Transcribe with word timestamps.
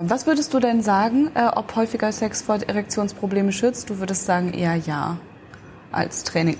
Was 0.00 0.28
würdest 0.28 0.54
du 0.54 0.60
denn 0.60 0.80
sagen, 0.80 1.32
äh, 1.34 1.48
ob 1.56 1.74
häufiger 1.74 2.12
Sex 2.12 2.40
vor 2.40 2.60
Erektionsprobleme 2.62 3.50
schützt? 3.50 3.90
Du 3.90 3.98
würdest 3.98 4.26
sagen 4.26 4.52
eher 4.52 4.76
ja 4.76 5.16
als 5.90 6.22
Training. 6.22 6.56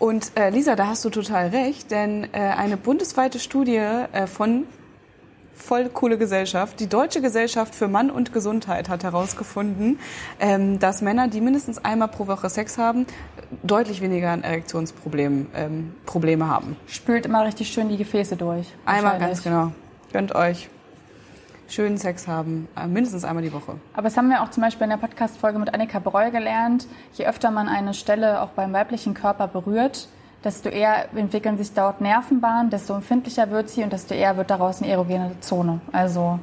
Und 0.00 0.32
äh, 0.34 0.50
Lisa, 0.50 0.74
da 0.74 0.88
hast 0.88 1.04
du 1.04 1.10
total 1.10 1.50
recht, 1.50 1.92
denn 1.92 2.24
äh, 2.32 2.38
eine 2.38 2.76
bundesweite 2.76 3.38
Studie 3.38 3.76
äh, 3.76 4.26
von 4.26 4.66
voll 5.54 5.88
coole 5.88 6.18
Gesellschaft. 6.18 6.80
Die 6.80 6.88
Deutsche 6.88 7.20
Gesellschaft 7.20 7.76
für 7.76 7.86
Mann 7.86 8.10
und 8.10 8.32
Gesundheit 8.32 8.88
hat 8.88 9.04
herausgefunden, 9.04 10.00
ähm, 10.40 10.80
dass 10.80 11.00
Männer, 11.00 11.28
die 11.28 11.40
mindestens 11.40 11.84
einmal 11.84 12.08
pro 12.08 12.26
Woche 12.26 12.50
Sex 12.50 12.76
haben, 12.76 13.06
deutlich 13.62 14.00
weniger 14.00 14.30
an 14.32 14.42
Erektionsproblemen 14.42 15.46
ähm, 15.54 15.94
Probleme 16.06 16.48
haben. 16.48 16.76
Spült 16.88 17.24
immer 17.24 17.44
richtig 17.44 17.68
schön 17.68 17.88
die 17.88 17.98
Gefäße 17.98 18.34
durch. 18.34 18.66
Einmal 18.84 19.20
ganz 19.20 19.44
genau. 19.44 19.70
Gönnt 20.12 20.34
euch 20.34 20.68
schönen 21.70 21.98
Sex 21.98 22.26
haben, 22.28 22.68
äh, 22.76 22.86
mindestens 22.86 23.24
einmal 23.24 23.42
die 23.42 23.52
Woche. 23.52 23.76
Aber 23.94 24.02
das 24.02 24.16
haben 24.16 24.28
wir 24.28 24.42
auch 24.42 24.50
zum 24.50 24.62
Beispiel 24.62 24.84
in 24.84 24.90
der 24.90 24.96
Podcast-Folge 24.96 25.58
mit 25.58 25.72
Annika 25.72 25.98
Breu 25.98 26.30
gelernt. 26.30 26.86
Je 27.14 27.26
öfter 27.26 27.50
man 27.50 27.68
eine 27.68 27.94
Stelle 27.94 28.42
auch 28.42 28.50
beim 28.50 28.72
weiblichen 28.72 29.14
Körper 29.14 29.48
berührt, 29.48 30.08
desto 30.44 30.68
eher 30.68 31.14
entwickeln 31.14 31.58
sich 31.58 31.72
dort 31.72 32.00
Nervenbahnen, 32.00 32.70
desto 32.70 32.94
empfindlicher 32.94 33.50
wird 33.50 33.68
sie 33.70 33.82
und 33.82 33.92
desto 33.92 34.14
eher 34.14 34.36
wird 34.36 34.50
daraus 34.50 34.82
eine 34.82 34.90
erogene 34.90 35.32
Zone. 35.40 35.80
Also 35.92 36.38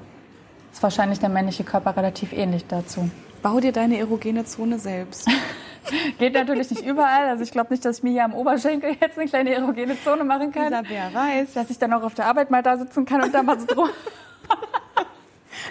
ist 0.72 0.84
wahrscheinlich 0.84 1.20
der 1.20 1.30
männliche 1.30 1.64
Körper 1.64 1.98
relativ 1.98 2.34
ähnlich 2.34 2.66
dazu. 2.68 3.10
Bau 3.42 3.60
dir 3.60 3.72
deine 3.72 3.98
erogene 3.98 4.46
Zone 4.46 4.80
selbst. 4.80 5.28
Geht 6.20 6.34
natürlich 6.34 6.70
nicht 6.70 6.86
überall. 6.86 7.30
Also 7.30 7.44
ich 7.44 7.52
glaube 7.52 7.72
nicht, 7.72 7.86
dass 7.86 7.98
ich 7.98 8.04
mir 8.04 8.12
hier 8.12 8.26
am 8.26 8.34
Oberschenkel 8.34 8.96
jetzt 9.00 9.18
eine 9.18 9.28
kleine 9.28 9.54
erogene 9.54 10.00
Zone 10.04 10.24
machen 10.24 10.52
kann. 10.52 10.66
Lisa, 10.66 10.84
wer 10.88 11.14
weiß. 11.14 11.54
Dass 11.54 11.70
ich 11.70 11.80
dann 11.80 11.94
auch 11.94 12.04
auf 12.04 12.14
der 12.14 12.26
Arbeit 12.26 12.52
mal 12.52 12.62
da 12.62 12.78
sitzen 12.78 13.06
kann 13.06 13.24
und 13.24 13.34
da 13.34 13.42
mal 13.44 13.60
so 13.60 13.66
drum. 13.66 13.90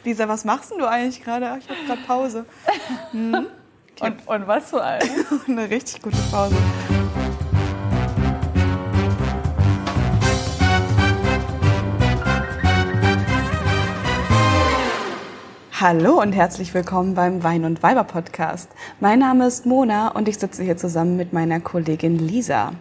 Lisa, 0.05 0.29
was 0.29 0.45
machst 0.45 0.71
denn 0.71 0.79
du 0.79 0.89
eigentlich 0.89 1.23
gerade? 1.23 1.59
Ich 1.59 1.69
habe 1.69 1.79
gerade 1.87 2.03
Pause. 2.07 2.47
Hm? 3.13 3.35
Okay. 3.35 3.47
Und, 4.01 4.29
und 4.29 4.47
was 4.47 4.69
vor 4.69 4.85
allem? 4.85 5.09
Eine 5.49 5.71
richtig 5.71 6.03
gute 6.03 6.19
Pause. 6.31 6.55
Hallo 15.81 16.21
und 16.21 16.33
herzlich 16.33 16.75
willkommen 16.75 17.15
beim 17.15 17.43
Wein 17.43 17.65
und 17.65 17.83
Weiber 17.83 18.05
Podcast. 18.05 18.71
Mein 19.01 19.19
Name 19.19 19.47
ist 19.47 19.65
Mona 19.65 20.09
und 20.09 20.29
ich 20.29 20.39
sitze 20.39 20.63
hier 20.63 20.77
zusammen 20.77 21.17
mit 21.17 21.33
meiner 21.33 21.61
Kollegin 21.61 22.19
Lisa. 22.19 22.73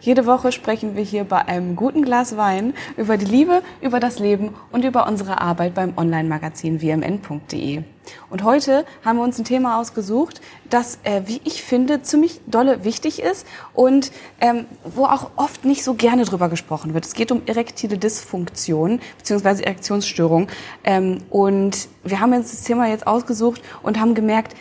Jede 0.00 0.26
Woche 0.26 0.52
sprechen 0.52 0.96
wir 0.96 1.02
hier 1.02 1.24
bei 1.24 1.46
einem 1.46 1.76
guten 1.76 2.02
Glas 2.02 2.36
Wein 2.36 2.74
über 2.96 3.16
die 3.16 3.24
Liebe, 3.24 3.62
über 3.80 4.00
das 4.00 4.18
Leben 4.18 4.54
und 4.72 4.84
über 4.84 5.06
unsere 5.06 5.40
Arbeit 5.40 5.74
beim 5.74 5.94
Online-Magazin 5.96 6.80
wmn.de. 6.80 7.82
Und 8.28 8.44
heute 8.44 8.84
haben 9.04 9.16
wir 9.16 9.24
uns 9.24 9.38
ein 9.38 9.44
Thema 9.44 9.80
ausgesucht, 9.80 10.40
das, 10.68 10.98
äh, 11.04 11.22
wie 11.26 11.40
ich 11.44 11.62
finde, 11.62 12.02
ziemlich 12.02 12.40
dolle 12.46 12.84
wichtig 12.84 13.22
ist 13.22 13.46
und 13.72 14.12
ähm, 14.40 14.66
wo 14.84 15.06
auch 15.06 15.30
oft 15.36 15.64
nicht 15.64 15.84
so 15.84 15.94
gerne 15.94 16.24
drüber 16.24 16.48
gesprochen 16.48 16.92
wird. 16.94 17.06
Es 17.06 17.14
geht 17.14 17.32
um 17.32 17.42
erektile 17.46 17.96
Dysfunktion 17.96 19.00
bzw. 19.18 19.62
Erektionsstörung. 19.62 20.48
Ähm, 20.84 21.22
und 21.30 21.88
wir 22.02 22.20
haben 22.20 22.32
uns 22.34 22.50
das 22.50 22.62
Thema 22.62 22.88
jetzt 22.88 23.06
ausgesucht 23.06 23.62
und 23.82 23.98
haben 23.98 24.14
gemerkt, 24.14 24.54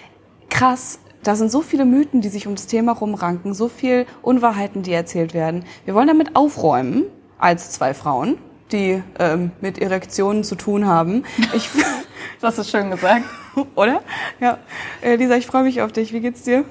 krass, 0.49 0.99
da 1.23 1.35
sind 1.35 1.51
so 1.51 1.61
viele 1.61 1.85
Mythen, 1.85 2.21
die 2.21 2.29
sich 2.29 2.47
um 2.47 2.55
das 2.55 2.67
Thema 2.67 2.91
rumranken, 2.91 3.53
so 3.53 3.69
viel 3.69 4.05
Unwahrheiten, 4.21 4.83
die 4.83 4.91
erzählt 4.91 5.33
werden. 5.33 5.65
Wir 5.85 5.95
wollen 5.95 6.07
damit 6.07 6.35
aufräumen, 6.35 7.05
als 7.37 7.71
zwei 7.71 7.93
Frauen, 7.93 8.37
die 8.71 9.01
ähm, 9.19 9.51
mit 9.61 9.79
Erektionen 9.79 10.43
zu 10.43 10.55
tun 10.55 10.85
haben. 10.85 11.23
Ich, 11.53 11.69
das 12.41 12.57
ist 12.57 12.69
schön 12.69 12.91
gesagt. 12.91 13.25
Oder? 13.75 14.01
Ja. 14.39 14.59
Äh, 15.01 15.15
Lisa, 15.15 15.35
ich 15.35 15.47
freue 15.47 15.63
mich 15.63 15.81
auf 15.81 15.91
dich. 15.91 16.13
Wie 16.13 16.19
geht's 16.19 16.43
dir? 16.43 16.65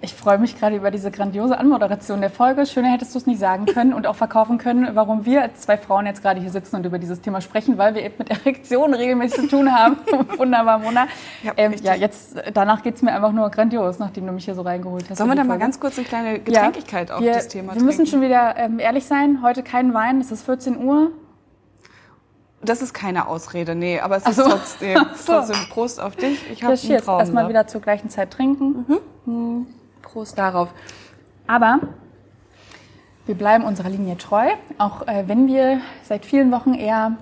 Ich 0.00 0.14
freue 0.14 0.38
mich 0.38 0.56
gerade 0.56 0.76
über 0.76 0.92
diese 0.92 1.10
grandiose 1.10 1.58
Anmoderation 1.58 2.20
der 2.20 2.30
Folge. 2.30 2.66
Schöner 2.66 2.92
hättest 2.92 3.14
du 3.14 3.18
es 3.18 3.26
nicht 3.26 3.40
sagen 3.40 3.66
können 3.66 3.92
und 3.92 4.06
auch 4.06 4.14
verkaufen 4.14 4.56
können, 4.56 4.94
warum 4.94 5.24
wir 5.24 5.42
als 5.42 5.62
zwei 5.62 5.76
Frauen 5.76 6.06
jetzt 6.06 6.22
gerade 6.22 6.38
hier 6.38 6.50
sitzen 6.50 6.76
und 6.76 6.86
über 6.86 7.00
dieses 7.00 7.20
Thema 7.20 7.40
sprechen, 7.40 7.78
weil 7.78 7.96
wir 7.96 8.04
eben 8.04 8.14
mit 8.18 8.30
Erektionen 8.30 8.94
regelmäßig 8.94 9.40
zu 9.40 9.48
tun 9.48 9.72
haben. 9.72 9.96
Wunderbar, 10.36 10.78
Mona. 10.78 11.08
Ja, 11.42 11.52
ähm, 11.56 11.74
ja 11.82 11.94
jetzt, 11.94 12.36
danach 12.54 12.84
geht 12.84 12.94
es 12.94 13.02
mir 13.02 13.12
einfach 13.12 13.32
nur 13.32 13.50
grandios, 13.50 13.98
nachdem 13.98 14.26
du 14.26 14.32
mich 14.32 14.44
hier 14.44 14.54
so 14.54 14.62
reingeholt 14.62 15.10
hast. 15.10 15.18
Sollen 15.18 15.30
wir 15.30 15.36
da 15.36 15.42
mal 15.42 15.58
ganz 15.58 15.80
kurz 15.80 15.98
eine 15.98 16.06
kleine 16.06 16.38
Getränkigkeit 16.38 17.08
ja, 17.08 17.16
auf 17.16 17.20
wir, 17.20 17.32
das 17.32 17.48
Thema 17.48 17.74
Wir 17.74 17.82
müssen 17.82 18.06
schon 18.06 18.20
wieder 18.20 18.56
ähm, 18.56 18.78
ehrlich 18.78 19.04
sein. 19.04 19.42
Heute 19.42 19.64
kein 19.64 19.94
Wein, 19.94 20.20
es 20.20 20.30
ist 20.30 20.44
14 20.44 20.78
Uhr. 20.78 21.10
Das 22.62 22.82
ist 22.82 22.92
keine 22.94 23.26
Ausrede, 23.26 23.74
nee, 23.74 23.98
aber 23.98 24.16
es 24.16 24.26
ist 24.26 24.36
so. 24.36 24.42
trotzdem, 24.42 24.96
trotzdem 25.26 25.56
Prost 25.70 26.00
auf 26.00 26.14
dich. 26.14 26.48
Ich 26.52 26.62
habe 26.62 26.76
Traum. 26.76 27.18
Erstmal 27.18 27.48
wieder 27.48 27.66
zur 27.66 27.80
gleichen 27.80 28.10
Zeit 28.10 28.30
trinken. 28.30 28.84
Mhm. 28.86 28.98
Mhm. 29.26 29.66
Prost 30.12 30.38
darauf. 30.38 30.70
Aber 31.46 31.80
wir 33.26 33.34
bleiben 33.34 33.64
unserer 33.64 33.90
Linie 33.90 34.16
treu. 34.16 34.48
Auch 34.78 35.06
äh, 35.06 35.24
wenn 35.26 35.46
wir 35.46 35.80
seit 36.02 36.24
vielen 36.24 36.50
Wochen 36.50 36.74
eher 36.74 37.16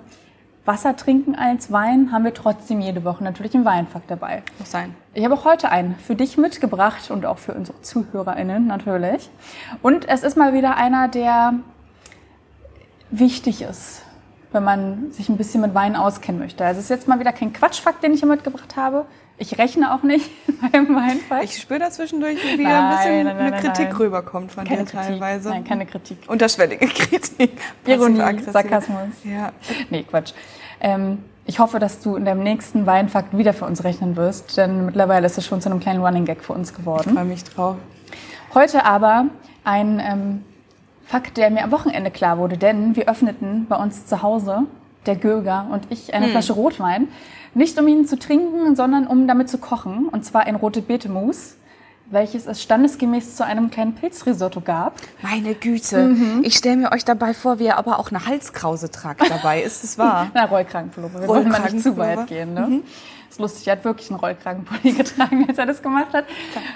Wasser 0.65 0.95
trinken 0.95 1.35
als 1.35 1.71
Wein, 1.71 2.11
haben 2.11 2.23
wir 2.23 2.33
trotzdem 2.33 2.81
jede 2.81 3.03
Woche 3.03 3.23
natürlich 3.23 3.55
einen 3.55 3.65
Weinfakt 3.65 4.11
dabei. 4.11 4.43
Muss 4.59 4.71
sein. 4.71 4.95
Ich 5.13 5.23
habe 5.23 5.33
auch 5.33 5.45
heute 5.45 5.69
einen 5.69 5.95
für 5.95 6.15
dich 6.15 6.37
mitgebracht 6.37 7.09
und 7.09 7.25
auch 7.25 7.37
für 7.37 7.53
unsere 7.53 7.81
ZuhörerInnen 7.81 8.67
natürlich. 8.67 9.29
Und 9.81 10.07
es 10.07 10.23
ist 10.23 10.37
mal 10.37 10.53
wieder 10.53 10.75
einer, 10.75 11.07
der 11.07 11.53
wichtig 13.09 13.61
ist, 13.61 14.03
wenn 14.51 14.63
man 14.63 15.11
sich 15.11 15.29
ein 15.29 15.37
bisschen 15.37 15.61
mit 15.61 15.73
Wein 15.73 15.95
auskennen 15.95 16.39
möchte. 16.39 16.65
Also 16.65 16.79
es 16.79 16.85
ist 16.85 16.89
jetzt 16.89 17.07
mal 17.07 17.19
wieder 17.19 17.31
kein 17.31 17.53
Quatschfakt, 17.53 18.03
den 18.03 18.13
ich 18.13 18.19
hier 18.19 18.29
mitgebracht 18.29 18.75
habe, 18.75 19.05
ich 19.37 19.57
rechne 19.57 19.93
auch 19.93 20.03
nicht 20.03 20.29
beim 20.71 20.95
Weinfall. 20.95 21.43
Ich 21.43 21.57
spüre 21.57 21.79
da 21.79 21.91
zwischendurch, 21.91 22.37
wie 22.43 22.63
nein, 22.63 22.73
ein 22.73 22.97
bisschen 22.97 23.23
nein, 23.25 23.37
nein, 23.37 23.53
eine 23.53 23.61
Kritik 23.61 23.99
rüberkommt 23.99 24.51
von 24.51 24.63
keine 24.63 24.83
dir 24.83 24.91
Kritik. 24.91 25.07
teilweise. 25.07 25.49
Nein, 25.49 25.63
keine 25.63 25.85
Kritik. 25.85 26.17
Unterschwellige 26.27 26.87
Kritik. 26.87 27.59
Ironie, 27.85 28.41
Sarkasmus. 28.41 29.23
Ja. 29.23 29.51
Nee, 29.89 30.03
Quatsch. 30.03 30.33
Ähm, 30.79 31.19
ich 31.45 31.59
hoffe, 31.59 31.79
dass 31.79 32.01
du 32.01 32.15
in 32.15 32.25
deinem 32.25 32.43
nächsten 32.43 32.85
Weinfakt 32.85 33.37
wieder 33.37 33.53
für 33.53 33.65
uns 33.65 33.83
rechnen 33.83 34.15
wirst, 34.15 34.57
denn 34.57 34.85
mittlerweile 34.85 35.25
ist 35.25 35.37
es 35.37 35.45
schon 35.45 35.61
zu 35.61 35.69
einem 35.69 35.79
kleinen 35.79 36.03
Running 36.03 36.25
Gag 36.25 36.43
für 36.43 36.53
uns 36.53 36.73
geworden. 36.73 37.09
Ich 37.09 37.13
freue 37.13 37.25
mich 37.25 37.43
drauf. 37.43 37.75
Heute 38.53 38.85
aber 38.85 39.25
ein 39.63 40.01
ähm, 40.03 40.43
Fakt, 41.05 41.37
der 41.37 41.49
mir 41.49 41.63
am 41.63 41.71
Wochenende 41.71 42.11
klar 42.11 42.37
wurde, 42.37 42.57
denn 42.57 42.95
wir 42.97 43.07
öffneten 43.07 43.65
bei 43.69 43.77
uns 43.77 44.05
zu 44.07 44.21
Hause, 44.21 44.63
der 45.05 45.15
Göger 45.15 45.67
und 45.71 45.87
ich, 45.89 46.13
eine 46.13 46.25
hm. 46.25 46.31
Flasche 46.33 46.53
Rotwein. 46.53 47.07
Nicht 47.57 47.77
um 47.79 47.87
ihn 47.87 48.05
zu 48.07 48.17
trinken, 48.17 48.75
sondern 48.75 49.07
um 49.07 49.27
damit 49.27 49.49
zu 49.49 49.57
kochen. 49.57 50.07
Und 50.09 50.23
zwar 50.23 50.43
ein 50.45 50.55
rote 50.55 50.81
Beete-Mousse 50.81 51.57
welches 52.09 52.45
es 52.45 52.61
standesgemäß 52.61 53.35
zu 53.35 53.45
einem 53.45 53.69
kleinen 53.69 53.93
Pilzrisotto 53.93 54.61
gab. 54.61 54.95
Meine 55.21 55.55
Güte, 55.55 56.07
mhm. 56.07 56.41
ich 56.43 56.55
stelle 56.55 56.77
mir 56.77 56.91
euch 56.91 57.03
dabei 57.03 57.33
vor, 57.33 57.59
wie 57.59 57.65
ihr 57.65 57.77
aber 57.77 57.99
auch 57.99 58.11
eine 58.11 58.25
Halskrause 58.25 58.89
tragt 58.89 59.29
dabei. 59.29 59.61
Ist 59.61 59.83
es 59.83 59.97
wahr? 59.97 60.31
Na, 60.33 60.45
Rollkragenpullover. 60.45 61.21
Wir 61.21 61.27
wollen 61.27 61.49
mal 61.49 61.69
nicht 61.69 61.83
zu 61.83 61.97
weit 61.97 62.27
gehen. 62.27 62.53
Ne? 62.53 62.61
Mhm. 62.61 62.83
Ist 63.37 63.39
lustig, 63.39 63.67
er 63.67 63.73
hat 63.73 63.85
wirklich 63.85 64.09
einen 64.09 64.19
Rollkragenpulli 64.19 64.93
getragen, 64.97 65.45
als 65.47 65.57
er 65.57 65.65
das 65.65 65.81
gemacht 65.81 66.13
hat. 66.13 66.25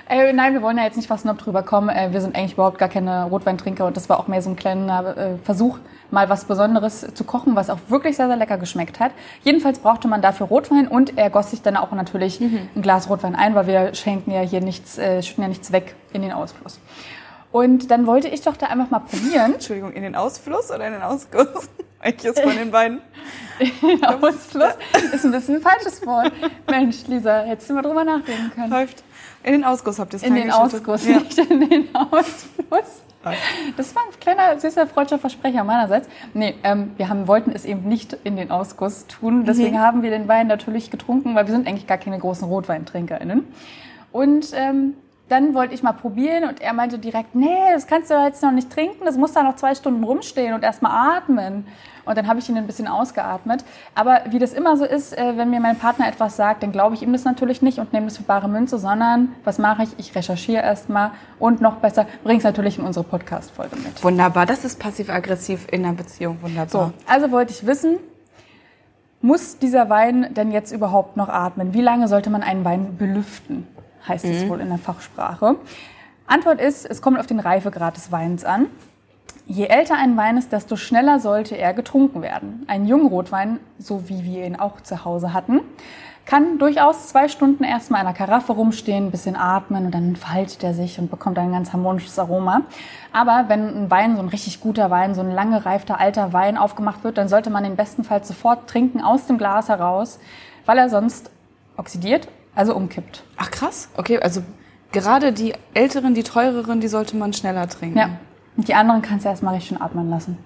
Äh, 0.07 0.33
nein, 0.33 0.53
wir 0.53 0.61
wollen 0.61 0.77
ja 0.77 0.83
jetzt 0.83 0.95
nicht 0.95 1.07
fast 1.07 1.25
noch 1.25 1.37
drüber 1.37 1.63
kommen. 1.63 1.89
Äh, 1.89 2.09
wir 2.11 2.21
sind 2.21 2.35
eigentlich 2.35 2.53
überhaupt 2.53 2.77
gar 2.77 2.89
keine 2.89 3.25
Rotweintrinker 3.25 3.85
und 3.85 3.97
das 3.97 4.09
war 4.09 4.19
auch 4.19 4.27
mehr 4.27 4.41
so 4.41 4.49
ein 4.49 4.55
kleiner 4.55 5.17
äh, 5.17 5.37
Versuch, 5.43 5.79
mal 6.11 6.29
was 6.29 6.45
Besonderes 6.45 7.13
zu 7.13 7.23
kochen, 7.23 7.55
was 7.55 7.69
auch 7.69 7.79
wirklich 7.87 8.15
sehr, 8.15 8.27
sehr 8.27 8.37
lecker 8.37 8.57
geschmeckt 8.57 8.99
hat. 8.99 9.11
Jedenfalls 9.43 9.79
brauchte 9.79 10.07
man 10.07 10.21
dafür 10.21 10.47
Rotwein 10.47 10.87
und 10.87 11.17
er 11.17 11.29
goss 11.29 11.51
sich 11.51 11.61
dann 11.61 11.77
auch 11.77 11.91
natürlich 11.91 12.39
mhm. 12.39 12.69
ein 12.75 12.81
Glas 12.81 13.09
Rotwein 13.09 13.35
ein, 13.35 13.55
weil 13.55 13.67
wir 13.67 13.93
schenken 13.95 14.31
ja 14.31 14.41
hier 14.41 14.61
nichts, 14.61 14.97
äh, 14.97 15.21
schütten 15.23 15.43
ja 15.43 15.47
nichts 15.47 15.71
weg 15.71 15.95
in 16.13 16.21
den 16.21 16.31
Ausfluss. 16.31 16.79
Und 17.51 17.91
dann 17.91 18.07
wollte 18.07 18.27
ich 18.29 18.41
doch 18.41 18.55
da 18.55 18.67
einfach 18.67 18.89
mal 18.89 18.99
probieren. 18.99 19.53
Entschuldigung, 19.55 19.93
in 19.93 20.03
den 20.03 20.15
Ausfluss 20.15 20.71
oder 20.71 20.87
in 20.87 20.93
den 20.93 21.01
Ausguss? 21.01 21.69
Welches 22.01 22.39
von 22.39 22.55
den 22.55 22.71
beiden? 22.71 22.99
In 23.83 24.03
Ausfluss 24.03 24.73
ist 25.13 25.23
ein 25.23 25.31
bisschen 25.31 25.57
ein 25.57 25.61
falsches 25.61 26.03
Wort. 26.03 26.31
Mensch, 26.67 27.05
Lisa, 27.05 27.43
hättest 27.43 27.69
du 27.69 27.75
mal 27.75 27.83
drüber 27.83 28.03
nachdenken 28.03 28.49
können. 28.55 28.71
Läuft. 28.71 29.03
In 29.43 29.51
den 29.51 29.63
Ausguss 29.63 29.99
habt 29.99 30.13
ihr 30.13 30.17
es 30.17 30.23
In 30.23 30.33
den 30.33 30.49
Ausguss, 30.49 31.05
ja. 31.05 31.19
nicht 31.19 31.37
in 31.37 31.69
den 31.69 31.95
Ausfluss. 31.95 33.03
Das 33.77 33.95
war 33.95 34.03
ein 34.03 34.19
kleiner, 34.19 34.59
süßer, 34.59 34.87
freudscher 34.87 35.19
Versprecher 35.19 35.63
meinerseits. 35.63 36.07
Nee, 36.33 36.55
ähm, 36.63 36.91
wir 36.97 37.07
haben, 37.07 37.27
wollten 37.27 37.51
es 37.51 37.65
eben 37.65 37.87
nicht 37.87 38.17
in 38.23 38.35
den 38.35 38.49
Ausguss 38.49 39.05
tun. 39.05 39.45
Deswegen 39.45 39.75
mhm. 39.75 39.81
haben 39.81 40.01
wir 40.01 40.09
den 40.09 40.27
Wein 40.27 40.47
natürlich 40.47 40.89
getrunken, 40.89 41.35
weil 41.35 41.45
wir 41.45 41.53
sind 41.53 41.67
eigentlich 41.67 41.85
gar 41.85 41.99
keine 41.99 42.17
großen 42.17 42.47
RotweintrinkerInnen. 42.47 43.45
Und 44.11 44.51
ähm, 44.53 44.95
dann 45.31 45.53
wollte 45.53 45.73
ich 45.73 45.81
mal 45.81 45.93
probieren 45.93 46.43
und 46.43 46.61
er 46.61 46.73
meinte 46.73 46.99
direkt, 46.99 47.35
nee, 47.35 47.71
das 47.73 47.87
kannst 47.87 48.11
du 48.11 48.15
jetzt 48.15 48.43
noch 48.43 48.51
nicht 48.51 48.69
trinken, 48.69 49.05
das 49.05 49.15
muss 49.15 49.31
da 49.31 49.43
noch 49.43 49.55
zwei 49.55 49.73
Stunden 49.75 50.03
rumstehen 50.03 50.53
und 50.53 50.63
erstmal 50.63 51.17
atmen. 51.17 51.65
Und 52.03 52.17
dann 52.17 52.27
habe 52.27 52.39
ich 52.39 52.49
ihn 52.49 52.57
ein 52.57 52.65
bisschen 52.65 52.87
ausgeatmet. 52.87 53.63
Aber 53.95 54.21
wie 54.29 54.39
das 54.39 54.53
immer 54.53 54.75
so 54.75 54.83
ist, 54.83 55.15
äh, 55.17 55.37
wenn 55.37 55.51
mir 55.51 55.59
mein 55.59 55.77
Partner 55.77 56.07
etwas 56.07 56.35
sagt, 56.35 56.63
dann 56.63 56.71
glaube 56.71 56.95
ich 56.95 57.03
ihm 57.03 57.13
das 57.13 57.23
natürlich 57.23 57.61
nicht 57.61 57.77
und 57.77 57.93
nehme 57.93 58.07
das 58.07 58.17
für 58.17 58.23
bare 58.23 58.49
Münze, 58.49 58.79
sondern 58.79 59.33
was 59.43 59.59
mache 59.59 59.83
ich? 59.83 59.89
Ich 59.97 60.15
recherchiere 60.15 60.63
erstmal 60.63 61.11
und 61.39 61.61
noch 61.61 61.75
besser, 61.75 62.07
bringe 62.23 62.39
es 62.39 62.43
natürlich 62.43 62.79
in 62.79 62.83
unsere 62.83 63.05
Podcast-Folge 63.05 63.75
mit. 63.77 64.03
Wunderbar, 64.03 64.45
das 64.45 64.65
ist 64.65 64.79
passiv-aggressiv 64.79 65.67
in 65.71 65.85
einer 65.85 65.93
Beziehung, 65.93 66.41
wunderbar. 66.41 66.69
So, 66.69 66.91
also 67.07 67.31
wollte 67.31 67.53
ich 67.53 67.65
wissen, 67.65 67.97
muss 69.21 69.59
dieser 69.59 69.89
Wein 69.89 70.33
denn 70.33 70.51
jetzt 70.51 70.71
überhaupt 70.71 71.15
noch 71.15 71.29
atmen? 71.29 71.75
Wie 71.75 71.81
lange 71.81 72.07
sollte 72.07 72.31
man 72.31 72.41
einen 72.41 72.65
Wein 72.65 72.97
belüften? 72.97 73.67
Heißt 74.07 74.25
es 74.25 74.43
Mhm. 74.43 74.49
wohl 74.49 74.59
in 74.61 74.69
der 74.69 74.77
Fachsprache. 74.77 75.55
Antwort 76.27 76.61
ist, 76.61 76.85
es 76.85 77.01
kommt 77.01 77.19
auf 77.19 77.27
den 77.27 77.39
Reifegrad 77.39 77.95
des 77.95 78.11
Weins 78.11 78.45
an. 78.45 78.67
Je 79.47 79.65
älter 79.65 79.95
ein 79.95 80.15
Wein 80.17 80.37
ist, 80.37 80.51
desto 80.53 80.75
schneller 80.77 81.19
sollte 81.19 81.55
er 81.57 81.73
getrunken 81.73 82.21
werden. 82.21 82.63
Ein 82.67 82.85
Jungrotwein, 82.85 83.59
so 83.79 84.07
wie 84.07 84.23
wir 84.23 84.45
ihn 84.45 84.55
auch 84.55 84.79
zu 84.81 85.03
Hause 85.03 85.33
hatten, 85.33 85.59
kann 86.25 86.59
durchaus 86.59 87.07
zwei 87.07 87.27
Stunden 87.27 87.63
erstmal 87.63 88.01
in 88.01 88.07
einer 88.07 88.15
Karaffe 88.15 88.53
rumstehen, 88.53 89.07
ein 89.07 89.11
bisschen 89.11 89.35
atmen 89.35 89.87
und 89.87 89.91
dann 89.95 90.15
faltet 90.15 90.63
er 90.63 90.73
sich 90.73 90.99
und 90.99 91.09
bekommt 91.09 91.37
ein 91.39 91.51
ganz 91.51 91.73
harmonisches 91.73 92.17
Aroma. 92.19 92.61
Aber 93.11 93.45
wenn 93.49 93.85
ein 93.85 93.91
Wein, 93.91 94.15
so 94.15 94.21
ein 94.21 94.29
richtig 94.29 94.61
guter 94.61 94.89
Wein, 94.91 95.15
so 95.15 95.21
ein 95.21 95.31
lange 95.31 95.65
reifter 95.65 95.99
alter 95.99 96.31
Wein 96.31 96.57
aufgemacht 96.57 97.03
wird, 97.03 97.17
dann 97.17 97.27
sollte 97.27 97.49
man 97.49 97.63
den 97.63 97.75
bestenfalls 97.75 98.27
sofort 98.27 98.69
trinken 98.69 99.01
aus 99.01 99.25
dem 99.25 99.37
Glas 99.39 99.67
heraus, 99.67 100.19
weil 100.65 100.77
er 100.77 100.89
sonst 100.89 101.31
oxidiert, 101.75 102.27
also 102.55 102.75
umkippt. 102.75 103.23
Ach 103.37 103.51
krass. 103.51 103.89
Okay, 103.95 104.19
also 104.19 104.41
gerade 104.91 105.33
die 105.33 105.53
älteren, 105.73 106.13
die 106.13 106.23
teureren, 106.23 106.81
die 106.81 106.87
sollte 106.87 107.15
man 107.15 107.33
schneller 107.33 107.67
trinken. 107.67 107.97
Ja. 107.97 108.09
Und 108.57 108.67
die 108.67 108.73
anderen 108.73 109.01
kannst 109.01 109.25
du 109.25 109.29
erstmal 109.29 109.53
richtig 109.53 109.69
schön 109.69 109.81
atmen 109.81 110.09
lassen. 110.09 110.37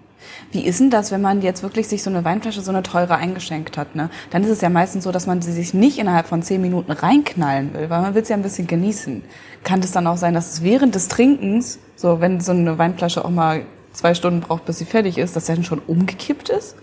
Wie 0.51 0.65
ist 0.65 0.79
denn 0.79 0.89
das, 0.89 1.11
wenn 1.11 1.21
man 1.21 1.41
jetzt 1.41 1.63
wirklich 1.63 1.87
sich 1.87 2.01
so 2.03 2.09
eine 2.09 2.23
Weinflasche, 2.23 2.61
so 2.61 2.71
eine 2.71 2.83
teure 2.83 3.15
eingeschenkt 3.15 3.77
hat? 3.77 3.95
Ne? 3.95 4.09
Dann 4.29 4.43
ist 4.43 4.49
es 4.49 4.61
ja 4.61 4.69
meistens 4.69 5.03
so, 5.03 5.11
dass 5.11 5.27
man 5.27 5.41
sie 5.41 5.51
sich 5.51 5.73
nicht 5.73 5.99
innerhalb 5.99 6.27
von 6.27 6.41
zehn 6.41 6.61
Minuten 6.61 6.91
reinknallen 6.91 7.73
will, 7.73 7.89
weil 7.89 8.01
man 8.01 8.15
will 8.15 8.21
es 8.21 8.29
ja 8.29 8.35
ein 8.35 8.41
bisschen 8.41 8.67
genießen. 8.67 9.23
Kann 9.63 9.79
es 9.81 9.91
dann 9.91 10.07
auch 10.07 10.17
sein, 10.17 10.33
dass 10.33 10.53
es 10.53 10.63
während 10.63 10.95
des 10.95 11.07
Trinkens, 11.09 11.79
so 11.95 12.21
wenn 12.21 12.39
so 12.39 12.51
eine 12.51 12.77
Weinflasche 12.77 13.25
auch 13.25 13.29
mal 13.29 13.65
zwei 13.93 14.13
Stunden 14.13 14.41
braucht, 14.41 14.65
bis 14.65 14.77
sie 14.77 14.85
fertig 14.85 15.17
ist, 15.17 15.35
dass 15.35 15.45
der 15.45 15.55
dann 15.55 15.65
schon 15.65 15.79
umgekippt 15.79 16.49
ist? 16.49 16.75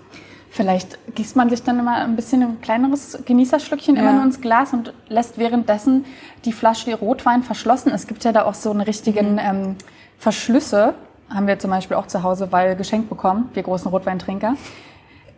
Vielleicht 0.54 0.98
gießt 1.14 1.34
man 1.34 1.48
sich 1.48 1.62
dann 1.62 1.78
immer 1.78 1.96
ein 1.96 2.14
bisschen 2.14 2.42
ein 2.42 2.60
kleineres 2.60 3.18
Genießerschlückchen 3.24 3.96
Ja. 3.96 4.02
immer 4.02 4.12
nur 4.12 4.22
ins 4.24 4.42
Glas 4.42 4.74
und 4.74 4.92
lässt 5.08 5.38
währenddessen 5.38 6.04
die 6.44 6.52
Flasche 6.52 6.84
die 6.84 6.92
Rotwein 6.92 7.42
verschlossen. 7.42 7.90
Es 7.94 8.06
gibt 8.06 8.22
ja 8.24 8.32
da 8.32 8.44
auch 8.44 8.52
so 8.52 8.70
eine 8.70 8.86
richtigen 8.86 9.38
ähm, 9.38 9.76
Verschlüsse, 10.18 10.92
haben 11.30 11.46
wir 11.46 11.58
zum 11.58 11.70
Beispiel 11.70 11.96
auch 11.96 12.06
zu 12.06 12.22
Hause, 12.22 12.52
weil 12.52 12.76
geschenkt 12.76 13.08
bekommen, 13.08 13.48
wir 13.54 13.62
großen 13.62 13.90
Rotweintrinker. 13.90 14.56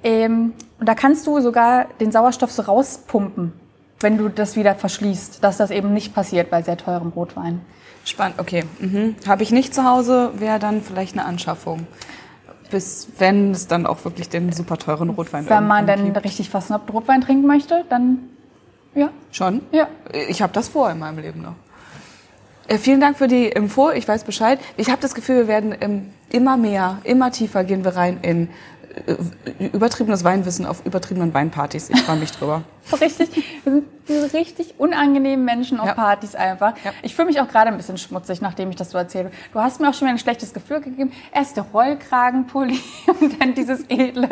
Ähm, 0.03 0.53
und 0.81 0.89
da 0.89 0.97
kannst 0.97 1.29
du 1.29 1.41
sogar 1.41 1.87
den 2.01 2.11
Sauerstoff 2.11 2.51
so 2.51 2.63
rauspumpen, 2.63 3.53
wenn 4.01 4.19
du 4.19 4.29
das 4.29 4.57
wieder 4.57 4.75
verschließt, 4.75 5.45
dass 5.45 5.59
das 5.59 5.71
eben 5.71 5.95
nicht 5.95 6.13
passiert 6.13 6.51
bei 6.51 6.61
sehr 6.63 6.77
teurem 6.77 7.11
Rotwein. 7.11 7.61
Spannend, 8.05 8.41
okay. 8.41 8.65
Mhm. 8.81 9.15
Habe 9.29 9.45
ich 9.45 9.53
nicht 9.53 9.73
zu 9.75 9.85
Hause, 9.85 10.33
wäre 10.35 10.59
dann 10.59 10.83
vielleicht 10.83 11.13
eine 11.17 11.25
Anschaffung. 11.25 11.87
Bis 12.71 13.09
wenn 13.19 13.53
es 13.53 13.67
dann 13.67 13.87
auch 13.87 14.05
wirklich 14.05 14.29
den 14.29 14.53
super 14.53 14.79
teuren 14.79 15.11
Rotwein 15.11 15.49
Wenn 15.49 15.67
man 15.67 15.87
dann 15.87 16.05
gibt. 16.13 16.25
richtig 16.25 16.51
versnobbt 16.51 16.93
Rotwein 16.93 17.21
trinken 17.21 17.47
möchte, 17.47 17.85
dann 17.89 18.19
ja, 18.95 19.11
Schon? 19.33 19.61
ja. 19.73 19.89
Ich 20.29 20.41
habe 20.41 20.53
das 20.53 20.69
vor 20.69 20.91
in 20.91 20.99
meinem 20.99 21.19
Leben 21.19 21.43
noch. 21.43 21.55
Äh, 22.69 22.79
vielen 22.79 23.01
Dank 23.01 23.19
für 23.19 23.29
die 23.29 23.47
Info. 23.47 23.91
Ich 23.91 24.07
weiß 24.09 24.25
Bescheid. 24.25 24.59
Ich 24.77 24.89
habe 24.89 25.03
das 25.03 25.15
Gefühl, 25.15 25.37
wir 25.37 25.49
werden 25.49 25.75
ähm, 25.81 26.11
immer 26.31 26.57
mehr, 26.57 26.99
immer 27.05 27.31
tiefer 27.31 27.65
gehen 27.65 27.85
wir 27.85 27.97
rein 27.97 28.19
in 28.23 28.49
übertriebenes 29.59 30.25
Weinwissen 30.25 30.67
auf 30.67 30.85
übertriebenen 30.87 31.33
Weinpartys. 31.35 31.91
Ich 31.91 32.01
freue 32.03 32.17
mich 32.17 32.31
drüber. 32.33 32.63
Richtig, 33.01 33.31
wir 33.65 34.21
sind 34.21 34.35
richtig 34.35 34.75
unangenehmen 34.79 35.43
Menschen 35.45 35.81
auf 35.81 35.87
Ja. 35.87 35.95
Partys 35.95 36.35
einfach. 36.35 36.75
Ja. 36.85 36.93
Ich 37.03 37.15
fühle 37.15 37.29
mich 37.29 37.41
auch 37.41 37.49
gerade 37.49 37.69
ein 37.71 37.77
bisschen 37.79 37.97
schmutzig, 37.97 38.43
nachdem 38.43 38.69
ich 38.69 38.77
das 38.77 38.91
so 38.91 38.99
erzähle. 38.99 39.31
Du 39.55 39.61
hast 39.61 39.81
mir 39.81 39.89
auch 39.89 39.95
schon 39.95 40.07
mal 40.07 40.13
ein 40.13 40.19
schlechtes 40.19 40.53
Gefühl 40.53 40.81
gegeben. 40.83 41.11
Erst 41.33 41.57
der 41.57 41.65
Rollkragenpulli 41.73 42.79
und 43.21 43.41
dann 43.41 43.55
dieses 43.55 43.85
edle 43.89 44.29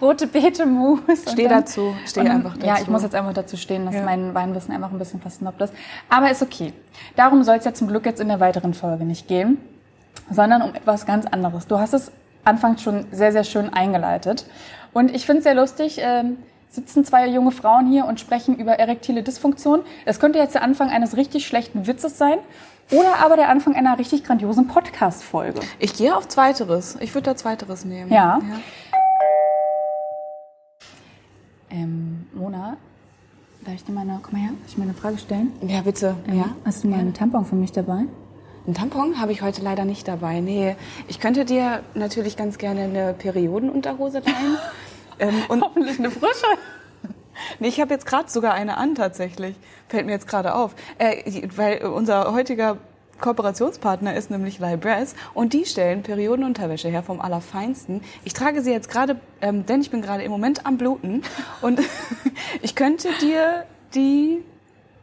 rote 0.00 0.28
und 0.28 1.02
Steh 1.28 1.48
dann- 1.48 1.50
dazu, 1.60 1.94
steh 2.06 2.22
dann- 2.22 2.30
einfach 2.32 2.54
dazu. 2.54 2.66
Ja, 2.66 2.78
ich 2.80 2.86
muss 2.86 3.02
jetzt 3.02 3.14
einfach 3.16 3.32
dazu 3.32 3.56
stehen, 3.56 3.86
dass 3.86 3.94
Ja. 3.96 4.02
mein 4.04 4.34
Weinwissen 4.34 4.72
einfach 4.72 4.92
ein 4.92 4.98
bisschen 4.98 5.20
versnobbt 5.20 5.60
ist. 5.62 5.72
Aber 6.08 6.30
ist 6.30 6.42
okay. 6.42 6.72
Darum 7.16 7.42
soll 7.42 7.56
es 7.56 7.64
ja 7.64 7.74
zum 7.74 7.88
Glück 7.88 8.06
jetzt 8.06 8.20
in 8.20 8.28
der 8.28 8.38
weiteren 8.38 8.72
Folge 8.74 9.04
nicht 9.04 9.26
gehen, 9.26 9.58
sondern 10.30 10.62
um 10.62 10.74
etwas 10.74 11.06
ganz 11.06 11.26
anderes. 11.26 11.66
Du 11.66 11.78
hast 11.80 11.92
es 11.94 12.12
anfangs 12.44 12.82
schon 12.82 13.06
sehr, 13.10 13.32
sehr 13.32 13.44
schön 13.44 13.72
eingeleitet. 13.72 14.46
Und 14.92 15.14
ich 15.14 15.26
finde 15.26 15.38
es 15.38 15.44
sehr 15.44 15.54
lustig, 15.54 15.98
ähm, 16.00 16.38
sitzen 16.68 17.04
zwei 17.04 17.28
junge 17.28 17.52
Frauen 17.52 17.86
hier 17.86 18.04
und 18.04 18.20
sprechen 18.20 18.56
über 18.56 18.72
erektile 18.72 19.22
Dysfunktion. 19.22 19.82
Das 20.06 20.20
könnte 20.20 20.38
jetzt 20.38 20.54
der 20.54 20.62
Anfang 20.62 20.90
eines 20.90 21.16
richtig 21.16 21.46
schlechten 21.46 21.86
Witzes 21.86 22.18
sein 22.18 22.38
oder 22.90 23.18
aber 23.24 23.36
der 23.36 23.48
Anfang 23.48 23.74
einer 23.74 23.98
richtig 23.98 24.24
grandiosen 24.24 24.66
Podcast-Folge. 24.66 25.60
Ich 25.78 25.94
gehe 25.94 26.16
auf 26.16 26.28
Zweiteres. 26.28 26.96
Ich 27.00 27.14
würde 27.14 27.30
da 27.30 27.36
Zweiteres 27.36 27.84
nehmen. 27.84 28.12
Ja. 28.12 28.40
Ähm, 31.70 32.26
Mona, 32.34 32.76
darf 33.64 33.74
ich 33.74 33.84
dir 33.84 33.92
mal 33.92 34.02
eine, 34.02 34.20
komm 34.22 34.34
mal 34.34 34.46
her, 34.46 34.50
ich 34.66 34.76
mir 34.76 34.84
eine 34.84 34.94
Frage 34.94 35.18
stellen? 35.18 35.52
Ja, 35.62 35.80
bitte. 35.80 36.14
Ja. 36.32 36.50
Hast 36.64 36.84
du 36.84 36.88
mal 36.88 37.00
einen 37.00 37.14
Tampon 37.14 37.44
für 37.44 37.56
mich 37.56 37.72
dabei? 37.72 38.04
Einen 38.66 38.74
Tampon 38.74 39.20
habe 39.20 39.30
ich 39.30 39.42
heute 39.42 39.60
leider 39.60 39.84
nicht 39.84 40.08
dabei. 40.08 40.40
Nee, 40.40 40.76
ich 41.06 41.20
könnte 41.20 41.44
dir 41.44 41.82
natürlich 41.92 42.34
ganz 42.34 42.56
gerne 42.56 42.84
eine 42.84 43.12
Periodenunterhose 43.12 44.20
leihen. 44.20 44.58
ähm, 45.18 45.42
und 45.48 45.62
Hoffentlich 45.62 45.98
eine 45.98 46.10
frische. 46.10 46.46
Nee, 47.58 47.68
ich 47.68 47.80
habe 47.80 47.92
jetzt 47.92 48.06
gerade 48.06 48.30
sogar 48.30 48.54
eine 48.54 48.78
an 48.78 48.94
tatsächlich. 48.94 49.54
Fällt 49.88 50.06
mir 50.06 50.12
jetzt 50.12 50.26
gerade 50.26 50.54
auf. 50.54 50.74
Äh, 50.96 51.46
weil 51.56 51.84
unser 51.84 52.32
heutiger 52.32 52.78
Kooperationspartner 53.20 54.14
ist 54.16 54.30
nämlich 54.30 54.58
Libress 54.58 55.14
und 55.34 55.52
die 55.52 55.66
stellen 55.66 56.02
Periodenunterwäsche 56.02 56.88
her 56.88 57.02
vom 57.02 57.20
Allerfeinsten. 57.20 58.00
Ich 58.24 58.32
trage 58.32 58.62
sie 58.62 58.72
jetzt 58.72 58.88
gerade, 58.88 59.20
ähm, 59.42 59.66
denn 59.66 59.82
ich 59.82 59.90
bin 59.90 60.00
gerade 60.00 60.22
im 60.22 60.30
Moment 60.30 60.64
am 60.64 60.78
Bluten 60.78 61.22
und 61.60 61.80
ich 62.62 62.74
könnte 62.74 63.08
dir 63.20 63.64
die 63.94 64.42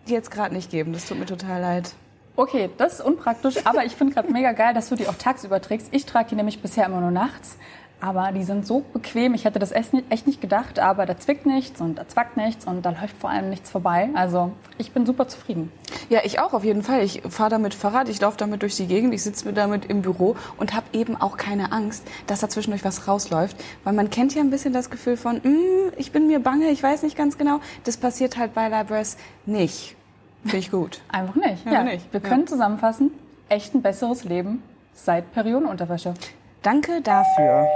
jetzt 0.07 0.31
gerade 0.31 0.55
nicht 0.55 0.71
geben. 0.71 0.93
Das 0.93 1.05
tut 1.05 1.19
mir 1.19 1.27
total 1.27 1.61
leid. 1.61 1.93
Okay, 2.35 2.69
das 2.77 2.93
ist 2.93 3.01
unpraktisch, 3.05 3.65
aber 3.65 3.85
ich 3.85 3.95
finde 3.95 4.13
gerade 4.13 4.31
mega 4.31 4.53
geil, 4.53 4.73
dass 4.73 4.89
du 4.89 4.95
die 4.95 5.07
auch 5.07 5.15
tagsüber 5.15 5.61
trägst. 5.61 5.89
Ich 5.91 6.05
trage 6.05 6.29
die 6.29 6.35
nämlich 6.35 6.61
bisher 6.61 6.85
immer 6.85 7.01
nur 7.01 7.11
nachts. 7.11 7.57
Aber 8.03 8.31
die 8.31 8.41
sind 8.43 8.65
so 8.65 8.79
bequem. 8.79 9.35
Ich 9.35 9.45
hätte 9.45 9.59
das 9.59 9.71
echt 9.71 9.93
nicht- 9.93 10.41
gedacht, 10.41 10.79
aber 10.79 11.05
da 11.05 11.19
zwickt 11.19 11.45
nichts 11.45 11.79
und 11.81 11.99
da 11.99 12.07
zwackt 12.07 12.35
nichts 12.35 12.65
und 12.65 12.83
da 12.83 12.89
läuft 12.89 13.15
vor 13.15 13.29
allem 13.29 13.51
nichts 13.51 13.69
vorbei. 13.69 14.09
Also 14.15 14.53
ich 14.79 14.91
bin 14.91 15.05
super 15.05 15.27
zufrieden. 15.27 15.71
Ja, 16.09 16.21
ich 16.23 16.39
auch 16.39 16.53
auf 16.53 16.63
jeden 16.63 16.81
Fall. 16.81 17.03
Ich 17.03 17.21
fahre 17.29 17.51
damit 17.51 17.75
Fahrrad, 17.75 18.09
ich 18.09 18.19
laufe 18.19 18.37
damit 18.37 18.63
durch 18.63 18.75
die 18.75 18.87
Gegend, 18.87 19.13
ich 19.13 19.21
sitze 19.21 19.53
damit 19.53 19.85
im 19.85 20.01
Büro 20.01 20.35
und 20.57 20.73
habe 20.73 20.87
eben 20.93 21.15
auch 21.15 21.37
keine 21.37 21.71
Angst, 21.71 22.03
dass 22.25 22.39
da 22.39 22.49
zwischendurch 22.49 22.83
was 22.83 23.07
rausläuft. 23.07 23.55
Weil 23.83 23.93
man 23.93 24.09
kennt 24.09 24.33
ja 24.33 24.41
ein 24.41 24.49
bisschen 24.49 24.73
das 24.73 24.89
Gefühl 24.89 25.15
von, 25.15 25.35
"Mm, 25.37 25.91
ich 25.97 26.11
bin 26.11 26.25
mir 26.25 26.39
bange, 26.39 26.71
ich 26.71 26.81
weiß 26.81 27.03
nicht 27.03 27.15
ganz 27.15 27.37
genau. 27.37 27.59
Das 27.83 27.97
passiert 27.97 28.35
halt 28.35 28.55
bei 28.55 28.67
Libress 28.67 29.15
nicht. 29.45 29.95
Finde 30.43 30.57
ich 30.57 30.71
gut. 30.71 31.01
Einfach 31.09 31.35
nicht. 31.35 31.65
Ja, 31.65 31.83
nicht. 31.83 32.11
Wir 32.13 32.21
Ja. 32.21 32.27
können 32.29 32.47
zusammenfassen, 32.47 33.11
echt 33.49 33.73
ein 33.75 33.81
besseres 33.81 34.23
Leben 34.23 34.63
seit 34.93 35.31
Periodenunterwäsche. 35.33 36.13
Danke 36.61 37.01
dafür. 37.01 37.67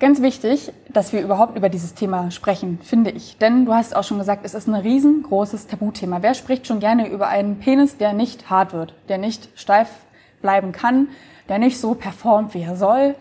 Ganz 0.00 0.20
wichtig, 0.20 0.72
dass 0.88 1.12
wir 1.12 1.20
überhaupt 1.22 1.56
über 1.56 1.68
dieses 1.68 1.94
Thema 1.94 2.32
sprechen, 2.32 2.80
finde 2.82 3.10
ich. 3.12 3.38
Denn 3.38 3.66
du 3.66 3.72
hast 3.74 3.94
auch 3.94 4.02
schon 4.02 4.18
gesagt, 4.18 4.44
es 4.44 4.52
ist 4.54 4.66
ein 4.66 4.74
riesengroßes 4.74 5.68
Tabuthema. 5.68 6.18
Wer 6.22 6.34
spricht 6.34 6.66
schon 6.66 6.80
gerne 6.80 7.08
über 7.08 7.28
einen 7.28 7.60
Penis, 7.60 7.98
der 7.98 8.12
nicht 8.12 8.50
hart 8.50 8.72
wird, 8.72 8.94
der 9.08 9.18
nicht 9.18 9.48
steif 9.54 9.88
bleiben 10.40 10.72
kann, 10.72 11.06
der 11.48 11.58
nicht 11.60 11.78
so 11.80 11.94
performt, 11.94 12.52
wie 12.54 12.62
er 12.62 12.74
soll? 12.74 13.14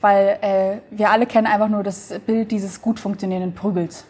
Weil 0.00 0.38
äh, 0.40 0.78
wir 0.90 1.10
alle 1.10 1.26
kennen 1.26 1.46
einfach 1.46 1.68
nur 1.68 1.82
das 1.82 2.14
Bild 2.26 2.50
dieses 2.50 2.80
gut 2.80 2.98
funktionierenden 2.98 3.54
Prügels. 3.54 4.06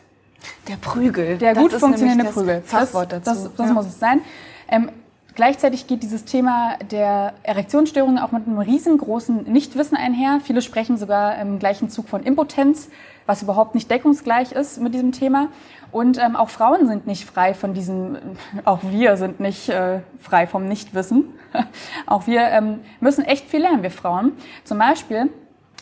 Der 0.69 0.77
Prügel. 0.77 1.39
Der 1.39 1.55
das 1.55 1.63
gut 1.63 1.73
funktionierende 1.73 2.25
das 2.25 2.35
Prügel. 2.35 2.63
Fachwort 2.65 3.13
das, 3.13 3.23
dazu. 3.23 3.43
Das, 3.45 3.57
das 3.57 3.69
Ja. 3.69 3.73
muss 3.75 3.87
es 3.87 3.99
sein. 3.99 4.21
Ähm, 4.69 4.91
gleichzeitig 5.35 5.87
geht 5.87 6.03
dieses 6.03 6.25
Thema 6.25 6.77
der 6.91 7.35
Erektionsstörungen 7.43 8.19
auch 8.19 8.33
mit 8.33 8.47
einem 8.47 8.59
riesengroßen 8.59 9.45
Nichtwissen 9.45 9.97
einher. 9.97 10.41
Viele 10.43 10.63
sprechen 10.63 10.97
sogar 10.97 11.39
im 11.39 11.59
gleichen 11.59 11.89
Zug 11.89 12.09
von 12.09 12.23
Impotenz, 12.23 12.89
was 13.27 13.43
überhaupt 13.43 13.75
nicht 13.75 13.91
deckungsgleich 13.91 14.53
ist 14.53 14.81
mit 14.81 14.95
diesem 14.95 15.13
Thema. 15.13 15.49
Und 15.93 16.19
ähm, 16.19 16.37
auch 16.37 16.49
Frauen 16.51 16.89
sind 16.89 17.07
nicht 17.07 17.25
frei 17.25 17.55
von 17.55 17.73
diesem, 17.75 18.19
auch 18.65 18.81
wir 18.83 19.17
sind 19.17 19.41
nicht 19.41 19.69
äh, 19.69 20.01
frei 20.21 20.47
vom 20.47 20.67
Nichtwissen. 20.67 21.27
auch 22.07 22.27
wir 22.27 22.43
ähm, 22.49 22.81
müssen 23.01 23.25
echt 23.25 23.49
viel 23.49 23.61
lernen, 23.61 23.83
wir 23.83 23.91
Frauen. 23.91 24.33
Zum 24.65 24.79
Beispiel, 24.79 25.31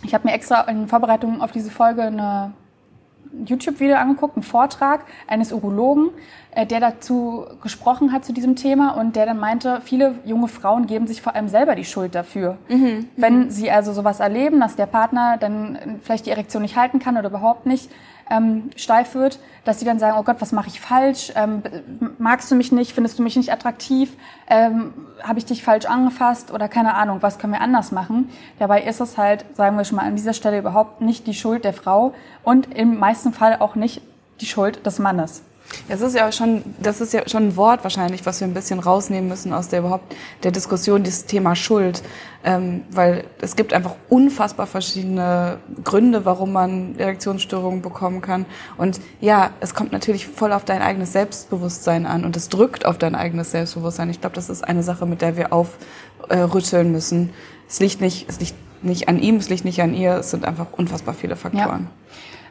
ich 0.03 0.13
habe 0.15 0.29
mir 0.29 0.35
extra 0.35 0.61
in 0.63 0.89
Vorbereitung 0.89 1.41
auf 1.41 1.53
diese 1.53 1.71
Folge 1.71 2.03
eine 2.03 2.53
YouTube-Video 3.47 3.97
angeguckt, 3.97 4.37
einen 4.37 4.43
Vortrag 4.43 5.05
eines 5.27 5.53
Urologen, 5.53 6.11
äh, 6.53 6.67
der 6.67 6.81
dazu 6.81 7.47
gesprochen 7.63 8.13
hat 8.13 8.25
zu 8.25 8.33
diesem 8.33 8.57
Thema 8.57 8.91
und 8.91 9.17
der 9.17 9.27
dann 9.27 9.39
meinte, 9.39 9.81
viele 9.85 10.17
junge 10.25 10.49
Frauen 10.49 10.87
geben 10.87 11.07
sich 11.07 11.23
vor 11.23 11.35
allem 11.35 11.49
selber 11.49 11.75
die 11.75 11.85
Schuld 11.85 12.15
dafür. 12.15 12.59
Wenn 13.17 13.51
sie 13.51 13.71
also 13.71 13.93
sowas 13.93 14.21
erleben, 14.21 14.61
dass 14.61 14.77
der 14.77 14.87
Partner 14.87 15.37
dann 15.39 16.01
vielleicht 16.03 16.27
die 16.27 16.31
Erektion 16.31 16.63
nicht 16.63 16.77
halten 16.77 16.99
kann 16.99 17.17
oder 17.17 17.29
überhaupt 17.29 17.67
nicht, 17.67 17.91
ähm, 18.31 18.71
steif 18.77 19.15
wird, 19.15 19.39
dass 19.65 19.79
sie 19.79 19.85
dann 19.85 19.99
sagen, 19.99 20.17
oh 20.19 20.23
Gott, 20.23 20.37
was 20.41 20.53
mache 20.53 20.69
ich 20.69 20.81
falsch? 20.81 21.33
Ähm, 21.37 21.63
magst 22.19 22.51
du 22.51 22.55
mich 22.55 22.73
nicht? 22.73 22.93
Findest 22.93 23.19
du 23.19 23.23
mich 23.23 23.37
nicht 23.37 23.53
attraktiv? 23.53 24.13
Ähm, 24.49 24.93
Habe 25.23 25.39
ich 25.39 25.45
dich 25.45 25.63
falsch 25.63 25.87
angefasst? 25.87 26.53
Oder 26.53 26.69
keine 26.69 26.95
Ahnung, 26.95 27.19
was 27.21 27.39
können 27.39 27.53
wir 27.53 27.61
anders 27.61 27.93
machen? 27.93 28.31
Dabei 28.59 28.83
ist 28.83 29.01
es 29.01 29.19
halt, 29.19 29.45
sagen 29.55 29.77
wir 29.77 29.85
schon 29.85 29.97
mal 29.97 30.07
an 30.07 30.17
dieser 30.17 30.33
Stelle 30.35 30.59
überhaupt 30.59 31.01
nicht 31.01 31.27
die 31.27 31.35
Schuld 31.35 31.65
der 31.65 31.73
Frau 31.73 32.15
und 32.43 32.75
im 32.75 32.99
meisten 32.99 33.33
Fall 33.33 33.57
auch 33.61 33.75
nicht 33.75 34.03
die 34.41 34.47
Schuld 34.47 34.85
des 34.85 34.99
Mannes. 34.99 35.43
Das 35.89 36.01
ist 36.01 36.15
ja 36.15 36.31
schon, 36.33 36.63
das 36.81 37.01
ist 37.01 37.13
ja 37.13 37.29
schon 37.29 37.49
ein 37.49 37.57
Wort 37.57 37.83
wahrscheinlich, 37.85 38.25
was 38.27 38.41
wir 38.41 38.49
ein 38.49 38.55
bisschen 38.55 38.81
rausnehmen 38.81 39.29
müssen 39.29 39.53
aus 39.53 39.69
der 39.69 39.81
überhaupt 39.81 40.15
der 40.43 40.53
Diskussion, 40.53 41.03
dieses 41.03 41.27
Thema 41.27 41.55
Schuld, 41.57 42.03
ähm, 42.45 42.83
weil 42.91 43.25
es 43.41 43.57
gibt 43.57 43.73
einfach 43.73 43.97
unfassbar 44.09 44.67
verschiedene 44.67 45.59
Gründe, 45.83 46.25
warum 46.25 46.53
man 46.53 46.99
Erektionsstörungen 46.99 47.83
bekommen 47.83 48.21
kann. 48.21 48.47
Und 48.77 49.01
ja, 49.21 49.51
es 49.61 49.75
kommt 49.75 49.93
natürlich 49.93 50.27
voll 50.27 50.53
auf 50.53 50.65
dein 50.65 50.83
eigenes 50.83 51.13
Selbstbewusstsein 51.13 52.07
an 52.07 52.25
und 52.25 52.37
es 52.37 52.49
drückt 52.49 52.87
auf 52.87 52.99
dein 52.99 53.15
eigenes 53.15 53.51
Selbstbewusstsein. 53.51 54.11
Ich 54.11 54.21
glaube, 54.21 54.37
das 54.37 54.51
ist 54.51 54.63
eine 54.63 54.83
Sache, 54.83 55.07
mit 55.07 55.23
der 55.23 55.37
wir 55.37 55.53
aufrütteln 55.53 56.93
müssen. 56.93 57.31
Es 57.69 57.81
liegt 57.81 58.01
nicht, 58.01 58.29
es 58.29 58.41
liegt 58.41 58.55
nicht 58.83 59.09
an 59.09 59.19
ihm, 59.19 59.37
es 59.37 59.49
liegt 59.49 59.65
nicht 59.65 59.81
an 59.81 59.95
ihr. 59.95 60.17
Es 60.17 60.31
sind 60.31 60.45
einfach 60.45 60.67
unfassbar 60.73 61.15
viele 61.15 61.37
Faktoren. 61.37 61.89
Ja. 61.89 62.04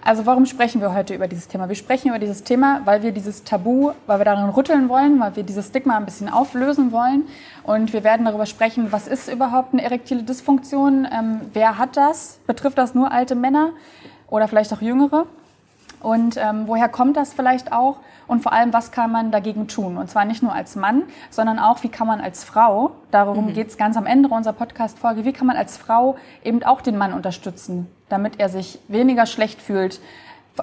Also 0.06 0.26
warum 0.26 0.46
sprechen 0.46 0.82
wir 0.82 0.94
heute 0.94 1.16
über 1.16 1.30
dieses 1.30 1.48
Thema? 1.48 1.70
Wir 1.70 1.76
sprechen 1.76 2.10
über 2.10 2.20
dieses 2.20 2.44
Thema, 2.44 2.82
weil 2.84 3.04
wir 3.04 3.14
dieses 3.14 3.46
Tabu, 3.46 3.92
weil 4.06 4.20
wir 4.20 4.26
darin 4.26 4.50
rütteln 4.50 4.90
wollen, 4.90 5.18
weil 5.22 5.38
wir 5.38 5.44
dieses 5.44 5.68
Stigma 5.68 5.96
ein 5.96 6.04
bisschen 6.04 6.28
auflösen 6.28 6.92
wollen. 6.92 7.24
Und 7.64 7.94
wir 7.94 8.04
werden 8.04 8.26
darüber 8.26 8.46
sprechen, 8.46 8.92
was 8.92 9.08
ist 9.08 9.32
überhaupt 9.32 9.72
eine 9.72 9.82
erektile 9.82 10.24
Dysfunktion? 10.24 11.08
Ähm, 11.10 11.42
wer 11.54 11.78
hat 11.78 11.96
das? 11.96 12.40
Betrifft 12.48 12.78
das 12.78 12.94
nur 12.94 13.14
alte 13.14 13.36
Männer 13.36 13.70
oder 14.28 14.50
vielleicht 14.50 14.74
auch 14.74 14.82
jüngere? 14.82 15.26
Und 16.02 16.36
ähm, 16.36 16.64
woher 16.68 16.90
kommt 16.90 17.16
das 17.16 17.34
vielleicht 17.34 17.72
auch? 17.72 17.96
Und 18.28 18.44
vor 18.44 18.52
allem, 18.52 18.74
was 18.74 18.92
kann 18.92 19.10
man 19.10 19.32
dagegen 19.32 19.70
tun? 19.70 19.98
Und 19.98 20.10
zwar 20.10 20.26
nicht 20.26 20.44
nur 20.44 20.54
als 20.54 20.76
Mann, 20.76 21.04
sondern 21.30 21.60
auch, 21.60 21.82
wie 21.84 21.90
kann 21.90 22.08
man 22.08 22.20
als 22.20 22.44
Frau, 22.44 22.92
darum 23.12 23.48
mhm. 23.48 23.54
geht 23.54 23.70
es 23.70 23.78
ganz 23.78 23.96
am 23.96 24.06
Ende 24.06 24.28
unserer 24.28 24.54
Podcast-Folge, 24.54 25.24
wie 25.24 25.32
kann 25.32 25.48
man 25.48 25.56
als 25.56 25.78
Frau 25.78 26.18
eben 26.44 26.62
auch 26.64 26.82
den 26.82 26.98
Mann 26.98 27.14
unterstützen, 27.14 27.88
damit 28.10 28.40
er 28.40 28.50
sich 28.50 28.80
weniger 28.88 29.26
schlecht 29.26 29.62
fühlt, 29.62 30.00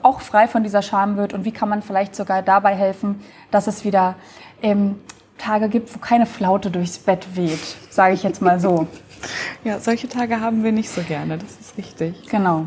auch 0.03 0.21
frei 0.21 0.47
von 0.47 0.63
dieser 0.63 0.83
Scham 0.83 1.17
wird 1.17 1.33
und 1.33 1.45
wie 1.45 1.53
kann 1.53 1.69
man 1.69 1.83
vielleicht 1.83 2.15
sogar 2.15 2.43
dabei 2.43 2.75
helfen, 2.75 3.21
dass 3.51 3.67
es 3.67 3.85
wieder 3.85 4.15
ähm, 4.63 5.01
Tage 5.39 5.69
gibt, 5.69 5.95
wo 5.95 5.99
keine 5.99 6.27
Flaute 6.27 6.71
durchs 6.71 6.99
Bett 6.99 7.35
weht, 7.35 7.77
sage 7.91 8.15
ich 8.15 8.23
jetzt 8.23 8.41
mal 8.43 8.61
so. 8.61 8.87
ja, 9.65 9.79
solche 9.81 10.09
Tage 10.09 10.41
haben 10.41 10.63
wir 10.63 10.73
nicht 10.73 10.91
so 10.91 11.03
gerne, 11.03 11.39
das 11.39 11.59
ist 11.59 11.77
richtig. 11.77 12.29
Genau. 12.29 12.67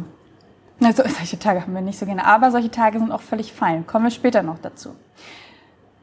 Also, 0.83 1.03
solche 1.17 1.39
Tage 1.39 1.61
haben 1.61 1.73
wir 1.73 1.81
nicht 1.81 1.99
so 1.99 2.05
gerne, 2.05 2.25
aber 2.25 2.51
solche 2.51 2.71
Tage 2.71 2.99
sind 2.99 3.11
auch 3.11 3.21
völlig 3.21 3.53
fein. 3.53 3.87
Kommen 3.87 4.05
wir 4.05 4.11
später 4.11 4.43
noch 4.43 4.59
dazu. 4.59 4.95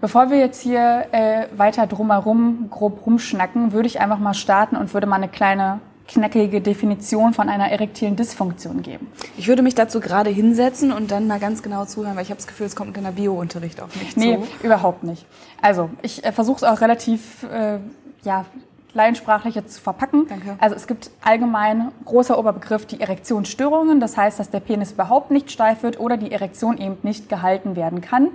Bevor 0.00 0.31
wir 0.31 0.39
jetzt 0.39 0.62
hier 0.62 1.09
äh, 1.12 1.47
weiter 1.55 1.87
drumherum 1.87 2.69
grob 2.71 3.05
rumschnacken, 3.05 3.73
würde 3.73 3.87
ich 3.87 4.00
einfach 4.00 4.19
mal 4.19 4.33
starten 4.33 4.77
und 4.77 4.95
würde 4.95 5.07
mal 5.07 5.17
eine 5.17 5.29
kleine 5.29 5.81
knackige 6.11 6.61
Definition 6.61 7.33
von 7.33 7.49
einer 7.49 7.71
erektilen 7.71 8.17
Dysfunktion 8.17 8.83
geben. 8.83 9.07
Ich 9.38 9.47
würde 9.47 9.62
mich 9.62 9.76
dazu 9.76 10.00
gerade 10.00 10.29
hinsetzen 10.29 10.93
und 10.93 11.11
dann 11.11 11.29
mal 11.29 11.38
ganz 11.38 11.62
genau 11.62 11.85
zuhören, 11.85 12.17
weil 12.17 12.25
ich 12.25 12.31
habe 12.31 12.38
das 12.38 12.49
Gefühl, 12.49 12.67
es 12.67 12.75
kommt 12.75 12.97
in 12.97 13.05
der 13.05 13.12
Bio-Unterricht 13.12 13.81
auf 13.81 13.95
mich 13.97 14.17
nee, 14.17 14.35
zu. 14.35 14.40
Nee, 14.40 14.47
überhaupt 14.62 15.05
nicht. 15.05 15.25
Also, 15.62 15.88
ich 16.02 16.25
äh, 16.25 16.33
versuche 16.33 16.57
es 16.57 16.64
auch 16.64 16.81
relativ 16.81 17.45
äh, 17.45 17.79
ja, 18.25 18.45
laiensprachlich 18.93 19.55
jetzt 19.55 19.75
zu 19.75 19.81
verpacken. 19.81 20.26
Danke. 20.29 20.57
Also 20.59 20.75
es 20.75 20.88
gibt 20.88 21.11
allgemein 21.23 21.93
großer 22.05 22.37
Oberbegriff 22.37 22.87
die 22.87 23.00
Erektionsstörungen. 23.00 24.00
Das 24.00 24.17
heißt, 24.17 24.40
dass 24.40 24.50
der 24.50 24.61
Penis 24.61 24.93
überhaupt 24.93 25.31
nicht 25.31 25.52
steif 25.52 25.85
wird 25.85 26.00
oder 26.00 26.17
die 26.17 26.33
Erektion 26.33 26.76
eben 26.76 26.99
nicht 27.02 27.29
gehalten 27.29 27.76
werden 27.76 28.00
kann, 28.00 28.31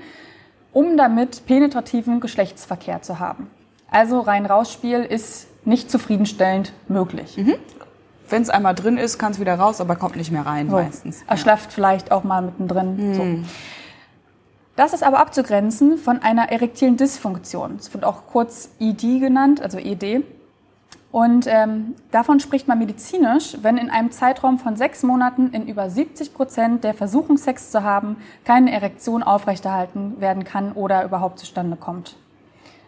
um 0.72 0.96
damit 0.96 1.46
penetrativen 1.46 2.22
Geschlechtsverkehr 2.22 3.02
zu 3.02 3.20
haben. 3.20 3.50
Also 3.92 4.22
rein 4.22 4.46
Rausspiel 4.46 5.00
ist 5.02 5.48
nicht 5.66 5.92
zufriedenstellend 5.92 6.74
möglich. 6.88 7.38
Mhm. 7.38 7.56
Wenn 8.30 8.42
es 8.42 8.50
einmal 8.50 8.74
drin 8.74 8.98
ist, 8.98 9.20
kann 9.20 9.32
es 9.32 9.40
wieder 9.40 9.56
raus, 9.56 9.82
aber 9.82 9.96
kommt 9.96 10.16
nicht 10.16 10.32
mehr 10.32 10.46
rein 10.46 10.70
so. 10.70 10.76
meistens. 10.76 11.24
Erschlafft 11.28 11.66
ja. 11.66 11.72
vielleicht 11.72 12.12
auch 12.12 12.24
mal 12.24 12.42
mittendrin. 12.42 13.10
Mhm. 13.10 13.14
So. 13.14 13.50
Das 14.76 14.94
ist 14.94 15.04
aber 15.04 15.20
abzugrenzen 15.20 15.98
von 15.98 16.22
einer 16.22 16.52
erektilen 16.52 16.98
Dysfunktion. 16.98 17.76
Es 17.80 17.94
wird 17.94 18.04
auch 18.04 18.28
kurz 18.28 18.70
ED 18.80 19.20
genannt, 19.20 19.62
also 19.62 19.78
ED. 19.78 20.24
Und 21.12 21.48
ähm, 21.48 21.96
davon 22.12 22.42
spricht 22.42 22.68
man 22.68 22.78
medizinisch, 22.78 23.58
wenn 23.62 23.78
in 23.78 23.90
einem 23.90 24.12
Zeitraum 24.12 24.60
von 24.60 24.76
sechs 24.76 25.02
Monaten 25.02 25.52
in 25.52 25.66
über 25.66 25.90
70 25.90 26.34
Prozent 26.34 26.84
der 26.84 26.94
Versuchung, 26.94 27.38
Sex 27.38 27.72
zu 27.72 27.84
haben, 27.84 28.18
keine 28.44 28.74
Erektion 28.74 29.24
aufrechterhalten 29.24 30.20
werden 30.20 30.44
kann 30.44 30.74
oder 30.74 31.06
überhaupt 31.06 31.40
zustande 31.40 31.78
kommt. 31.78 32.18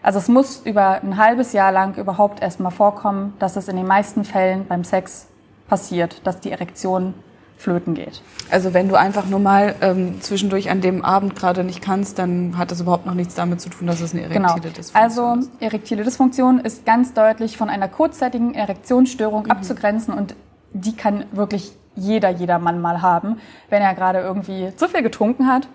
Also 0.01 0.19
es 0.19 0.27
muss 0.27 0.61
über 0.65 1.01
ein 1.01 1.17
halbes 1.17 1.53
Jahr 1.53 1.71
lang 1.71 1.95
überhaupt 1.95 2.41
erstmal 2.41 2.71
vorkommen, 2.71 3.33
dass 3.39 3.55
es 3.55 3.67
in 3.67 3.75
den 3.75 3.87
meisten 3.87 4.23
Fällen 4.23 4.65
beim 4.67 4.83
Sex 4.83 5.27
passiert, 5.67 6.25
dass 6.25 6.39
die 6.39 6.51
Erektion 6.51 7.13
flöten 7.57 7.95
geht. 7.95 8.21
Also 8.51 8.73
wenn 8.73 8.87
du 8.87 8.95
einfach 8.95 9.25
nur 9.25 9.39
mal 9.39 9.75
ähm, 9.81 10.21
zwischendurch 10.21 10.69
an 10.69 10.79
dem 10.79 11.03
Abend 11.03 11.35
gerade 11.35 11.63
nicht 11.63 11.81
kannst, 11.81 12.19
dann 12.19 12.57
hat 12.57 12.71
das 12.71 12.81
überhaupt 12.81 13.05
noch 13.05 13.15
nichts 13.15 13.33
damit 13.33 13.59
zu 13.59 13.69
tun, 13.69 13.87
dass 13.87 13.99
es 13.99 14.13
eine 14.13 14.21
erektile 14.21 14.43
genau. 14.43 14.55
Dysfunktion 14.55 15.03
also, 15.03 15.21
ist. 15.33 15.47
Also 15.47 15.49
erektile 15.59 16.03
Dysfunktion 16.03 16.59
ist 16.59 16.85
ganz 16.85 17.13
deutlich 17.13 17.57
von 17.57 17.69
einer 17.69 17.87
kurzzeitigen 17.87 18.53
Erektionsstörung 18.53 19.45
mhm. 19.45 19.51
abzugrenzen 19.51 20.13
und 20.13 20.35
die 20.73 20.95
kann 20.95 21.25
wirklich 21.31 21.71
jeder, 21.95 22.29
jeder 22.29 22.59
Mann 22.59 22.79
mal 22.79 23.01
haben, 23.01 23.39
wenn 23.69 23.81
er 23.81 23.95
gerade 23.95 24.19
irgendwie 24.19 24.73
zu 24.75 24.87
viel 24.87 25.01
getrunken 25.01 25.47
hat, 25.47 25.67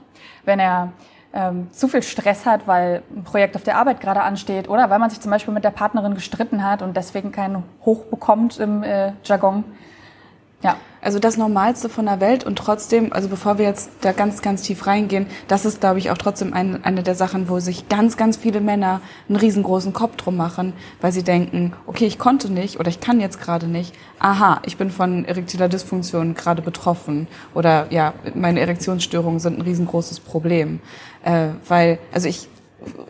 wenn 0.45 0.61
er 0.61 0.93
ähm, 1.33 1.69
zu 1.73 1.89
viel 1.89 2.03
Stress 2.03 2.47
hat, 2.47 2.67
weil 2.67 3.03
ein 3.15 3.25
Projekt 3.25 3.57
auf 3.57 3.63
der 3.63 3.77
Arbeit 3.77 4.01
gerade 4.01 4.23
ansteht 4.23 4.69
oder 4.69 4.91
weil 4.91 4.99
man 4.99 5.11
sich 5.11 5.21
zum 5.21 5.31
Beispiel 5.31 5.55
mit 5.55 5.65
der 5.65 5.71
Partnerin 5.71 6.15
gestritten 6.15 6.65
hat 6.65 6.83
und 6.83 6.97
deswegen 6.97 7.33
keinen 7.33 7.63
Hoch 7.85 8.05
bekommt 8.05 8.59
im 8.59 8.83
äh, 8.83 9.13
Jargon. 9.25 9.65
Ja. 10.63 10.77
Also 11.05 11.19
das 11.19 11.37
Normalste 11.37 11.89
von 11.89 12.07
der 12.07 12.21
Welt 12.21 12.45
und 12.45 12.57
trotzdem, 12.57 13.13
also 13.13 13.29
bevor 13.29 13.59
wir 13.59 13.65
jetzt 13.65 13.91
da 14.03 14.13
ganz, 14.13 14.41
ganz 14.41 14.63
tief 14.63 14.87
reingehen, 14.87 15.27
das 15.49 15.65
ist, 15.65 15.81
glaube 15.81 15.99
ich, 15.99 16.13
auch 16.13 16.17
trotzdem 16.17 16.55
ein, 16.55 16.85
eine 16.85 17.03
der 17.03 17.17
Sachen, 17.17 17.49
wo 17.49 17.59
sich 17.59 17.89
ganz, 17.89 18.17
ganz 18.17 18.37
viele 18.37 18.61
Männer 18.61 19.01
einen 19.29 19.37
riesengroßen 19.37 19.93
Kopf 19.93 20.15
drum 20.15 20.37
machen, 20.37 20.75
weil 21.01 21.11
sie 21.11 21.25
denken, 21.25 21.73
okay, 21.87 22.07
ich 22.07 22.21
konnte 22.21 22.53
nicht 22.53 22.79
oder 22.79 22.89
ich 22.89 23.01
kann 23.01 23.19
jetzt 23.19 23.41
gerade 23.41 23.67
nicht. 23.67 23.93
Aha, 24.21 24.63
ich 24.65 24.77
bin 24.77 24.93
von 24.93 25.25
erektiler 25.25 25.69
Dysfunktion 25.69 26.35
gerade 26.35 26.63
betroffen 26.63 27.27
oder 27.53 27.89
ja, 27.91 28.15
meine 28.37 28.61
Erektionsstörungen 28.61 29.41
sind 29.41 29.59
ein 29.59 29.63
riesengroßes 29.63 30.21
Problem. 30.21 30.79
Äh, 31.25 31.49
weil, 31.67 31.99
also 32.13 32.29
ich 32.29 32.49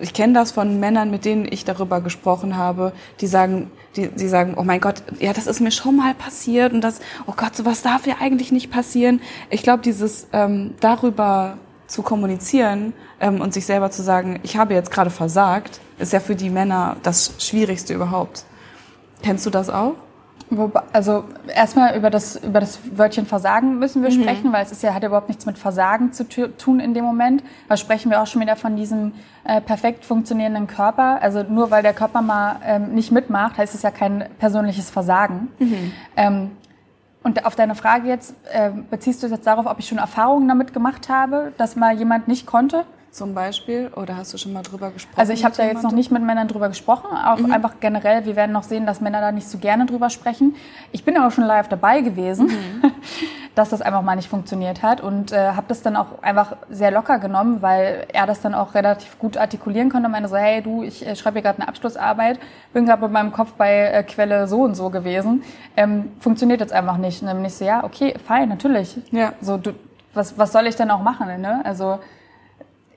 ich 0.01 0.15
kenne 0.15 0.33
das 0.35 0.53
von 0.53 0.81
Männern, 0.81 1.11
mit 1.11 1.25
denen 1.25 1.47
ich 1.51 1.65
darüber 1.65 2.01
gesprochen 2.01 2.57
habe, 2.57 2.93
die 3.21 3.27
sagen, 3.27 3.71
die, 3.97 4.09
die 4.09 4.29
sagen, 4.29 4.55
oh 4.57 4.63
mein 4.63 4.81
Gott, 4.81 5.03
ja, 5.21 5.33
das 5.33 5.47
ist 5.47 5.61
mir 5.61 5.71
schon 5.71 5.97
mal 5.97 6.15
passiert 6.15 6.73
und 6.73 6.81
das, 6.81 7.01
oh 7.27 7.35
Gott, 7.37 7.57
sowas 7.57 7.83
darf 7.83 8.07
ja 8.07 8.17
eigentlich 8.21 8.53
nicht 8.53 8.71
passieren. 8.71 9.21
Ich 9.51 9.63
glaube, 9.63 9.83
dieses 9.83 10.29
ähm, 10.33 10.75
darüber 10.81 11.59
zu 11.87 12.03
kommunizieren 12.03 12.95
ähm, 13.21 13.41
und 13.41 13.53
sich 13.53 13.67
selber 13.67 13.91
zu 13.91 14.03
sagen, 14.03 14.41
ich 14.43 14.57
habe 14.57 14.75
jetzt 14.75 14.91
gerade 14.91 15.11
versagt, 15.11 15.81
ist 15.99 16.13
ja 16.13 16.21
für 16.21 16.35
die 16.35 16.51
Männer 16.51 16.97
das 17.03 17.35
Schwierigste 17.39 17.95
überhaupt. 17.95 18.45
Kennst 19.23 19.47
du 19.47 19.51
das 19.51 19.69
auch? 19.69 19.95
Wobei, 20.55 20.83
also 20.93 21.25
erstmal 21.55 21.97
über 21.97 22.11
das, 22.11 22.37
über 22.37 22.61
das 22.61 22.79
Wörtchen 22.95 23.25
Versagen 23.25 23.79
müssen 23.79 24.03
wir 24.03 24.11
mhm. 24.11 24.23
sprechen, 24.23 24.53
weil 24.53 24.63
es 24.63 24.71
ist 24.71 24.83
ja, 24.83 24.93
hat 24.93 25.03
ja 25.03 25.09
überhaupt 25.09 25.29
nichts 25.29 25.47
mit 25.47 25.57
Versagen 25.57 26.13
zu 26.13 26.29
tun 26.29 26.79
in 26.79 26.93
dem 26.93 27.05
Moment. 27.05 27.43
Da 27.69 27.79
sprechen 27.79 28.11
wir 28.11 28.21
auch 28.21 28.27
schon 28.27 28.43
wieder 28.43 28.55
von 28.57 28.77
diesem 28.77 29.15
äh, 29.45 29.63
perfekt 29.63 30.05
funktionierenden 30.05 30.67
Körper. 30.67 31.23
Also 31.23 31.43
nur 31.43 31.71
weil 31.71 31.83
der 31.83 31.95
Körper 31.95 32.21
mal 32.21 32.57
ähm, 32.67 32.95
nicht 32.95 33.13
mitmacht, 33.13 33.57
heißt 33.57 33.75
es 33.75 33.81
ja 33.81 33.91
kein 33.91 34.27
persönliches 34.39 34.91
Versagen. 34.91 35.49
Mhm. 35.59 35.93
Ähm, 36.17 36.51
und 37.23 37.47
auf 37.47 37.55
deine 37.55 37.75
Frage 37.75 38.09
jetzt, 38.09 38.35
äh, 38.53 38.71
beziehst 38.91 39.23
du 39.23 39.29
jetzt 39.29 39.47
darauf, 39.47 39.65
ob 39.65 39.79
ich 39.79 39.89
schon 39.89 39.99
Erfahrungen 39.99 40.49
damit 40.49 40.75
gemacht 40.75 41.09
habe, 41.09 41.53
dass 41.57 41.77
mal 41.77 41.97
jemand 41.97 42.29
nicht 42.29 42.47
konnte? 42.47 42.85
Zum 43.13 43.35
Beispiel? 43.35 43.91
Oder 43.95 44.17
hast 44.17 44.33
du 44.33 44.39
schon 44.39 44.53
mal 44.55 44.63
drüber 44.63 44.91
gesprochen? 44.91 45.21
Also 45.21 45.33
ich 45.35 45.45
habe 45.45 45.55
da 45.55 45.65
jetzt 45.65 45.83
noch 45.83 45.93
nicht 45.93 46.11
mit 46.11 46.23
Männern 46.23 46.49
drüber 46.49 46.69
gesprochen, 46.69 47.15
auch 47.15 47.39
mhm. 47.39 47.53
einfach 47.53 47.75
generell, 47.79 48.25
wir 48.25 48.37
werden 48.37 48.53
noch 48.53 48.63
sehen, 48.63 48.87
dass 48.87 49.01
Männer 49.03 49.21
da 49.21 49.33
nicht 49.33 49.49
so 49.49 49.59
gerne 49.59 49.85
drüber 49.85 50.09
sprechen. 50.09 50.57
Ich 50.93 51.05
bin 51.05 51.17
aber 51.19 51.31
schon 51.31 51.45
live 51.45 51.69
dabei 51.69 52.01
gewesen, 52.01 52.47
mhm. 52.47 52.91
dass 53.55 53.69
das 53.69 53.83
einfach 53.83 54.01
mal 54.01 54.17
nicht 54.17 54.31
funktioniert 54.31 54.83
hat 54.83 55.03
und 55.03 55.31
äh, 55.31 55.51
habe 55.51 55.67
das 55.69 55.83
dann 55.83 55.95
auch 55.97 56.23
einfach 56.23 56.57
sehr 56.71 56.91
locker 56.91 57.19
genommen, 57.19 57.61
weil 57.61 58.07
er 58.13 58.27
das 58.27 58.41
dann 58.41 58.55
auch 58.55 58.75
relativ 58.75 59.19
gut 59.19 59.37
artikulieren 59.37 59.91
konnte 59.91 60.07
und 60.07 60.13
meinte 60.13 60.31
so, 60.31 60.37
hey 60.37 60.63
du, 60.63 60.83
ich 60.83 61.07
äh, 61.07 61.15
schreibe 61.15 61.35
hier 61.35 61.43
gerade 61.43 61.59
eine 61.59 61.69
Abschlussarbeit, 61.69 62.41
bin 62.73 62.87
gerade 62.87 63.03
mit 63.03 63.13
meinem 63.13 63.33
Kopf 63.33 63.53
bei 63.53 63.89
äh, 63.89 64.03
Quelle 64.05 64.49
so 64.49 64.63
und 64.63 64.75
so 64.75 64.89
gewesen, 64.89 65.43
ähm, 65.77 66.13
funktioniert 66.19 66.61
jetzt 66.61 66.73
einfach 66.73 66.97
nicht. 66.97 67.21
Und 67.21 67.29
dann 67.29 67.37
bin 67.37 67.45
ich 67.45 67.55
so, 67.55 67.67
ja, 67.67 67.85
okay, 67.85 68.15
fein, 68.27 68.49
natürlich. 68.49 68.97
Ja. 69.11 69.35
So, 69.43 69.59
du, 69.59 69.75
was, 70.15 70.39
was 70.39 70.53
soll 70.53 70.67
ich 70.67 70.77
denn 70.77 70.91
auch 70.91 71.03
machen, 71.03 71.41
ne? 71.41 71.61
Also 71.65 71.99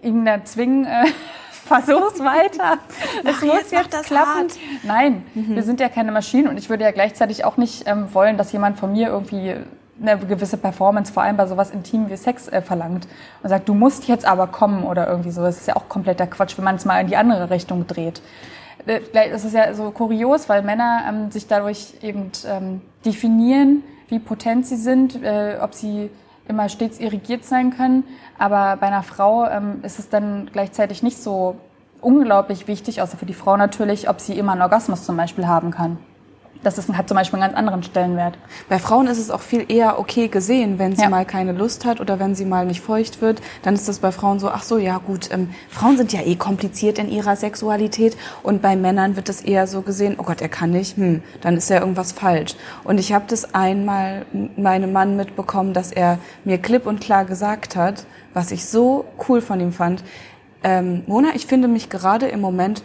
ihn 0.05 0.25
da 0.25 0.43
zwingen, 0.43 0.85
äh, 0.85 1.05
versuch's 1.51 2.19
weiter. 2.19 2.77
Es 3.23 3.41
muss 3.41 3.53
jetzt, 3.53 3.71
jetzt 3.71 4.03
klappen. 4.03 4.49
Hart. 4.49 4.59
Nein, 4.83 5.23
mhm. 5.33 5.55
wir 5.55 5.63
sind 5.63 5.79
ja 5.79 5.89
keine 5.89 6.11
Maschinen 6.11 6.47
und 6.47 6.57
ich 6.57 6.69
würde 6.69 6.83
ja 6.83 6.91
gleichzeitig 6.91 7.43
auch 7.43 7.57
nicht 7.57 7.87
ähm, 7.87 8.13
wollen, 8.13 8.37
dass 8.37 8.51
jemand 8.51 8.77
von 8.77 8.91
mir 8.91 9.07
irgendwie 9.07 9.55
eine 10.01 10.17
gewisse 10.17 10.57
Performance, 10.57 11.11
vor 11.11 11.23
allem 11.23 11.37
bei 11.37 11.47
sowas 11.47 11.71
Intim 11.71 12.09
wie 12.09 12.17
Sex, 12.17 12.47
äh, 12.47 12.61
verlangt 12.61 13.07
und 13.41 13.49
sagt, 13.49 13.69
du 13.69 13.73
musst 13.73 14.07
jetzt 14.07 14.25
aber 14.25 14.47
kommen 14.47 14.83
oder 14.83 15.07
irgendwie 15.07 15.31
so. 15.31 15.41
Das 15.41 15.57
ist 15.57 15.67
ja 15.67 15.75
auch 15.75 15.87
kompletter 15.89 16.27
Quatsch, 16.27 16.57
wenn 16.57 16.65
man 16.65 16.75
es 16.75 16.85
mal 16.85 16.99
in 16.99 17.07
die 17.07 17.15
andere 17.15 17.49
Richtung 17.49 17.87
dreht. 17.87 18.21
Äh, 18.85 19.01
das 19.13 19.45
ist 19.45 19.53
ja 19.53 19.73
so 19.73 19.91
kurios, 19.91 20.49
weil 20.49 20.61
Männer 20.63 21.05
ähm, 21.07 21.31
sich 21.31 21.47
dadurch 21.47 21.93
eben 22.01 22.31
ähm, 22.47 22.81
definieren, 23.05 23.83
wie 24.09 24.19
potent 24.19 24.67
sie 24.67 24.75
sind, 24.75 25.23
äh, 25.23 25.57
ob 25.61 25.73
sie 25.73 26.09
immer 26.47 26.69
stets 26.69 26.99
irrigiert 26.99 27.43
sein 27.43 27.75
können. 27.75 28.03
Aber 28.37 28.77
bei 28.77 28.87
einer 28.87 29.03
Frau 29.03 29.47
ähm, 29.47 29.79
ist 29.83 29.99
es 29.99 30.09
dann 30.09 30.49
gleichzeitig 30.51 31.03
nicht 31.03 31.17
so 31.17 31.55
unglaublich 32.01 32.67
wichtig, 32.67 33.01
außer 33.01 33.17
für 33.17 33.25
die 33.25 33.33
Frau 33.33 33.57
natürlich, 33.57 34.09
ob 34.09 34.19
sie 34.19 34.37
immer 34.37 34.51
einen 34.51 34.61
Orgasmus 34.61 35.05
zum 35.05 35.17
Beispiel 35.17 35.47
haben 35.47 35.71
kann. 35.71 35.97
Das 36.65 36.79
ist, 36.79 36.91
hat 36.91 37.07
zum 37.07 37.15
Beispiel 37.15 37.39
einen 37.39 37.49
ganz 37.49 37.57
anderen 37.59 37.83
Stellenwert. 37.83 38.39
Bei 38.69 38.79
Frauen 38.79 39.05
ist 39.05 39.19
es 39.19 39.29
auch 39.29 39.41
viel 39.41 39.65
eher 39.67 39.99
okay 39.99 40.29
gesehen, 40.29 40.79
wenn 40.79 40.95
sie 40.95 41.03
ja. 41.03 41.09
mal 41.09 41.23
keine 41.23 41.51
Lust 41.51 41.85
hat 41.85 42.01
oder 42.01 42.19
wenn 42.19 42.33
sie 42.33 42.43
mal 42.43 42.65
nicht 42.65 42.81
feucht 42.81 43.21
wird. 43.21 43.39
Dann 43.61 43.75
ist 43.75 43.87
das 43.87 43.99
bei 43.99 44.11
Frauen 44.11 44.39
so, 44.39 44.49
ach 44.49 44.63
so, 44.63 44.79
ja 44.79 44.97
gut, 44.97 45.29
ähm, 45.31 45.51
Frauen 45.69 45.95
sind 45.95 46.11
ja 46.11 46.21
eh 46.21 46.35
kompliziert 46.35 46.97
in 46.97 47.07
ihrer 47.07 47.35
Sexualität 47.35 48.17
und 48.41 48.63
bei 48.63 48.75
Männern 48.75 49.15
wird 49.15 49.29
es 49.29 49.41
eher 49.41 49.67
so 49.67 49.83
gesehen, 49.83 50.15
oh 50.17 50.23
Gott, 50.23 50.41
er 50.41 50.49
kann 50.49 50.71
nicht, 50.71 50.97
hm, 50.97 51.21
dann 51.41 51.55
ist 51.55 51.69
ja 51.69 51.79
irgendwas 51.79 52.13
falsch. 52.13 52.55
Und 52.83 52.99
ich 52.99 53.13
habe 53.13 53.25
das 53.27 53.53
einmal 53.53 54.25
meinem 54.57 54.91
Mann 54.91 55.15
mitbekommen, 55.17 55.73
dass 55.73 55.91
er 55.91 56.17
mir 56.45 56.57
klipp 56.57 56.87
und 56.87 56.99
klar 56.99 57.25
gesagt 57.25 57.75
hat, 57.75 58.07
was 58.33 58.49
ich 58.49 58.65
so 58.65 59.05
cool 59.29 59.39
von 59.41 59.59
ihm 59.59 59.71
fand. 59.71 60.03
Ähm, 60.63 61.03
Mona, 61.05 61.35
ich 61.35 61.45
finde 61.45 61.67
mich 61.67 61.91
gerade 61.91 62.27
im 62.27 62.41
Moment 62.41 62.81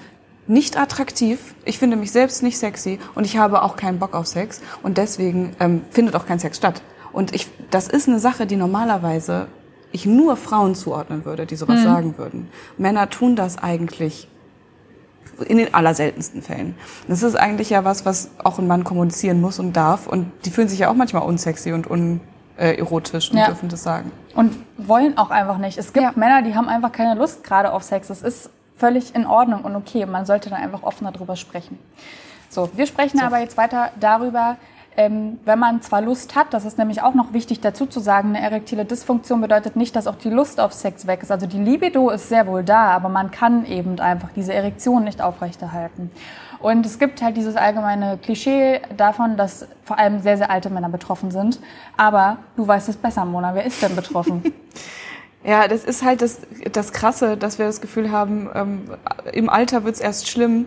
nicht 0.51 0.77
attraktiv. 0.77 1.55
Ich 1.65 1.79
finde 1.79 1.97
mich 1.97 2.11
selbst 2.11 2.43
nicht 2.43 2.59
sexy 2.59 2.99
und 3.15 3.25
ich 3.25 3.39
habe 3.39 3.63
auch 3.63 3.77
keinen 3.77 3.99
Bock 3.99 4.15
auf 4.15 4.27
Sex 4.27 4.61
und 4.83 4.99
deswegen 4.99 5.55
ähm, 5.61 5.83
findet 5.91 6.17
auch 6.17 6.27
kein 6.27 6.41
Sex 6.41 6.57
statt. 6.57 6.83
Und 7.13 7.35
ich, 7.35 7.49
das 7.71 7.89
ist 7.89 8.09
eine 8.09 8.19
Sache, 8.19 8.47
die 8.47 8.57
normalerweise 8.57 9.47
ich 9.93 10.07
nur 10.07 10.37
Frauen 10.37 10.75
zuordnen 10.75 11.25
würde, 11.25 11.47
die 11.47 11.57
sowas 11.57 11.81
mhm. 11.81 11.85
sagen 11.85 12.19
würden. 12.19 12.49
Männer 12.79 13.09
tun 13.11 13.37
das 13.37 13.59
eigentlich 13.59 14.29
in 15.47 15.59
den 15.59 15.73
allerseltensten 15.73 16.43
Fällen. 16.43 16.75
Das 17.09 17.23
ist 17.23 17.37
eigentlich 17.37 17.71
ja 17.71 17.85
was, 17.85 18.05
was 18.05 18.31
auch 18.43 18.59
ein 18.59 18.67
Mann 18.67 18.85
kommunizieren 18.85 19.41
muss 19.41 19.59
und 19.59 19.75
darf. 19.75 20.07
Und 20.07 20.31
die 20.45 20.51
fühlen 20.51 20.69
sich 20.69 20.81
ja 20.81 20.91
auch 20.91 20.95
manchmal 20.95 21.23
unsexy 21.23 21.73
und 21.73 21.87
unerotisch 21.87 23.31
und 23.31 23.39
ja. 23.39 23.47
dürfen 23.47 23.69
das 23.69 23.83
sagen. 23.83 24.13
Und 24.35 24.57
wollen 24.77 25.17
auch 25.17 25.31
einfach 25.31 25.59
nicht. 25.59 25.79
Es 25.79 25.93
gibt 25.93 26.05
ja. 26.05 26.13
Männer, 26.15 26.43
die 26.43 26.55
haben 26.55 26.69
einfach 26.69 26.93
keine 26.93 27.19
Lust 27.19 27.43
gerade 27.43 27.73
auf 27.73 27.83
Sex. 27.83 28.11
Es 28.11 28.23
ist 28.23 28.51
völlig 28.81 29.15
in 29.15 29.27
Ordnung 29.27 29.63
und 29.63 29.77
okay. 29.77 30.07
Man 30.07 30.27
sollte 30.27 30.51
dann 30.51 30.61
einfach 30.61 30.83
offener 30.83 31.13
darüber 31.13 31.37
sprechen. 31.37 31.79
So, 32.49 32.69
wir 32.75 32.87
sprechen 32.87 33.19
so. 33.19 33.25
aber 33.25 33.39
jetzt 33.39 33.57
weiter 33.57 33.91
darüber, 34.01 34.57
ähm, 34.97 35.39
wenn 35.45 35.59
man 35.59 35.83
zwar 35.83 36.01
Lust 36.01 36.35
hat, 36.35 36.53
das 36.53 36.65
ist 36.65 36.77
nämlich 36.77 37.01
auch 37.01 37.15
noch 37.15 37.33
wichtig 37.33 37.61
dazu 37.61 37.87
zu 37.87 38.01
sagen, 38.01 38.31
eine 38.31 38.41
erektile 38.41 38.85
Dysfunktion 38.85 39.41
bedeutet 39.41 39.77
nicht, 39.77 39.95
dass 39.95 40.09
auch 40.09 40.17
die 40.17 40.31
Lust 40.31 40.59
auf 40.59 40.73
Sex 40.73 41.07
weg 41.07 41.23
ist. 41.23 41.31
Also 41.31 41.47
die 41.47 41.59
Libido 41.59 42.11
ist 42.11 42.29
sehr 42.29 42.47
wohl 42.49 42.65
da, 42.65 42.89
aber 42.89 43.09
man 43.09 43.31
kann 43.31 43.65
eben 43.67 44.01
einfach 44.01 44.31
diese 44.35 44.53
Erektion 44.53 45.05
nicht 45.05 45.23
aufrechterhalten. 45.23 46.11
Und 46.59 46.85
es 46.85 46.99
gibt 46.99 47.23
halt 47.23 47.37
dieses 47.37 47.57
allgemeine 47.57 48.19
Klischee 48.19 48.81
davon, 48.97 49.37
dass 49.37 49.67
vor 49.85 49.99
allem 49.99 50.21
sehr, 50.21 50.37
sehr 50.37 50.51
alte 50.51 50.69
Männer 50.71 50.91
betroffen 50.91 51.31
sind. 51.31 51.61
Aber 51.97 52.39
du 52.57 52.67
weißt 52.67 52.89
es 52.89 52.97
besser, 52.97 53.25
Mona. 53.25 53.55
Wer 53.55 53.65
ist 53.65 53.81
denn 53.83 53.97
betroffen? 53.97 54.43
Ja, 55.43 55.69
das 55.69 55.85
ist 55.85 56.03
halt 56.03 56.21
das, 56.21 56.41
das 56.73 56.93
Krasse, 56.93 57.37
dass 57.37 57.59
wir 57.59 57.67
das 57.67 57.81
Gefühl 57.81 58.11
haben, 58.11 58.51
ähm, 58.55 58.83
im 59.33 59.49
Alter 59.49 59.85
wird's 59.85 60.01
erst 60.01 60.29
schlimm. 60.29 60.67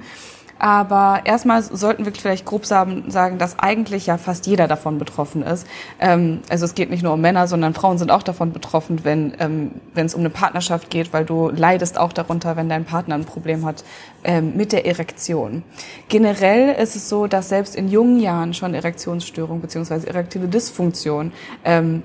Aber 0.60 1.22
erstmal 1.25 1.62
sollten 1.62 2.05
wir 2.05 2.13
vielleicht 2.13 2.45
grob 2.45 2.65
sagen, 2.65 3.38
dass 3.38 3.60
eigentlich 3.60 4.05
ja 4.05 4.17
fast 4.17 4.48
jeder 4.48 4.67
davon 4.67 4.98
betroffen 4.98 5.43
ist. 5.43 5.67
Ähm, 6.00 6.39
also 6.50 6.65
es 6.65 6.75
geht 6.75 6.89
nicht 6.89 7.03
nur 7.03 7.13
um 7.13 7.22
Männer, 7.22 7.48
sondern 7.48 7.74
Frauen 7.74 7.98
sind 7.98 8.12
auch 8.12 8.24
davon 8.24 8.53
betroffen, 8.53 9.03
wenn 9.03 9.33
ähm, 9.39 9.72
wenn 9.93 10.05
es 10.05 10.15
um 10.15 10.22
eine 10.22 10.29
Partnerschaft 10.29 10.89
geht, 10.89 11.12
weil 11.12 11.25
du 11.25 11.50
leidest 11.50 11.98
auch 11.98 12.13
darunter, 12.13 12.55
wenn 12.55 12.69
dein 12.69 12.86
Partner 12.86 13.15
ein 13.15 13.25
Problem 13.25 13.65
hat 13.65 13.83
ähm, 14.24 14.55
mit 14.55 14.72
der 14.72 14.86
Erektion. 14.86 15.63
Generell 16.07 16.75
ist 16.75 16.95
es 16.95 17.10
so, 17.10 17.27
dass 17.27 17.50
selbst 17.50 17.75
in 17.75 17.89
jungen 17.89 18.19
Jahren 18.19 18.53
schon 18.53 18.74
Erektionsstörung 18.74 19.60
bzw. 19.60 20.07
erektile 20.07 20.48
Dysfunktion 20.48 21.31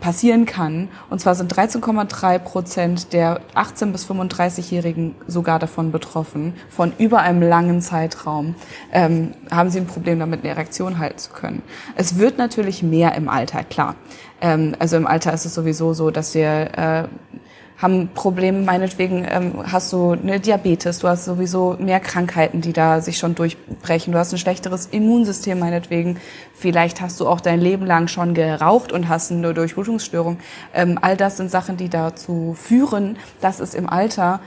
passieren 0.00 0.46
kann. 0.46 0.88
Und 1.10 1.20
zwar 1.20 1.34
sind 1.34 1.52
13,3 1.54 2.38
Prozent 2.38 3.12
der 3.12 3.40
18 3.54 3.92
bis 3.92 4.08
35-Jährigen 4.08 5.14
sogar 5.26 5.58
davon 5.58 5.92
betroffen, 5.92 6.54
von 6.68 6.92
über 6.98 7.20
einem 7.20 7.42
langen 7.42 7.80
Zeitraum 7.80 8.47
ähm, 8.92 9.34
haben 9.50 9.70
sie 9.70 9.78
ein 9.80 9.86
Problem 9.86 10.18
damit, 10.18 10.40
eine 10.40 10.50
Erektion 10.50 10.98
halten 10.98 11.18
zu 11.18 11.30
können. 11.30 11.62
Es 11.96 12.18
wird 12.18 12.38
natürlich 12.38 12.82
mehr 12.82 13.14
im 13.14 13.28
Alter, 13.28 13.64
klar. 13.64 13.96
Ähm, 14.40 14.74
also 14.78 14.96
im 14.96 15.06
Alter 15.06 15.32
ist 15.32 15.44
es 15.44 15.54
sowieso 15.54 15.94
so, 15.94 16.10
dass 16.10 16.34
wir 16.34 16.48
äh, 16.76 17.08
haben 17.78 18.08
Probleme, 18.12 18.64
meinetwegen 18.64 19.24
ähm, 19.30 19.52
hast 19.62 19.92
du 19.92 20.10
eine 20.10 20.40
Diabetes, 20.40 20.98
du 20.98 21.08
hast 21.08 21.24
sowieso 21.24 21.76
mehr 21.78 22.00
Krankheiten, 22.00 22.60
die 22.60 22.72
da 22.72 23.00
sich 23.00 23.18
schon 23.18 23.36
durchbrechen, 23.36 24.12
du 24.12 24.18
hast 24.18 24.32
ein 24.32 24.38
schlechteres 24.38 24.86
Immunsystem 24.86 25.60
meinetwegen, 25.60 26.18
vielleicht 26.54 27.00
hast 27.00 27.20
du 27.20 27.28
auch 27.28 27.40
dein 27.40 27.60
Leben 27.60 27.86
lang 27.86 28.08
schon 28.08 28.34
geraucht 28.34 28.90
und 28.90 29.08
hast 29.08 29.30
eine 29.30 29.54
Durchblutungsstörung. 29.54 30.38
Ähm, 30.74 30.98
all 31.00 31.16
das 31.16 31.36
sind 31.36 31.52
Sachen, 31.52 31.76
die 31.76 31.88
dazu 31.88 32.56
führen, 32.60 33.16
dass 33.40 33.60
es 33.60 33.74
im 33.74 33.88
Alter 33.88 34.40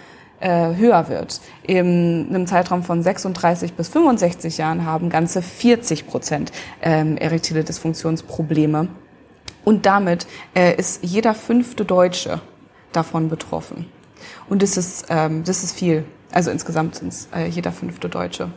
höher 0.48 1.08
wird. 1.08 1.40
In 1.64 2.28
einem 2.30 2.48
Zeitraum 2.48 2.84
von 2.84 3.04
36 3.04 3.74
bis 3.74 3.90
65 3.90 4.58
Jahren 4.58 4.86
haben 4.86 5.10
ganze 5.10 5.42
40 5.42 6.08
Prozent 6.08 6.52
ähm, 6.82 7.18
erektile 7.18 7.64
Dysfunktionsprobleme. 7.64 8.88
Und 9.64 9.86
damit 9.86 10.28
äh, 10.56 10.76
ist 10.76 11.04
jeder 11.04 11.34
fünfte 11.34 11.86
Deutsche 11.86 12.42
davon 12.92 13.30
betroffen. 13.30 13.86
Und 14.50 14.62
das 14.62 14.78
ist, 14.78 15.06
ähm, 15.10 15.44
das 15.44 15.64
ist 15.64 15.74
viel. 15.74 16.06
Also 16.32 16.50
insgesamt 16.50 16.96
sind 16.96 17.10
es 17.10 17.28
äh, 17.36 17.48
jeder 17.48 17.72
fünfte 17.72 18.08
Deutsche. 18.10 18.50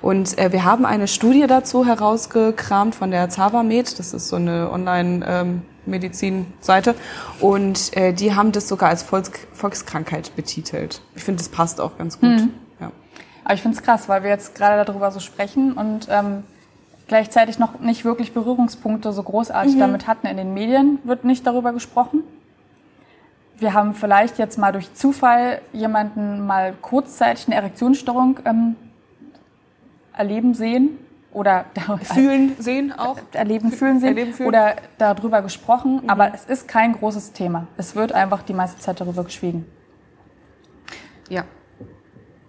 Und 0.00 0.38
äh, 0.38 0.52
wir 0.52 0.64
haben 0.64 0.86
eine 0.86 1.08
Studie 1.08 1.46
dazu 1.46 1.84
herausgekramt 1.84 2.94
von 2.94 3.10
der 3.10 3.28
Zavamed. 3.28 3.98
Das 3.98 4.14
ist 4.14 4.28
so 4.28 4.36
eine 4.36 4.70
Online- 4.70 5.24
ähm, 5.26 5.62
Medizinseite. 5.86 6.94
Und 7.40 7.96
äh, 7.96 8.12
die 8.12 8.34
haben 8.34 8.52
das 8.52 8.68
sogar 8.68 8.88
als 8.90 9.02
Volks 9.02 9.30
Volkskrankheit 9.52 10.34
betitelt. 10.36 11.00
Ich 11.14 11.24
finde, 11.24 11.38
das 11.38 11.48
passt 11.48 11.80
auch 11.80 11.96
ganz 11.98 12.20
gut. 12.20 12.30
Mhm. 12.30 12.54
Ja. 12.80 12.92
Aber 13.44 13.54
ich 13.54 13.62
finde 13.62 13.76
es 13.76 13.82
krass, 13.82 14.08
weil 14.08 14.22
wir 14.22 14.30
jetzt 14.30 14.54
gerade 14.54 14.84
darüber 14.84 15.10
so 15.10 15.20
sprechen 15.20 15.72
und 15.72 16.08
ähm, 16.10 16.44
gleichzeitig 17.08 17.58
noch 17.58 17.80
nicht 17.80 18.04
wirklich 18.04 18.32
Berührungspunkte 18.32 19.12
so 19.12 19.22
großartig 19.22 19.74
mhm. 19.74 19.80
damit 19.80 20.06
hatten. 20.06 20.26
In 20.26 20.36
den 20.36 20.54
Medien 20.54 20.98
wird 21.04 21.24
nicht 21.24 21.46
darüber 21.46 21.72
gesprochen. 21.72 22.22
Wir 23.58 23.72
haben 23.72 23.94
vielleicht 23.94 24.38
jetzt 24.38 24.58
mal 24.58 24.72
durch 24.72 24.92
Zufall 24.92 25.62
jemanden 25.72 26.46
mal 26.46 26.74
kurzzeitig 26.82 27.46
eine 27.46 27.56
Erektionsstörung 27.56 28.40
ähm, 28.44 28.76
erleben 30.12 30.52
sehen 30.52 30.98
oder 31.36 31.66
fühlen, 32.02 32.56
sehen 32.58 32.92
auch. 32.92 33.18
Erleben, 33.32 33.70
fühlen, 33.70 34.00
sehen 34.00 34.16
erleben, 34.16 34.32
fühlen. 34.32 34.48
oder 34.48 34.76
darüber 34.96 35.42
gesprochen, 35.42 36.00
mhm. 36.02 36.10
aber 36.10 36.32
es 36.32 36.46
ist 36.46 36.66
kein 36.66 36.94
großes 36.94 37.32
Thema. 37.32 37.66
Es 37.76 37.94
wird 37.94 38.12
einfach 38.12 38.42
die 38.42 38.54
meiste 38.54 38.80
Zeit 38.80 39.02
darüber 39.02 39.22
geschwiegen. 39.22 39.66
Ja. 41.28 41.44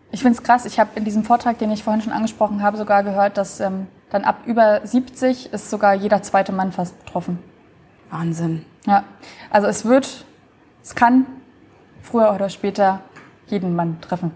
Ich 0.10 0.21
finde 0.21 0.38
es 0.38 0.43
krass, 0.43 0.65
ich 0.65 0.80
habe 0.80 0.91
in 0.95 1.04
diesem 1.04 1.26
Vortrag, 1.26 1.58
den 1.60 1.69
ich 1.69 1.84
vorhin 1.84 2.02
schon 2.02 2.13
angesprochen 2.13 2.63
habe, 2.63 2.78
sogar 2.78 3.04
gehört, 3.04 3.36
dass 3.36 3.60
ähm, 3.60 3.88
dann 4.10 4.23
ab 4.23 4.43
über 4.45 4.80
70 4.86 5.52
ist 5.52 5.69
sogar 5.69 5.93
jeder 5.93 6.23
zweite 6.23 6.54
Mann 6.54 6.71
fast 6.71 6.97
betroffen. 7.04 7.39
Wahnsinn. 8.10 8.65
Ja, 8.86 9.04
also 9.50 9.67
es 9.67 9.84
wird, 9.84 10.23
es 10.82 10.95
kann 10.95 11.26
früher 12.02 12.34
oder 12.34 12.47
später 12.47 13.02
jeden 13.47 13.76
Mann 13.76 14.00
treffen. 14.00 14.32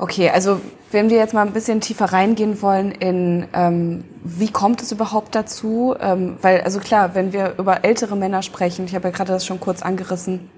Okay, 0.00 0.30
also 0.30 0.60
wenn 0.92 1.10
wir 1.10 1.16
jetzt 1.16 1.34
mal 1.34 1.44
ein 1.44 1.52
bisschen 1.52 1.80
tiefer 1.80 2.06
reingehen 2.06 2.62
wollen 2.62 2.92
in, 2.92 3.48
ähm, 3.52 4.04
wie 4.22 4.50
kommt 4.50 4.80
es 4.80 4.92
überhaupt 4.92 5.34
dazu? 5.34 5.96
Ähm, 6.00 6.36
weil, 6.40 6.60
also 6.60 6.78
klar, 6.78 7.16
wenn 7.16 7.32
wir 7.32 7.54
über 7.58 7.84
ältere 7.84 8.16
Männer 8.16 8.42
sprechen, 8.42 8.84
ich 8.84 8.94
habe 8.94 9.08
ja 9.08 9.10
gerade 9.10 9.32
das 9.32 9.44
schon 9.44 9.58
kurz 9.58 9.82
angerissen, 9.82 10.50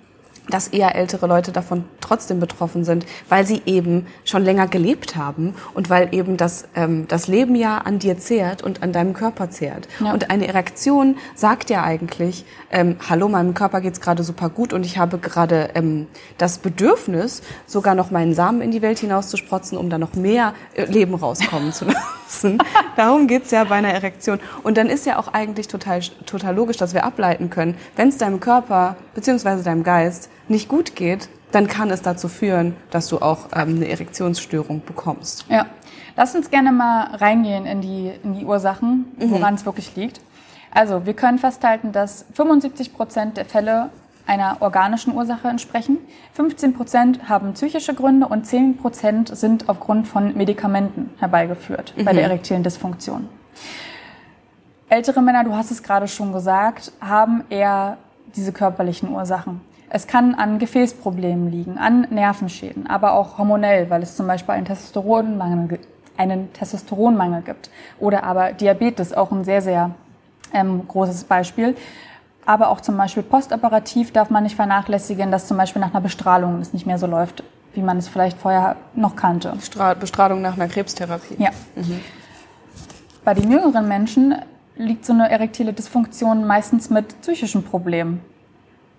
dass 0.48 0.68
eher 0.68 0.94
ältere 0.94 1.26
Leute 1.26 1.53
davon 1.53 1.85
trotzdem 2.00 2.40
betroffen 2.40 2.85
sind, 2.85 3.07
weil 3.29 3.46
sie 3.46 3.62
eben 3.66 4.07
schon 4.24 4.42
länger 4.42 4.66
gelebt 4.66 5.16
haben 5.16 5.55
und 5.74 5.90
weil 5.90 6.14
eben 6.14 6.37
das, 6.37 6.66
ähm, 6.74 7.07
das 7.09 7.29
Leben 7.29 7.55
ja 7.55 7.79
an 7.79 7.98
dir 7.98 8.18
zehrt 8.18 8.62
und 8.62 8.83
an 8.83 8.92
deinem 8.92 9.12
Körper 9.12 9.50
zehrt. 9.50 9.88
Ja. 10.00 10.12
Und 10.12 10.31
eine 10.31 10.48
Erektion 10.48 11.16
sagt 11.35 11.70
ja 11.70 11.83
eigentlich, 11.83 12.44
ähm, 12.70 12.96
hallo, 13.09 13.29
meinem 13.29 13.55
Körper 13.55 13.81
geht's 13.81 14.00
gerade 14.00 14.22
super 14.22 14.48
gut 14.48 14.72
und 14.72 14.85
ich 14.85 14.98
habe 14.98 15.18
gerade 15.18 15.70
ähm, 15.74 16.07
das 16.38 16.59
Bedürfnis, 16.59 17.42
sogar 17.66 17.94
noch 17.94 18.11
meinen 18.11 18.35
Samen 18.35 18.61
in 18.61 18.70
die 18.70 18.83
Welt 18.83 18.98
hinauszusprotzen, 18.98 19.79
um 19.79 19.90
da 19.90 19.98
noch 19.98 20.14
mehr 20.14 20.55
äh, 20.74 20.85
Leben 20.85 21.14
rauskommen 21.14 21.72
zu 21.72 21.85
lassen. 21.85 22.59
Darum 22.96 23.26
geht's 23.26 23.50
ja 23.50 23.64
bei 23.64 23.76
einer 23.76 23.92
Erektion. 23.92 24.40
Und 24.62 24.76
dann 24.76 24.88
ist 24.88 25.07
ja 25.07 25.18
auch 25.18 25.29
eigentlich 25.29 25.68
total, 25.68 26.00
total 26.26 26.55
logisch, 26.55 26.76
dass 26.76 26.94
wir 26.94 27.05
ableiten 27.05 27.50
können, 27.50 27.76
wenn 27.96 28.09
es 28.09 28.18
deinem 28.18 28.40
Körper 28.40 28.96
beziehungsweise 29.14 29.62
deinem 29.62 29.83
Geist 29.83 30.31
nicht 30.50 30.68
gut 30.68 30.96
geht, 30.96 31.28
dann 31.52 31.66
kann 31.66 31.90
es 31.90 32.02
dazu 32.02 32.28
führen, 32.28 32.76
dass 32.90 33.08
du 33.08 33.18
auch 33.18 33.46
ähm, 33.54 33.76
eine 33.76 33.88
Erektionsstörung 33.88 34.82
bekommst. 34.84 35.46
Ja, 35.48 35.66
lass 36.16 36.34
uns 36.34 36.50
gerne 36.50 36.72
mal 36.72 37.14
reingehen 37.16 37.66
in 37.66 37.80
die, 37.80 38.12
in 38.22 38.34
die 38.34 38.44
Ursachen, 38.44 39.06
woran 39.18 39.54
mhm. 39.54 39.58
es 39.58 39.66
wirklich 39.66 39.96
liegt. 39.96 40.20
Also 40.70 41.06
wir 41.06 41.14
können 41.14 41.38
festhalten, 41.38 41.92
dass 41.92 42.24
75 42.34 42.94
Prozent 42.94 43.36
der 43.36 43.44
Fälle 43.44 43.90
einer 44.26 44.58
organischen 44.60 45.14
Ursache 45.14 45.48
entsprechen. 45.48 45.98
15 46.34 46.74
Prozent 46.74 47.28
haben 47.28 47.54
psychische 47.54 47.94
Gründe 47.94 48.28
und 48.28 48.46
10 48.46 48.76
Prozent 48.76 49.36
sind 49.36 49.68
aufgrund 49.68 50.06
von 50.06 50.36
Medikamenten 50.36 51.10
herbeigeführt 51.18 51.94
mhm. 51.96 52.04
bei 52.04 52.12
der 52.12 52.24
erektilen 52.24 52.62
Dysfunktion. 52.62 53.28
Ältere 54.88 55.22
Männer, 55.22 55.44
du 55.44 55.54
hast 55.54 55.70
es 55.70 55.82
gerade 55.82 56.06
schon 56.06 56.32
gesagt, 56.32 56.92
haben 57.00 57.44
eher 57.50 57.96
diese 58.36 58.52
körperlichen 58.52 59.08
Ursachen. 59.08 59.60
Es 59.92 60.07
kann 60.07 60.35
an 60.37 60.61
Gefäßproblemen 60.61 61.50
liegen, 61.50 61.76
an 61.76 62.07
Nervenschäden, 62.11 62.87
aber 62.87 63.14
auch 63.14 63.38
hormonell, 63.38 63.90
weil 63.90 64.03
es 64.03 64.16
zum 64.16 64.29
Beispiel 64.29 64.55
einen 64.55 64.64
Testosteronmangel, 64.64 65.81
einen 66.16 66.53
Testosteronmangel 66.53 67.42
gibt. 67.42 67.70
Oder 67.98 68.22
aber 68.22 68.53
Diabetes, 68.53 69.12
auch 69.12 69.33
ein 69.33 69.44
sehr, 69.44 69.62
sehr 69.62 69.90
ähm, 70.55 70.87
großes 70.87 71.24
Beispiel. 71.24 71.76
Aber 72.46 72.68
auch 72.68 72.81
zum 72.81 72.96
Beispiel 72.96 73.24
postoperativ 73.24 74.12
darf 74.12 74.31
man 74.31 74.44
nicht 74.44 74.55
vernachlässigen, 74.55 75.33
dass 75.33 75.48
zum 75.48 75.57
Beispiel 75.57 75.81
nach 75.81 75.90
einer 75.90 76.00
Bestrahlung 76.00 76.61
es 76.61 76.72
nicht 76.72 76.87
mehr 76.87 76.98
so 76.98 77.07
läuft, 77.07 77.42
wie 77.74 77.83
man 77.83 77.98
es 77.98 78.07
vielleicht 78.07 78.38
vorher 78.38 78.76
noch 78.94 79.16
kannte. 79.16 79.55
Bestrahlung 79.98 80.40
nach 80.40 80.55
einer 80.55 80.68
Krebstherapie. 80.68 81.35
Ja. 81.38 81.50
Mhm. 81.74 82.00
Bei 83.24 83.35
den 83.35 83.50
jüngeren 83.50 83.88
Menschen 83.88 84.37
liegt 84.76 85.05
so 85.05 85.12
eine 85.12 85.29
erektile 85.31 85.72
Dysfunktion 85.72 86.46
meistens 86.46 86.90
mit 86.90 87.20
psychischen 87.22 87.64
Problemen 87.64 88.20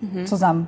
mhm. 0.01 0.25
zusammen. 0.25 0.67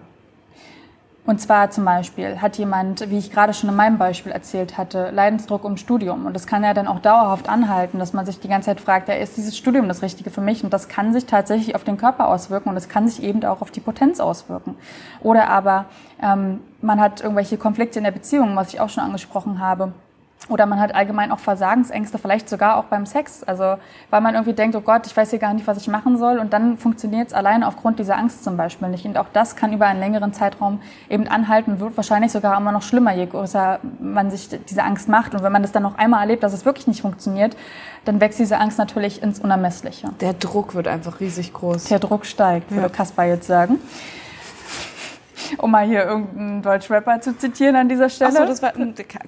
Und 1.26 1.40
zwar 1.40 1.70
zum 1.72 1.86
Beispiel 1.86 2.42
hat 2.42 2.58
jemand, 2.58 3.10
wie 3.10 3.18
ich 3.18 3.32
gerade 3.32 3.54
schon 3.54 3.70
in 3.70 3.78
meinem 3.78 3.98
Beispiel 3.98 4.34
erzählt 4.34 4.78
hatte, 4.78 5.10
Leidensdruck 5.12 5.64
im 5.64 5.78
Studium. 5.78 6.26
Und 6.26 6.34
das 6.34 6.48
kann 6.48 6.66
ja 6.66 6.74
dann 6.74 6.86
auch 6.86 7.00
dauerhaft 7.00 7.48
anhalten, 7.48 7.98
dass 7.98 8.12
man 8.12 8.26
sich 8.26 8.42
die 8.42 8.50
ganze 8.50 8.66
Zeit 8.66 8.82
fragt, 8.82 9.08
ja, 9.08 9.16
ist 9.16 9.38
dieses 9.38 9.58
Studium 9.58 9.88
das 9.88 10.02
Richtige 10.02 10.32
für 10.32 10.42
mich? 10.42 10.66
Und 10.66 10.74
das 10.74 10.90
kann 10.90 11.14
sich 11.14 11.26
tatsächlich 11.26 11.76
auf 11.76 11.86
den 11.86 11.96
Körper 11.96 12.28
auswirken 12.28 12.70
und 12.70 12.76
es 12.76 12.90
kann 12.90 13.08
sich 13.08 13.24
eben 13.24 13.44
auch 13.46 13.62
auf 13.62 13.72
die 13.72 13.80
Potenz 13.80 14.20
auswirken. 14.20 14.76
Oder 15.22 15.48
aber 15.48 15.86
ähm, 16.22 16.60
man 16.82 17.00
hat 17.00 17.22
irgendwelche 17.22 17.58
Konflikte 17.58 18.00
in 18.00 18.04
der 18.04 18.12
Beziehung, 18.12 18.58
was 18.58 18.74
ich 18.74 18.82
auch 18.82 18.90
schon 18.90 19.04
angesprochen 19.04 19.60
habe 19.60 19.94
oder 20.50 20.66
man 20.66 20.80
hat 20.80 20.94
allgemein 20.94 21.32
auch 21.32 21.40
Versagensängste, 21.40 22.18
vielleicht 22.18 22.50
sogar 22.50 22.78
auch 22.78 22.86
beim 22.86 23.06
Sex. 23.06 23.44
Also 23.44 23.76
weil 24.10 24.22
man 24.22 24.34
irgendwie 24.34 24.54
denkt, 24.54 24.76
oh 24.76 24.82
Gott, 24.82 25.08
ich 25.08 25.16
weiß 25.16 25.30
hier 25.30 25.40
gar 25.40 25.54
nicht, 25.54 25.68
was 25.68 25.78
ich 25.78 25.88
machen 25.88 26.18
soll. 26.18 26.40
Und 26.40 26.52
dann 26.54 26.78
funktioniert 26.78 27.28
es 27.28 27.34
alleine 27.34 27.68
aufgrund 27.68 28.00
dieser 28.00 28.18
Angst 28.18 28.44
zum 28.44 28.58
Beispiel 28.58 28.90
nicht. 28.90 29.06
Und 29.06 29.18
auch 29.18 29.28
das 29.32 29.56
kann 29.56 29.72
über 29.72 29.86
einen 29.86 30.00
längeren 30.00 30.34
Zeitraum 30.34 30.82
eben 31.10 31.28
anhalten, 31.28 31.80
wird 31.80 31.96
wahrscheinlich 31.96 32.32
sogar 32.32 32.58
immer 32.58 32.72
noch 32.72 32.82
schlimmer, 32.82 33.14
je 33.14 33.26
größer 33.26 33.80
man 34.00 34.32
sich 34.32 34.50
diese 34.50 34.84
Angst 34.84 35.08
macht. 35.08 35.34
Und 35.34 35.44
wenn 35.44 35.52
man 35.52 35.62
das 35.62 35.72
dann 35.72 35.84
noch 35.84 35.98
einmal 35.98 36.22
erlebt, 36.22 36.44
dass 36.44 36.54
es 36.54 36.66
wirklich 36.66 36.88
nicht 36.88 37.02
funktioniert, 37.02 37.56
dann 38.06 38.20
wächst 38.20 38.40
diese 38.40 38.58
Angst 38.58 38.78
natürlich 38.78 39.24
ins 39.24 39.40
Unermessliche. 39.40 40.10
Der 40.20 40.34
Druck 40.34 40.76
wird 40.76 40.90
einfach 40.90 41.22
riesig 41.22 41.54
groß. 41.54 41.86
Der 41.86 42.00
Druck 42.00 42.26
steigt, 42.26 42.70
würde 42.70 42.84
ja. 42.84 42.90
Kaspar 42.90 43.26
jetzt 43.26 43.48
sagen 43.48 43.80
um 45.58 45.72
mal 45.72 45.86
hier 45.86 46.06
irgendeinen 46.06 46.62
Deutschrapper 46.62 47.22
zu 47.22 47.38
zitieren 47.38 47.76
an 47.76 47.90
dieser 47.90 48.10
Stelle. 48.10 48.32
Achso, 48.32 48.46
das 48.46 48.62
war 48.62 48.74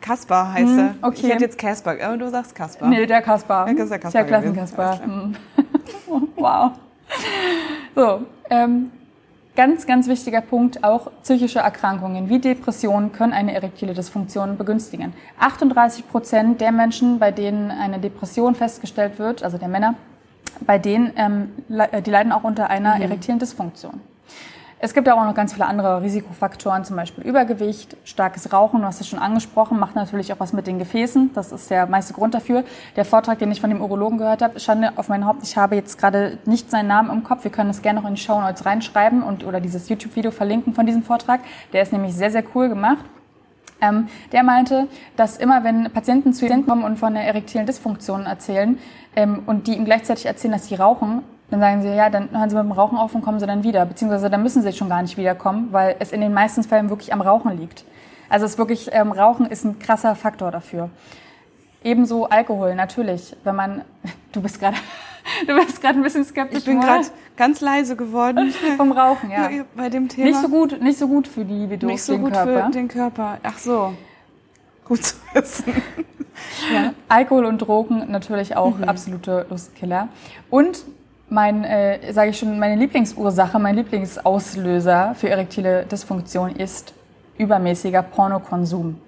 Kaspar 0.01 0.53
heißt 0.53 0.67
hm, 0.67 0.79
er. 0.79 0.95
Okay. 1.01 1.19
Ich 1.23 1.29
hätte 1.29 1.43
jetzt 1.43 1.57
Casper, 1.57 1.95
aber 2.01 2.17
du 2.17 2.29
sagst 2.29 2.55
Kaspar. 2.55 2.87
Nee, 2.87 3.05
der 3.05 3.21
Kaspar. 3.21 3.67
Ja, 3.67 3.73
der 3.73 3.85
Kaspar. 3.99 4.11
Der 4.11 4.25
Klassenkaspar. 4.25 4.99
Hm. 5.03 5.35
wow. 6.35 6.71
So, 7.95 8.21
ähm, 8.49 8.91
ganz, 9.55 9.87
ganz 9.87 10.07
wichtiger 10.07 10.41
Punkt, 10.41 10.83
auch 10.83 11.11
psychische 11.23 11.59
Erkrankungen 11.59 12.29
wie 12.29 12.39
Depressionen 12.39 13.11
können 13.11 13.33
eine 13.33 13.53
erektile 13.53 13.93
Dysfunktion 13.93 14.57
begünstigen. 14.57 15.13
38 15.39 16.07
Prozent 16.07 16.61
der 16.61 16.71
Menschen, 16.71 17.19
bei 17.19 17.31
denen 17.31 17.71
eine 17.71 17.99
Depression 17.99 18.55
festgestellt 18.55 19.17
wird, 19.17 19.43
also 19.43 19.57
der 19.57 19.67
Männer, 19.67 19.95
bei 20.61 20.77
denen, 20.77 21.13
ähm, 21.15 21.51
die 22.05 22.11
leiden 22.11 22.31
auch 22.31 22.43
unter 22.43 22.69
einer 22.69 22.95
mhm. 22.95 23.01
erektilen 23.01 23.39
Dysfunktion. 23.39 24.01
Es 24.77 24.93
gibt 24.93 25.07
auch 25.07 25.23
noch 25.23 25.33
ganz 25.33 25.53
viele 25.53 25.67
andere 25.67 26.01
Risikofaktoren, 26.01 26.83
zum 26.83 26.97
Beispiel 26.97 27.23
Übergewicht, 27.23 27.95
starkes 28.03 28.51
Rauchen, 28.51 28.81
du 28.81 28.87
hast 28.87 28.99
es 28.99 29.07
schon 29.07 29.19
angesprochen, 29.19 29.79
macht 29.79 29.95
natürlich 29.95 30.33
auch 30.33 30.39
was 30.39 30.51
mit 30.51 30.67
den 30.67 30.79
Gefäßen. 30.79 31.31
Das 31.33 31.53
ist 31.53 31.69
der 31.69 31.87
meiste 31.87 32.13
Grund 32.13 32.33
dafür. 32.33 32.65
Der 32.97 33.05
Vortrag, 33.05 33.39
den 33.39 33.51
ich 33.51 33.61
von 33.61 33.69
dem 33.69 33.81
Urologen 33.81 34.17
gehört 34.17 34.41
habe, 34.41 34.59
Schande 34.59 34.91
auf 34.97 35.07
mein 35.07 35.25
Haupt, 35.25 35.43
ich 35.43 35.55
habe 35.55 35.75
jetzt 35.75 35.97
gerade 35.97 36.37
nicht 36.45 36.69
seinen 36.69 36.87
Namen 36.87 37.09
im 37.09 37.23
Kopf. 37.23 37.45
Wir 37.45 37.51
können 37.51 37.69
es 37.69 37.81
gerne 37.81 38.01
noch 38.01 38.07
in 38.07 38.15
die 38.15 38.21
Show 38.21 38.39
Notes 38.39 38.65
reinschreiben 38.65 39.23
und 39.23 39.45
oder 39.45 39.61
dieses 39.61 39.87
YouTube-Video 39.87 40.31
verlinken 40.31 40.73
von 40.73 40.85
diesem 40.85 41.03
Vortrag. 41.03 41.39
Der 41.71 41.81
ist 41.81 41.93
nämlich 41.93 42.13
sehr, 42.13 42.29
sehr 42.29 42.43
cool 42.53 42.67
gemacht. 42.67 43.05
Ähm, 43.81 44.07
der 44.33 44.43
meinte, 44.43 44.87
dass 45.15 45.37
immer 45.37 45.63
wenn 45.63 45.89
Patienten 45.91 46.33
zu 46.33 46.45
ihm 46.45 46.65
kommen 46.65 46.83
und 46.83 46.97
von 46.97 47.13
der 47.13 47.23
erektilen 47.23 47.65
Dysfunktion 47.65 48.25
erzählen 48.25 48.77
ähm, 49.15 49.43
und 49.45 49.67
die 49.67 49.75
ihm 49.75 49.85
gleichzeitig 49.85 50.25
erzählen, 50.25 50.53
dass 50.53 50.67
sie 50.67 50.75
rauchen, 50.75 51.23
dann 51.49 51.59
sagen 51.59 51.81
sie, 51.81 51.89
ja, 51.89 52.09
dann 52.09 52.29
hören 52.31 52.49
sie 52.49 52.55
mit 52.55 52.65
dem 52.65 52.71
Rauchen 52.71 52.97
auf 52.97 53.13
und 53.13 53.21
kommen 53.21 53.39
sie 53.39 53.45
dann 53.45 53.63
wieder. 53.63 53.85
Beziehungsweise 53.85 54.29
dann 54.29 54.41
müssen 54.41 54.63
sie 54.63 54.73
schon 54.73 54.89
gar 54.89 55.01
nicht 55.01 55.17
wiederkommen, 55.17 55.69
weil 55.71 55.95
es 55.99 56.11
in 56.11 56.21
den 56.21 56.33
meisten 56.33 56.63
Fällen 56.63 56.89
wirklich 56.89 57.13
am 57.13 57.21
Rauchen 57.21 57.57
liegt. 57.57 57.85
Also 58.29 58.45
es 58.45 58.53
ist 58.53 58.57
wirklich, 58.57 58.89
ähm, 58.91 59.11
Rauchen 59.11 59.45
ist 59.45 59.63
ein 59.63 59.77
krasser 59.77 60.15
Faktor 60.15 60.51
dafür. 60.51 60.89
Ebenso 61.83 62.25
Alkohol, 62.25 62.73
natürlich. 62.73 63.35
Wenn 63.43 63.55
man, 63.55 63.81
du 64.31 64.41
bist 64.41 64.59
gerade, 64.59 64.77
du 65.47 65.55
bist 65.55 65.81
gerade 65.81 65.99
ein 65.99 66.03
bisschen 66.03 66.25
skeptisch. 66.25 66.59
Ich 66.59 66.65
bin 66.65 66.81
gerade 66.81 67.05
ganz 67.37 67.61
leise 67.61 67.95
geworden. 67.95 68.51
Vom 68.77 68.91
Rauchen, 68.91 69.29
ja. 69.29 69.49
Bei 69.75 69.89
dem 69.89 70.09
Thema. 70.09 70.27
Nicht 70.27 70.41
so 70.41 70.49
gut, 70.49 70.81
nicht 70.81 70.97
so 70.97 71.07
gut 71.07 71.27
für 71.27 71.45
die 71.45 71.53
Libido, 71.53 71.85
Nicht 71.85 72.01
so 72.01 72.13
den 72.13 72.23
gut 72.23 72.33
Körper. 72.33 72.65
für 72.65 72.71
den 72.71 72.87
Körper. 72.87 73.37
Ach 73.43 73.57
so. 73.59 73.93
Gut 74.83 75.03
zu 75.03 75.15
wissen. 75.33 75.81
Ja. 76.73 76.93
Alkohol 77.07 77.45
und 77.45 77.59
Drogen 77.59 78.11
natürlich 78.11 78.55
auch 78.55 78.77
mhm. 78.77 78.83
absolute 78.85 79.45
Lustkiller. 79.49 80.09
Und 80.49 80.83
mein, 81.29 81.63
äh, 81.63 82.13
sage 82.13 82.29
ich 82.29 82.39
schon, 82.39 82.59
meine 82.59 82.75
Lieblingsursache, 82.75 83.57
mein 83.59 83.75
Lieblingsauslöser 83.75 85.15
für 85.15 85.29
erektile 85.29 85.85
Dysfunktion 85.85 86.55
ist 86.55 86.93
übermäßiger 87.37 88.03
Pornokonsum. 88.03 89.01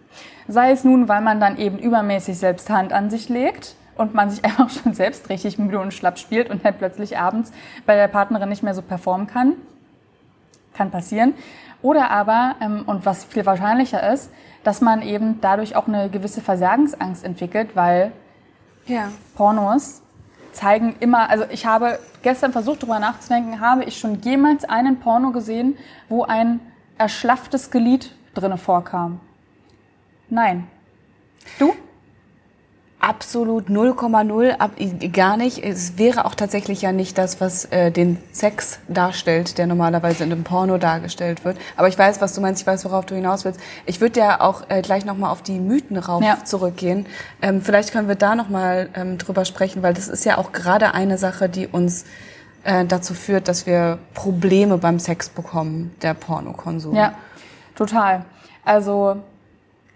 Sei 0.47 0.71
es 0.71 0.84
nun, 0.84 1.08
weil 1.08 1.21
man 1.21 1.39
dann 1.39 1.58
eben 1.58 1.77
übermäßig 1.77 2.38
selbst 2.38 2.69
Hand 2.69 2.93
an 2.93 3.10
sich 3.10 3.30
legt 3.30 3.75
und 3.95 4.13
man 4.13 4.30
sich 4.30 4.43
einfach 4.45 4.69
schon 4.69 4.93
selbst 4.93 5.30
richtig 5.30 5.60
müde 5.60 5.80
und 5.80 5.93
schlapp 5.93 6.19
spielt 6.19 6.49
und 6.49 6.65
dann 6.65 6.75
plötzlich 6.75 7.17
abends 7.17 7.51
bei 7.86 7.95
der 7.95 8.08
Partnerin 8.08 8.49
nicht 8.49 8.63
mehr 8.63 8.73
so 8.73 8.82
performen 8.82 9.27
kann. 9.27 9.53
Kann 10.73 10.91
passieren. 10.91 11.34
Oder 11.82 12.10
aber, 12.10 12.56
ähm, 12.62 12.84
und 12.88 13.06
was 13.06 13.23
viel 13.23 13.45
wahrscheinlicher 13.45 14.12
ist, 14.12 14.32
dass 14.63 14.82
man 14.82 15.01
eben 15.01 15.39
dadurch 15.41 15.75
auch 15.75 15.88
eine 15.88 16.10
gewisse 16.10 16.41
Versagensangst 16.41 17.23
entwickelt, 17.23 17.75
weil 17.75 18.12
ja. 18.88 19.10
Pornos 19.36 20.01
zeigen 20.58 20.96
immer, 21.00 21.30
also 21.30 21.46
ich 21.50 21.65
habe 21.65 22.00
gestern 22.24 22.52
versucht, 22.52 22.84
darüber 22.84 23.00
nachzudenken, 23.00 23.60
habe 23.60 23.86
ich 23.86 23.98
schon 23.98 24.22
jemals 24.22 24.65
einen 24.65 25.00
Porno 25.00 25.32
gesehen, 25.32 25.78
wo 26.10 26.24
ein 26.24 26.60
erschlafftes 26.98 27.72
Glied 27.72 28.12
drinne 28.34 28.58
vorkam? 28.58 29.20
Nein. 30.30 30.67
Du? 31.60 31.74
Absolut 33.08 33.70
0,0, 33.70 35.12
gar 35.13 35.38
nicht. 35.38 35.63
Es 35.63 35.98
wäre 35.98 36.26
auch 36.26 36.36
tatsächlich 36.36 36.82
ja 36.82 36.91
nicht 36.91 37.17
das, 37.17 37.39
was 37.39 37.63
äh, 37.63 37.89
den 37.89 38.17
Sex 38.34 38.80
darstellt, 38.89 39.58
der 39.58 39.65
normalerweise 39.65 40.26
in 40.26 40.32
einem 40.34 40.43
Porno 40.43 40.78
dargestellt 40.78 41.46
wird. 41.46 41.58
Aber 41.78 41.88
ich 41.88 41.98
weiß, 41.98 42.20
was 42.20 42.34
du 42.34 42.41
meinst, 42.41 42.63
ich 42.63 42.67
weiß, 42.67 42.84
worauf 42.84 43.06
du 43.06 43.15
hinaus 43.15 43.46
willst. 43.46 43.62
Ich 43.86 44.02
würde 44.02 44.20
ja 44.20 44.41
auch 44.41 44.63
äh, 44.67 44.82
gleich 44.82 45.06
nochmal 45.06 45.32
auf 45.32 45.41
die 45.41 45.58
Mythen 45.58 45.96
rauf 45.96 46.22
ja. 46.22 46.43
zurückgehen. 46.43 47.06
Ähm, 47.41 47.62
vielleicht 47.62 47.93
können 47.93 48.10
wir 48.10 48.15
da 48.15 48.36
nochmal 48.36 48.89
ähm, 48.93 49.17
drüber 49.17 49.46
sprechen, 49.46 49.84
weil 49.84 49.93
das 49.93 50.10
ist 50.10 50.26
ja 50.26 50.38
auch 50.38 50.52
gerade 50.52 50.93
eine 50.93 51.17
Sache, 51.17 51.48
die 51.48 51.65
uns 51.65 52.04
äh, 52.65 52.84
dazu 52.84 53.13
führt, 53.13 53.48
dass 53.48 53.65
wir 53.65 54.00
Probleme 54.15 54.78
beim 54.80 55.00
Sex 55.00 55.30
bekommen, 55.30 55.96
der 56.02 56.13
Pornokonsum. 56.13 56.93
Ja, 56.93 57.13
total. 57.74 58.26
Also 58.65 59.22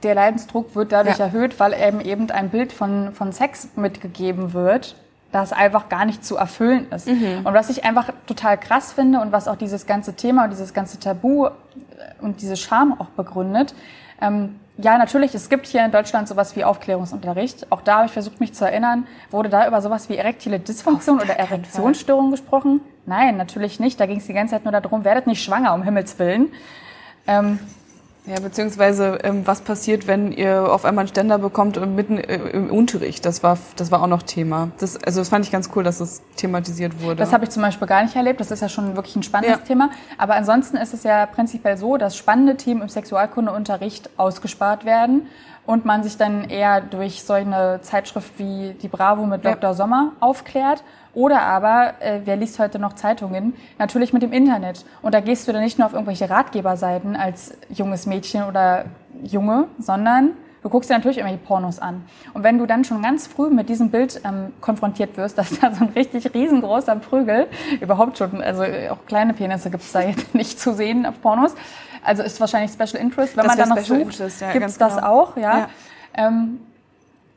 der 0.03 0.15
Leidensdruck 0.15 0.75
wird 0.75 0.91
dadurch 0.91 1.17
ja. 1.17 1.25
erhöht, 1.25 1.59
weil 1.59 1.73
eben 1.73 2.01
eben 2.01 2.29
ein 2.31 2.49
Bild 2.49 2.73
von, 2.73 3.13
von 3.13 3.31
Sex 3.31 3.69
mitgegeben 3.75 4.53
wird, 4.53 4.95
das 5.31 5.53
einfach 5.53 5.89
gar 5.89 6.05
nicht 6.05 6.25
zu 6.25 6.35
erfüllen 6.35 6.89
ist. 6.91 7.07
Mhm. 7.07 7.41
Und 7.45 7.53
was 7.53 7.69
ich 7.69 7.85
einfach 7.85 8.09
total 8.27 8.57
krass 8.57 8.93
finde 8.93 9.19
und 9.19 9.31
was 9.31 9.47
auch 9.47 9.55
dieses 9.55 9.85
ganze 9.85 10.15
Thema 10.15 10.45
und 10.45 10.51
dieses 10.51 10.73
ganze 10.73 10.99
Tabu 10.99 11.47
und 12.21 12.41
diese 12.41 12.57
Scham 12.57 12.99
auch 12.99 13.07
begründet, 13.07 13.73
ähm, 14.21 14.59
ja, 14.77 14.97
natürlich, 14.97 15.35
es 15.35 15.49
gibt 15.49 15.67
hier 15.67 15.83
in 15.85 15.91
Deutschland 15.91 16.27
sowas 16.27 16.55
wie 16.55 16.63
Aufklärungsunterricht. 16.63 17.71
Auch 17.71 17.81
da 17.81 17.97
habe 17.97 18.05
ich 18.07 18.11
versucht, 18.11 18.39
mich 18.39 18.53
zu 18.53 18.65
erinnern. 18.65 19.05
Wurde 19.29 19.49
da 19.49 19.67
über 19.67 19.81
sowas 19.81 20.09
wie 20.09 20.17
erektile 20.17 20.59
Dysfunktion 20.59 21.19
oder 21.19 21.35
Erektionsstörung 21.35 22.31
gesprochen? 22.31 22.81
Nein, 23.05 23.37
natürlich 23.37 23.79
nicht. 23.79 23.99
Da 23.99 24.05
ging 24.05 24.17
es 24.17 24.27
die 24.27 24.33
ganze 24.33 24.55
Zeit 24.55 24.63
nur 24.63 24.71
darum, 24.71 25.03
werdet 25.03 25.27
nicht 25.27 25.43
schwanger, 25.43 25.73
um 25.73 25.83
Himmels 25.83 26.17
Willen. 26.19 26.51
Ähm, 27.27 27.59
ja, 28.27 28.39
beziehungsweise 28.39 29.17
ähm, 29.23 29.47
was 29.47 29.61
passiert, 29.61 30.05
wenn 30.05 30.31
ihr 30.31 30.71
auf 30.71 30.85
einmal 30.85 31.03
einen 31.03 31.09
Ständer 31.09 31.39
bekommt 31.39 31.77
äh, 31.77 31.85
mitten 31.87 32.19
äh, 32.19 32.35
im 32.49 32.69
Unterricht? 32.69 33.25
Das 33.25 33.41
war, 33.41 33.57
das 33.77 33.89
war 33.89 34.03
auch 34.03 34.07
noch 34.07 34.21
Thema. 34.21 34.69
Das, 34.79 34.95
also 35.03 35.21
das 35.21 35.29
fand 35.29 35.43
ich 35.45 35.51
ganz 35.51 35.71
cool, 35.75 35.83
dass 35.83 35.97
das 35.97 36.21
thematisiert 36.35 37.01
wurde. 37.01 37.15
Das 37.15 37.33
habe 37.33 37.45
ich 37.45 37.49
zum 37.49 37.63
Beispiel 37.63 37.87
gar 37.87 38.03
nicht 38.03 38.15
erlebt. 38.15 38.39
Das 38.39 38.51
ist 38.51 38.61
ja 38.61 38.69
schon 38.69 38.95
wirklich 38.95 39.15
ein 39.15 39.23
spannendes 39.23 39.61
ja. 39.61 39.65
Thema. 39.65 39.89
Aber 40.19 40.35
ansonsten 40.35 40.77
ist 40.77 40.93
es 40.93 41.03
ja 41.03 41.25
prinzipiell 41.25 41.77
so, 41.77 41.97
dass 41.97 42.15
spannende 42.15 42.57
Themen 42.57 42.83
im 42.83 42.89
Sexualkundeunterricht 42.89 44.11
ausgespart 44.17 44.85
werden 44.85 45.27
und 45.65 45.85
man 45.85 46.03
sich 46.03 46.17
dann 46.17 46.49
eher 46.49 46.81
durch 46.81 47.23
so 47.23 47.33
eine 47.33 47.79
Zeitschrift 47.81 48.37
wie 48.39 48.75
die 48.81 48.87
Bravo 48.87 49.25
mit 49.25 49.45
Dr. 49.45 49.69
Ja. 49.69 49.73
Sommer 49.73 50.13
aufklärt 50.19 50.83
Oder 51.13 51.41
aber, 51.41 51.95
äh, 51.99 52.21
wer 52.23 52.37
liest 52.37 52.57
heute 52.57 52.79
noch 52.79 52.93
Zeitungen? 52.93 53.53
Natürlich 53.77 54.13
mit 54.13 54.21
dem 54.21 54.31
Internet. 54.31 54.85
Und 55.01 55.13
da 55.13 55.19
gehst 55.19 55.47
du 55.47 55.51
dann 55.51 55.61
nicht 55.61 55.77
nur 55.77 55.87
auf 55.87 55.93
irgendwelche 55.93 56.29
Ratgeberseiten 56.29 57.15
als 57.15 57.53
junges 57.69 58.05
Mädchen 58.05 58.43
oder 58.43 58.85
Junge, 59.23 59.67
sondern 59.77 60.31
du 60.63 60.69
guckst 60.69 60.89
dir 60.89 60.95
natürlich 60.95 61.17
irgendwelche 61.17 61.43
Pornos 61.43 61.79
an. 61.79 62.03
Und 62.33 62.43
wenn 62.43 62.57
du 62.57 62.65
dann 62.65 62.83
schon 62.83 63.01
ganz 63.01 63.27
früh 63.27 63.49
mit 63.49 63.69
diesem 63.69 63.89
Bild 63.89 64.21
ähm, 64.23 64.53
konfrontiert 64.61 65.17
wirst, 65.17 65.37
dass 65.37 65.59
da 65.59 65.73
so 65.73 65.85
ein 65.85 65.91
richtig 65.95 66.33
riesengroßer 66.33 66.95
Prügel, 66.97 67.47
überhaupt 67.79 68.17
schon, 68.17 68.41
also 68.41 68.63
auch 68.63 69.05
kleine 69.05 69.33
Penisse 69.33 69.69
gibt's 69.69 69.91
da 69.91 70.01
jetzt 70.01 70.33
nicht 70.35 70.59
zu 70.59 70.73
sehen 70.73 71.05
auf 71.05 71.21
Pornos, 71.21 71.55
also 72.03 72.23
ist 72.23 72.39
wahrscheinlich 72.39 72.71
Special 72.71 73.01
Interest. 73.01 73.37
Wenn 73.37 73.45
Das 73.45 73.57
man 73.57 73.69
noch 73.69 73.77
Special 73.77 73.99
sucht, 73.99 74.11
Interest, 74.13 74.41
ja, 74.41 74.51
gibt's 74.51 74.77
ganz 74.77 74.77
das 74.77 74.95
genau. 74.95 75.21
auch, 75.21 75.37
ja. 75.37 75.57
Ja. 75.57 75.69
Ähm, 76.13 76.59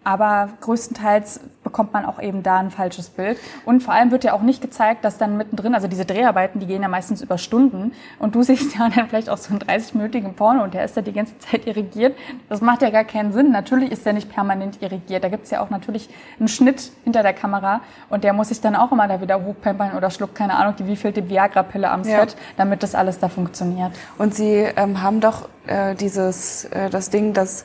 aber 0.05 0.51
größtenteils 0.61 1.41
bekommt 1.63 1.93
man 1.93 2.05
auch 2.05 2.21
eben 2.21 2.43
da 2.43 2.59
ein 2.59 2.71
falsches 2.71 3.09
Bild. 3.09 3.39
Und 3.65 3.83
vor 3.83 3.95
allem 3.95 4.11
wird 4.11 4.23
ja 4.23 4.35
auch 4.35 4.43
nicht 4.43 4.61
gezeigt, 4.61 5.05
dass 5.05 5.19
dann 5.19 5.37
mittendrin, 5.37 5.75
also 5.75 5.89
diese 5.89 6.05
Dreharbeiten, 6.05 6.61
die 6.61 6.67
gehen 6.67 6.83
ja 6.83 6.89
meistens 6.89 7.23
über 7.23 7.39
Stunden. 7.39 7.93
Und 8.19 8.35
du 8.35 8.43
siehst 8.45 8.77
ja 8.79 8.89
dann 8.89 9.09
vielleicht 9.09 9.31
auch 9.31 9.39
so 9.39 9.51
einen 9.51 9.61
30-minütigen 9.61 10.35
Porno 10.35 10.63
und 10.63 10.75
der 10.75 10.85
ist 10.85 10.97
da 10.97 11.01
die 11.01 11.13
ganze 11.13 11.37
Zeit 11.39 11.67
irrigiert. 11.67 12.17
Das 12.49 12.61
macht 12.61 12.83
ja 12.83 12.91
gar 12.91 13.05
keinen 13.05 13.33
Sinn. 13.33 13.51
Natürlich 13.51 13.91
ist 13.91 14.07
der 14.07 14.13
nicht 14.13 14.31
permanent 14.31 14.83
irrigiert. 14.83 15.25
Da 15.25 15.29
gibt's 15.29 15.51
ja 15.51 15.63
auch 15.63 15.71
natürlich 15.71 16.09
einen 16.39 16.49
Schnitt 16.49 16.93
hinter 17.03 17.23
der 17.23 17.33
Kamera. 17.33 17.81
Und 18.11 18.25
der 18.25 18.35
muss 18.35 18.49
sich 18.49 18.61
dann 18.61 18.77
auch 18.77 18.93
immer 18.93 19.09
da 19.09 19.21
wieder 19.21 19.43
hochpempern 19.43 19.97
oder 19.97 20.11
schluckt, 20.11 20.35
keine 20.35 20.57
Ahnung, 20.57 20.75
die 20.79 20.87
wievielte 20.87 21.29
Viagra-Pille 21.29 21.91
am 21.91 22.05
Ja. 22.05 22.21
Set, 22.21 22.37
damit 22.57 22.83
das 22.83 22.95
alles 22.95 23.19
da 23.19 23.29
funktioniert. 23.29 23.93
Und 24.19 24.35
sie 24.35 24.67
ähm, 24.77 25.03
haben 25.03 25.21
doch 25.21 25.49
äh, 25.67 25.95
dieses, 25.95 26.67
äh, 26.67 26.91
das 26.91 27.11
Ding, 27.11 27.33
dass 27.33 27.65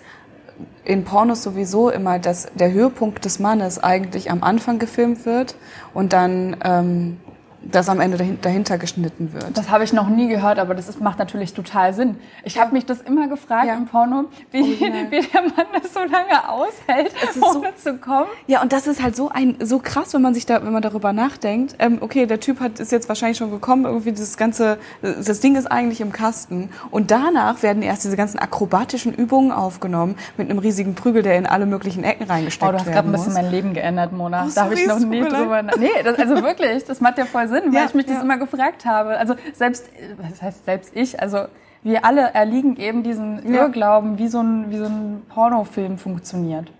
in 0.84 1.04
Pornos 1.04 1.44
sowieso 1.44 1.90
immer 1.90 2.20
das, 2.20 2.48
der 2.56 2.72
Höhepunkt 2.72 3.24
des 3.26 3.40
Mannes 3.40 3.78
eigentlich 3.80 4.32
am 4.32 4.44
Anfang 4.44 4.80
gefilmt 4.80 5.26
wird 5.26 5.56
und 5.94 6.14
dann 6.14 6.58
ähm, 6.64 7.18
das 7.62 7.90
am 7.90 8.00
Ende 8.00 8.18
dahin, 8.18 8.40
dahinter 8.42 8.78
geschnitten 8.78 9.34
wird. 9.34 9.58
Das 9.58 9.70
habe 9.70 9.84
ich 9.84 9.92
noch 9.94 10.08
nie 10.10 10.28
gehört, 10.28 10.60
aber 10.60 10.76
das 10.76 10.88
ist, 10.90 11.02
macht 11.02 11.20
natürlich 11.20 11.54
total 11.54 11.94
Sinn. 11.94 12.18
Ich 12.44 12.58
habe 12.60 12.74
mich 12.74 12.86
das 12.86 13.02
immer 13.02 13.28
gefragt 13.28 13.68
Ja. 13.68 13.76
im 13.76 13.86
Porno, 13.86 14.26
wie, 14.52 14.62
Original. 14.62 15.12
wie 15.12 15.22
der 15.22 15.42
Mann 15.42 15.66
das 15.82 15.94
so 15.94 16.00
lange 16.00 16.48
aushält, 16.50 17.12
Es 17.22 17.36
ist 17.36 17.42
so- 17.44 17.60
ohne 17.60 17.76
zu 17.76 17.98
kommen. 17.98 18.28
Ja, 18.48 18.62
und 18.62 18.72
das 18.72 18.88
ist 18.88 19.04
halt 19.04 19.16
so 19.16 19.30
ein 19.30 19.56
so 19.62 19.80
krass, 19.80 20.14
wenn 20.14 20.22
man 20.22 20.34
sich 20.34 20.46
da, 20.46 20.64
wenn 20.64 20.72
man 20.72 20.82
darüber 20.82 21.12
nachdenkt. 21.14 21.76
Ähm, 21.80 21.98
okay, 22.02 22.26
der 22.26 22.40
Typ 22.40 22.60
hat 22.62 22.80
ist 22.80 22.92
jetzt 22.92 23.10
wahrscheinlich 23.10 23.38
schon 23.38 23.52
gekommen, 23.52 23.86
irgendwie 23.86 24.14
das 24.14 24.38
ganze, 24.38 24.78
das 25.02 25.40
Ding 25.42 25.56
ist 25.56 25.66
eigentlich 25.70 26.00
im 26.02 26.12
Kasten. 26.14 26.70
Und 26.92 27.12
danach 27.12 27.62
werden 27.62 27.82
erst 27.84 28.04
diese 28.06 28.16
ganzen 28.16 28.40
akrobatischen 28.40 29.14
Übungen 29.14 29.52
aufgenommen 29.52 30.16
mit 30.38 30.50
einem 30.50 30.60
riesigen 30.60 30.96
Prügel, 30.96 31.24
der 31.24 31.38
in 31.38 31.46
alle 31.46 31.66
möglichen 31.66 32.04
Ecken 32.04 32.24
reingesteckt 32.26 32.68
Oh, 32.70 32.72
du 32.72 32.78
hast 32.80 32.86
gerade 32.86 33.08
ein 33.08 33.12
bisschen 33.12 33.34
muss. 33.34 33.42
mein 33.42 33.52
Leben 33.52 33.74
geändert, 33.74 34.14
Mona. 34.14 34.46
Oh, 34.48 34.52
da 34.56 34.64
habe 34.64 34.74
ich 34.76 34.88
noch 34.88 35.00
nie 35.00 35.22
drüber. 35.22 35.62
Nee, 35.78 35.90
das, 36.04 36.18
also 36.18 36.42
wirklich, 36.42 36.86
das 36.86 37.02
macht 37.02 37.18
ja 37.18 37.26
voll 37.26 37.48
Sinn, 37.50 37.64
weil 37.68 37.74
Ja, 37.74 37.86
ich 37.86 37.94
mich 37.94 38.06
das 38.06 38.16
ja. 38.16 38.22
immer 38.22 38.38
gefragt 38.38 38.86
habe. 38.86 39.18
Also 39.18 39.36
selbst, 39.54 39.90
was 40.18 40.42
heißt 40.42 40.66
selbst 40.66 40.96
ich, 40.96 41.20
also 41.22 41.46
wir 41.84 42.06
alle 42.06 42.34
erliegen 42.34 42.78
eben 42.78 43.04
diesen 43.04 43.52
Ja. 43.54 43.64
Irrglauben, 43.64 44.18
wie 44.18 44.28
so 44.28 44.40
ein, 44.40 44.70
wie 44.72 44.78
so 44.78 44.86
ein 44.86 45.24
Pornofilm 45.30 45.98
funktioniert. 45.98 46.72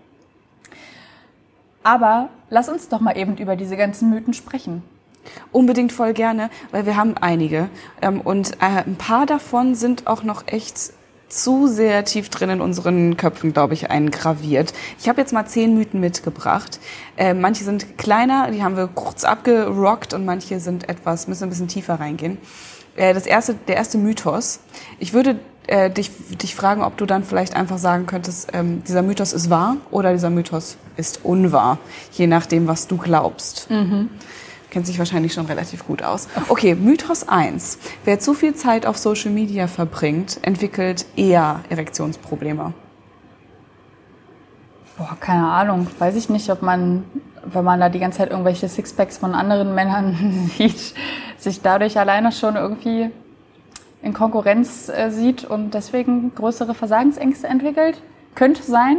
Aber 1.82 2.28
lass 2.50 2.68
uns 2.68 2.88
doch 2.88 3.00
mal 3.00 3.16
eben 3.16 3.36
über 3.36 3.56
diese 3.56 3.76
ganzen 3.76 4.10
Mythen 4.10 4.34
sprechen. 4.34 4.82
Unbedingt 5.52 5.92
voll 5.92 6.12
gerne, 6.12 6.50
weil 6.70 6.86
wir 6.86 6.96
haben 6.96 7.14
einige. 7.20 7.68
Ähm, 8.02 8.20
und 8.20 8.52
äh, 8.54 8.82
ein 8.86 8.96
paar 8.96 9.26
davon 9.26 9.74
sind 9.74 10.06
auch 10.06 10.22
noch 10.22 10.44
echt 10.46 10.92
zu 11.30 11.66
sehr 11.66 12.04
tief 12.04 12.28
drin 12.28 12.50
in 12.50 12.60
unseren 12.60 13.16
Köpfen, 13.16 13.52
glaube 13.52 13.74
ich, 13.74 13.90
eingraviert. 13.90 14.72
Ich 15.00 15.08
habe 15.08 15.20
jetzt 15.20 15.32
mal 15.32 15.46
zehn 15.46 15.74
Mythen 15.74 16.00
mitgebracht. 16.00 16.80
Äh, 17.16 17.34
manche 17.34 17.64
sind 17.64 17.98
kleiner, 17.98 18.50
die 18.50 18.62
haben 18.62 18.76
wir 18.76 18.88
kurz 18.88 19.24
abgerockt 19.24 20.12
und 20.12 20.24
manche 20.24 20.60
sind 20.60 20.88
etwas, 20.88 21.28
müssen 21.28 21.44
ein 21.44 21.50
bisschen 21.50 21.68
tiefer 21.68 21.94
reingehen. 21.94 22.38
Äh, 22.96 23.14
das 23.14 23.26
erste, 23.26 23.54
der 23.54 23.76
erste 23.76 23.98
Mythos. 23.98 24.60
Ich 24.98 25.12
würde 25.12 25.38
äh, 25.66 25.90
dich, 25.90 26.10
dich 26.42 26.54
fragen, 26.54 26.82
ob 26.82 26.96
du 26.96 27.06
dann 27.06 27.24
vielleicht 27.24 27.54
einfach 27.54 27.78
sagen 27.78 28.06
könntest, 28.06 28.50
ähm, 28.52 28.82
dieser 28.86 29.02
Mythos 29.02 29.32
ist 29.32 29.50
wahr 29.50 29.76
oder 29.90 30.12
dieser 30.12 30.30
Mythos 30.30 30.76
ist 30.96 31.20
unwahr, 31.24 31.78
je 32.12 32.26
nachdem, 32.26 32.66
was 32.66 32.88
du 32.88 32.96
glaubst. 32.96 33.68
Kennt 34.70 34.86
sich 34.86 34.98
wahrscheinlich 34.98 35.32
schon 35.32 35.46
relativ 35.46 35.86
gut 35.86 36.02
aus. 36.02 36.28
Okay, 36.48 36.76
Mythos 36.76 37.28
1. 37.28 37.78
Wer 38.04 38.20
zu 38.20 38.34
viel 38.34 38.54
Zeit 38.54 38.86
auf 38.86 38.96
Social 38.96 39.32
Media 39.32 39.66
verbringt, 39.66 40.38
entwickelt 40.42 41.06
eher 41.16 41.60
Erektionsprobleme. 41.68 42.72
Boah, 44.96 45.16
keine 45.18 45.48
Ahnung. 45.48 45.88
Weiß 45.98 46.14
ich 46.14 46.28
nicht, 46.28 46.50
ob 46.50 46.62
man, 46.62 47.04
wenn 47.44 47.64
man 47.64 47.80
da 47.80 47.88
die 47.88 47.98
ganze 47.98 48.18
Zeit 48.18 48.30
irgendwelche 48.30 48.68
Sixpacks 48.68 49.18
von 49.18 49.34
anderen 49.34 49.74
Männern 49.74 50.50
sieht, 50.56 50.94
sich 51.36 51.62
dadurch 51.62 51.98
alleine 51.98 52.30
schon 52.30 52.54
irgendwie 52.54 53.10
in 54.02 54.12
Konkurrenz 54.12 54.88
äh, 54.88 55.10
sieht 55.10 55.44
und 55.44 55.74
deswegen 55.74 56.34
größere 56.34 56.74
Versagensängste 56.74 57.48
entwickelt. 57.48 58.00
Könnte 58.34 58.62
sein. 58.62 58.98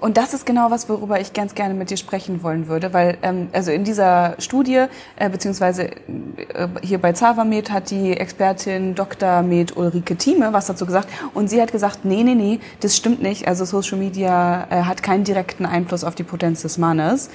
Und 0.00 0.16
das 0.16 0.32
ist 0.32 0.46
genau 0.46 0.70
was, 0.70 0.88
worüber 0.88 1.20
ich 1.20 1.32
ganz 1.32 1.54
gerne 1.54 1.74
mit 1.74 1.90
dir 1.90 1.96
sprechen 1.96 2.42
wollen 2.42 2.68
würde, 2.68 2.92
weil 2.92 3.18
ähm, 3.22 3.48
also 3.52 3.72
in 3.72 3.82
dieser 3.82 4.36
Studie 4.38 4.84
äh, 5.16 5.28
beziehungsweise 5.28 5.90
äh, 5.90 6.68
hier 6.82 6.98
bei 6.98 7.12
Zavamed 7.12 7.72
hat 7.72 7.90
die 7.90 8.16
Expertin 8.16 8.94
Dr. 8.94 9.42
Med 9.42 9.76
Ulrike 9.76 10.16
Thieme 10.16 10.52
was 10.52 10.66
dazu 10.66 10.86
gesagt 10.86 11.08
und 11.34 11.50
sie 11.50 11.60
hat 11.60 11.72
gesagt, 11.72 12.04
nee, 12.04 12.22
nee, 12.22 12.36
nee, 12.36 12.60
das 12.80 12.96
stimmt 12.96 13.22
nicht. 13.22 13.48
Also 13.48 13.64
Social 13.64 13.98
Media 13.98 14.68
äh, 14.70 14.82
hat 14.82 15.02
keinen 15.02 15.24
direkten 15.24 15.66
Einfluss 15.66 16.04
auf 16.04 16.14
die 16.14 16.24
Potenz 16.24 16.62
des 16.62 16.78
Mannes. 16.78 17.30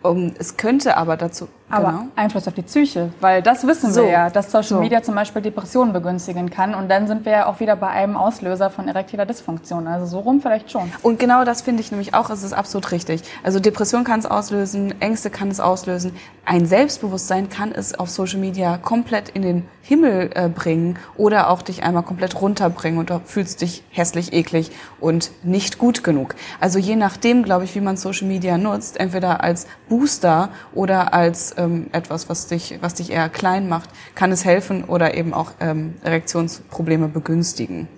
Um, 0.00 0.32
es 0.38 0.56
könnte 0.56 0.96
aber 0.96 1.16
dazu 1.16 1.48
Aber 1.70 1.90
genau. 1.90 2.04
Einfluss 2.16 2.48
auf 2.48 2.54
die 2.54 2.62
Psyche, 2.62 3.10
weil 3.20 3.42
das 3.42 3.66
wissen 3.66 3.92
So. 3.92 4.02
wir 4.02 4.10
ja, 4.10 4.30
dass 4.30 4.50
Social 4.50 4.64
So. 4.64 4.80
Media 4.80 5.02
zum 5.02 5.14
Beispiel 5.14 5.42
Depressionen 5.42 5.92
begünstigen 5.92 6.50
kann. 6.50 6.74
Und 6.74 6.88
dann 6.90 7.06
sind 7.06 7.24
wir 7.24 7.32
ja 7.32 7.46
auch 7.46 7.60
wieder 7.60 7.76
bei 7.76 7.88
einem 7.88 8.16
Auslöser 8.16 8.70
von 8.70 8.88
erektiler 8.88 9.26
Dysfunktion. 9.26 9.86
Also 9.86 10.06
so 10.06 10.20
rum 10.20 10.40
vielleicht 10.40 10.70
schon. 10.70 10.90
Und 11.02 11.18
genau 11.18 11.44
das 11.44 11.62
finde 11.62 11.82
ich 11.82 11.90
nämlich 11.90 12.14
auch, 12.14 12.30
es 12.30 12.42
ist 12.42 12.52
absolut 12.52 12.90
richtig. 12.92 13.22
Also 13.42 13.60
Depression 13.60 14.04
kann 14.04 14.20
es 14.20 14.26
auslösen, 14.26 14.94
Ängste 15.00 15.30
kann 15.30 15.48
es 15.48 15.60
auslösen. 15.60 16.12
Ein 16.44 16.64
Selbstbewusstsein 16.64 17.50
kann 17.50 17.72
es 17.72 17.98
auf 17.98 18.08
Social 18.08 18.38
Media 18.38 18.78
komplett 18.78 19.28
in 19.28 19.42
den 19.42 19.68
Himmel 19.82 20.30
äh, 20.34 20.48
bringen 20.48 20.98
oder 21.16 21.48
auch 21.48 21.62
dich 21.62 21.82
einmal 21.82 22.02
komplett 22.02 22.40
runterbringen 22.40 22.98
und 22.98 23.08
du 23.08 23.20
fühlst 23.24 23.62
dich 23.62 23.82
hässlich, 23.90 24.34
eklig 24.34 24.70
und 25.00 25.30
nicht 25.42 25.78
gut 25.78 26.04
genug. 26.04 26.34
Also 26.60 26.78
je 26.78 26.94
nachdem, 26.94 27.42
glaube 27.42 27.64
ich, 27.64 27.74
wie 27.74 27.80
man 27.80 27.96
Social 27.96 28.28
Media 28.28 28.58
nutzt, 28.58 29.00
entweder 29.00 29.42
als 29.42 29.66
Booster 29.88 30.50
oder 30.74 31.14
als 31.14 31.52
ähm, 31.58 31.88
etwas, 31.92 32.28
was 32.28 32.46
dich, 32.46 32.78
was 32.80 32.94
dich 32.94 33.10
eher 33.10 33.28
klein 33.28 33.68
macht, 33.68 33.90
kann 34.14 34.32
es 34.32 34.44
helfen 34.44 34.84
oder 34.84 35.14
eben 35.14 35.34
auch 35.34 35.52
ähm, 35.60 35.94
Erektionsprobleme 36.02 37.08
begünstigen. 37.08 37.88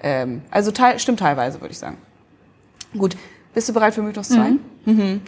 Ähm, 0.00 0.42
also 0.50 0.70
teil, 0.70 0.98
stimmt 0.98 1.20
teilweise, 1.20 1.60
würde 1.60 1.72
ich 1.72 1.78
sagen. 1.78 1.98
Gut, 2.96 3.16
bist 3.52 3.68
du 3.68 3.72
bereit 3.72 3.94
für 3.94 4.02
Mythos 4.02 4.28
2? 4.28 4.52
Mhm. 4.84 5.20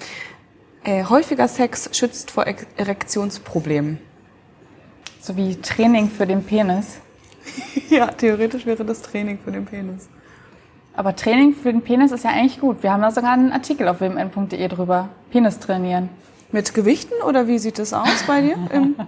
Äh, 0.84 1.04
häufiger 1.04 1.48
Sex 1.48 1.90
schützt 1.92 2.30
vor 2.30 2.46
Erektionsproblemen. 2.76 3.98
So 5.20 5.36
wie 5.36 5.56
Training 5.56 6.08
für 6.10 6.26
den 6.26 6.42
Penis. 6.42 6.98
Ja, 7.90 8.08
theoretisch 8.08 8.66
wäre 8.66 8.84
das 8.84 9.00
Training 9.00 9.38
für 9.42 9.50
den 9.50 9.64
Penis. 9.64 10.10
Aber 10.94 11.16
Training 11.16 11.54
für 11.54 11.72
den 11.72 11.80
Penis 11.80 12.12
ist 12.12 12.24
ja 12.24 12.30
eigentlich 12.30 12.60
gut. 12.60 12.82
Wir 12.82 12.92
haben 12.92 13.00
da 13.00 13.10
sogar 13.10 13.32
einen 13.32 13.50
Artikel 13.50 13.88
auf 13.88 14.00
wmn.de 14.00 14.68
drüber. 14.68 15.08
Penis 15.30 15.58
trainieren. 15.58 16.10
Mit 16.50 16.72
Gewichten 16.72 17.12
oder 17.26 17.46
wie 17.46 17.58
sieht 17.58 17.78
das 17.78 17.92
aus 17.92 18.24
bei 18.26 18.40
dir? 18.40 18.56
Im, 18.72 18.96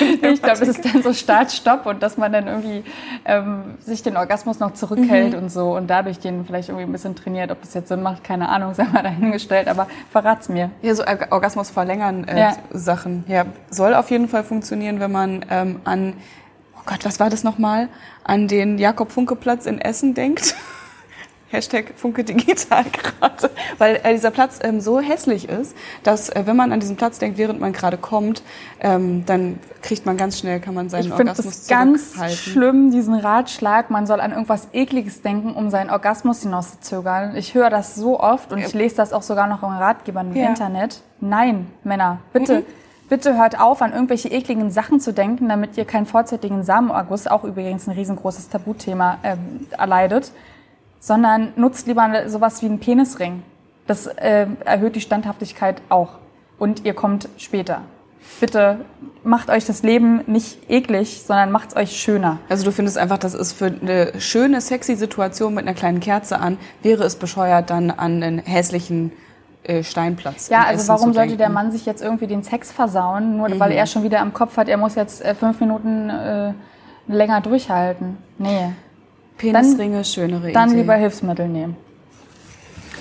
Ich 0.00 0.42
glaube, 0.42 0.58
das 0.58 0.60
ist 0.60 0.84
dann 0.84 1.02
so 1.02 1.12
Start, 1.14 1.52
Stopp 1.52 1.86
und 1.86 2.02
dass 2.02 2.18
man 2.18 2.32
dann 2.32 2.46
irgendwie 2.46 2.84
ähm, 3.24 3.76
sich 3.80 4.02
den 4.02 4.16
Orgasmus 4.18 4.58
noch 4.58 4.74
zurückhält 4.74 5.34
und 5.34 5.50
so 5.50 5.74
und 5.74 5.88
dadurch 5.88 6.18
den 6.18 6.44
vielleicht 6.44 6.68
irgendwie 6.68 6.86
ein 6.86 6.92
bisschen 6.92 7.16
trainiert. 7.16 7.50
Ob 7.50 7.60
das 7.62 7.72
jetzt 7.74 7.88
Sinn 7.88 8.02
macht, 8.02 8.22
keine 8.24 8.48
Ahnung, 8.50 8.74
sei 8.74 8.84
mal 8.84 9.02
dahingestellt, 9.02 9.68
aber 9.68 9.86
verrat's 10.10 10.48
mir. 10.50 10.70
ja, 10.82 10.94
so 10.94 11.02
Org- 11.04 11.28
Orgasmus 11.30 11.70
verlängern 11.70 12.24
äh, 12.28 12.38
Ja. 12.40 12.52
Sachen. 12.72 13.24
Ja, 13.26 13.46
soll 13.70 13.94
auf 13.94 14.10
jeden 14.10 14.28
Fall 14.28 14.44
funktionieren, 14.44 15.00
wenn 15.00 15.12
man 15.12 15.44
ähm, 15.50 15.80
an, 15.84 16.12
oh 16.76 16.82
Gott, 16.86 17.04
was 17.04 17.18
war 17.20 17.30
das 17.30 17.42
nochmal? 17.42 17.88
An 18.22 18.48
den 18.48 18.76
Jakob-Funke-Platz 18.78 19.64
in 19.66 19.80
Essen 19.80 20.12
denkt. 20.14 20.54
Hashtag 21.50 21.92
Funke 21.96 22.22
Digital 22.24 22.84
gerade. 23.18 23.50
Weil 23.78 24.00
äh, 24.04 24.12
dieser 24.12 24.30
Platz 24.30 24.58
ähm, 24.62 24.80
so 24.80 25.00
hässlich 25.00 25.48
ist, 25.48 25.76
dass 26.02 26.28
äh, 26.30 26.42
wenn 26.46 26.56
man 26.56 26.72
an 26.72 26.80
diesen 26.80 26.96
Platz 26.96 27.18
denkt, 27.18 27.38
während 27.38 27.60
man 27.60 27.72
gerade 27.72 27.96
kommt, 27.96 28.42
ähm, 28.80 29.24
dann 29.26 29.58
kriegt 29.82 30.06
man 30.06 30.16
ganz 30.16 30.38
schnell, 30.38 30.60
kann 30.60 30.74
man 30.74 30.88
seinen 30.88 31.00
Ich 31.02 31.06
finde 31.08 31.30
Orgasmus 31.32 31.54
es 31.62 31.66
ganz 31.68 32.10
zurückhalten. 32.12 32.36
schlimm, 32.38 32.90
diesen 32.92 33.14
Ratschlag, 33.14 33.90
man 33.90 34.06
soll 34.06 34.20
an 34.20 34.30
irgendwas 34.30 34.68
Ekliges 34.72 35.22
denken, 35.22 35.54
um 35.54 35.70
seinen 35.70 35.90
Orgasmus 35.90 36.42
hinauszuzögern. 36.42 37.34
Ich 37.36 37.54
höre 37.54 37.70
das 37.70 37.94
so 37.96 38.20
oft 38.20 38.52
und 38.52 38.58
ich 38.58 38.72
lese 38.72 38.96
das 38.96 39.12
auch 39.12 39.22
sogar 39.22 39.46
noch 39.48 39.62
in 39.62 39.70
Ratgebern 39.70 40.30
im 40.30 40.36
Ja. 40.36 40.48
Internet. 40.48 41.02
Nein, 41.20 41.66
Männer, 41.84 42.18
bitte. 42.32 42.64
Bitte 43.08 43.36
hört 43.36 43.58
auf, 43.58 43.82
an 43.82 43.92
irgendwelche 43.92 44.28
ekligen 44.28 44.70
Sachen 44.70 45.00
zu 45.00 45.12
denken, 45.12 45.48
damit 45.48 45.76
ihr 45.76 45.84
keinen 45.84 46.06
vorzeitigen 46.06 46.62
Samenerguss, 46.62 47.26
auch 47.26 47.42
übrigens 47.42 47.88
ein 47.88 47.94
riesengroßes 47.94 48.50
Tabuthema, 48.50 49.18
ähm, 49.24 49.66
erleidet, 49.76 50.30
sondern 51.00 51.52
nutzt 51.56 51.86
lieber 51.86 52.28
sowas 52.28 52.62
wie 52.62 52.66
einen 52.66 52.78
Penisring. 52.78 53.42
Das 53.86 54.06
äh, 54.06 54.46
erhöht 54.64 54.94
die 54.94 55.00
Standhaftigkeit 55.00 55.82
auch. 55.88 56.20
und 56.60 56.84
ihr 56.84 56.94
kommt 56.94 57.28
später. 57.38 57.80
Bitte 58.38 58.84
macht 59.24 59.50
euch 59.50 59.64
das 59.64 59.82
Leben 59.82 60.22
nicht 60.26 60.70
eklig, 60.70 61.22
sondern 61.26 61.50
macht 61.50 61.70
es 61.70 61.76
euch 61.76 61.96
schöner. 61.96 62.38
Also 62.48 62.64
du 62.64 62.70
findest 62.70 62.98
einfach, 62.98 63.18
das 63.18 63.34
ist 63.34 63.52
für 63.52 63.66
eine 63.66 64.20
schöne, 64.20 64.60
sexy 64.60 64.94
Situation 64.94 65.54
mit 65.54 65.66
einer 65.66 65.74
kleinen 65.74 66.00
Kerze 66.00 66.38
an, 66.38 66.58
wäre 66.82 67.02
es 67.04 67.16
bescheuert, 67.16 67.70
dann 67.70 67.90
an 67.90 68.22
einen 68.22 68.38
hässlichen 68.38 69.12
äh, 69.64 69.82
Steinplatz. 69.82 70.50
Ja, 70.50 70.64
also 70.64 70.86
warum 70.88 71.12
sollte 71.12 71.36
der 71.36 71.48
Mann 71.48 71.72
sich 71.72 71.86
jetzt 71.86 72.02
irgendwie 72.02 72.26
den 72.26 72.42
Sex 72.42 72.70
versauen, 72.70 73.36
nur 73.36 73.48
mhm. 73.48 73.58
weil 73.58 73.72
er 73.72 73.86
schon 73.86 74.02
wieder 74.02 74.20
am 74.20 74.32
Kopf 74.32 74.56
hat, 74.56 74.68
er 74.68 74.76
muss 74.76 74.94
jetzt 74.94 75.24
äh, 75.24 75.34
fünf 75.34 75.58
Minuten 75.60 76.10
äh, 76.10 76.52
länger 77.08 77.40
durchhalten? 77.40 78.18
Nee. 78.38 78.70
Penisringe, 79.40 79.96
dann, 79.96 80.04
schönere 80.04 80.52
Dann 80.52 80.70
Idee. 80.70 80.80
lieber 80.80 80.94
Hilfsmittel 80.94 81.48
nehmen. 81.48 81.76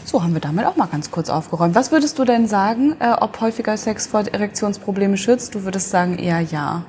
So 0.06 0.24
haben 0.24 0.34
wir 0.34 0.42
damit 0.42 0.66
auch 0.66 0.76
mal 0.76 0.88
ganz 0.88 1.12
kurz 1.12 1.30
aufgeräumt. 1.30 1.76
Was 1.76 1.92
würdest 1.92 2.18
du 2.18 2.24
denn 2.24 2.48
sagen, 2.48 2.96
äh, 3.00 3.12
ob 3.12 3.42
häufiger 3.42 3.78
Sex 3.78 4.08
vor 4.08 4.22
Erektionsprobleme 4.22 5.18
schützt? 5.18 5.54
Du 5.54 5.66
würdest 5.66 5.90
sagen 5.90 6.18
eher 6.18 6.40
ja 6.40 6.86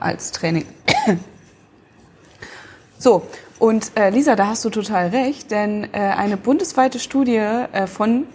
als 0.00 0.32
Training. 0.32 0.66
so, 2.98 3.22
und 3.58 3.92
äh, 3.94 4.10
Lisa, 4.10 4.34
da 4.34 4.48
hast 4.48 4.64
du 4.64 4.70
total 4.70 5.08
recht, 5.08 5.50
denn 5.52 5.84
äh, 5.92 5.98
eine 5.98 6.36
bundesweite 6.36 6.98
Studie 6.98 7.36
äh, 7.36 7.86
von 7.86 8.26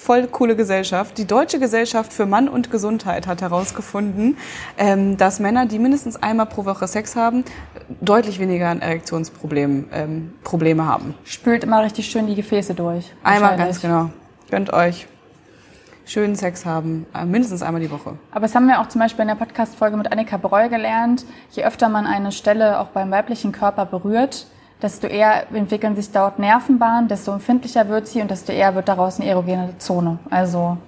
voll 0.00 0.26
coole 0.26 0.56
Gesellschaft. 0.56 1.18
Die 1.18 1.26
Deutsche 1.26 1.58
Gesellschaft 1.58 2.12
für 2.12 2.24
Mann 2.24 2.48
und 2.48 2.70
Gesundheit 2.70 3.26
hat 3.26 3.42
herausgefunden, 3.42 4.38
ähm, 4.78 5.16
dass 5.18 5.40
Männer, 5.40 5.66
die 5.66 5.78
mindestens 5.78 6.16
einmal 6.16 6.46
pro 6.46 6.64
Woche 6.64 6.88
Sex 6.88 7.16
haben, 7.16 7.44
deutlich 8.00 8.38
weniger 8.38 8.68
an 8.68 8.80
Erektionsproblemen 8.80 9.88
ähm, 9.92 10.32
Probleme 10.44 10.86
haben. 10.86 11.14
Spült 11.24 11.64
immer 11.64 11.82
richtig 11.82 12.06
schön 12.06 12.26
die 12.26 12.34
Gefäße 12.34 12.74
durch. 12.74 13.12
Einmal 13.22 13.56
ganz 13.56 13.80
genau. 13.80 14.10
Gönnt 14.50 14.72
euch 14.72 15.06
schönen 16.10 16.34
Sex 16.34 16.66
haben, 16.66 17.06
äh, 17.14 17.24
mindestens 17.24 17.62
einmal 17.62 17.80
die 17.80 17.90
Woche. 17.90 18.18
Aber 18.32 18.42
das 18.42 18.54
haben 18.54 18.66
wir 18.66 18.80
auch 18.80 18.88
zum 18.88 19.00
Beispiel 19.00 19.22
in 19.22 19.28
der 19.28 19.36
Podcast-Folge 19.36 19.96
mit 19.96 20.10
Annika 20.10 20.36
Breu 20.36 20.68
gelernt. 20.68 21.24
Je 21.52 21.64
öfter 21.64 21.88
man 21.88 22.06
eine 22.06 22.32
Stelle 22.32 22.80
auch 22.80 22.88
beim 22.88 23.10
weiblichen 23.10 23.52
Körper 23.52 23.86
berührt, 23.86 24.46
desto 24.82 25.06
eher 25.06 25.52
entwickeln 25.52 25.94
sich 25.94 26.10
dort 26.10 26.38
Nervenbahnen, 26.38 27.08
desto 27.08 27.32
empfindlicher 27.32 27.88
wird 27.88 28.08
sie 28.08 28.22
und 28.22 28.30
desto 28.30 28.52
eher 28.52 28.74
wird 28.74 28.88
daraus 28.88 29.20
eine 29.20 29.28
erogene 29.28 29.78
Zone. 29.78 30.18
Also 30.30 30.78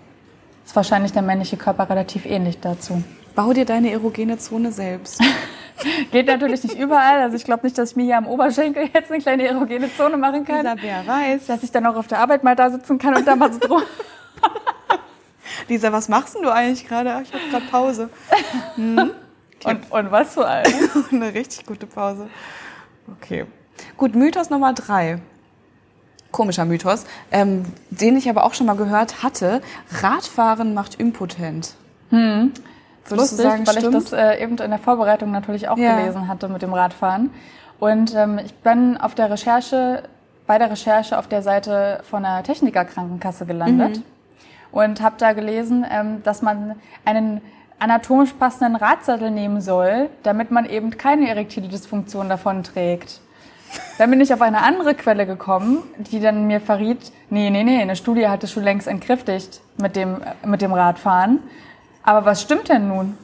ist 0.65 0.75
wahrscheinlich 0.75 1.13
der 1.13 1.23
männliche 1.23 1.57
Körper 1.57 1.89
relativ 1.89 2.27
ähnlich 2.27 2.61
dazu. 2.61 3.03
Bau 3.35 3.53
dir 3.53 3.65
deine 3.65 3.91
erogene 3.91 4.39
Zone 4.39 4.73
selbst. 4.73 5.23
Geht 6.11 6.27
natürlich 6.27 6.63
nicht 6.63 6.79
überall. 6.79 7.23
Also 7.23 7.37
ich 7.37 7.45
glaube 7.45 7.65
nicht, 7.67 7.77
dass 7.79 7.91
ich 7.91 7.97
mir 7.97 8.05
hier 8.05 8.19
am 8.19 8.27
Oberschenkel 8.27 8.89
jetzt 8.95 9.11
eine 9.11 9.21
kleine 9.21 9.47
erogene 9.47 9.95
Zone 9.95 10.17
machen 10.17 10.45
kann. 10.45 10.59
Lisa, 10.59 10.77
wer 10.81 11.07
weiß. 11.07 11.47
Dass 11.47 11.63
ich 11.63 11.71
dann 11.71 11.87
auch 11.87 11.97
auf 11.97 12.07
der 12.07 12.19
Arbeit 12.19 12.45
mal 12.45 12.57
da 12.57 12.71
sitzen 12.71 12.99
kann 12.99 13.17
und 13.17 13.27
da 13.27 13.37
mal 13.37 13.53
so 13.53 13.59
drum. 13.59 13.83
Lisa, 15.69 15.93
was 15.93 16.09
machst 16.09 16.35
denn 16.35 16.43
du 16.43 16.51
eigentlich 16.51 16.87
gerade? 16.87 17.23
Ich 17.23 17.33
habe 17.33 17.45
gerade 17.51 17.67
Pause. 17.67 18.11
Hm? 18.77 18.99
Okay. 18.99 19.13
Und, 19.65 19.93
und 19.93 20.11
was 20.11 20.35
für 20.35 20.45
eine? 20.45 20.69
eine 21.13 21.35
richtig 21.35 21.65
gute 21.67 21.87
Pause. 21.87 22.29
Okay. 23.17 23.47
Gut, 23.97 24.17
Mythos 24.17 24.51
Nummer 24.51 24.73
drei. 24.73 25.21
Komischer 26.33 26.65
Mythos, 26.65 27.05
ähm, 27.31 27.67
den 27.91 28.17
ich 28.17 28.29
aber 28.29 28.43
auch 28.43 28.55
schon 28.55 28.67
mal 28.67 28.75
gehört 28.75 29.23
hatte. 29.23 29.61
Radfahren 30.01 30.75
macht 30.75 30.97
impotent. 30.97 31.75
Hm. 32.11 32.53
Würdest 33.07 33.33
Lustig, 33.33 33.51
sagen, 33.51 33.67
weil 33.67 33.79
stimmt? 33.79 33.95
ich 33.95 34.11
das 34.11 34.13
äh, 34.13 34.43
eben 34.43 34.57
in 34.59 34.71
der 34.71 34.79
Vorbereitung 34.79 35.31
natürlich 35.31 35.69
auch 35.69 35.77
ja. 35.77 35.97
gelesen 35.97 36.29
hatte 36.29 36.49
mit 36.49 36.63
dem 36.63 36.73
Radfahren. 36.73 37.31
Und 37.81 38.15
ähm, 38.15 38.39
ich 38.45 38.55
bin 38.55 38.97
auf 38.97 39.15
der 39.15 39.31
Recherche, 39.31 40.05
bei 40.47 40.59
der 40.59 40.71
Recherche 40.71 41.19
auf 41.19 41.27
der 41.27 41.43
Seite 41.43 42.01
von 42.09 42.23
der 42.23 42.43
Technikerkrankenkasse 42.45 43.45
gelandet 43.45 43.97
mhm. 43.99 44.03
und 44.71 45.01
habe 45.01 45.17
da 45.19 45.33
gelesen, 45.33 45.85
ähm, 45.91 46.23
dass 46.23 46.43
man 46.43 46.77
einen 47.05 47.41
anatomisch 47.81 48.33
passenden 48.35 48.77
Radsattel 48.77 49.33
nehmen 49.33 49.61
soll, 49.61 50.09
damit 50.23 50.53
man 50.53 50.67
eben 50.67 50.97
keine 50.97 51.29
erektile 51.29 51.67
Dysfunktion 51.67 52.29
davon 52.29 52.63
trägt. 52.63 53.21
Dann 53.99 54.11
bin 54.11 54.21
ich 54.21 54.33
auf 54.33 54.43
eine 54.43 54.63
andere 54.63 54.95
Quelle 54.95 55.27
gekommen, 55.27 55.83
die 55.97 56.21
dann 56.21 56.47
mir 56.47 56.61
verriet, 56.61 57.11
nee, 57.31 57.51
nee, 57.51 57.65
nee, 57.65 57.81
eine 57.81 57.97
Studie 57.97 58.29
hat 58.29 58.45
es 58.45 58.53
schon 58.53 58.63
längst 58.63 58.87
entkräftigt 58.87 59.61
mit 59.79 59.97
dem, 59.97 60.19
mit 60.45 60.63
dem 60.63 60.73
Radfahren. 60.73 61.41
Aber 62.03 62.25
was 62.25 62.43
stimmt 62.43 62.69
denn 62.69 62.89
nun? 62.89 63.17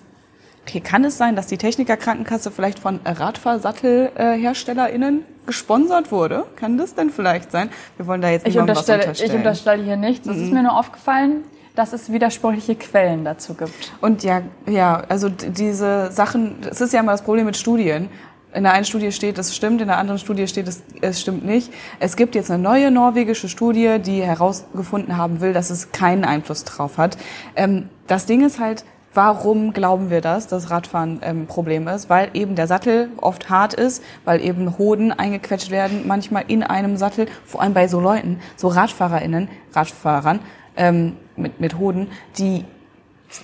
Okay, 0.67 0.81
kann 0.81 1.05
es 1.05 1.17
sein, 1.17 1.35
dass 1.35 1.47
die 1.47 1.57
Technikerkrankenkasse 1.57 2.51
vielleicht 2.51 2.79
von 2.79 3.01
RadfahrsattelherstellerInnen 3.05 5.25
gesponsert 5.47 6.12
wurde? 6.12 6.45
Kann 6.57 6.77
das 6.77 6.95
denn 6.95 7.09
vielleicht 7.09 7.51
sein? 7.51 7.71
Wir 7.97 8.07
wollen 8.07 8.21
da 8.21 8.29
jetzt 8.29 8.45
nicht 8.45 8.55
ich 8.55 8.61
unterstelle, 8.61 8.99
was 8.99 9.07
unterstellen. 9.07 9.31
Ich 9.31 9.37
unterstelle 9.37 9.83
hier 9.83 9.97
nichts. 9.97 10.29
Es 10.29 10.37
mhm. 10.37 10.45
ist 10.45 10.53
mir 10.53 10.62
nur 10.62 10.79
aufgefallen, 10.79 11.45
dass 11.75 11.95
es 11.95 12.12
widersprüchliche 12.12 12.75
Quellen 12.75 13.25
dazu 13.25 13.55
gibt. 13.55 13.73
Und 14.03 14.25
ja, 14.25 14.43
ja, 14.67 15.05
also 15.09 15.31
diese 15.31 16.12
Sachen, 16.12 16.59
es 16.69 16.83
ist 16.83 16.93
ja 16.93 17.01
immer 17.01 17.12
das 17.12 17.23
Problem 17.23 17.47
mit 17.47 17.57
Studien 17.57 18.11
in 18.55 18.63
der 18.63 18.73
einen 18.73 18.85
Studie 18.85 19.13
steht, 19.13 19.39
es 19.39 19.55
stimmt, 19.55 19.81
in 19.81 19.89
der 19.89 19.99
anderen 19.99 20.19
Studie 20.19 20.49
steht, 20.49 20.69
es, 20.69 20.83
es 21.01 21.21
stimmt 21.21 21.45
nicht. 21.45 21.73
Es 22.01 22.17
gibt 22.17 22.35
jetzt 22.35 22.51
eine 22.51 22.63
neue 22.63 22.91
norwegische 22.91 23.49
Studie, 23.49 23.99
die 23.99 24.23
herausgefunden 24.23 25.17
haben 25.17 25.41
will, 25.41 25.53
dass 25.53 25.71
es 25.71 25.93
keinen 25.93 26.25
Einfluss 26.25 26.65
drauf 26.65 26.99
hat. 26.99 27.19
Ähm, 27.57 27.89
das 28.07 28.27
Ding 28.27 28.45
ist 28.45 28.59
halt, 28.59 28.85
warum 29.15 29.73
glauben 29.73 30.11
wir 30.11 30.21
das, 30.21 30.47
dass 30.47 30.71
Radfahren 30.71 31.23
ein 31.23 31.41
ähm, 31.41 31.47
Problem 31.47 31.89
ist? 31.89 32.09
Weil 32.09 32.31
eben 32.35 32.55
der 32.55 32.67
Sattel 32.67 33.11
oft 33.19 33.51
hart 33.51 33.75
ist, 33.75 34.03
weil 34.25 34.41
eben 34.41 34.79
Hoden 34.79 35.13
eingequetscht 35.13 35.71
werden, 35.71 36.07
manchmal 36.07 36.45
in 36.49 36.63
einem 36.63 36.97
Sattel, 36.97 37.27
vor 37.45 37.61
allem 37.61 37.75
bei 37.75 37.89
so 37.89 38.01
Leuten, 38.01 38.41
so 38.57 38.69
RadfahrerInnen, 38.69 39.49
Radfahrern 39.75 40.41
ähm, 40.77 41.17
mit, 41.37 41.61
mit 41.61 41.79
Hoden, 41.79 42.09
die 42.39 42.65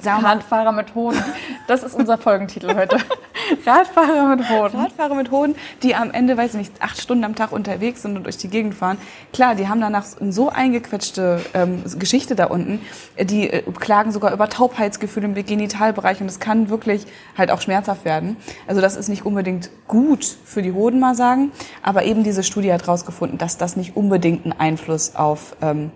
Radfahrer 0.05 0.73
mit 0.73 0.94
Hoden. 0.94 1.23
Das 1.66 1.83
ist 1.83 1.94
unser 1.94 2.18
Folgentitel 2.18 2.75
heute. 2.75 2.97
Radfahrer 3.66 4.37
mit 4.37 4.49
Hoden. 4.49 4.79
Radfahrer 4.79 5.14
mit 5.14 5.31
Hoden, 5.31 5.55
die 5.83 5.94
am 5.94 6.11
Ende, 6.11 6.37
weiß 6.37 6.53
ich 6.53 6.59
nicht, 6.59 6.83
acht 6.83 7.01
Stunden 7.01 7.25
am 7.25 7.35
Tag 7.35 7.53
unterwegs 7.53 8.03
sind 8.03 8.16
und 8.16 8.25
durch 8.25 8.37
die 8.38 8.49
Gegend 8.49 8.75
fahren. 8.75 8.99
Klar, 9.33 9.55
die 9.55 9.68
haben 9.68 9.81
danach 9.81 10.05
so 10.05 10.49
eingequetschte 10.49 11.40
ähm, 11.53 11.83
Geschichte 11.99 12.35
da 12.35 12.47
unten. 12.47 12.81
Die 13.18 13.51
äh, 13.51 13.62
klagen 13.79 14.12
sogar 14.12 14.33
über 14.33 14.49
Taubheitsgefühle 14.49 15.27
im 15.27 15.35
Genitalbereich 15.35 16.20
und 16.20 16.27
es 16.27 16.40
kann 16.40 16.68
wirklich 16.68 17.07
halt 17.37 17.51
auch 17.51 17.61
schmerzhaft 17.61 18.05
werden. 18.05 18.37
Also 18.66 18.81
das 18.81 18.97
ist 18.97 19.09
nicht 19.09 19.27
unbedingt 19.27 19.70
gut 19.87 20.25
für 20.44 20.62
die 20.62 20.73
Hoden, 20.73 21.01
mal 21.01 21.14
sagen. 21.14 21.53
Aber 21.83 22.05
eben 22.05 22.25
diese 22.25 22.42
Studie 22.42 22.73
hat 22.73 22.83
herausgefunden, 22.83 23.38
dass 23.38 23.59
das 23.59 23.77
nicht 23.77 23.97
unbedingt 23.97 24.44
einen 24.44 24.53
Einfluss 24.59 25.14
auf 25.14 25.57
ähm, 25.61 25.90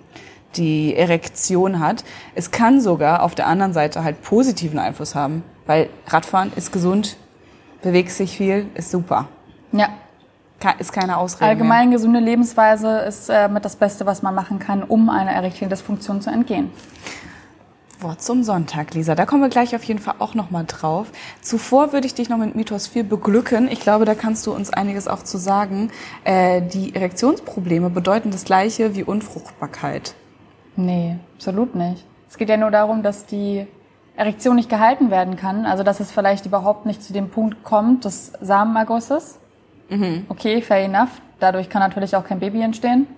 die 0.56 0.96
Erektion 0.96 1.80
hat. 1.80 2.04
Es 2.34 2.50
kann 2.50 2.80
sogar 2.80 3.22
auf 3.22 3.34
der 3.34 3.46
anderen 3.46 3.72
Seite 3.72 4.04
halt 4.04 4.22
positiven 4.22 4.78
Einfluss 4.78 5.14
haben, 5.14 5.42
weil 5.66 5.88
Radfahren 6.06 6.52
ist 6.56 6.72
gesund, 6.72 7.16
bewegt 7.82 8.10
sich 8.10 8.36
viel, 8.36 8.66
ist 8.74 8.90
super. 8.90 9.28
Ja. 9.72 9.88
Ist 10.80 10.92
keine 10.92 11.18
Ausrede. 11.18 11.50
Allgemein 11.50 11.88
mehr. 11.88 11.98
gesunde 11.98 12.18
Lebensweise 12.18 12.98
ist 13.00 13.28
äh, 13.28 13.48
mit 13.48 13.64
das 13.64 13.76
Beste, 13.76 14.06
was 14.06 14.22
man 14.22 14.34
machen 14.34 14.58
kann, 14.58 14.82
um 14.82 15.08
einer 15.08 15.30
erektilen 15.30 15.70
Dysfunktion 15.70 16.20
zu 16.20 16.30
entgehen. 16.30 16.72
Wort 18.00 18.22
zum 18.22 18.42
Sonntag, 18.42 18.94
Lisa. 18.94 19.14
Da 19.14 19.26
kommen 19.26 19.42
wir 19.42 19.48
gleich 19.48 19.74
auf 19.74 19.82
jeden 19.84 20.00
Fall 20.00 20.16
auch 20.18 20.34
nochmal 20.34 20.64
drauf. 20.66 21.08
Zuvor 21.40 21.92
würde 21.92 22.06
ich 22.06 22.14
dich 22.14 22.28
noch 22.28 22.38
mit 22.38 22.54
Mythos 22.54 22.86
4 22.86 23.04
beglücken. 23.04 23.68
Ich 23.68 23.80
glaube, 23.80 24.04
da 24.04 24.14
kannst 24.14 24.46
du 24.46 24.52
uns 24.52 24.70
einiges 24.70 25.08
auch 25.08 25.22
zu 25.22 25.38
sagen. 25.38 25.90
Äh, 26.24 26.62
die 26.62 26.94
Erektionsprobleme 26.94 27.90
bedeuten 27.90 28.30
das 28.30 28.44
Gleiche 28.44 28.94
wie 28.94 29.04
Unfruchtbarkeit. 29.04 30.14
Nee, 30.78 31.16
absolut 31.34 31.74
nicht. 31.74 32.04
Es 32.28 32.36
geht 32.36 32.48
ja 32.48 32.56
nur 32.56 32.70
darum, 32.70 33.02
dass 33.02 33.26
die 33.26 33.66
Erektion 34.16 34.54
nicht 34.54 34.70
gehalten 34.70 35.10
werden 35.10 35.34
kann. 35.34 35.66
Also 35.66 35.82
dass 35.82 35.98
es 35.98 36.12
vielleicht 36.12 36.46
überhaupt 36.46 36.86
nicht 36.86 37.02
zu 37.02 37.12
dem 37.12 37.30
Punkt 37.30 37.64
kommt 37.64 38.04
des 38.04 38.32
Samenergusses. 38.40 39.40
Mhm. 39.88 40.26
Okay, 40.28 40.62
fair 40.62 40.84
enough. 40.84 41.20
Dadurch 41.40 41.68
kann 41.68 41.82
natürlich 41.82 42.14
auch 42.14 42.24
kein 42.24 42.38
Baby 42.38 42.62
entstehen. 42.62 43.08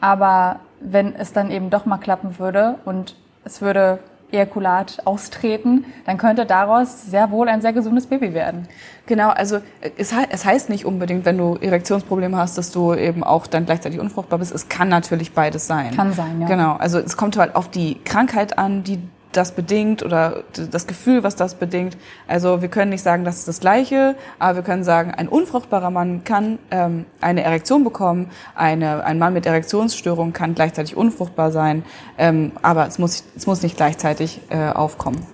Aber 0.00 0.58
wenn 0.80 1.14
es 1.14 1.32
dann 1.32 1.52
eben 1.52 1.70
doch 1.70 1.86
mal 1.86 1.98
klappen 1.98 2.40
würde 2.40 2.80
und 2.84 3.14
es 3.44 3.62
würde 3.62 4.00
Ejakulat 4.32 5.06
austreten, 5.06 5.84
dann 6.06 6.18
könnte 6.18 6.46
daraus 6.46 7.06
sehr 7.10 7.30
wohl 7.30 7.48
ein 7.48 7.60
sehr 7.60 7.72
gesundes 7.72 8.06
Baby 8.06 8.34
werden. 8.34 8.66
Genau, 9.06 9.30
also 9.30 9.58
es, 9.96 10.12
es, 10.30 10.44
heißt 10.44 10.70
nicht 10.70 10.84
unbedingt, 10.84 11.24
wenn 11.24 11.36
du 11.36 11.56
Erektionsprobleme 11.56 12.36
hast, 12.36 12.56
dass 12.56 12.70
du 12.70 12.94
eben 12.94 13.24
auch 13.24 13.46
dann 13.46 13.66
gleichzeitig 13.66 14.00
unfruchtbar 14.00 14.38
bist. 14.38 14.54
Es 14.54 14.68
kann 14.68 14.88
natürlich 14.88 15.32
beides 15.32 15.66
sein. 15.66 15.94
Kann 15.94 16.12
sein, 16.12 16.40
ja. 16.40 16.46
Genau, 16.46 16.74
also 16.74 16.98
es 16.98 17.16
kommt 17.16 17.36
halt 17.36 17.56
auf 17.56 17.68
die 17.68 17.98
Krankheit 18.04 18.58
an, 18.58 18.84
die 18.84 18.98
das 19.32 19.52
bedingt 19.52 20.02
oder 20.02 20.44
das 20.70 20.86
Gefühl, 20.86 21.22
was 21.22 21.36
das 21.36 21.54
bedingt. 21.54 21.96
Also 22.26 22.62
wir 22.62 22.68
können 22.68 22.90
nicht 22.90 23.02
sagen, 23.02 23.24
das 23.24 23.38
ist 23.38 23.48
das 23.48 23.60
Gleiche, 23.60 24.14
aber 24.38 24.56
wir 24.56 24.62
können 24.62 24.84
sagen, 24.84 25.10
ein 25.10 25.28
unfruchtbarer 25.28 25.90
Mann 25.90 26.24
kann 26.24 26.58
ähm, 26.70 27.06
eine 27.20 27.42
Erektion 27.42 27.84
bekommen, 27.84 28.30
eine, 28.54 29.04
ein 29.04 29.18
Mann 29.18 29.32
mit 29.32 29.46
Erektionsstörung 29.46 30.32
kann 30.32 30.54
gleichzeitig 30.54 30.96
unfruchtbar 30.96 31.50
sein, 31.50 31.84
ähm, 32.18 32.52
aber 32.62 32.86
es 32.86 32.98
muss, 32.98 33.24
es 33.36 33.46
muss 33.46 33.62
nicht 33.62 33.76
gleichzeitig 33.76 34.40
äh, 34.50 34.70
aufkommen. 34.70 35.26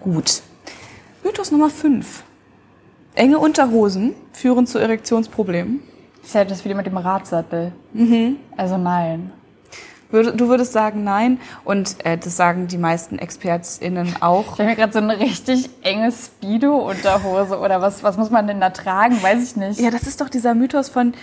Gut. 0.00 0.42
Mythos 1.22 1.50
Nummer 1.50 1.68
5. 1.68 2.24
Enge 3.14 3.38
Unterhosen 3.38 4.14
führen 4.32 4.66
zu 4.66 4.78
Erektionsproblemen. 4.78 5.80
Das 6.20 6.28
ist 6.28 6.34
ja 6.34 6.44
das 6.44 6.64
wieder 6.64 6.74
mit 6.74 6.86
dem 6.86 6.96
Radsattel. 6.96 7.72
Mhm. 7.92 8.36
Also 8.56 8.78
nein. 8.78 9.32
Du 10.10 10.48
würdest 10.48 10.72
sagen 10.72 11.04
nein 11.04 11.38
und 11.64 12.04
äh, 12.04 12.18
das 12.18 12.36
sagen 12.36 12.66
die 12.66 12.78
meisten 12.78 13.18
ExpertInnen 13.18 14.16
auch. 14.20 14.54
Ich 14.54 14.58
habe 14.58 14.64
mir 14.64 14.76
gerade 14.76 14.92
so 14.92 14.98
eine 14.98 15.18
richtig 15.18 15.70
enge 15.82 16.10
Speedo-Unterhose 16.10 17.58
oder 17.58 17.80
was, 17.80 18.02
was 18.02 18.16
muss 18.16 18.30
man 18.30 18.46
denn 18.46 18.60
da 18.60 18.70
tragen? 18.70 19.22
Weiß 19.22 19.42
ich 19.42 19.56
nicht. 19.56 19.80
Ja, 19.80 19.90
das 19.90 20.02
ist 20.02 20.20
doch 20.20 20.28
dieser 20.28 20.54
Mythos 20.54 20.88
von, 20.88 21.14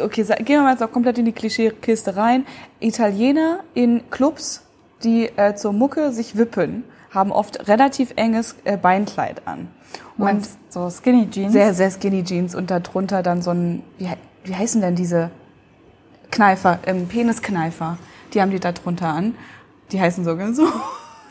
okay, 0.00 0.22
gehen 0.22 0.60
wir 0.60 0.62
mal 0.62 0.72
jetzt 0.72 0.82
auch 0.82 0.92
komplett 0.92 1.18
in 1.18 1.24
die 1.24 1.32
Klischeekiste 1.32 2.16
rein. 2.16 2.46
Italiener 2.78 3.60
in 3.74 4.08
Clubs, 4.10 4.62
die 5.02 5.30
äh, 5.36 5.54
zur 5.56 5.72
Mucke 5.72 6.12
sich 6.12 6.36
wippen, 6.36 6.84
haben 7.10 7.32
oft 7.32 7.68
relativ 7.68 8.12
enges 8.14 8.54
äh, 8.64 8.76
Beinkleid 8.76 9.42
an. 9.46 9.68
Und 10.16 10.46
so 10.68 10.90
Skinny 10.90 11.28
Jeans? 11.30 11.52
Sehr, 11.52 11.74
sehr 11.74 11.90
Skinny 11.90 12.22
Jeans 12.22 12.54
und 12.54 12.70
darunter 12.70 13.22
dann 13.22 13.42
so 13.42 13.50
ein, 13.50 13.82
wie, 13.98 14.08
wie 14.44 14.54
heißen 14.54 14.80
denn 14.80 14.94
diese 14.94 15.30
Kneifer, 16.30 16.78
ähm, 16.86 17.08
Peniskneifer? 17.08 17.98
Die 18.34 18.40
haben 18.40 18.50
die 18.50 18.60
da 18.60 18.72
drunter 18.72 19.08
an. 19.08 19.34
Die 19.92 20.00
heißen 20.00 20.24
sogar 20.24 20.52
so. 20.52 20.66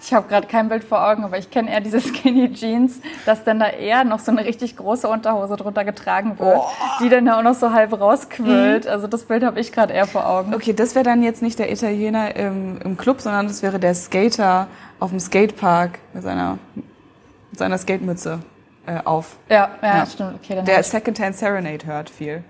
Ich 0.01 0.13
habe 0.13 0.27
gerade 0.27 0.47
kein 0.47 0.69
Bild 0.69 0.83
vor 0.83 1.05
Augen, 1.05 1.23
aber 1.23 1.37
ich 1.37 1.49
kenne 1.49 1.71
eher 1.71 1.81
diese 1.81 1.99
Skinny 2.01 2.51
Jeans, 2.53 3.01
dass 3.25 3.43
dann 3.43 3.59
da 3.59 3.67
eher 3.67 4.03
noch 4.03 4.19
so 4.19 4.31
eine 4.31 4.45
richtig 4.45 4.77
große 4.77 5.07
Unterhose 5.07 5.55
drunter 5.55 5.83
getragen 5.85 6.37
wird, 6.39 6.57
oh. 6.57 6.65
die 7.01 7.09
dann 7.09 7.25
da 7.25 7.39
auch 7.39 7.43
noch 7.43 7.55
so 7.55 7.71
halb 7.71 7.99
rausquillt. 7.99 8.85
Mhm. 8.85 8.91
Also 8.91 9.07
das 9.07 9.23
Bild 9.23 9.43
habe 9.43 9.59
ich 9.59 9.71
gerade 9.71 9.93
eher 9.93 10.07
vor 10.07 10.27
Augen. 10.27 10.53
Okay, 10.53 10.73
das 10.73 10.95
wäre 10.95 11.03
dann 11.03 11.23
jetzt 11.23 11.41
nicht 11.41 11.59
der 11.59 11.71
Italiener 11.71 12.35
im, 12.35 12.79
im 12.81 12.97
Club, 12.97 13.21
sondern 13.21 13.47
das 13.47 13.63
wäre 13.63 13.79
der 13.79 13.95
Skater 13.95 14.67
auf 14.99 15.09
dem 15.09 15.19
Skatepark 15.19 15.99
mit 16.13 16.23
seiner, 16.23 16.57
mit 16.75 17.59
seiner 17.59 17.77
Skatemütze 17.77 18.39
äh, 18.85 18.99
auf. 19.03 19.37
Ja, 19.49 19.69
ja, 19.81 19.97
ja. 19.97 20.05
stimmt. 20.05 20.35
Okay, 20.41 20.55
dann 20.55 20.65
der 20.65 20.83
Secondhand 20.83 21.35
Serenade 21.35 21.85
hört 21.85 22.09
viel. 22.09 22.43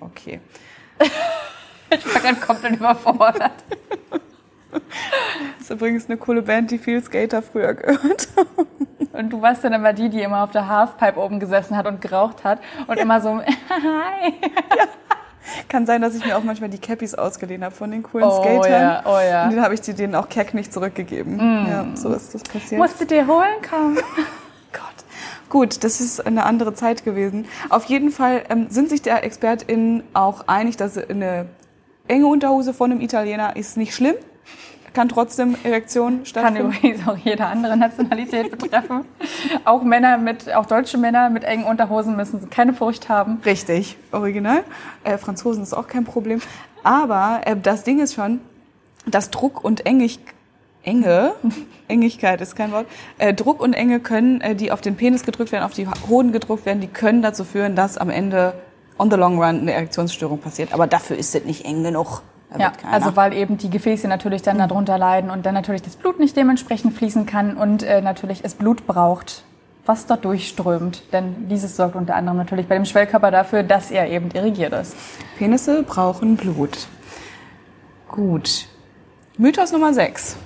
Okay. 0.00 0.40
Ich 1.90 2.14
war 2.14 2.20
gerade 2.20 2.40
komplett 2.40 2.76
überfordert. 2.76 3.52
Das 4.70 4.80
ist 5.60 5.70
übrigens 5.70 6.06
eine 6.06 6.16
coole 6.16 6.42
Band, 6.42 6.70
die 6.70 6.78
viel 6.78 7.02
Skater 7.02 7.42
früher 7.42 7.74
gehört 7.74 8.28
haben. 8.36 8.66
Und 9.12 9.30
du 9.30 9.40
warst 9.40 9.64
dann 9.64 9.72
immer 9.72 9.92
die, 9.92 10.10
die 10.10 10.20
immer 10.20 10.42
auf 10.42 10.50
der 10.50 10.68
Halfpipe 10.68 11.18
oben 11.18 11.40
gesessen 11.40 11.76
hat 11.76 11.86
und 11.86 12.00
geraucht 12.00 12.44
hat 12.44 12.60
und 12.86 12.96
ja. 12.96 13.02
immer 13.02 13.20
so, 13.20 13.30
hi. 13.70 14.34
Ja. 14.76 14.84
Kann 15.68 15.86
sein, 15.86 16.02
dass 16.02 16.14
ich 16.14 16.24
mir 16.24 16.36
auch 16.36 16.42
manchmal 16.42 16.68
die 16.68 16.78
Cappies 16.78 17.14
ausgeliehen 17.14 17.64
habe 17.64 17.74
von 17.74 17.90
den 17.90 18.02
coolen 18.02 18.26
oh, 18.26 18.42
Skatern. 18.42 18.70
Ja, 18.70 19.02
oh 19.06 19.18
ja. 19.18 19.44
Und 19.44 19.56
dann 19.56 19.64
habe 19.64 19.74
ich 19.74 19.80
die 19.80 19.94
denen 19.94 20.14
auch 20.14 20.28
keck 20.28 20.54
nicht 20.54 20.72
zurückgegeben. 20.72 21.36
Mm. 21.36 21.66
Ja, 21.68 21.86
so 21.94 22.12
ist 22.12 22.34
das 22.34 22.42
passiert. 22.42 22.80
Musst 22.80 23.00
du 23.00 23.06
dir 23.06 23.26
holen 23.26 23.62
kommen. 23.68 23.96
Gott. 24.72 24.82
Gut, 25.48 25.84
das 25.84 26.00
ist 26.00 26.26
eine 26.26 26.44
andere 26.44 26.74
Zeit 26.74 27.04
gewesen. 27.04 27.46
Auf 27.70 27.84
jeden 27.84 28.10
Fall 28.10 28.42
ähm, 28.50 28.66
sind 28.70 28.90
sich 28.90 29.02
der 29.02 29.24
ExpertInnen 29.24 30.02
auch 30.14 30.48
einig, 30.48 30.76
dass 30.76 30.98
eine 30.98 31.46
enge 32.08 32.26
Unterhose 32.26 32.74
von 32.74 32.90
einem 32.90 33.00
Italiener 33.00 33.56
ist 33.56 33.76
nicht 33.76 33.94
schlimm. 33.94 34.14
Kann 34.92 35.10
trotzdem 35.10 35.56
Erektion 35.62 36.24
stattfinden. 36.24 36.70
Kann 36.70 36.80
übrigens 36.80 37.06
auch 37.06 37.18
jede 37.18 37.44
andere 37.44 37.76
Nationalität 37.76 38.50
betreffen. 38.50 39.04
auch 39.66 39.82
Männer 39.82 40.16
mit, 40.16 40.54
auch 40.54 40.64
deutsche 40.64 40.96
Männer 40.96 41.28
mit 41.28 41.44
engen 41.44 41.64
Unterhosen 41.64 42.16
müssen 42.16 42.48
keine 42.48 42.72
Furcht 42.72 43.10
haben. 43.10 43.42
Richtig, 43.44 43.98
original. 44.10 44.64
Äh, 45.04 45.18
Franzosen 45.18 45.62
ist 45.62 45.74
auch 45.74 45.86
kein 45.86 46.04
Problem. 46.04 46.40
Aber 46.82 47.40
äh, 47.44 47.56
das 47.62 47.84
Ding 47.84 48.00
ist 48.00 48.14
schon, 48.14 48.40
dass 49.06 49.30
Druck 49.30 49.62
und 49.62 49.84
Engig, 49.84 50.18
Enge, 50.82 51.34
Engigkeit 51.88 52.40
ist 52.40 52.56
kein 52.56 52.72
Wort, 52.72 52.86
äh, 53.18 53.34
Druck 53.34 53.60
und 53.60 53.74
Enge 53.74 54.00
können, 54.00 54.40
äh, 54.40 54.54
die 54.54 54.72
auf 54.72 54.80
den 54.80 54.96
Penis 54.96 55.24
gedrückt 55.24 55.52
werden, 55.52 55.64
auf 55.64 55.74
die 55.74 55.88
Hoden 56.08 56.32
gedrückt 56.32 56.64
werden, 56.64 56.80
die 56.80 56.88
können 56.88 57.22
dazu 57.22 57.44
führen, 57.44 57.76
dass 57.76 57.98
am 57.98 58.08
Ende 58.08 58.54
on 58.98 59.10
the 59.10 59.16
long 59.16 59.38
run 59.38 59.60
eine 59.60 59.72
Erektionsstörung 59.72 60.38
passiert. 60.38 60.72
Aber 60.72 60.86
dafür 60.86 61.16
ist 61.16 61.34
es 61.34 61.44
nicht 61.44 61.64
eng 61.64 61.82
genug. 61.82 62.22
Ja, 62.58 62.72
also 62.90 63.16
weil 63.16 63.32
eben 63.32 63.58
die 63.58 63.70
Gefäße 63.70 64.08
natürlich 64.08 64.42
dann 64.42 64.56
mhm. 64.56 64.68
darunter 64.68 64.98
leiden 64.98 65.30
und 65.30 65.46
dann 65.46 65.54
natürlich 65.54 65.82
das 65.82 65.96
Blut 65.96 66.18
nicht 66.18 66.36
dementsprechend 66.36 66.94
fließen 66.94 67.26
kann 67.26 67.56
und 67.56 67.82
äh, 67.82 68.00
natürlich 68.00 68.44
es 68.44 68.54
Blut 68.54 68.86
braucht, 68.86 69.42
was 69.84 70.06
dort 70.06 70.24
durchströmt. 70.24 71.12
Denn 71.12 71.48
dieses 71.48 71.76
sorgt 71.76 71.96
unter 71.96 72.14
anderem 72.14 72.38
natürlich 72.38 72.66
bei 72.68 72.76
dem 72.76 72.84
Schwellkörper 72.84 73.30
dafür, 73.30 73.62
dass 73.62 73.90
er 73.90 74.08
eben 74.08 74.30
irrigiert 74.30 74.72
ist. 74.72 74.96
Penisse 75.38 75.82
brauchen 75.82 76.36
Blut. 76.36 76.86
Gut. 78.08 78.68
Mythos 79.36 79.72
Nummer 79.72 79.92
6. 79.92 80.36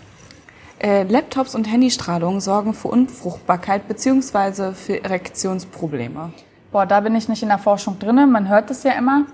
Äh, 0.81 1.03
Laptops 1.05 1.55
und 1.55 1.65
Handystrahlung 1.65 2.41
sorgen 2.41 2.73
für 2.73 2.89
Unfruchtbarkeit 2.89 3.87
bzw. 3.87 4.73
für 4.73 5.05
Erektionsprobleme. 5.05 6.33
Boah, 6.73 6.87
da 6.87 7.01
bin 7.01 7.15
ich 7.15 7.29
nicht 7.29 7.43
in 7.43 7.49
der 7.49 7.59
Forschung 7.59 7.99
drinne. 7.99 8.27
Man 8.27 8.49
hört 8.49 8.71
es 8.71 8.83
ja 8.83 8.93
immer. 8.93 9.25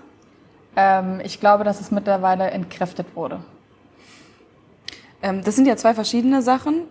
Ähm, 0.74 1.20
ich 1.22 1.41
glaube, 1.41 1.64
dass 1.64 1.80
es 1.80 1.91
mittlerweile 1.91 2.51
entkräftet 2.51 3.14
wurde. 3.14 3.41
Ähm, 5.22 5.43
das 5.45 5.57
sind 5.57 5.66
ja 5.66 5.76
zwei 5.76 5.95
verschiedene 5.95 6.43
Sachen. 6.43 6.82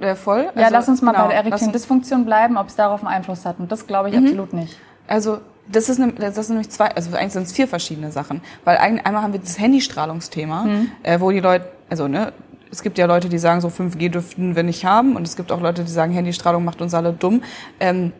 Äh, 0.00 0.14
voll. 0.14 0.48
Also, 0.48 0.60
ja, 0.60 0.68
lass 0.68 0.88
uns 0.88 1.02
mal 1.02 1.12
genau, 1.12 1.24
bei 1.24 1.30
der 1.30 1.38
Erektion-Dysfunktion 1.44 2.24
bleiben, 2.24 2.56
ob 2.56 2.68
es 2.68 2.76
darauf 2.76 3.00
einen 3.00 3.08
Einfluss 3.08 3.44
hat. 3.44 3.58
Und 3.58 3.72
das 3.72 3.86
glaube 3.86 4.10
ich 4.10 4.16
mhm. 4.16 4.24
absolut 4.24 4.52
nicht. 4.52 4.76
Also 5.06 5.40
das 5.70 5.88
ist, 5.88 5.98
ne, 5.98 6.12
das 6.12 6.34
sind 6.34 6.50
nämlich 6.50 6.70
zwei, 6.70 6.94
also 6.94 7.14
eigentlich 7.16 7.32
sind 7.32 7.44
es 7.44 7.52
vier 7.52 7.68
verschiedene 7.68 8.10
Sachen. 8.12 8.42
Weil 8.64 8.76
einmal 8.76 9.22
haben 9.22 9.32
wir 9.32 9.40
das 9.40 9.58
Handystrahlungsthema, 9.58 10.64
mhm. 10.64 10.90
äh, 11.02 11.20
wo 11.20 11.30
die 11.30 11.40
Leute, 11.40 11.66
also 11.88 12.08
ne, 12.08 12.32
es 12.70 12.82
gibt 12.82 12.98
ja 12.98 13.06
Leute, 13.06 13.28
die 13.28 13.38
sagen, 13.38 13.60
so 13.60 13.68
5G 13.68 14.10
dürften 14.10 14.56
wir 14.56 14.62
nicht 14.62 14.84
haben. 14.84 15.16
Und 15.16 15.26
es 15.26 15.36
gibt 15.36 15.52
auch 15.52 15.60
Leute, 15.60 15.84
die 15.84 15.90
sagen, 15.90 16.12
Handystrahlung 16.12 16.64
macht 16.64 16.80
uns 16.82 16.94
alle 16.94 17.12
dumm. 17.12 17.42
Ähm, 17.80 18.12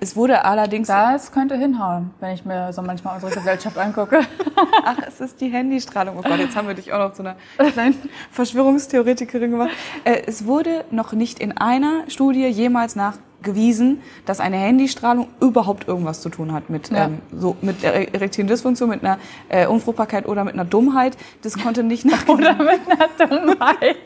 es 0.00 0.16
wurde 0.16 0.44
allerdings. 0.44 0.88
Das 0.88 1.32
könnte 1.32 1.56
hinhauen, 1.56 2.10
wenn 2.20 2.34
ich 2.34 2.44
mir 2.44 2.72
so 2.72 2.82
manchmal 2.82 3.14
unsere 3.14 3.32
Gesellschaft 3.32 3.78
angucke. 3.78 4.20
Ach, 4.84 4.96
es 5.06 5.20
ist 5.20 5.40
die 5.40 5.48
Handystrahlung. 5.48 6.16
Oh 6.18 6.22
Gott, 6.22 6.38
jetzt 6.38 6.56
haben 6.56 6.68
wir 6.68 6.74
dich 6.74 6.92
auch 6.92 6.98
noch 6.98 7.12
zu 7.12 7.22
einer 7.22 7.36
kleinen 7.72 7.94
Verschwörungstheoretikerin 8.30 9.50
gemacht. 9.50 9.70
Äh, 10.04 10.22
es 10.26 10.46
wurde 10.46 10.84
noch 10.90 11.12
nicht 11.12 11.38
in 11.38 11.56
einer 11.56 12.08
Studie 12.08 12.46
jemals 12.46 12.96
nachgewiesen, 13.40 14.00
dass 14.26 14.40
eine 14.40 14.56
Handystrahlung 14.56 15.28
überhaupt 15.40 15.88
irgendwas 15.88 16.20
zu 16.20 16.28
tun 16.28 16.52
hat 16.52 16.70
mit, 16.70 16.90
ja. 16.90 17.06
ähm, 17.06 17.18
so, 17.36 17.56
mit 17.62 17.82
der 17.82 18.14
erektilen 18.14 18.48
Dysfunktion, 18.48 18.88
mit 18.90 19.04
einer 19.04 19.18
äh, 19.48 19.66
Unfruchtbarkeit 19.66 20.26
oder 20.26 20.44
mit 20.44 20.54
einer 20.54 20.64
Dummheit. 20.64 21.16
Das 21.42 21.58
konnte 21.58 21.82
nicht 21.82 22.04
nachgewiesen. 22.04 22.30
Oder 22.30 22.54
mit 22.54 22.80
einer 22.88 23.46
Dummheit. 23.46 23.96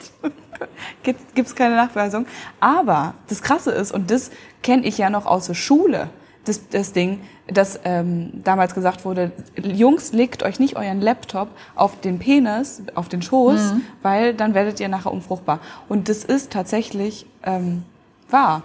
gibt 1.03 1.49
es 1.49 1.55
keine 1.55 1.77
Nachweisung. 1.77 2.27
Aber 2.61 3.15
das 3.29 3.43
Krasse 3.43 3.73
ist, 3.73 3.93
und 3.93 4.11
das 4.11 4.31
kenne 4.63 4.87
ich 4.87 4.99
ja 4.99 5.11
noch 5.11 5.27
aus 5.27 5.47
der 5.47 5.55
Schule, 5.55 6.09
das, 6.45 6.69
das 6.69 6.93
Ding, 6.93 7.21
dass 7.47 7.81
ähm, 7.85 8.31
damals 8.45 8.75
gesagt 8.75 9.05
wurde, 9.05 9.33
Jungs, 9.57 10.13
legt 10.13 10.43
euch 10.43 10.61
nicht 10.61 10.77
euren 10.77 11.01
Laptop 11.01 11.49
auf 11.75 12.01
den 12.01 12.19
Penis, 12.19 12.83
auf 12.95 13.09
den 13.09 13.23
Schoß, 13.23 13.73
mhm. 13.73 13.81
weil 14.03 14.35
dann 14.35 14.55
werdet 14.55 14.79
ihr 14.79 14.89
nachher 14.89 15.13
unfruchtbar. 15.13 15.61
Und 15.89 16.09
das 16.09 16.23
ist 16.23 16.53
tatsächlich 16.53 17.27
ähm, 17.45 17.83
wahr. 18.29 18.63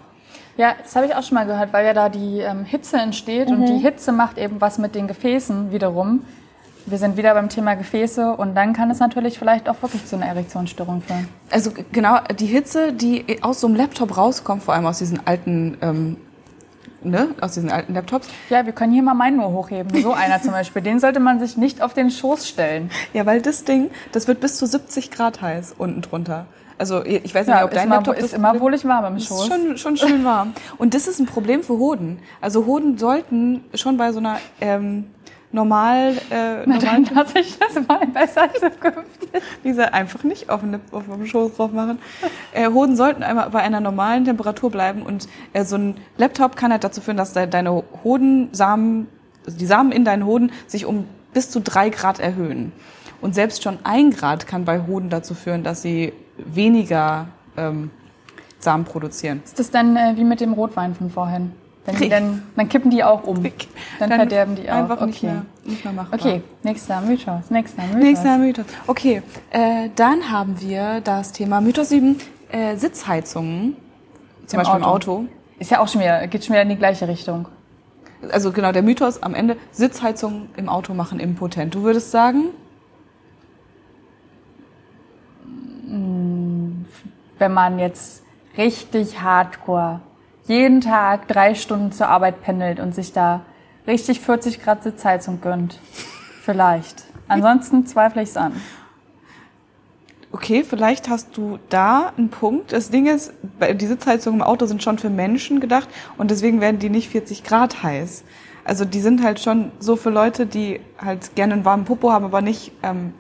Ja, 0.58 0.76
das 0.82 0.96
habe 0.96 1.06
ich 1.06 1.16
auch 1.16 1.24
schon 1.24 1.36
mal 1.36 1.46
gehört, 1.46 1.72
weil 1.72 1.86
ja 1.86 1.94
da 1.94 2.10
die 2.10 2.40
ähm, 2.40 2.66
Hitze 2.66 2.98
entsteht 2.98 3.50
mhm. 3.50 3.56
und 3.56 3.66
die 3.68 3.78
Hitze 3.78 4.12
macht 4.12 4.38
eben 4.38 4.60
was 4.60 4.78
mit 4.78 4.96
den 4.96 5.08
Gefäßen 5.08 5.72
wiederum. 5.72 6.26
Wir 6.86 6.98
sind 6.98 7.18
wieder 7.18 7.34
beim 7.34 7.50
Thema 7.50 7.76
Gefäße 7.76 8.36
und 8.36 8.56
dann 8.56 8.74
kann 8.74 8.90
es 8.90 9.00
natürlich 9.00 9.38
vielleicht 9.38 9.70
auch 9.70 9.82
wirklich 9.82 10.06
zu 10.06 10.16
einer 10.16 10.26
Erektionsstörung 10.26 11.02
führen. 11.02 11.28
Also 11.52 11.72
genau, 11.92 12.20
die 12.38 12.48
Hitze, 12.48 12.94
die 12.94 13.42
aus 13.44 13.62
so 13.62 13.68
einem 13.68 13.76
Laptop 13.76 14.18
rauskommt, 14.18 14.64
vor 14.64 14.74
allem 14.74 14.86
aus 14.86 14.98
diesen 14.98 15.26
alten 15.26 15.78
ähm, 15.82 16.18
Ne, 17.02 17.30
aus 17.40 17.54
diesen 17.54 17.72
alten 17.72 17.94
Laptops. 17.94 18.28
Ja, 18.50 18.66
wir 18.66 18.74
können 18.74 18.92
hier 18.92 19.04
mal 19.04 19.14
meinen 19.14 19.38
nur 19.38 19.52
hochheben. 19.52 20.02
So 20.02 20.12
einer 20.12 20.42
zum 20.42 20.52
Beispiel. 20.52 20.82
Den 20.82 21.00
sollte 21.00 21.22
man 21.22 21.40
sich 21.40 21.56
nicht 21.56 21.82
auf 21.82 21.94
den 21.94 22.12
Schoß 22.12 22.46
stellen. 22.46 22.92
Ja, 23.14 23.26
weil 23.26 23.42
das 23.42 23.64
Ding, 23.64 23.90
das 24.12 24.28
wird 24.28 24.42
bis 24.42 24.58
zu 24.58 24.68
70 24.68 25.10
Grad 25.10 25.42
heiß 25.42 25.76
unten 25.78 26.02
drunter. 26.02 26.46
Also 26.80 27.04
ich 27.04 27.36
weiß 27.36 27.46
nicht, 27.46 27.56
ja, 27.56 27.66
ob 27.66 27.72
dein 27.72 27.90
Laptop 27.90 28.16
ist 28.16 28.34
immer 28.34 28.58
wohlig 28.60 28.86
warm 28.86 29.14
im 29.14 29.20
Schoß. 29.20 29.42
Ist 29.42 29.54
schon, 29.54 29.78
schon 29.78 29.98
schön 29.98 30.24
warm. 30.24 30.54
Und 30.78 30.94
das 30.94 31.08
ist 31.08 31.20
ein 31.20 31.26
Problem 31.26 31.62
für 31.62 31.78
Hoden. 31.78 32.20
Also 32.40 32.66
Hoden 32.66 32.98
sollten 32.98 33.66
schon 33.74 33.98
bei 33.98 34.14
so 34.14 34.20
einer 34.20 34.40
ähm, 34.62 35.08
normal. 35.52 36.14
Äh, 36.30 36.64
Na, 36.66 36.76
normal 36.76 36.80
dann 36.80 37.10
lasse 37.14 37.40
ich 37.40 37.60
das 37.60 37.86
mal 37.86 38.08
besser 38.08 38.50
zukünftig. 38.54 39.30
Diese 39.66 39.94
einfach 39.94 40.24
nicht 40.24 40.50
auf, 40.50 40.64
eine, 40.64 40.80
auf 40.92 41.04
dem 41.06 41.26
Schoß 41.26 41.58
drauf 41.58 41.74
machen. 41.74 42.00
Äh, 42.54 42.70
Hoden 42.70 42.96
sollten 42.96 43.24
einmal 43.24 43.50
bei 43.50 43.60
einer 43.60 43.82
normalen 43.82 44.24
Temperatur 44.24 44.72
bleiben 44.72 45.02
und 45.02 45.28
äh, 45.52 45.66
so 45.66 45.76
ein 45.76 45.98
Laptop 46.18 46.56
kann 46.56 46.72
halt 46.72 46.86
dazu 46.86 47.02
führen, 47.02 47.18
dass 47.18 47.34
deine 47.34 47.84
Hodensamen, 48.06 49.08
also 49.46 49.58
die 49.58 49.66
Samen 49.66 49.92
in 49.92 50.06
deinen 50.06 50.26
Hoden 50.26 50.54
sich 50.68 50.86
um 50.86 51.06
bis 51.34 51.50
zu 51.50 51.60
drei 51.60 51.90
Grad 51.90 52.20
erhöhen. 52.20 52.72
Und 53.22 53.36
selbst 53.36 53.64
schon 53.64 53.80
ein 53.84 54.12
Grad 54.12 54.48
kann 54.48 54.66
bei 54.66 54.86
Hoden 54.88 55.10
dazu 55.10 55.34
führen, 55.34 55.64
dass 55.64 55.82
sie 55.82 56.14
weniger 56.38 57.28
ähm, 57.58 57.92
Samen 58.60 58.86
produzieren. 58.86 59.42
Ist 59.44 59.60
das 59.60 59.72
dann 59.72 59.96
äh, 59.96 60.14
wie 60.16 60.24
mit 60.24 60.42
dem 60.42 60.54
Rotwein 60.54 60.96
von 60.96 61.10
vorhin? 61.10 61.52
Wenn 61.86 61.96
die 61.96 62.10
dann, 62.10 62.44
dann 62.56 62.70
kippen 62.70 62.92
die 62.92 63.04
auch 63.04 63.24
um. 63.24 63.42
Dann, 63.42 64.10
dann 64.10 64.20
verderben 64.20 64.56
die 64.56 64.70
auch. 64.70 64.76
Einfach 64.76 64.98
okay. 64.98 65.06
nicht, 65.06 65.24
mehr, 65.24 65.46
nicht 65.64 65.86
mehr 65.86 65.94
machbar. 65.94 66.20
Okay, 66.20 66.42
nächster 66.64 67.02
Mythos. 67.02 67.50
Nächster 67.50 67.84
Mythos. 67.84 68.02
Nächster 68.02 68.38
Mythos. 68.38 68.66
Okay, 68.88 69.22
äh, 69.52 69.90
dann 69.96 70.30
haben 70.30 70.60
wir 70.60 71.02
das 71.02 71.32
Thema 71.32 71.62
Mythos 71.62 71.90
7, 71.90 72.18
äh, 72.52 72.76
Sitzheizungen. 72.76 73.76
Zum 74.46 74.60
Im 74.60 74.66
Beispiel 74.66 74.84
Auto. 74.84 75.18
im 75.18 75.24
Auto. 75.24 75.26
Ist 75.60 75.72
ja 75.72 75.80
auch 75.80 75.88
schon 75.88 76.02
wieder, 76.02 76.28
geht 76.28 76.46
schon 76.46 76.54
wieder 76.54 76.64
in 76.64 76.70
die 76.70 76.76
gleiche 76.76 77.08
Richtung. 77.08 77.48
Also 78.32 78.52
genau, 78.52 78.72
der 78.72 78.84
Mythos 78.84 79.24
am 79.24 79.34
Ende, 79.34 79.58
Sitzheizungen 79.72 80.50
im 80.58 80.70
Auto 80.70 80.94
machen 80.94 81.20
impotent. 81.20 81.76
Du 81.76 81.84
würdest 81.84 82.12
sagen? 82.12 82.46
Wenn 87.38 87.54
man 87.54 87.80
jetzt 87.80 88.24
richtig 88.58 89.22
hardcore 89.22 90.02
jeden 90.46 90.82
Tag 90.82 91.28
drei 91.28 91.54
Stunden 91.54 91.92
zur 91.92 92.08
Arbeit 92.08 92.42
pendelt 92.42 92.80
und 92.80 92.96
sich 92.96 93.14
da 93.14 93.46
richtig 93.86 94.20
40 94.20 94.62
Grad 94.62 94.84
Sitzheizung 94.84 95.42
gönnt. 95.42 95.80
Vielleicht. 96.42 97.04
Ansonsten 97.28 97.86
zweifle 97.86 98.24
ich 98.24 98.30
es 98.30 98.38
an. 98.38 98.60
Okay, 100.32 100.64
vielleicht 100.64 101.10
hast 101.10 101.38
du 101.38 101.58
da 101.70 102.14
einen 102.16 102.30
Punkt. 102.30 102.72
Das 102.72 102.90
Ding 102.90 103.08
ist, 103.08 103.34
die 103.74 103.86
Sitzheizungen 103.86 104.42
im 104.42 104.46
Auto 104.46 104.66
sind 104.68 104.84
schon 104.84 105.00
für 105.00 105.10
Menschen 105.10 105.60
gedacht 105.60 105.88
und 106.18 106.30
deswegen 106.32 106.62
werden 106.62 106.80
die 106.80 106.90
nicht 106.90 107.10
40 107.10 107.44
Grad 107.44 107.82
heiß. 107.82 108.24
Also 108.64 108.86
die 108.86 109.02
sind 109.02 109.24
halt 109.24 109.40
schon 109.40 109.72
so 109.80 109.96
für 109.96 110.12
Leute, 110.12 110.46
die 110.46 110.82
halt 111.00 111.36
gerne 111.36 111.54
einen 111.54 111.66
warmen 111.66 111.86
Popo 111.86 112.12
haben, 112.12 112.26
aber 112.26 112.42
nicht 112.42 112.72
ähm, 112.84 113.14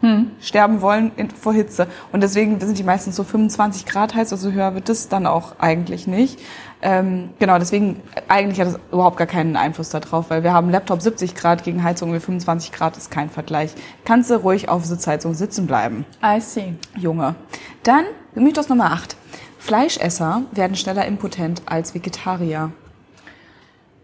hm. 0.00 0.30
sterben 0.40 0.80
wollen 0.80 1.12
in, 1.16 1.30
vor 1.30 1.52
Hitze. 1.52 1.86
Und 2.12 2.22
deswegen 2.22 2.60
sind 2.60 2.78
die 2.78 2.84
meistens 2.84 3.16
so 3.16 3.24
25 3.24 3.86
Grad 3.86 4.14
heiß, 4.14 4.32
also 4.32 4.52
höher 4.52 4.74
wird 4.74 4.88
es 4.88 5.08
dann 5.08 5.26
auch 5.26 5.58
eigentlich 5.58 6.06
nicht. 6.06 6.40
Ähm, 6.80 7.30
genau, 7.40 7.58
deswegen 7.58 8.00
eigentlich 8.28 8.60
hat 8.60 8.68
es 8.68 8.78
überhaupt 8.92 9.16
gar 9.16 9.26
keinen 9.26 9.56
Einfluss 9.56 9.90
darauf, 9.90 10.30
weil 10.30 10.44
wir 10.44 10.52
haben 10.52 10.70
Laptop 10.70 11.02
70 11.02 11.34
Grad 11.34 11.64
gegen 11.64 11.82
Heizung 11.82 12.14
wie 12.14 12.20
25 12.20 12.70
Grad 12.70 12.96
ist 12.96 13.10
kein 13.10 13.30
Vergleich. 13.30 13.72
Kannst 14.04 14.30
du 14.30 14.36
ruhig 14.36 14.68
auf 14.68 14.84
Sitzheizung 14.84 15.34
sitzen 15.34 15.66
bleiben. 15.66 16.04
I 16.22 16.40
see. 16.40 16.74
Junge. 16.96 17.34
Dann 17.82 18.04
Mythos 18.34 18.68
Nummer 18.68 18.92
8. 18.92 19.16
Fleischesser 19.58 20.42
werden 20.52 20.76
schneller 20.76 21.04
impotent 21.06 21.62
als 21.66 21.94
Vegetarier. 21.94 22.70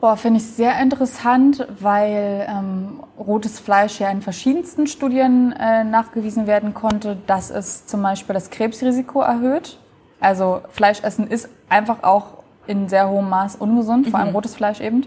Boah, 0.04 0.18
finde 0.18 0.38
ich 0.38 0.44
sehr 0.44 0.78
interessant, 0.80 1.66
weil 1.80 2.46
ähm, 2.46 3.00
rotes 3.18 3.58
Fleisch 3.58 4.00
ja 4.00 4.10
in 4.10 4.20
verschiedensten 4.20 4.86
Studien 4.86 5.52
äh, 5.52 5.82
nachgewiesen 5.82 6.46
werden 6.46 6.74
konnte, 6.74 7.16
dass 7.26 7.48
es 7.48 7.86
zum 7.86 8.02
Beispiel 8.02 8.34
das 8.34 8.50
Krebsrisiko 8.50 9.22
erhöht. 9.22 9.78
Also 10.20 10.60
Fleischessen 10.68 11.26
ist 11.26 11.48
einfach 11.70 12.02
auch 12.02 12.44
in 12.66 12.90
sehr 12.90 13.08
hohem 13.08 13.30
Maß 13.30 13.56
ungesund, 13.56 14.10
vor 14.10 14.20
allem 14.20 14.28
mhm. 14.28 14.34
rotes 14.34 14.54
Fleisch 14.54 14.82
eben. 14.82 15.06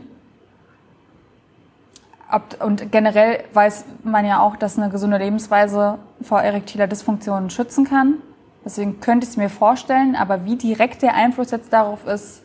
Und 2.65 2.91
generell 2.91 3.43
weiß 3.53 3.85
man 4.03 4.25
ja 4.25 4.39
auch, 4.39 4.55
dass 4.55 4.79
eine 4.79 4.89
gesunde 4.89 5.19
Lebensweise 5.19 5.99
vor 6.23 6.41
erektiler 6.41 6.87
Dysfunktion 6.87 7.51
schützen 7.51 7.85
kann. 7.85 8.15
Deswegen 8.65 8.99
könnte 8.99 9.25
ich 9.25 9.29
es 9.29 9.37
mir 9.37 9.51
vorstellen, 9.51 10.15
aber 10.15 10.43
wie 10.45 10.55
direkt 10.55 11.03
der 11.03 11.13
Einfluss 11.13 11.51
jetzt 11.51 11.71
darauf 11.71 12.07
ist, 12.07 12.41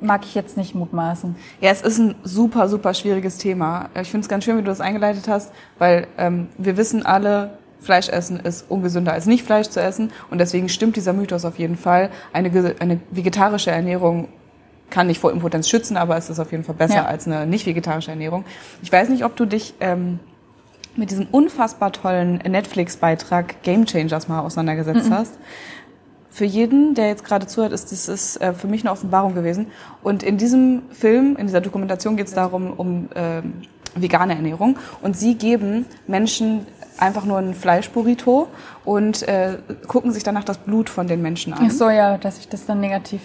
mag 0.00 0.24
ich 0.24 0.34
jetzt 0.34 0.56
nicht 0.56 0.74
mutmaßen. 0.74 1.36
Ja, 1.60 1.70
es 1.70 1.82
ist 1.82 1.98
ein 1.98 2.14
super, 2.22 2.68
super 2.68 2.94
schwieriges 2.94 3.38
Thema. 3.38 3.90
Ich 4.00 4.10
finde 4.10 4.24
es 4.24 4.28
ganz 4.28 4.44
schön, 4.44 4.56
wie 4.56 4.62
du 4.62 4.68
das 4.68 4.80
eingeleitet 4.80 5.28
hast, 5.28 5.52
weil 5.78 6.06
ähm, 6.16 6.48
wir 6.56 6.76
wissen 6.76 7.04
alle, 7.04 7.58
Fleisch 7.80 8.08
essen 8.08 8.40
ist 8.40 8.68
ungesünder 8.68 9.12
als 9.12 9.26
nicht 9.26 9.44
Fleisch 9.44 9.68
zu 9.68 9.80
essen 9.80 10.10
und 10.30 10.38
deswegen 10.38 10.68
stimmt 10.68 10.96
dieser 10.96 11.12
Mythos 11.12 11.44
auf 11.44 11.58
jeden 11.58 11.76
Fall. 11.76 12.10
Eine, 12.32 12.74
eine 12.80 13.00
vegetarische 13.10 13.70
Ernährung 13.70 14.28
kann 14.90 15.06
nicht 15.06 15.20
vor 15.20 15.30
Impotenz 15.30 15.68
schützen, 15.68 15.96
aber 15.96 16.16
es 16.16 16.28
ist 16.28 16.40
auf 16.40 16.50
jeden 16.50 16.64
Fall 16.64 16.74
besser 16.74 16.96
ja. 16.96 17.04
als 17.04 17.26
eine 17.26 17.46
nicht 17.46 17.66
vegetarische 17.66 18.10
Ernährung. 18.10 18.44
Ich 18.82 18.90
weiß 18.90 19.10
nicht, 19.10 19.24
ob 19.24 19.36
du 19.36 19.44
dich 19.44 19.74
ähm, 19.80 20.18
mit 20.96 21.10
diesem 21.10 21.26
unfassbar 21.30 21.92
tollen 21.92 22.38
Netflix-Beitrag 22.38 23.62
Game 23.62 23.86
Changers 23.86 24.26
mal 24.26 24.40
auseinandergesetzt 24.40 25.08
mhm. 25.08 25.14
hast 25.14 25.38
für 26.38 26.44
jeden, 26.44 26.94
der 26.94 27.08
jetzt 27.08 27.24
gerade 27.24 27.48
zuhört, 27.48 27.72
ist 27.72 27.90
das 27.90 28.08
ist 28.08 28.36
äh, 28.36 28.54
für 28.54 28.68
mich 28.68 28.82
eine 28.82 28.92
Offenbarung 28.92 29.34
gewesen. 29.34 29.66
Und 30.04 30.22
in 30.22 30.38
diesem 30.38 30.82
Film, 30.92 31.34
in 31.36 31.48
dieser 31.48 31.60
Dokumentation 31.60 32.16
geht 32.16 32.28
es 32.28 32.34
darum, 32.34 32.72
um 32.74 33.08
äh, 33.16 33.42
vegane 34.00 34.36
Ernährung. 34.36 34.78
Und 35.02 35.16
sie 35.16 35.34
geben 35.34 35.84
Menschen 36.06 36.64
einfach 36.96 37.24
nur 37.24 37.38
ein 37.38 37.54
Fleischburrito 37.54 38.46
und 38.84 39.26
äh, 39.26 39.58
gucken 39.88 40.12
sich 40.12 40.22
danach 40.22 40.44
das 40.44 40.58
Blut 40.58 40.88
von 40.88 41.08
den 41.08 41.22
Menschen 41.22 41.52
an. 41.54 41.66
Ach 41.66 41.72
so, 41.72 41.90
ja, 41.90 42.18
dass 42.18 42.38
ich 42.38 42.48
das 42.48 42.66
dann 42.66 42.78
negativ 42.78 43.20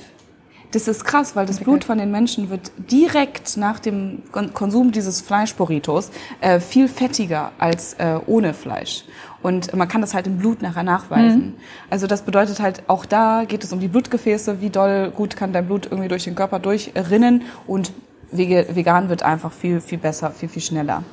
das 0.73 0.87
ist 0.87 1.05
krass, 1.05 1.35
weil 1.35 1.45
das 1.45 1.59
Blut 1.59 1.83
von 1.83 1.99
den 1.99 2.09
Menschen 2.09 2.49
wird 2.49 2.71
direkt 2.77 3.57
nach 3.57 3.77
dem 3.77 4.23
Konsum 4.31 4.91
dieses 4.91 5.21
Fleischburritos 5.21 6.09
äh, 6.41 6.59
viel 6.59 6.87
fettiger 6.87 7.51
als 7.59 7.93
äh, 7.99 8.19
ohne 8.25 8.55
Fleisch. 8.55 9.03
Und 9.43 9.75
man 9.75 9.87
kann 9.87 10.01
das 10.01 10.13
halt 10.13 10.25
im 10.25 10.37
Blut 10.37 10.61
nachher 10.61 10.83
nachweisen. 10.83 11.39
Mhm. 11.39 11.53
Also 11.89 12.07
das 12.07 12.21
bedeutet 12.21 12.61
halt, 12.61 12.83
auch 12.87 13.05
da 13.05 13.43
geht 13.45 13.63
es 13.63 13.73
um 13.73 13.79
die 13.79 13.89
Blutgefäße, 13.89 14.61
wie 14.61 14.69
doll 14.69 15.11
gut 15.11 15.35
kann 15.35 15.53
dein 15.53 15.67
Blut 15.67 15.85
irgendwie 15.85 16.07
durch 16.07 16.23
den 16.23 16.33
Körper 16.33 16.59
durchrinnen 16.59 17.43
und 17.67 17.91
vegan 18.31 19.09
wird 19.09 19.21
einfach 19.21 19.51
viel, 19.51 19.79
viel 19.79 19.99
besser, 19.99 20.31
viel, 20.31 20.49
viel 20.49 20.61
schneller. 20.61 21.03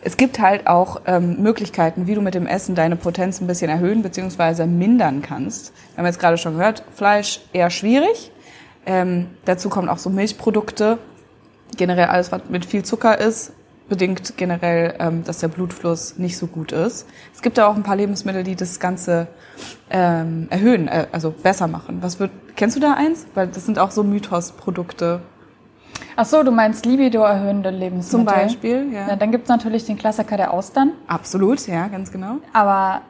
Es 0.00 0.16
gibt 0.16 0.38
halt 0.38 0.68
auch 0.68 1.00
ähm, 1.06 1.42
Möglichkeiten, 1.42 2.06
wie 2.06 2.14
du 2.14 2.20
mit 2.20 2.34
dem 2.34 2.46
Essen 2.46 2.74
deine 2.74 2.94
Potenz 2.94 3.40
ein 3.40 3.48
bisschen 3.48 3.68
erhöhen 3.68 4.02
bzw. 4.02 4.66
mindern 4.66 5.22
kannst. 5.22 5.72
Wir 5.94 5.98
haben 5.98 6.06
jetzt 6.06 6.20
gerade 6.20 6.38
schon 6.38 6.56
gehört, 6.56 6.84
Fleisch 6.94 7.40
eher 7.52 7.70
schwierig. 7.70 8.30
Ähm, 8.86 9.26
dazu 9.44 9.68
kommen 9.68 9.88
auch 9.88 9.98
so 9.98 10.08
Milchprodukte, 10.08 10.98
generell 11.76 12.06
alles, 12.06 12.30
was 12.30 12.42
mit 12.48 12.64
viel 12.64 12.84
Zucker 12.84 13.18
ist, 13.18 13.52
bedingt 13.88 14.36
generell, 14.36 14.94
ähm, 14.98 15.24
dass 15.24 15.38
der 15.38 15.48
Blutfluss 15.48 16.18
nicht 16.18 16.36
so 16.36 16.46
gut 16.46 16.72
ist. 16.72 17.06
Es 17.34 17.42
gibt 17.42 17.58
da 17.58 17.66
auch 17.66 17.76
ein 17.76 17.82
paar 17.82 17.96
Lebensmittel, 17.96 18.44
die 18.44 18.56
das 18.56 18.80
Ganze 18.80 19.28
ähm, 19.90 20.46
erhöhen, 20.50 20.88
äh, 20.88 21.06
also 21.12 21.30
besser 21.30 21.66
machen. 21.66 21.98
Was 22.02 22.20
wird, 22.20 22.30
kennst 22.56 22.76
du 22.76 22.80
da 22.80 22.94
eins? 22.94 23.26
Weil 23.34 23.48
das 23.48 23.64
sind 23.66 23.78
auch 23.78 23.90
so 23.90 24.02
Mythos-Produkte. 24.02 25.20
Ach 26.16 26.26
so, 26.26 26.42
du 26.42 26.50
meinst 26.50 26.84
Libido 26.84 27.22
erhöhende 27.22 27.70
Lebensmittel? 27.70 28.10
Zum 28.10 28.24
Beispiel, 28.24 28.92
ja. 28.92 29.08
ja 29.08 29.16
dann 29.16 29.32
gibt's 29.32 29.48
natürlich 29.48 29.84
den 29.86 29.96
Klassiker 29.96 30.36
der 30.36 30.52
Austern. 30.52 30.92
Absolut, 31.06 31.66
ja, 31.66 31.88
ganz 31.88 32.12
genau. 32.12 32.36
Aber 32.52 33.02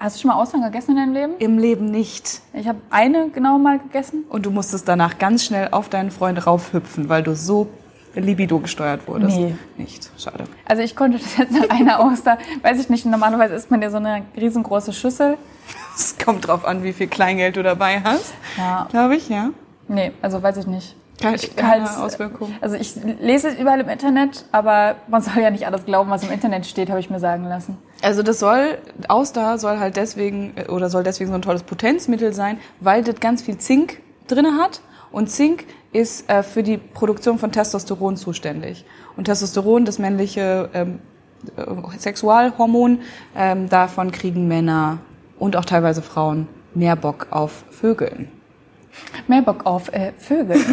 Hast 0.00 0.16
du 0.16 0.22
schon 0.22 0.30
mal 0.30 0.36
Austern 0.36 0.62
gegessen 0.62 0.92
in 0.92 0.96
deinem 0.96 1.12
Leben? 1.12 1.32
Im 1.40 1.58
Leben 1.58 1.84
nicht. 1.84 2.40
Ich 2.54 2.66
habe 2.66 2.78
eine 2.88 3.28
genau 3.28 3.58
mal 3.58 3.78
gegessen. 3.78 4.24
Und 4.30 4.46
du 4.46 4.50
musstest 4.50 4.88
danach 4.88 5.18
ganz 5.18 5.44
schnell 5.44 5.68
auf 5.72 5.90
deinen 5.90 6.10
Freund 6.10 6.46
raufhüpfen, 6.46 7.10
weil 7.10 7.22
du 7.22 7.36
so 7.36 7.68
Libido 8.14 8.58
gesteuert 8.58 9.06
wurdest. 9.06 9.36
Nee. 9.36 9.54
Nicht. 9.76 10.10
Schade. 10.18 10.44
Also 10.64 10.82
ich 10.82 10.96
konnte 10.96 11.18
das 11.18 11.36
jetzt 11.36 11.52
nach 11.60 11.70
einer 11.70 12.00
Auster, 12.00 12.38
weiß 12.62 12.80
ich 12.80 12.88
nicht, 12.88 13.06
normalerweise 13.06 13.54
isst 13.54 13.70
man 13.70 13.82
ja 13.82 13.90
so 13.90 13.98
eine 13.98 14.22
riesengroße 14.36 14.92
Schüssel. 14.92 15.36
Es 15.94 16.16
kommt 16.18 16.46
drauf 16.46 16.64
an, 16.64 16.82
wie 16.82 16.92
viel 16.92 17.06
Kleingeld 17.08 17.56
du 17.56 17.62
dabei 17.62 18.00
hast. 18.02 18.32
Ja. 18.56 18.86
Glaube 18.90 19.16
ich, 19.16 19.28
ja. 19.28 19.50
Nee, 19.88 20.12
also 20.22 20.42
weiß 20.42 20.56
ich 20.58 20.66
nicht. 20.66 20.96
Keine, 21.20 21.36
keine 21.36 22.02
Auswirkungen. 22.02 22.56
Also 22.62 22.76
ich 22.76 22.94
lese 23.20 23.48
es 23.48 23.58
überall 23.58 23.80
im 23.80 23.88
Internet, 23.90 24.46
aber 24.52 24.96
man 25.08 25.20
soll 25.20 25.42
ja 25.42 25.50
nicht 25.50 25.66
alles 25.66 25.84
glauben, 25.84 26.10
was 26.10 26.22
im 26.22 26.30
Internet 26.30 26.64
steht, 26.64 26.88
habe 26.88 26.98
ich 26.98 27.10
mir 27.10 27.20
sagen 27.20 27.44
lassen. 27.44 27.76
Also 28.00 28.22
das 28.22 28.38
soll, 28.38 28.78
Auster 29.08 29.58
soll 29.58 29.78
halt 29.78 29.96
deswegen, 29.96 30.54
oder 30.68 30.88
soll 30.88 31.02
deswegen 31.02 31.28
so 31.28 31.34
ein 31.34 31.42
tolles 31.42 31.62
Potenzmittel 31.62 32.32
sein, 32.32 32.58
weil 32.80 33.04
das 33.04 33.20
ganz 33.20 33.42
viel 33.42 33.58
Zink 33.58 33.98
drinne 34.28 34.56
hat. 34.58 34.80
Und 35.12 35.28
Zink 35.28 35.66
ist 35.92 36.28
äh, 36.30 36.42
für 36.42 36.62
die 36.62 36.76
Produktion 36.78 37.38
von 37.38 37.52
Testosteron 37.52 38.16
zuständig. 38.16 38.84
Und 39.16 39.24
Testosteron, 39.24 39.84
das 39.84 39.98
männliche 39.98 40.70
ähm, 40.72 41.00
äh, 41.56 41.98
Sexualhormon, 41.98 43.00
ähm, 43.36 43.68
davon 43.68 44.12
kriegen 44.12 44.46
Männer 44.48 44.98
und 45.38 45.56
auch 45.56 45.64
teilweise 45.64 46.02
Frauen 46.02 46.48
mehr 46.74 46.96
Bock 46.96 47.28
auf 47.30 47.64
Vögeln. 47.70 48.30
Mehr 49.26 49.42
Bock 49.42 49.66
auf 49.66 49.92
äh, 49.92 50.12
Vögel. 50.16 50.58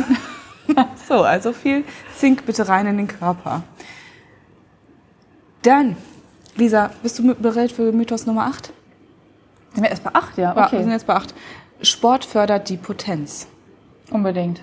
so, 1.07 1.23
also 1.23 1.53
viel 1.53 1.83
Zink 2.15 2.45
bitte 2.45 2.67
rein 2.67 2.85
in 2.87 2.97
den 2.97 3.07
Körper. 3.07 3.63
Dann, 5.61 5.97
Lisa, 6.55 6.91
bist 7.01 7.19
du 7.19 7.35
bereit 7.35 7.71
für 7.71 7.91
Mythos 7.91 8.25
Nummer 8.25 8.47
8? 8.47 8.73
Sind 9.73 9.83
wir 9.83 9.89
erst 9.89 10.03
bei 10.03 10.13
8, 10.13 10.37
ja? 10.37 10.51
Okay. 10.51 10.59
Ja, 10.59 10.71
wir 10.71 10.79
sind 10.79 10.91
jetzt 10.91 11.07
bei 11.07 11.15
8. 11.15 11.33
Sport 11.81 12.25
fördert 12.25 12.69
die 12.69 12.77
Potenz. 12.77 13.47
Unbedingt. 14.09 14.61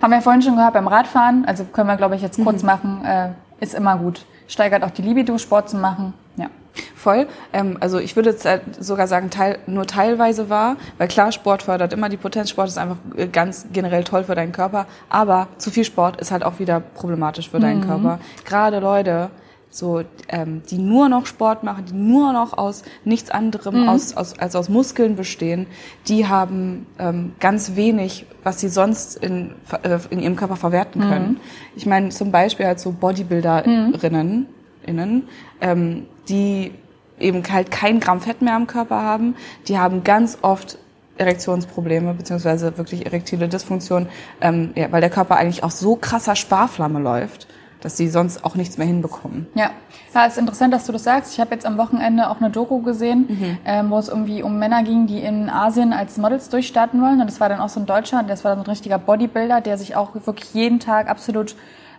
Haben 0.00 0.12
wir 0.12 0.22
vorhin 0.22 0.42
schon 0.42 0.56
gehört 0.56 0.74
beim 0.74 0.86
Radfahren, 0.86 1.44
also 1.44 1.64
können 1.64 1.88
wir, 1.88 1.96
glaube 1.96 2.16
ich, 2.16 2.22
jetzt 2.22 2.42
kurz 2.42 2.62
mhm. 2.62 2.66
machen, 2.66 3.04
äh, 3.04 3.30
ist 3.60 3.74
immer 3.74 3.96
gut. 3.96 4.24
Steigert 4.46 4.84
auch 4.84 4.90
die 4.90 5.02
Libido, 5.02 5.36
Sport 5.38 5.68
zu 5.68 5.76
machen. 5.76 6.14
Ja. 6.36 6.46
Voll. 6.94 7.26
Ähm, 7.52 7.76
also 7.80 7.98
ich 7.98 8.14
würde 8.14 8.30
jetzt 8.30 8.44
halt 8.44 8.62
sogar 8.82 9.08
sagen, 9.08 9.30
teil, 9.30 9.58
nur 9.66 9.86
teilweise 9.86 10.48
wahr, 10.48 10.76
weil 10.98 11.08
klar, 11.08 11.32
Sport 11.32 11.62
fördert 11.62 11.92
immer 11.92 12.08
die 12.08 12.16
Potenz. 12.16 12.50
Sport 12.50 12.68
ist 12.68 12.78
einfach 12.78 12.96
äh, 13.16 13.26
ganz 13.26 13.66
generell 13.72 14.04
toll 14.04 14.24
für 14.24 14.34
deinen 14.34 14.52
Körper, 14.52 14.86
aber 15.08 15.48
zu 15.58 15.70
viel 15.70 15.84
Sport 15.84 16.20
ist 16.20 16.30
halt 16.30 16.44
auch 16.44 16.58
wieder 16.60 16.80
problematisch 16.80 17.50
für 17.50 17.58
deinen 17.58 17.80
mhm. 17.80 17.86
Körper. 17.86 18.18
Gerade 18.44 18.78
Leute, 18.78 19.30
so 19.70 20.02
ähm, 20.28 20.62
die 20.70 20.78
nur 20.78 21.08
noch 21.08 21.26
Sport 21.26 21.62
machen, 21.62 21.84
die 21.84 21.94
nur 21.94 22.32
noch 22.32 22.56
aus 22.56 22.82
nichts 23.04 23.30
anderem 23.30 23.82
mhm. 23.82 23.88
aus, 23.88 24.16
aus, 24.16 24.38
als 24.38 24.56
aus 24.56 24.68
Muskeln 24.68 25.16
bestehen, 25.16 25.66
die 26.08 26.26
haben 26.26 26.86
ähm, 26.98 27.32
ganz 27.38 27.76
wenig, 27.76 28.26
was 28.42 28.60
sie 28.60 28.68
sonst 28.68 29.16
in, 29.16 29.52
äh, 29.82 29.98
in 30.10 30.20
ihrem 30.20 30.36
Körper 30.36 30.56
verwerten 30.56 31.02
können. 31.02 31.32
Mhm. 31.32 31.40
Ich 31.76 31.86
meine 31.86 32.08
zum 32.10 32.32
Beispiel 32.32 32.66
halt 32.66 32.80
so 32.80 32.92
Bodybuilderinnen, 32.92 34.46
innen, 34.86 35.28
ähm, 35.60 36.06
die 36.28 36.72
eben 37.20 37.42
halt 37.50 37.70
kein 37.70 38.00
Gramm 38.00 38.20
Fett 38.20 38.42
mehr 38.42 38.54
am 38.54 38.66
Körper 38.66 39.02
haben, 39.02 39.34
die 39.66 39.78
haben 39.78 40.02
ganz 40.02 40.38
oft 40.42 40.78
Erektionsprobleme 41.18 42.14
beziehungsweise 42.14 42.78
wirklich 42.78 43.04
erektile 43.04 43.48
Dysfunktion, 43.48 44.08
ähm, 44.40 44.70
ja, 44.76 44.90
weil 44.92 45.00
der 45.00 45.10
Körper 45.10 45.36
eigentlich 45.36 45.64
auf 45.64 45.72
so 45.72 45.96
krasser 45.96 46.36
Sparflamme 46.36 47.00
läuft 47.00 47.48
dass 47.80 47.96
sie 47.96 48.08
sonst 48.08 48.44
auch 48.44 48.54
nichts 48.54 48.78
mehr 48.78 48.86
hinbekommen. 48.86 49.46
Ja, 49.54 49.70
ja 50.14 50.26
ist 50.26 50.38
interessant, 50.38 50.72
dass 50.74 50.86
du 50.86 50.92
das 50.92 51.04
sagst. 51.04 51.32
Ich 51.34 51.40
habe 51.40 51.54
jetzt 51.54 51.66
am 51.66 51.78
Wochenende 51.78 52.30
auch 52.30 52.40
eine 52.40 52.50
Doku 52.50 52.82
gesehen, 52.82 53.26
mhm. 53.28 53.58
ähm, 53.64 53.90
wo 53.90 53.98
es 53.98 54.08
irgendwie 54.08 54.42
um 54.42 54.58
Männer 54.58 54.82
ging, 54.82 55.06
die 55.06 55.20
in 55.20 55.48
Asien 55.48 55.92
als 55.92 56.16
Models 56.18 56.48
durchstarten 56.48 57.00
wollen. 57.00 57.20
Und 57.20 57.26
das 57.26 57.40
war 57.40 57.48
dann 57.48 57.60
auch 57.60 57.68
so 57.68 57.80
ein 57.80 57.86
Deutscher, 57.86 58.22
das 58.22 58.44
war 58.44 58.52
dann 58.52 58.64
ein 58.64 58.70
richtiger 58.70 58.98
Bodybuilder, 58.98 59.60
der 59.60 59.78
sich 59.78 59.96
auch 59.96 60.14
wirklich 60.26 60.54
jeden 60.54 60.80
Tag 60.80 61.08
absolut 61.08 61.56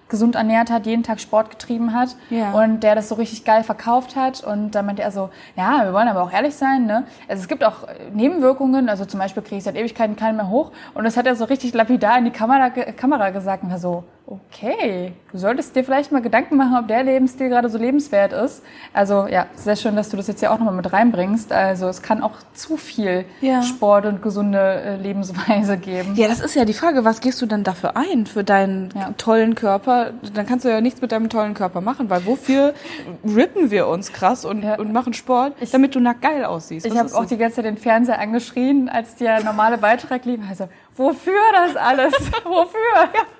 gesund 0.09 0.35
ernährt 0.35 0.69
hat, 0.69 0.85
jeden 0.85 1.03
Tag 1.03 1.21
Sport 1.21 1.51
getrieben 1.51 1.93
hat 1.93 2.15
ja. 2.29 2.51
und 2.51 2.81
der 2.81 2.95
das 2.95 3.07
so 3.07 3.15
richtig 3.15 3.45
geil 3.45 3.63
verkauft 3.63 4.15
hat. 4.15 4.43
Und 4.43 4.71
da 4.71 4.81
meinte 4.81 5.01
er 5.01 5.11
so, 5.11 5.29
ja, 5.55 5.85
wir 5.85 5.93
wollen 5.93 6.07
aber 6.07 6.23
auch 6.23 6.33
ehrlich 6.33 6.55
sein. 6.55 6.85
Ne? 6.85 7.05
Also 7.27 7.41
es 7.41 7.47
gibt 7.47 7.63
auch 7.63 7.87
Nebenwirkungen, 8.11 8.89
also 8.89 9.05
zum 9.05 9.19
Beispiel 9.19 9.43
kriege 9.43 9.57
ich 9.57 9.63
seit 9.63 9.75
Ewigkeiten 9.75 10.15
keinen 10.15 10.35
mehr 10.35 10.49
hoch. 10.49 10.71
Und 10.93 11.03
das 11.03 11.15
hat 11.15 11.27
er 11.27 11.35
so 11.35 11.45
richtig 11.45 11.73
lapidar 11.73 12.17
in 12.17 12.25
die 12.25 12.31
Kamera, 12.31 12.69
Kamera 12.69 13.29
gesagt 13.29 13.63
und 13.63 13.71
war 13.71 13.79
so, 13.79 14.03
okay, 14.29 15.13
du 15.31 15.37
solltest 15.39 15.75
dir 15.75 15.83
vielleicht 15.83 16.11
mal 16.11 16.21
Gedanken 16.21 16.55
machen, 16.55 16.77
ob 16.77 16.87
der 16.87 17.03
Lebensstil 17.03 17.49
gerade 17.49 17.67
so 17.67 17.79
lebenswert 17.79 18.31
ist. 18.31 18.61
Also 18.93 19.25
ja, 19.27 19.47
sehr 19.55 19.75
schön, 19.75 19.95
dass 19.95 20.09
du 20.09 20.17
das 20.17 20.27
jetzt 20.27 20.41
ja 20.41 20.51
auch 20.51 20.59
nochmal 20.59 20.75
mit 20.75 20.93
reinbringst. 20.93 21.51
Also 21.51 21.87
es 21.87 22.03
kann 22.03 22.21
auch 22.21 22.33
zu 22.53 22.77
viel 22.77 23.25
ja. 23.41 23.63
Sport 23.63 24.05
und 24.05 24.21
gesunde 24.21 24.59
äh, 24.59 24.95
Lebensweise 24.97 25.77
geben. 25.77 26.13
Ja, 26.15 26.27
das 26.27 26.41
ist 26.41 26.53
ja 26.53 26.65
die 26.65 26.73
Frage, 26.73 27.05
was 27.05 27.21
gehst 27.21 27.41
du 27.41 27.47
denn 27.47 27.63
dafür 27.63 27.97
ein 27.97 28.27
für 28.27 28.43
deinen 28.43 28.91
ja. 28.95 29.13
tollen 29.17 29.55
Körper? 29.55 30.11
Dann 30.33 30.45
kannst 30.45 30.63
du 30.63 30.69
ja 30.69 30.79
nichts 30.79 31.01
mit 31.01 31.11
deinem 31.11 31.29
tollen 31.29 31.55
Körper 31.55 31.81
machen, 31.81 32.11
weil 32.11 32.25
wofür 32.27 32.75
rippen 33.23 33.71
wir 33.71 33.87
uns 33.87 34.13
krass 34.13 34.45
und, 34.45 34.63
ja. 34.63 34.77
und 34.77 34.93
machen 34.93 35.13
Sport, 35.13 35.53
ich, 35.59 35.71
damit 35.71 35.95
du 35.95 35.99
nackt 35.99 36.21
geil 36.21 36.45
aussiehst? 36.45 36.85
Was 36.85 36.93
ich 36.93 36.99
habe 36.99 37.15
auch 37.15 37.25
die 37.25 37.37
ganze 37.37 37.57
Zeit 37.57 37.65
den 37.65 37.77
Fernseher 37.77 38.19
angeschrien, 38.19 38.89
als 38.89 39.15
der 39.15 39.43
normale 39.43 39.79
Beitrag 39.79 40.25
lief. 40.25 40.39
Also, 40.47 40.69
wofür 40.95 41.33
das 41.65 41.75
alles? 41.75 42.13
wofür? 42.43 43.09
Ja. 43.13 43.38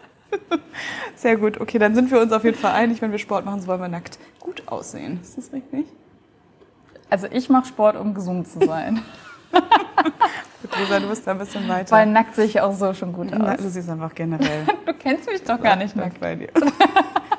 Sehr 1.16 1.38
gut. 1.38 1.60
Okay, 1.60 1.80
dann 1.80 1.96
sind 1.96 2.12
wir 2.12 2.22
uns 2.22 2.32
auf 2.32 2.44
jeden 2.44 2.58
Fall 2.58 2.72
einig, 2.72 3.02
wenn 3.02 3.12
wir 3.12 3.20
Sport 3.20 3.46
machen, 3.46 3.62
so 3.62 3.68
wollen 3.68 3.82
wir 3.82 3.88
nackt 3.88 4.20
gut 4.40 4.64
aussehen. 4.68 5.20
Ist 5.22 5.38
das 5.38 5.52
richtig? 5.54 5.86
Also 7.10 7.28
ich 7.32 7.50
mache 7.50 7.66
Sport, 7.66 7.96
um 7.96 8.14
gesund 8.14 8.48
zu 8.48 8.60
sein. 8.66 9.02
gut, 9.52 10.80
Lisa, 10.80 11.00
du 11.00 11.10
bist 11.10 11.26
da 11.26 11.32
ein 11.32 11.40
bisschen 11.40 11.68
weiter. 11.68 11.92
Weil 11.92 12.06
nackt 12.06 12.36
sehe 12.36 12.46
ich 12.46 12.62
auch 12.62 12.74
so 12.74 12.94
schon 12.94 13.14
gut 13.14 13.34
aus. 13.34 13.58
Du 13.58 13.70
siehst 13.70 13.90
einfach 13.90 14.14
generell. 14.14 14.66
du 14.86 14.94
kennst 14.94 15.30
mich 15.30 15.44
doch 15.44 15.60
gar 15.62 15.76
nicht 15.76 15.96
nackt 15.96 16.20
bei 16.20 16.36
dir. 16.36 16.50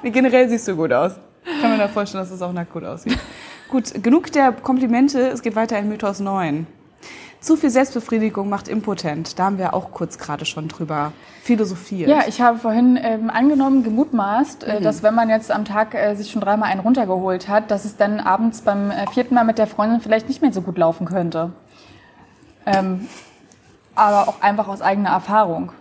nee, 0.03 0.11
generell 0.11 0.49
siehst 0.49 0.67
du 0.69 0.77
gut 0.77 0.93
aus. 0.93 1.13
Ich 1.45 1.61
kann 1.61 1.71
mir 1.71 1.79
da 1.79 1.89
vorstellen, 1.89 2.25
dass 2.25 2.33
es 2.33 2.43
auch 2.43 2.53
nackt 2.53 2.73
gut 2.73 2.85
aussieht. 2.85 3.19
Gut, 3.69 4.03
genug 4.03 4.33
der 4.33 4.53
Komplimente. 4.53 5.29
Es 5.29 5.43
geht 5.43 5.55
weiter 5.55 5.79
in 5.79 5.89
Mythos 5.89 6.19
9. 6.19 6.67
Zu 7.41 7.57
viel 7.57 7.71
Selbstbefriedigung 7.71 8.51
macht 8.51 8.69
impotent. 8.69 9.39
Da 9.39 9.45
haben 9.45 9.57
wir 9.57 9.73
auch 9.73 9.93
kurz 9.93 10.19
gerade 10.19 10.45
schon 10.45 10.69
drüber 10.69 11.13
philosophiert. 11.43 12.11
Ja, 12.11 12.25
ich 12.29 12.43
habe 12.43 12.59
vorhin 12.59 12.99
ähm, 13.03 13.31
angenommen, 13.31 13.83
gemutmaßt, 13.83 14.65
äh, 14.65 14.79
mhm. 14.79 14.83
dass 14.83 15.03
wenn 15.03 15.15
man 15.15 15.31
jetzt 15.31 15.51
am 15.51 15.65
Tag 15.65 15.95
äh, 15.95 16.15
sich 16.17 16.31
schon 16.31 16.43
dreimal 16.43 16.71
einen 16.71 16.81
runtergeholt 16.81 17.49
hat, 17.49 17.71
dass 17.71 17.87
es 17.87 17.97
dann 17.97 18.21
abends 18.21 18.61
beim 18.61 18.91
äh, 18.91 19.07
vierten 19.11 19.35
Mal 19.35 19.45
mit 19.45 19.57
der 19.57 19.67
Freundin 19.67 20.01
vielleicht 20.01 20.29
nicht 20.29 20.43
mehr 20.43 20.53
so 20.53 20.61
gut 20.61 20.77
laufen 20.77 21.07
könnte. 21.07 21.53
Ähm, 22.67 23.09
aber 23.95 24.29
auch 24.29 24.43
einfach 24.43 24.69
aus 24.69 24.83
eigener 24.83 25.11
Erfahrung. 25.11 25.73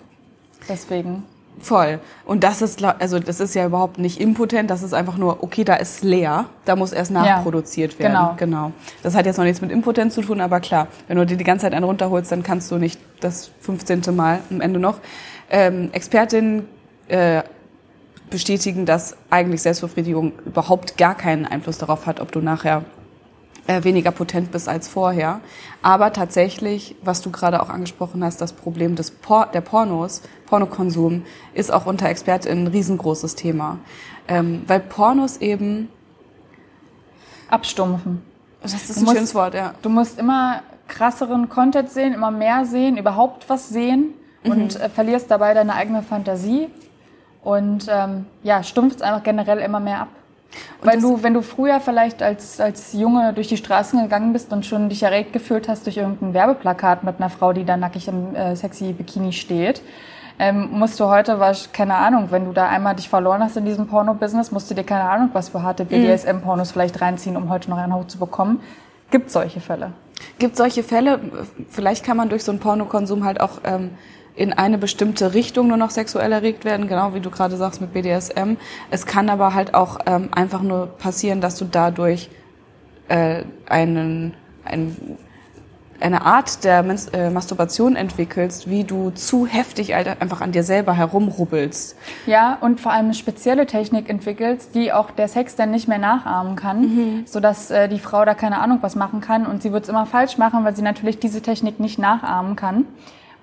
Deswegen. 0.70 1.26
Voll. 1.62 2.00
Und 2.26 2.44
das 2.44 2.62
ist, 2.62 2.84
also 2.84 3.20
das 3.20 3.40
ist 3.40 3.56
ja 3.56 3.66
überhaupt 3.66 4.00
nicht 4.00 4.20
impotent, 4.20 4.70
das 4.70 4.84
ist 4.84 4.94
einfach 4.94 5.18
nur, 5.18 5.44
okay, 5.44 5.64
da 5.64 5.76
ist 5.76 6.04
leer, 6.04 6.46
da 6.66 6.76
muss 6.76 6.92
erst 6.92 7.12
nachproduziert 7.12 7.94
ja, 7.94 8.00
werden. 8.00 8.38
Genau. 8.38 8.62
genau. 8.68 8.72
Das 9.04 9.16
hat 9.16 9.26
jetzt 9.26 9.38
noch 9.38 9.44
nichts 9.44 9.62
mit 9.62 9.72
Impotenz 9.72 10.16
zu 10.16 10.22
tun, 10.22 10.42
aber 10.42 10.60
klar, 10.60 10.88
wenn 11.08 11.18
du 11.18 11.26
dir 11.26 11.38
die 11.38 11.44
ganze 11.44 11.64
Zeit 11.64 11.74
einen 11.74 11.86
runterholst, 11.86 12.32
dann 12.32 12.44
kannst 12.44 12.72
du 12.72 12.78
nicht 12.78 13.00
das 13.20 13.52
15. 13.62 14.16
Mal 14.16 14.40
am 14.50 14.62
Ende 14.62 14.80
noch. 14.80 15.00
Ähm, 15.50 15.90
Expertinnen 15.92 16.68
äh, 17.08 17.44
bestätigen, 18.30 18.86
dass 18.86 19.18
eigentlich 19.30 19.62
Selbstbefriedigung 19.62 20.34
überhaupt 20.46 20.98
gar 20.98 21.16
keinen 21.16 21.46
Einfluss 21.46 21.78
darauf 21.78 22.06
hat, 22.06 22.20
ob 22.20 22.32
du 22.32 22.40
nachher 22.40 22.84
äh, 23.70 23.84
weniger 23.84 24.10
potent 24.10 24.52
bist 24.52 24.68
als 24.68 24.88
vorher. 24.88 25.42
Aber 25.84 26.12
tatsächlich, 26.12 26.96
was 27.04 27.22
du 27.22 27.30
gerade 27.30 27.62
auch 27.62 27.70
angesprochen 27.70 28.24
hast, 28.24 28.42
das 28.42 28.52
Problem 28.52 28.96
des 28.96 29.12
Por 29.12 29.46
der 29.46 29.62
Pornos, 29.62 30.24
Pornokonsum, 30.48 31.24
ist 31.54 31.72
auch 31.72 31.86
unter 31.86 32.10
ExpertInnen 32.10 32.64
ein 32.66 32.68
riesengroßes 32.68 33.36
Thema. 33.36 33.78
Ähm, 34.28 34.64
weil 34.66 34.80
Pornos 34.80 35.38
eben 35.38 35.90
abstumpfen. 37.48 38.24
Das 38.64 38.74
ist 38.74 38.98
ein 38.98 39.04
musst, 39.04 39.16
schönes 39.16 39.36
Wort, 39.36 39.54
ja. 39.54 39.76
Du 39.84 39.90
musst 39.90 40.18
immer 40.18 40.64
krasseren 40.88 41.48
Content 41.48 41.92
sehen, 41.92 42.16
immer 42.16 42.32
mehr 42.32 42.66
sehen, 42.66 42.98
überhaupt 42.98 43.48
was 43.50 43.70
sehen 43.70 44.16
mhm. 44.44 44.52
und 44.52 44.80
äh, 44.80 44.90
verlierst 44.90 45.30
dabei 45.30 45.54
deine 45.54 45.76
eigene 45.76 46.02
Fantasie 46.02 46.70
und 47.44 47.86
ähm, 47.88 48.26
ja, 48.42 48.64
stumpfst 48.64 49.04
einfach 49.04 49.22
generell 49.22 49.60
immer 49.60 49.80
mehr 49.80 50.02
ab. 50.02 50.10
Weil 50.82 51.00
du, 51.00 51.22
wenn 51.24 51.34
du 51.34 51.42
früher 51.42 51.80
vielleicht 51.80 52.24
als, 52.24 52.60
als 52.60 52.94
Junge 52.94 53.34
durch 53.34 53.48
die 53.48 53.58
Straßen 53.58 54.02
gegangen 54.02 54.34
bist 54.34 54.52
und 54.52 54.66
schon 54.66 54.90
dich 54.90 55.04
erregt 55.04 55.34
gefühlt 55.34 55.68
hast 55.68 55.86
durch 55.86 55.98
irgendein 55.98 56.34
Werbeplakat 56.34 57.04
mit 57.04 57.18
einer 57.18 57.30
Frau, 57.30 57.54
die 57.54 57.66
da 57.66 57.78
nackig 57.78 58.08
im 58.08 58.36
äh, 58.36 58.56
sexy 58.56 58.94
Bikini 58.94 59.32
steht, 59.32 59.82
ähm, 60.40 60.70
musst 60.72 61.00
du 61.00 61.06
heute, 61.06 61.40
was, 61.40 61.72
keine 61.74 61.96
Ahnung, 61.96 62.28
wenn 62.32 62.46
du 62.46 62.54
da 62.54 62.70
einmal 62.70 62.96
dich 62.96 63.10
verloren 63.10 63.44
hast 63.44 63.58
in 63.58 63.66
diesem 63.66 63.88
Porno-Business, 63.88 64.52
musst 64.52 64.72
du 64.72 64.76
dir 64.76 64.86
keine 64.86 65.10
Ahnung, 65.10 65.30
was 65.34 65.50
für 65.50 65.62
harte 65.62 65.84
BDSM-Pornos 65.84 66.72
vielleicht 66.72 67.02
reinziehen, 67.02 67.36
um 67.36 67.50
heute 67.50 67.70
noch 67.70 67.78
einen 67.78 67.94
hoch 67.94 68.08
zu 68.08 68.18
bekommen. 68.18 68.62
Gibt 69.12 69.32
solche 69.32 69.60
Fälle? 69.60 69.92
Gibt 70.38 70.56
solche 70.56 70.84
Fälle. 70.84 71.20
Vielleicht 71.68 72.06
kann 72.06 72.16
man 72.16 72.30
durch 72.30 72.46
so 72.46 72.52
einen 72.52 72.60
Pornokonsum 72.60 73.26
halt 73.26 73.42
auch 73.42 73.60
ähm, 73.66 73.92
in 74.40 74.54
eine 74.54 74.78
bestimmte 74.78 75.34
Richtung 75.34 75.68
nur 75.68 75.76
noch 75.76 75.90
sexuell 75.90 76.32
erregt 76.32 76.64
werden, 76.64 76.88
genau 76.88 77.14
wie 77.14 77.20
du 77.20 77.30
gerade 77.30 77.58
sagst 77.58 77.82
mit 77.82 77.92
BDSM. 77.92 78.56
Es 78.90 79.06
kann 79.06 79.30
aber 79.30 79.54
halt 79.54 79.74
auch 79.74 80.00
ähm, 80.06 80.30
einfach 80.32 80.62
nur 80.62 80.88
passieren, 80.88 81.42
dass 81.42 81.58
du 81.58 81.66
dadurch 81.66 82.30
äh, 83.10 83.44
einen, 83.68 84.34
einen 84.64 85.18
eine 86.02 86.22
Art 86.22 86.64
der 86.64 86.86
äh, 87.12 87.30
Masturbation 87.30 87.98
entwickelst, 87.98 88.70
wie 88.70 88.86
du 88.86 89.10
zu 89.10 89.46
heftig 89.46 89.94
einfach 89.94 90.40
an 90.40 90.54
dir 90.54 90.64
selber 90.64 90.94
herumrubbelst. 90.94 91.98
Ja, 92.26 92.58
und 92.62 92.80
vor 92.80 92.94
allem 92.94 93.08
eine 93.08 93.14
spezielle 93.14 93.66
Technik 93.66 94.10
entwickelst, 94.10 94.74
die 94.76 94.94
auch 94.94 95.12
der 95.12 95.28
Sex 95.28 95.58
dann 95.58 95.72
nicht 95.72 95.90
mehr 95.90 95.98
nachahmen 95.98 96.56
kann, 96.56 96.82
mhm. 96.82 97.24
sodass 97.26 97.70
äh, 97.70 97.90
die 97.90 98.00
Frau 98.00 98.24
da 98.24 98.34
keine 98.34 98.62
Ahnung 98.62 98.78
was 98.80 98.96
machen 98.96 99.20
kann 99.20 99.46
und 99.46 99.62
sie 99.62 99.74
wird 99.74 99.84
es 99.84 99.90
immer 99.90 100.06
falsch 100.06 100.38
machen, 100.38 100.64
weil 100.64 100.74
sie 100.74 100.82
natürlich 100.82 101.20
diese 101.20 101.42
Technik 101.42 101.82
nicht 101.82 102.00
nachahmen 102.00 102.56
kann. 102.56 102.86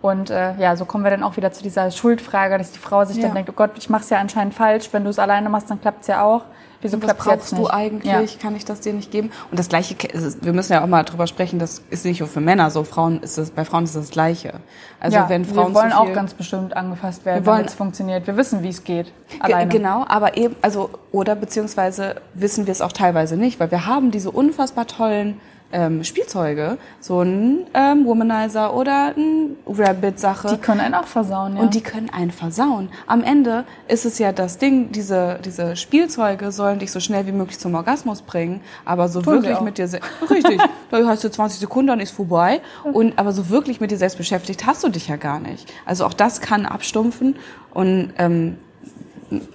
Und 0.07 0.30
äh, 0.30 0.54
ja, 0.59 0.76
so 0.76 0.84
kommen 0.84 1.02
wir 1.02 1.11
dann 1.11 1.24
auch 1.24 1.36
wieder 1.36 1.50
zu 1.50 1.64
dieser 1.64 1.90
Schuldfrage, 1.90 2.59
dass 2.59 2.70
die 2.70 2.78
Frau 2.78 3.04
sich 3.04 3.16
ja. 3.16 3.24
dann 3.24 3.34
denkt, 3.34 3.50
oh 3.50 3.54
Gott, 3.54 3.72
ich 3.76 3.90
mache 3.90 4.02
es 4.02 4.11
ja 4.11 4.18
anscheinend 4.18 4.54
falsch. 4.54 4.88
Wenn 4.92 5.02
du 5.02 5.11
es 5.11 5.18
alleine 5.18 5.48
machst, 5.48 5.68
dann 5.68 5.80
klappt 5.80 6.02
es 6.02 6.07
ja 6.07 6.22
auch. 6.22 6.44
Wieso 6.80 6.98
klappt 6.98 7.20
es 7.20 7.26
jetzt 7.26 7.52
nicht? 7.54 7.64
du 7.64 7.70
eigentlich? 7.70 8.34
Ja. 8.34 8.40
Kann 8.40 8.54
ich 8.54 8.64
das 8.64 8.80
dir 8.80 8.92
nicht 8.92 9.11
geben? 9.11 9.32
Und 9.50 9.59
das 9.59 9.68
Gleiche, 9.68 9.96
wir 10.42 10.52
müssen 10.52 10.74
ja 10.74 10.84
auch 10.84 10.86
mal 10.86 11.02
drüber 11.02 11.26
sprechen, 11.26 11.59
das 11.59 11.82
ist 11.90 12.04
nicht 12.04 12.20
nur 12.20 12.28
für 12.28 12.40
Männer 12.40 12.70
so. 12.70 12.84
Frauen 12.84 13.20
ist 13.20 13.36
es, 13.36 13.50
bei 13.50 13.64
Frauen 13.64 13.82
ist 13.82 13.96
es 13.96 14.02
das 14.02 14.11
Gleiche. 14.11 14.61
Also 15.00 15.16
ja, 15.16 15.28
wenn 15.28 15.44
Frauen 15.44 15.72
wir 15.72 15.80
wollen 15.80 15.92
auch 15.92 16.12
ganz 16.12 16.34
bestimmt 16.34 16.76
angefasst 16.76 17.24
werden, 17.24 17.42
damit 17.44 17.66
es 17.66 17.74
funktioniert. 17.74 18.28
Wir 18.28 18.36
wissen, 18.36 18.62
wie 18.62 18.68
es 18.68 18.84
geht. 18.84 19.12
Alleine. 19.40 19.72
Genau, 19.72 20.04
aber 20.07 20.36
eben, 20.36 20.54
also, 20.62 20.90
oder 21.11 21.34
beziehungsweise 21.34 22.16
wissen 22.34 22.66
wir 22.66 22.72
es 22.72 22.80
auch 22.80 22.92
teilweise 22.92 23.36
nicht, 23.36 23.59
weil 23.59 23.72
wir 23.72 23.86
haben 23.86 24.12
diese 24.12 24.30
unfassbar 24.30 24.86
tollen 24.86 25.40
ähm, 25.72 26.04
Spielzeuge, 26.04 26.78
so 27.00 27.20
ein 27.20 27.66
ähm, 27.74 28.06
Womanizer 28.06 28.74
oder 28.74 29.14
ein 29.16 29.56
Rabbit-Sache. 29.66 30.48
Die 30.48 30.56
können 30.58 30.80
einen 30.80 30.94
auch 30.94 31.06
versauen, 31.06 31.56
ja. 31.56 31.62
Und 31.62 31.74
die 31.74 31.80
können 31.80 32.08
einen 32.10 32.30
versauen. 32.30 32.88
Am 33.06 33.22
Ende 33.22 33.64
ist 33.88 34.06
es 34.06 34.18
ja 34.18 34.32
das 34.32 34.58
Ding, 34.58 34.92
diese, 34.92 35.40
diese 35.44 35.76
Spielzeuge 35.76 36.52
sollen 36.52 36.78
dich 36.78 36.92
so 36.92 37.00
schnell 37.00 37.26
wie 37.26 37.32
möglich 37.32 37.58
zum 37.58 37.74
Orgasmus 37.74 38.22
bringen, 38.22 38.60
aber 38.84 39.08
so 39.08 39.20
Tun 39.20 39.34
wirklich 39.34 39.60
mit 39.60 39.78
dir 39.78 39.88
selbst, 39.88 40.08
richtig, 40.30 40.60
da 40.90 41.06
hast 41.06 41.24
du 41.24 41.30
20 41.30 41.58
Sekunden, 41.58 41.88
dann 41.88 42.00
ist 42.00 42.12
vorbei. 42.12 42.60
Und, 42.84 43.18
aber 43.18 43.32
so 43.32 43.48
wirklich 43.50 43.80
mit 43.80 43.90
dir 43.90 43.98
selbst 43.98 44.18
beschäftigt 44.18 44.66
hast 44.66 44.84
du 44.84 44.88
dich 44.88 45.08
ja 45.08 45.16
gar 45.16 45.40
nicht. 45.40 45.72
Also 45.84 46.04
auch 46.06 46.14
das 46.14 46.40
kann 46.40 46.64
abstumpfen 46.64 47.36
und, 47.74 48.12
ähm, 48.18 48.58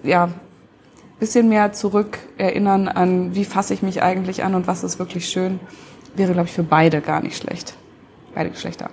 ja, 0.04 0.30
bisschen 1.20 1.50
mehr 1.50 1.72
zurück 1.72 2.18
erinnern 2.40 2.88
an, 2.88 3.36
wie 3.36 3.46
fasse 3.46 3.76
ich 3.76 3.84
mich 3.84 4.02
eigentlich 4.02 4.44
an 4.44 4.56
und 4.56 4.66
was 4.66 4.84
ist 4.84 4.98
wirklich 4.98 5.30
schön 5.30 5.60
wäre, 6.16 6.34
glaube 6.34 6.48
ich, 6.48 6.54
für 6.54 6.64
beide 6.64 7.02
gar 7.02 7.22
nicht 7.22 7.38
schlecht. 7.38 7.76
Beide 8.34 8.50
Geschlechter. 8.50 8.90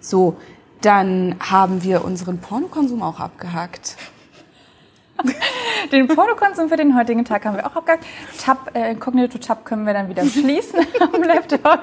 So, 0.00 0.36
dann 0.80 1.36
haben 1.40 1.82
wir 1.82 2.04
unseren 2.04 2.38
Pornokonsum 2.38 3.02
auch 3.02 3.20
abgehakt. 3.20 3.96
Den 5.92 6.08
Pornokonsum 6.08 6.68
für 6.68 6.76
den 6.76 6.96
heutigen 6.96 7.24
Tag 7.24 7.44
haben 7.44 7.56
wir 7.56 7.66
auch 7.66 7.76
abgehakt. 7.76 8.04
Tab, 8.42 8.74
äh, 8.74 8.92
Incognito-Tab 8.92 9.64
können 9.64 9.84
wir 9.84 9.92
dann 9.92 10.08
wieder 10.08 10.24
schließen 10.24 10.80
am 11.00 11.22
Laptop. 11.22 11.80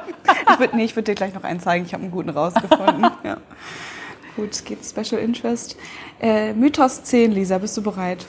ich 0.52 0.60
würde 0.60 0.76
nee, 0.76 0.90
würd 0.96 1.08
dir 1.08 1.16
gleich 1.16 1.34
noch 1.34 1.44
einen 1.44 1.60
zeigen. 1.60 1.86
Ich 1.86 1.94
habe 1.94 2.04
einen 2.04 2.12
guten 2.12 2.30
rausgefunden. 2.30 3.08
ja. 3.24 3.38
Gut, 4.36 4.66
geht 4.66 4.80
Special 4.84 5.22
Interest. 5.22 5.78
Äh, 6.20 6.54
Mythos 6.54 7.04
10, 7.04 7.32
Lisa, 7.32 7.58
bist 7.58 7.78
du 7.78 7.84
bereit? 7.84 8.26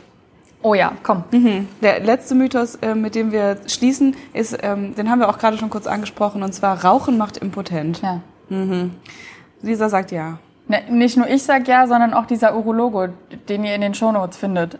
Oh 0.62 0.74
ja, 0.74 0.92
komm. 1.02 1.24
Mhm. 1.30 1.68
Der 1.82 2.00
letzte 2.00 2.34
Mythos, 2.34 2.76
äh, 2.76 2.94
mit 2.94 3.14
dem 3.14 3.30
wir 3.30 3.58
schließen, 3.66 4.16
ist, 4.32 4.58
ähm, 4.62 4.94
den 4.94 5.10
haben 5.10 5.20
wir 5.20 5.28
auch 5.28 5.38
gerade 5.38 5.56
schon 5.56 5.70
kurz 5.70 5.86
angesprochen, 5.86 6.42
und 6.42 6.52
zwar 6.52 6.84
Rauchen 6.84 7.16
macht 7.16 7.36
impotent. 7.36 8.02
Ja. 8.02 8.20
Mhm. 8.48 8.94
Lisa 9.62 9.88
sagt 9.88 10.10
ja. 10.10 10.38
Ne, 10.66 10.82
nicht 10.90 11.16
nur 11.16 11.28
ich 11.28 11.42
sag 11.42 11.66
ja, 11.68 11.86
sondern 11.86 12.12
auch 12.12 12.26
dieser 12.26 12.54
Urologe, 12.56 13.12
den 13.48 13.64
ihr 13.64 13.74
in 13.74 13.80
den 13.80 13.94
Shownotes 13.94 14.36
findet. 14.36 14.78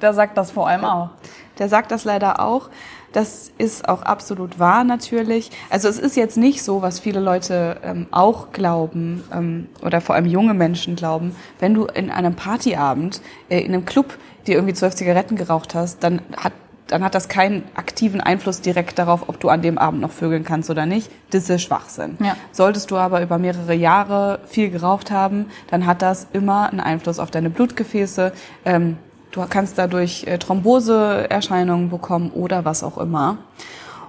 Der 0.00 0.14
sagt 0.14 0.36
das 0.38 0.50
vor 0.50 0.66
allem 0.68 0.84
auch. 0.84 1.10
Der 1.58 1.68
sagt 1.68 1.92
das 1.92 2.04
leider 2.04 2.40
auch. 2.40 2.70
Das 3.12 3.50
ist 3.58 3.88
auch 3.88 4.02
absolut 4.02 4.58
wahr 4.58 4.84
natürlich. 4.84 5.50
Also 5.68 5.88
es 5.88 5.98
ist 5.98 6.16
jetzt 6.16 6.36
nicht 6.36 6.62
so, 6.62 6.80
was 6.80 7.00
viele 7.00 7.20
Leute 7.20 7.78
ähm, 7.82 8.06
auch 8.12 8.52
glauben 8.52 9.24
ähm, 9.32 9.66
oder 9.82 10.00
vor 10.00 10.14
allem 10.14 10.26
junge 10.26 10.54
Menschen 10.54 10.94
glauben, 10.94 11.34
wenn 11.58 11.74
du 11.74 11.86
in 11.86 12.10
einem 12.10 12.34
Partyabend 12.34 13.20
äh, 13.48 13.60
in 13.60 13.74
einem 13.74 13.84
Club 13.84 14.16
dir 14.50 14.56
irgendwie 14.56 14.74
zwölf 14.74 14.94
Zigaretten 14.94 15.36
geraucht 15.36 15.74
hast, 15.74 16.02
dann 16.02 16.20
hat 16.36 16.52
dann 16.88 17.04
hat 17.04 17.14
das 17.14 17.28
keinen 17.28 17.62
aktiven 17.76 18.20
Einfluss 18.20 18.62
direkt 18.62 18.98
darauf, 18.98 19.28
ob 19.28 19.38
du 19.38 19.48
an 19.48 19.62
dem 19.62 19.78
Abend 19.78 20.00
noch 20.00 20.10
vögeln 20.10 20.42
kannst 20.42 20.70
oder 20.70 20.86
nicht. 20.86 21.08
Das 21.30 21.48
ist 21.48 21.62
Schwachsinn. 21.62 22.18
Ja. 22.18 22.34
Solltest 22.50 22.90
du 22.90 22.96
aber 22.96 23.22
über 23.22 23.38
mehrere 23.38 23.74
Jahre 23.74 24.40
viel 24.48 24.70
geraucht 24.70 25.12
haben, 25.12 25.46
dann 25.68 25.86
hat 25.86 26.02
das 26.02 26.26
immer 26.32 26.68
einen 26.68 26.80
Einfluss 26.80 27.20
auf 27.20 27.30
deine 27.30 27.48
Blutgefäße. 27.48 28.32
Ähm, 28.64 28.96
Du 29.32 29.46
kannst 29.48 29.78
dadurch 29.78 30.24
äh, 30.26 30.38
Thromboseerscheinungen 30.38 31.88
bekommen 31.88 32.30
oder 32.30 32.64
was 32.64 32.82
auch 32.82 32.98
immer. 32.98 33.38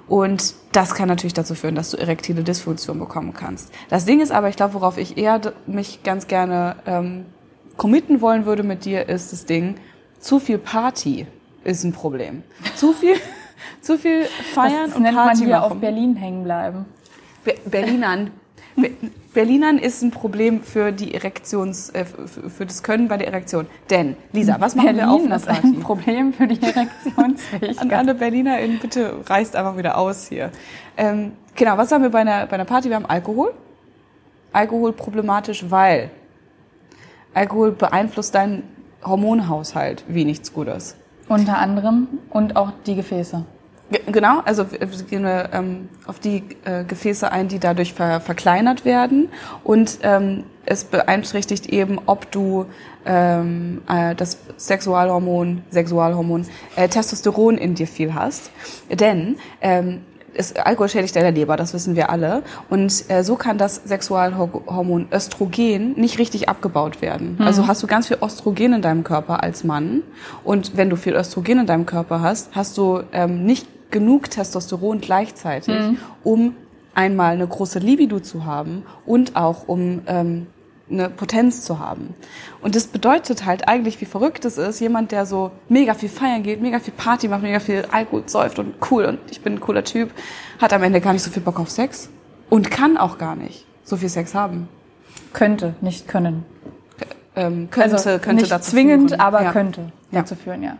Und 0.08 0.56
das 0.72 0.96
kann 0.96 1.08
natürlich 1.08 1.34
dazu 1.34 1.54
führen, 1.56 1.76
dass 1.76 1.92
du 1.92 1.98
erektile 1.98 2.44
Dysfunktion 2.44 3.00
bekommen 3.00 3.34
kannst. 3.34 3.72
Das 3.90 4.06
Ding 4.06 4.20
ist 4.20 4.32
aber, 4.32 4.50
ich 4.50 4.56
glaube, 4.56 4.74
worauf 4.74 4.98
ich 4.98 5.18
eher 5.18 5.40
mich 5.68 6.04
ganz 6.04 6.28
gerne 6.28 6.76
ähm, 6.86 7.26
committen 7.78 8.20
wollen 8.20 8.46
würde 8.46 8.64
mit 8.64 8.84
dir, 8.84 9.08
ist 9.08 9.32
das 9.32 9.46
Ding, 9.46 9.76
zu 10.22 10.40
viel 10.40 10.58
Party 10.58 11.28
ist 11.64 11.84
ein 11.84 11.92
Problem. 11.92 12.44
Zu 12.76 12.94
viel, 12.94 13.16
zu 13.82 13.98
viel 13.98 14.26
feiern 14.54 14.88
das 14.88 14.96
und 14.96 15.04
nennt 15.04 15.16
Party 15.16 15.40
man 15.40 15.48
hier 15.48 15.60
machen. 15.60 15.72
auf 15.72 15.78
Berlin 15.80 16.16
hängen 16.16 16.44
bleiben. 16.44 16.86
Be 17.44 17.56
Berlinern. 17.66 18.32
Be 18.76 18.92
Berlinern 19.34 19.78
ist 19.78 20.02
ein 20.02 20.12
Problem 20.12 20.62
für 20.62 20.92
die 20.92 21.14
Erektions, 21.14 21.90
äh, 21.92 22.04
für, 22.04 22.50
für 22.50 22.66
das 22.66 22.84
Können 22.84 23.08
bei 23.08 23.16
der 23.16 23.28
Erektion. 23.28 23.66
Denn, 23.90 24.18
Lisa, 24.34 24.58
was 24.60 24.76
machen 24.76 24.88
Berlin 24.88 25.02
wir 25.02 25.12
auf 25.12 25.24
einer 25.24 25.36
ist 25.38 25.46
Party? 25.46 25.68
ein 25.68 25.80
Problem 25.82 26.34
für 26.34 26.48
die 26.48 26.62
An 26.62 26.74
Erektionsfähigkeit. 26.74 27.94
alle 27.94 28.14
BerlinerInnen, 28.14 28.80
bitte 28.80 29.14
reißt 29.26 29.56
einfach 29.56 29.78
wieder 29.78 29.98
aus 29.98 30.28
hier. 30.28 30.52
Ähm, 30.98 31.32
genau, 31.56 31.78
was 31.78 31.92
haben 31.94 32.02
wir 32.02 32.10
bei 32.10 32.20
einer, 32.20 32.46
bei 32.46 32.54
einer 32.54 32.66
Party? 32.66 32.90
Wir 32.90 32.98
haben 32.98 33.06
Alkohol. 33.06 33.54
Alkohol 34.52 34.92
problematisch, 34.92 35.64
weil 35.70 36.12
Alkohol 37.34 37.72
beeinflusst 37.72 38.36
deinen 38.36 38.64
Hormonhaushalt 39.04 40.04
wie 40.08 40.26
nichts 40.26 40.54
Gutes. 40.54 40.96
Unter 41.28 41.58
anderem 41.58 42.08
und 42.30 42.56
auch 42.56 42.72
die 42.86 42.96
Gefäße. 42.96 43.46
Ge- 43.92 44.02
Genau, 44.12 44.40
also 44.46 44.66
gehen 44.66 45.24
wir, 45.24 45.50
ähm, 45.54 45.90
auf 46.06 46.20
die 46.20 46.44
äh, 46.66 46.84
Gefäße 46.84 47.32
ein, 47.32 47.48
die 47.48 47.60
dadurch 47.60 47.94
ver 47.94 48.20
verkleinert 48.22 48.86
werden 48.86 49.30
und 49.64 50.00
ähm, 50.04 50.44
es 50.66 50.84
beeinträchtigt 50.86 51.68
eben, 51.68 52.00
ob 52.06 52.30
du 52.32 52.66
ähm, 53.06 53.82
äh, 53.90 54.14
das 54.16 54.38
Sexualhormon, 54.58 55.64
Sexualhormon, 55.72 56.46
äh, 56.76 56.88
Testosteron 56.88 57.58
in 57.58 57.76
dir 57.76 57.88
viel 57.88 58.14
hast. 58.14 58.52
Denn 58.90 59.38
ähm, 59.62 60.02
es, 60.34 60.56
Alkohol 60.56 60.90
schädigt 60.90 61.16
deine 61.16 61.32
Leber, 61.32 61.58
das 61.58 61.74
wissen 61.74 61.96
wir 61.96 62.10
alle. 62.10 62.44
Und 62.70 63.06
äh, 63.10 63.24
so 63.24 63.36
kann 63.36 63.58
das 63.58 63.76
Sexualhormon 63.86 65.08
Östrogen 65.12 65.94
nicht 65.94 66.20
richtig 66.20 66.50
abgebaut 66.50 67.02
werden. 67.02 67.38
Also 67.40 67.68
hast 67.68 67.84
du 67.84 67.88
ganz 67.88 68.08
viel 68.08 68.18
Östrogen 68.22 68.74
in 68.74 68.82
deinem 68.82 69.04
Körper 69.04 69.44
als 69.44 69.64
Mann. 69.64 70.04
Und 70.44 70.78
wenn 70.78 70.90
du 70.90 70.96
viel 70.96 71.14
Östrogen 71.14 71.60
in 71.60 71.66
deinem 71.66 71.86
Körper 71.86 72.22
hast, 72.22 72.56
hast 72.56 72.78
du 72.78 73.02
ähm, 73.12 73.46
nicht 73.46 73.68
genug 73.92 74.30
Testosteron 74.30 75.02
gleichzeitig, 75.02 75.76
um 76.24 76.56
einmal 76.94 77.34
eine 77.34 77.48
große 77.48 77.80
Libido 77.80 78.20
zu 78.20 78.46
haben 78.46 78.84
und 79.06 79.36
auch 79.36 79.68
um 79.68 80.02
ähm, 80.08 80.48
eine 80.92 81.10
Potenz 81.10 81.64
zu 81.64 81.80
haben. 81.80 82.14
Und 82.62 82.76
das 82.76 82.88
bedeutet 82.88 83.46
halt 83.46 83.68
eigentlich, 83.68 84.00
wie 84.02 84.06
verrückt 84.06 84.46
es 84.46 84.58
ist, 84.58 84.80
jemand, 84.80 85.12
der 85.12 85.26
so 85.26 85.52
mega 85.70 85.94
viel 85.94 86.10
feiern 86.10 86.44
geht, 86.44 86.62
mega 86.62 86.80
viel 86.80 86.94
Party 86.94 87.28
macht, 87.28 87.42
mega 87.44 87.60
viel 87.60 87.86
Alkohol 87.92 88.24
säuft 88.28 88.60
und 88.60 88.76
cool 88.92 89.06
und 89.06 89.20
ich 89.30 89.42
bin 89.42 89.54
ein 89.54 89.60
cooler 89.60 89.84
Typ, 89.84 90.12
hat 90.60 90.74
am 90.74 90.84
Ende 90.84 91.02
gar 91.02 91.14
nicht 91.14 91.24
so 91.24 91.32
viel 91.32 91.42
Bock 91.44 91.60
auf 91.60 91.70
Sex 91.70 92.10
und 92.50 92.70
kann 92.70 92.98
auch 92.98 93.18
gar 93.18 93.36
nicht 93.36 93.66
so 93.84 93.98
viel 93.98 94.10
Sex 94.10 94.36
haben. 94.36 94.68
Könnte, 95.34 95.76
nicht 95.82 96.08
können. 96.08 96.44
Ähm, 97.36 97.70
könnte, 97.72 97.94
also 97.96 98.10
könnte 98.20 98.42
nicht 98.42 98.52
dazu 98.52 98.72
zwingend, 98.72 99.12
führen. 99.12 99.22
aber 99.22 99.42
ja, 99.44 99.52
könnte 99.54 99.92
Ja. 100.12 100.20
dazu 100.20 100.36
führen, 100.36 100.62
ja. 100.64 100.76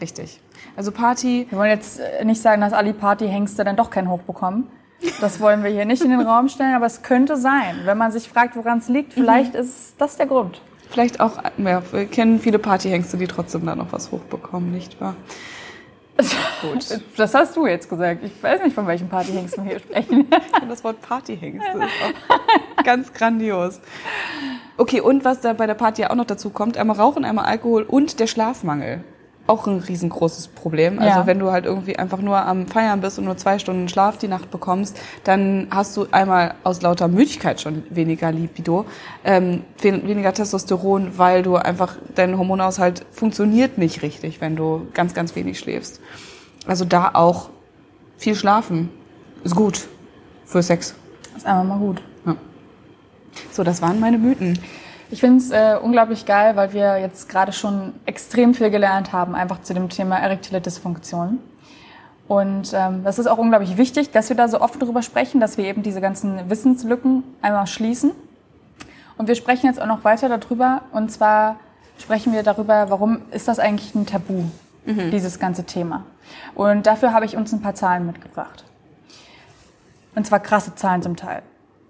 Richtig. 0.00 0.40
Also 0.76 0.92
Party, 0.92 1.46
Wir 1.50 1.58
wollen 1.58 1.70
jetzt 1.70 1.98
äh, 2.00 2.24
nicht 2.24 2.40
sagen, 2.40 2.60
dass 2.60 2.72
alle 2.72 2.94
Partyhengste 2.94 3.64
dann 3.64 3.76
doch 3.76 3.90
kein 3.90 4.08
Hoch 4.08 4.20
bekommen. 4.22 4.68
Das 5.20 5.40
wollen 5.40 5.62
wir 5.62 5.70
hier 5.70 5.84
nicht 5.84 6.02
in 6.02 6.10
den 6.10 6.20
Raum 6.20 6.48
stellen, 6.48 6.74
aber 6.74 6.86
es 6.86 7.02
könnte 7.02 7.36
sein. 7.36 7.80
Wenn 7.84 7.98
man 7.98 8.12
sich 8.12 8.28
fragt, 8.28 8.56
woran 8.56 8.78
es 8.78 8.88
liegt, 8.88 9.12
vielleicht 9.12 9.54
ist 9.54 9.94
das 9.98 10.16
der 10.16 10.26
Grund. 10.26 10.60
vielleicht 10.90 11.20
auch, 11.20 11.42
ja, 11.58 11.82
wir 11.92 12.06
kennen 12.06 12.38
viele 12.40 12.58
Partyhengste, 12.58 13.16
die 13.16 13.26
trotzdem 13.26 13.66
da 13.66 13.74
noch 13.74 13.92
was 13.92 14.10
hochbekommen, 14.12 14.70
nicht 14.70 15.00
wahr? 15.00 15.16
Gut. 16.62 17.00
Das 17.16 17.34
hast 17.34 17.56
du 17.56 17.66
jetzt 17.66 17.88
gesagt. 17.88 18.22
Ich 18.24 18.42
weiß 18.42 18.62
nicht, 18.62 18.74
von 18.74 18.86
welchen 18.86 19.08
Partyhengsten 19.08 19.64
wir 19.64 19.72
hier 19.72 19.80
sprechen. 19.80 20.26
Das 20.68 20.82
Wort 20.84 21.00
Partyhengste 21.02 21.70
ist 21.78 21.82
auch 22.78 22.84
ganz 22.84 23.12
grandios. 23.12 23.80
Okay, 24.76 25.00
und 25.00 25.24
was 25.24 25.40
da 25.40 25.52
bei 25.52 25.66
der 25.66 25.74
Party 25.74 26.02
ja 26.02 26.10
auch 26.10 26.14
noch 26.14 26.24
dazu 26.24 26.50
kommt, 26.50 26.76
einmal 26.76 26.96
Rauchen, 26.96 27.24
einmal 27.24 27.44
Alkohol 27.46 27.82
und 27.82 28.18
der 28.20 28.26
Schlafmangel. 28.26 29.04
Auch 29.46 29.66
ein 29.66 29.78
riesengroßes 29.78 30.48
Problem. 30.48 30.98
Also 30.98 31.20
Ja. 31.20 31.26
wenn 31.26 31.38
du 31.38 31.50
halt 31.52 31.66
irgendwie 31.66 31.96
einfach 31.98 32.18
nur 32.22 32.38
am 32.38 32.66
Feiern 32.66 33.02
bist 33.02 33.18
und 33.18 33.26
nur 33.26 33.36
zwei 33.36 33.58
Stunden 33.58 33.88
Schlaf 33.90 34.16
die 34.16 34.28
Nacht 34.28 34.50
bekommst, 34.50 34.98
dann 35.24 35.66
hast 35.70 35.94
du 35.98 36.06
einmal 36.12 36.54
aus 36.64 36.80
lauter 36.80 37.08
Müdigkeit 37.08 37.60
schon 37.60 37.82
weniger 37.90 38.32
Libido, 38.32 38.86
ähm, 39.22 39.62
wen- 39.82 40.08
weniger 40.08 40.32
Testosteron, 40.32 41.18
weil 41.18 41.42
du 41.42 41.56
einfach, 41.56 41.96
dein 42.14 42.38
Hormonaushalt 42.38 43.04
funktioniert 43.10 43.76
nicht 43.76 44.00
richtig, 44.00 44.40
wenn 44.40 44.56
du 44.56 44.86
ganz, 44.94 45.12
ganz 45.12 45.36
wenig 45.36 45.58
schläfst. 45.58 46.00
Also 46.66 46.86
da 46.86 47.10
auch 47.12 47.50
viel 48.16 48.34
schlafen 48.36 48.88
ist 49.42 49.54
gut 49.54 49.86
für 50.46 50.62
Sex. 50.62 50.94
Das 51.34 51.42
ist 51.42 51.46
einfach 51.46 51.64
mal 51.64 51.78
gut. 51.78 52.00
So, 53.50 53.62
das 53.64 53.82
waren 53.82 54.00
meine 54.00 54.16
Mythen. 54.16 54.58
Ich 55.10 55.20
finde 55.20 55.38
es 55.38 55.50
äh, 55.50 55.76
unglaublich 55.80 56.26
geil, 56.26 56.56
weil 56.56 56.72
wir 56.72 56.98
jetzt 56.98 57.28
gerade 57.28 57.52
schon 57.52 57.92
extrem 58.06 58.54
viel 58.54 58.70
gelernt 58.70 59.12
haben, 59.12 59.34
einfach 59.34 59.62
zu 59.62 59.74
dem 59.74 59.88
Thema 59.88 60.18
erektile 60.18 60.60
Dysfunktion. 60.60 61.38
Und 62.26 62.72
ähm, 62.72 63.04
das 63.04 63.18
ist 63.18 63.26
auch 63.26 63.36
unglaublich 63.38 63.76
wichtig, 63.76 64.10
dass 64.10 64.30
wir 64.30 64.36
da 64.36 64.48
so 64.48 64.60
offen 64.60 64.80
drüber 64.80 65.02
sprechen, 65.02 65.40
dass 65.40 65.58
wir 65.58 65.66
eben 65.66 65.82
diese 65.82 66.00
ganzen 66.00 66.48
Wissenslücken 66.48 67.22
einmal 67.42 67.66
schließen. 67.66 68.12
Und 69.18 69.28
wir 69.28 69.34
sprechen 69.34 69.66
jetzt 69.66 69.80
auch 69.80 69.86
noch 69.86 70.04
weiter 70.04 70.28
darüber. 70.28 70.82
Und 70.92 71.12
zwar 71.12 71.56
sprechen 71.98 72.32
wir 72.32 72.42
darüber, 72.42 72.88
warum 72.88 73.22
ist 73.30 73.46
das 73.46 73.58
eigentlich 73.58 73.94
ein 73.94 74.06
Tabu, 74.06 74.44
dieses 74.86 75.38
ganze 75.38 75.64
Thema. 75.64 76.04
Und 76.54 76.86
dafür 76.86 77.12
habe 77.12 77.26
ich 77.26 77.36
uns 77.36 77.52
ein 77.52 77.60
paar 77.60 77.74
Zahlen 77.74 78.06
mitgebracht. 78.06 78.64
Und 80.14 80.26
zwar 80.26 80.40
krasse 80.40 80.74
Zahlen 80.74 81.02
zum 81.02 81.16
Teil. 81.16 81.42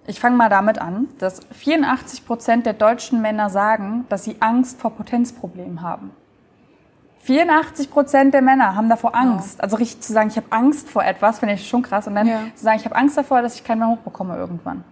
Ich 0.07 0.21
fange 0.21 0.37
mal 0.37 0.49
damit 0.51 0.79
an, 0.79 1.09
dass 1.19 1.41
84 1.53 2.27
Prozent 2.27 2.67
der 2.67 2.75
deutschen 2.75 3.23
Männer 3.23 3.49
sagen, 3.49 4.05
dass 4.09 4.25
sie 4.25 4.37
Angst 4.41 4.81
vor 4.81 4.91
Potenzproblemen 4.91 5.81
haben. 5.83 6.11
84 7.23 7.91
Prozent 7.91 8.35
der 8.35 8.43
Männer 8.43 8.77
haben 8.77 8.91
davor 8.91 9.15
Angst. 9.15 9.63
Also 9.63 9.77
richtig 9.77 10.03
zu 10.03 10.13
sagen, 10.13 10.29
ich 10.29 10.37
habe 10.37 10.49
Angst 10.51 10.91
vor 10.91 11.03
etwas, 11.03 11.39
finde 11.39 11.55
ich 11.55 11.67
schon 11.67 11.81
krass. 11.83 12.07
Und 12.07 12.17
dann 12.17 12.27
Ja. 12.27 12.41
zu 12.55 12.63
sagen, 12.65 12.77
ich 12.79 12.85
habe 12.85 12.97
Angst 12.97 13.17
davor, 13.17 13.41
dass 13.41 13.55
ich 13.55 13.65
keinen 13.65 13.79
mehr 13.79 13.89
hochbekomme 13.89 14.37
irgendwann. 14.37 14.85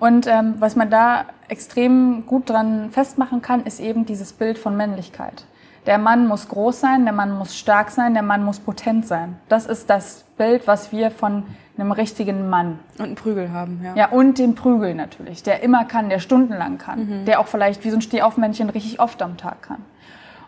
Und 0.00 0.26
ähm, 0.26 0.54
was 0.58 0.74
man 0.74 0.88
da 0.88 1.26
extrem 1.48 2.24
gut 2.26 2.48
dran 2.48 2.90
festmachen 2.92 3.42
kann, 3.42 3.64
ist 3.64 3.78
eben 3.78 4.06
dieses 4.06 4.32
Bild 4.32 4.58
von 4.58 4.74
Männlichkeit. 4.76 5.44
Der 5.86 5.98
Mann 5.98 6.26
muss 6.26 6.48
groß 6.48 6.80
sein, 6.80 7.04
der 7.04 7.12
Mann 7.12 7.36
muss 7.36 7.56
stark 7.56 7.90
sein, 7.90 8.14
der 8.14 8.22
Mann 8.22 8.42
muss 8.42 8.58
potent 8.58 9.06
sein. 9.06 9.38
Das 9.50 9.66
ist 9.66 9.90
das 9.90 10.24
Bild, 10.38 10.66
was 10.66 10.92
wir 10.92 11.10
von 11.10 11.44
einem 11.76 11.92
richtigen 11.92 12.48
Mann 12.48 12.78
Und 12.98 13.04
einen 13.04 13.14
Prügel 13.14 13.52
haben, 13.52 13.80
ja. 13.82 13.94
ja, 13.94 14.08
und 14.10 14.38
den 14.38 14.54
Prügel 14.54 14.94
natürlich, 14.94 15.42
der 15.42 15.62
immer 15.62 15.84
kann, 15.84 16.08
der 16.08 16.20
stundenlang 16.20 16.78
kann, 16.78 17.24
der 17.24 17.40
auch 17.40 17.46
vielleicht 17.46 17.84
wie 17.84 17.90
so 17.90 17.96
ein 17.96 18.02
Stehaufmännchen 18.02 18.70
richtig 18.70 19.00
oft 19.00 19.20
am 19.22 19.36
Tag 19.36 19.62
kann. 19.62 19.84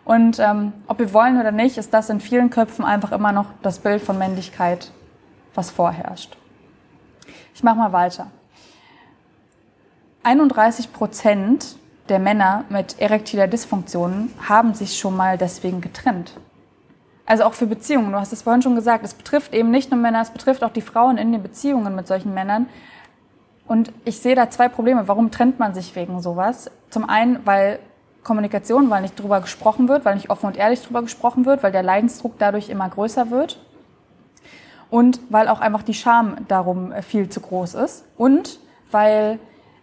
Und 0.05 0.39
ähm, 0.39 0.73
ob 0.87 1.01
wir 1.01 1.13
wollen 1.13 1.41
oder 1.41 1.51
nicht, 1.51 1.79
ist 1.79 1.93
das 1.93 2.11
in 2.11 2.21
vielen 2.21 2.49
Köpfen 2.49 2.85
einfach 2.85 3.11
immer 3.11 3.33
noch 3.33 3.47
das 3.63 3.81
Bild 3.81 4.01
von 4.01 4.17
Männlichkeit, 4.19 4.93
was 5.55 5.73
vorherrscht. 5.73 6.37
Ich 7.55 7.65
mache 7.65 7.77
mal 7.77 7.93
weiter. 7.93 8.29
31 10.23 10.93
Prozent 10.93 11.77
der 12.09 12.21
Männer 12.21 12.65
mit 12.69 13.01
erektiler 13.01 13.49
Dysfunktion 13.49 14.31
haben 14.49 14.75
sich 14.75 14.97
schon 14.97 15.17
mal 15.17 15.39
deswegen 15.39 15.81
getrennt. 15.81 16.35
Also 17.27 17.43
auch 17.43 17.55
für 17.55 17.67
Beziehungen. 17.67 18.13
Du 18.13 18.19
hast 18.19 18.33
es 18.33 18.43
vorhin 18.43 18.63
schon 18.63 18.77
gesagt. 18.77 19.05
Es 19.05 19.15
betrifft 19.15 19.53
eben 19.53 19.71
nicht 19.71 19.91
nur 19.91 20.01
Männer, 20.01 20.23
es 20.23 20.31
betrifft 20.31 20.63
auch 20.63 20.71
die 20.71 20.81
Frauen 20.81 21.19
in 21.19 21.33
den 21.33 21.43
Beziehungen 21.43 21.95
mit 21.95 22.07
solchen 22.07 22.33
Männern. 22.33 22.69
Und 23.67 23.93
ich 24.05 24.21
sehe 24.21 24.37
da 24.37 24.49
zwei 24.49 24.69
Probleme. 24.69 25.09
Warum 25.09 25.33
trennt 25.33 25.59
man 25.59 25.75
sich 25.75 25.97
wegen 25.97 26.23
sowas? 26.23 26.71
Zum 26.89 27.09
einen, 27.09 27.45
weil 27.45 27.81
Kommunikation, 28.23 28.91
weil 28.91 29.03
nicht 29.03 29.21
drüber 29.21 29.41
gesprochen 29.41 29.89
wird, 29.89 30.05
weil 30.05 30.15
nicht 30.15 30.31
offen 30.31 30.47
und 30.47 30.57
ehrlich 30.57 30.83
drüber 30.83 31.03
gesprochen 31.03 31.47
wird, 31.47 31.63
weil 31.65 31.73
der 31.73 31.83
Leidensdruck 31.83 32.35
dadurch 32.39 32.69
immer 32.69 32.89
größer 32.89 33.31
wird. 33.31 33.59
Und 34.89 35.19
weil 35.31 35.49
auch 35.49 35.61
einfach 35.61 35.83
die 35.83 35.95
Scham 35.95 36.37
darum 36.47 36.93
äh, 36.93 37.03
viel 37.03 37.29
zu 37.29 37.41
groß 37.41 37.75
ist. 37.75 38.05
Und 38.17 38.61
weil 38.93 39.41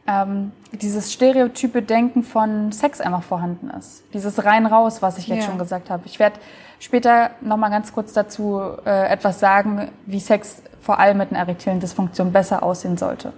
ähm, 0.08 0.52
dieses 0.72 1.14
stereotype 1.14 1.82
Denken 1.82 2.24
von 2.24 2.72
Sex 2.72 3.00
einfach 3.00 3.24
vorhanden 3.24 3.70
ist. 3.70 4.04
Dieses 4.14 4.44
rein 4.44 4.66
raus, 4.66 5.02
was 5.02 5.18
ich 5.18 5.28
jetzt 5.28 5.44
ja. 5.44 5.50
schon 5.50 5.58
gesagt 5.58 5.90
habe. 5.90 6.04
Ich 6.06 6.20
werde 6.20 6.40
später 6.80 7.32
noch 7.42 7.58
mal 7.58 7.70
ganz 7.70 7.94
kurz 7.94 8.14
dazu 8.14 8.62
äh, 8.86 9.08
etwas 9.08 9.40
sagen, 9.40 9.90
wie 10.06 10.20
Sex 10.20 10.62
vor 10.82 11.00
allem 11.00 11.18
mit 11.18 11.32
einer 11.32 11.40
erektilen 11.40 11.80
Dysfunktion 11.80 12.34
besser 12.34 12.62
aussehen 12.62 12.98
sollte. 12.98 13.32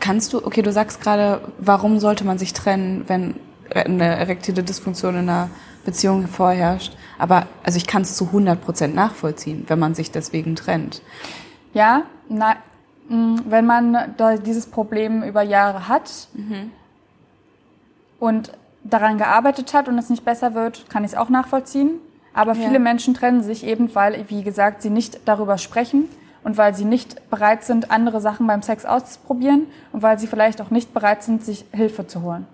Kannst 0.00 0.32
du, 0.32 0.44
okay, 0.44 0.62
du 0.62 0.72
sagst 0.72 1.02
gerade, 1.02 1.42
warum 1.58 2.00
sollte 2.00 2.24
man 2.24 2.38
sich 2.38 2.54
trennen, 2.54 3.04
wenn 3.08 3.34
eine 3.74 4.16
erektile 4.16 4.62
Dysfunktion 4.62 5.14
in 5.14 5.28
einer 5.28 5.50
Beziehung 5.84 6.26
vorherrscht? 6.26 6.96
Aber 7.18 7.46
also 7.62 7.76
ich 7.76 7.86
kann 7.86 8.02
es 8.02 8.16
zu 8.16 8.26
100 8.26 8.64
Prozent 8.64 8.94
nachvollziehen, 8.94 9.64
wenn 9.68 9.78
man 9.78 9.94
sich 9.94 10.10
deswegen 10.10 10.56
trennt. 10.56 11.02
Ja, 11.74 12.04
na, 12.30 12.56
wenn 13.08 13.64
man 13.64 14.14
dieses 14.44 14.66
Problem 14.66 15.22
über 15.22 15.42
Jahre 15.42 15.88
hat 15.88 16.28
mhm. 16.34 16.70
und 18.20 18.52
daran 18.84 19.18
gearbeitet 19.18 19.74
hat 19.74 19.88
und 19.88 19.98
es 19.98 20.10
nicht 20.10 20.24
besser 20.24 20.54
wird, 20.54 20.88
kann 20.90 21.04
ich 21.04 21.12
es 21.12 21.16
auch 21.16 21.28
nachvollziehen. 21.28 21.92
Aber 22.34 22.52
ja. 22.54 22.66
viele 22.66 22.78
Menschen 22.78 23.14
trennen 23.14 23.42
sich 23.42 23.64
eben, 23.64 23.94
weil, 23.94 24.24
wie 24.28 24.42
gesagt, 24.42 24.82
sie 24.82 24.90
nicht 24.90 25.20
darüber 25.24 25.58
sprechen 25.58 26.08
und 26.44 26.56
weil 26.56 26.74
sie 26.74 26.84
nicht 26.84 27.30
bereit 27.30 27.64
sind, 27.64 27.90
andere 27.90 28.20
Sachen 28.20 28.46
beim 28.46 28.62
Sex 28.62 28.84
auszuprobieren 28.84 29.66
und 29.92 30.02
weil 30.02 30.18
sie 30.18 30.26
vielleicht 30.26 30.60
auch 30.60 30.70
nicht 30.70 30.94
bereit 30.94 31.22
sind, 31.22 31.44
sich 31.44 31.64
Hilfe 31.72 32.06
zu 32.06 32.22
holen. 32.22 32.46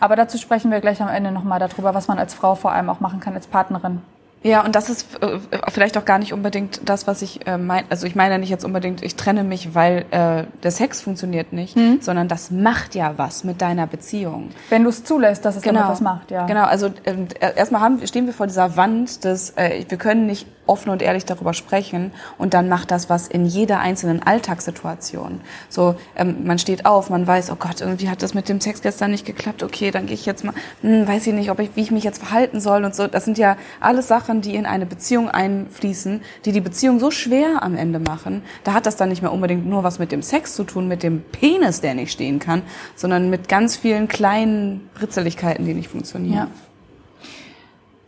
Aber 0.00 0.14
dazu 0.14 0.38
sprechen 0.38 0.70
wir 0.70 0.80
gleich 0.80 1.00
am 1.02 1.08
Ende 1.08 1.32
nochmal 1.32 1.58
darüber, 1.58 1.94
was 1.94 2.08
man 2.08 2.18
als 2.18 2.34
Frau 2.34 2.54
vor 2.54 2.72
allem 2.72 2.90
auch 2.90 3.00
machen 3.00 3.20
kann 3.20 3.34
als 3.34 3.46
Partnerin. 3.46 4.02
Ja, 4.42 4.64
und 4.64 4.74
das 4.74 4.88
ist 4.88 5.20
äh, 5.22 5.38
vielleicht 5.68 5.98
auch 5.98 6.04
gar 6.04 6.18
nicht 6.18 6.32
unbedingt 6.32 6.80
das, 6.84 7.06
was 7.06 7.22
ich 7.22 7.46
äh, 7.46 7.58
meine. 7.58 7.86
Also 7.90 8.06
ich 8.06 8.14
meine 8.14 8.38
nicht 8.38 8.50
jetzt 8.50 8.64
unbedingt, 8.64 9.02
ich 9.02 9.16
trenne 9.16 9.42
mich, 9.42 9.74
weil 9.74 10.04
äh, 10.10 10.44
der 10.62 10.70
Sex 10.70 11.00
funktioniert 11.00 11.52
nicht, 11.52 11.76
mhm. 11.76 11.98
sondern 12.00 12.28
das 12.28 12.50
macht 12.50 12.94
ja 12.94 13.14
was 13.16 13.42
mit 13.44 13.60
deiner 13.60 13.86
Beziehung. 13.86 14.50
Wenn 14.70 14.84
du 14.84 14.90
es 14.90 15.02
zulässt, 15.02 15.44
dass 15.44 15.56
es 15.56 15.62
genau. 15.62 15.88
was 15.88 16.00
macht, 16.00 16.30
ja. 16.30 16.46
Genau, 16.46 16.64
also 16.64 16.86
äh, 17.04 17.16
erstmal 17.56 17.80
haben, 17.80 18.06
stehen 18.06 18.26
wir 18.26 18.32
vor 18.32 18.46
dieser 18.46 18.76
Wand, 18.76 19.24
dass 19.24 19.50
äh, 19.56 19.84
wir 19.88 19.98
können 19.98 20.26
nicht 20.26 20.46
offen 20.68 20.90
und 20.90 21.02
ehrlich 21.02 21.24
darüber 21.24 21.54
sprechen 21.54 22.12
und 22.36 22.54
dann 22.54 22.68
macht 22.68 22.90
das 22.90 23.08
was 23.08 23.26
in 23.26 23.46
jeder 23.46 23.80
einzelnen 23.80 24.22
Alltagssituation. 24.22 25.40
So, 25.68 25.96
ähm, 26.14 26.44
man 26.44 26.58
steht 26.58 26.86
auf, 26.86 27.10
man 27.10 27.26
weiß, 27.26 27.50
oh 27.50 27.56
Gott, 27.56 27.80
irgendwie 27.80 28.10
hat 28.10 28.22
das 28.22 28.34
mit 28.34 28.48
dem 28.48 28.60
Sex 28.60 28.82
gestern 28.82 29.10
nicht 29.10 29.24
geklappt, 29.24 29.62
okay, 29.62 29.90
dann 29.90 30.06
gehe 30.06 30.14
ich 30.14 30.26
jetzt 30.26 30.44
mal, 30.44 30.54
hm, 30.82 31.08
weiß 31.08 31.26
ich 31.26 31.34
nicht, 31.34 31.50
ob 31.50 31.58
ich, 31.58 31.70
wie 31.74 31.80
ich 31.80 31.90
mich 31.90 32.04
jetzt 32.04 32.22
verhalten 32.22 32.60
soll 32.60 32.84
und 32.84 32.94
so. 32.94 33.06
Das 33.06 33.24
sind 33.24 33.38
ja 33.38 33.56
alles 33.80 34.08
Sachen, 34.08 34.27
die 34.34 34.54
in 34.54 34.66
eine 34.66 34.86
Beziehung 34.86 35.28
einfließen, 35.28 36.22
die 36.44 36.52
die 36.52 36.60
Beziehung 36.60 37.00
so 37.00 37.10
schwer 37.10 37.62
am 37.62 37.76
Ende 37.76 37.98
machen. 37.98 38.42
Da 38.64 38.74
hat 38.74 38.86
das 38.86 38.96
dann 38.96 39.08
nicht 39.08 39.22
mehr 39.22 39.32
unbedingt 39.32 39.66
nur 39.66 39.82
was 39.84 39.98
mit 39.98 40.12
dem 40.12 40.22
Sex 40.22 40.54
zu 40.54 40.64
tun, 40.64 40.88
mit 40.88 41.02
dem 41.02 41.22
Penis, 41.22 41.80
der 41.80 41.94
nicht 41.94 42.12
stehen 42.12 42.38
kann, 42.38 42.62
sondern 42.94 43.30
mit 43.30 43.48
ganz 43.48 43.76
vielen 43.76 44.08
kleinen 44.08 44.88
Britzeligkeiten, 44.94 45.64
die 45.64 45.74
nicht 45.74 45.88
funktionieren. 45.88 46.34
Ja. 46.34 46.48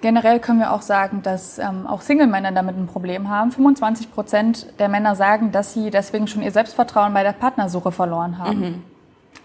Generell 0.03 0.41
können 0.41 0.61
wir 0.61 0.73
auch 0.73 0.81
sagen, 0.83 1.23
dass 1.23 1.59
ähm, 1.59 1.87
auch 1.87 2.01
Single-Männer 2.01 2.53
damit 2.53 2.77
ein 2.77 2.87
Problem 2.87 3.29
haben. 3.29 3.53
25 3.53 4.11
Prozent 4.11 4.67
der 4.79 4.89
Männer 4.89 5.15
sagen, 5.15 5.53
dass 5.53 5.75
sie 5.75 5.91
deswegen 5.91 6.27
schon 6.27 6.43
ihr 6.43 6.53
Selbstvertrauen 6.53 7.13
bei 7.13 7.23
der 7.23 7.33
Partnersuche 7.33 7.93
verloren 7.93 8.39
haben. 8.39 8.61
Mhm. 8.61 8.83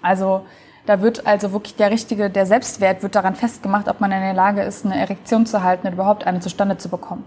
Also 0.02 0.46
da 0.86 1.02
wird 1.02 1.26
also 1.26 1.52
wirklich 1.52 1.76
der 1.76 1.92
richtige, 1.92 2.30
der 2.30 2.46
Selbstwert 2.46 3.02
wird 3.04 3.16
daran 3.16 3.36
festgemacht, 3.36 3.88
ob 3.88 4.02
man 4.02 4.12
in 4.12 4.22
der 4.22 4.34
Lage 4.34 4.62
ist, 4.62 4.86
eine 4.86 4.98
Erektion 4.98 5.46
zu 5.46 5.64
halten 5.64 5.88
und 5.88 5.94
überhaupt 5.94 6.28
eine 6.28 6.40
zustande 6.40 6.78
zu 6.78 6.90
bekommen. 6.90 7.24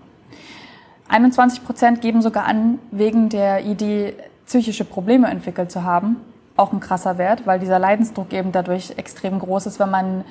21 1.09 1.64
Prozent 1.64 2.00
geben 2.00 2.22
sogar 2.22 2.44
an, 2.44 2.78
wegen 2.90 3.28
der 3.28 3.64
Idee, 3.64 4.14
psychische 4.46 4.84
Probleme 4.84 5.28
entwickelt 5.28 5.70
zu 5.70 5.82
haben. 5.82 6.16
Auch 6.56 6.72
ein 6.72 6.80
krasser 6.80 7.18
Wert, 7.18 7.46
weil 7.46 7.59
dieser 7.59 7.78
Leidensdruck 7.78 8.32
eben 8.32 8.52
dadurch 8.52 8.94
extrem 8.96 9.38
groß 9.38 9.66
ist, 9.66 9.78
wenn 9.78 9.90
man 9.90 10.24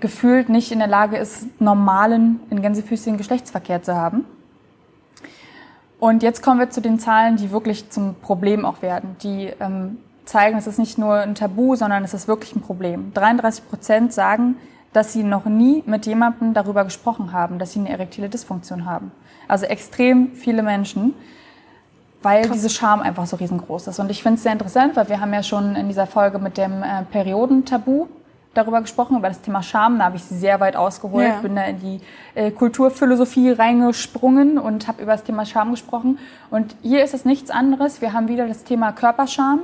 gefühlt 0.00 0.48
nicht 0.48 0.72
in 0.72 0.78
der 0.78 0.88
Lage 0.88 1.16
ist, 1.16 1.60
normalen, 1.60 2.40
in 2.50 2.62
Gänsefüßchen 2.62 3.16
Geschlechtsverkehr 3.16 3.82
zu 3.82 3.94
haben. 3.94 4.24
Und 5.98 6.22
jetzt 6.22 6.42
kommen 6.42 6.58
wir 6.58 6.70
zu 6.70 6.80
den 6.80 6.98
Zahlen, 6.98 7.36
die 7.36 7.50
wirklich 7.50 7.90
zum 7.90 8.14
Problem 8.16 8.64
auch 8.64 8.82
werden, 8.82 9.16
die 9.22 9.52
ähm, 9.60 9.98
zeigen, 10.24 10.56
es 10.56 10.66
ist 10.66 10.78
nicht 10.78 10.98
nur 10.98 11.14
ein 11.14 11.34
Tabu, 11.34 11.76
sondern 11.76 12.04
es 12.04 12.14
ist 12.14 12.28
wirklich 12.28 12.54
ein 12.56 12.62
Problem. 12.62 13.12
33 13.14 13.68
Prozent 13.68 14.12
sagen, 14.12 14.56
dass 14.92 15.12
sie 15.12 15.24
noch 15.24 15.44
nie 15.44 15.82
mit 15.86 16.06
jemandem 16.06 16.54
darüber 16.54 16.84
gesprochen 16.84 17.32
haben, 17.32 17.58
dass 17.58 17.72
sie 17.72 17.80
eine 17.80 17.90
erektile 17.90 18.28
Dysfunktion 18.28 18.86
haben. 18.86 19.12
Also 19.48 19.66
extrem 19.66 20.32
viele 20.34 20.62
Menschen, 20.62 21.14
weil 22.22 22.42
Krass. 22.42 22.52
diese 22.52 22.70
Scham 22.70 23.00
einfach 23.00 23.26
so 23.26 23.36
riesengroß 23.36 23.88
ist. 23.88 23.98
Und 23.98 24.10
ich 24.10 24.22
finde 24.22 24.36
es 24.36 24.44
sehr 24.44 24.52
interessant, 24.52 24.96
weil 24.96 25.08
wir 25.08 25.20
haben 25.20 25.34
ja 25.34 25.42
schon 25.42 25.76
in 25.76 25.88
dieser 25.88 26.06
Folge 26.06 26.38
mit 26.38 26.56
dem 26.56 26.82
äh, 26.82 27.02
Periodentabu 27.10 28.06
darüber 28.54 28.80
gesprochen, 28.80 29.18
über 29.18 29.28
das 29.28 29.40
Thema 29.40 29.62
Scham. 29.62 29.98
Da 29.98 30.06
habe 30.06 30.16
ich 30.16 30.24
sehr 30.24 30.60
weit 30.60 30.76
ausgeholt, 30.76 31.26
ja. 31.26 31.40
bin 31.40 31.56
da 31.56 31.64
in 31.64 31.80
die 31.80 32.00
äh, 32.34 32.50
Kulturphilosophie 32.50 33.50
reingesprungen 33.50 34.58
und 34.58 34.88
habe 34.88 35.02
über 35.02 35.12
das 35.12 35.24
Thema 35.24 35.44
Scham 35.44 35.72
gesprochen. 35.72 36.18
Und 36.50 36.76
hier 36.82 37.04
ist 37.04 37.14
es 37.14 37.24
nichts 37.24 37.50
anderes. 37.50 38.00
Wir 38.00 38.12
haben 38.12 38.28
wieder 38.28 38.46
das 38.46 38.64
Thema 38.64 38.92
Körperscham. 38.92 39.60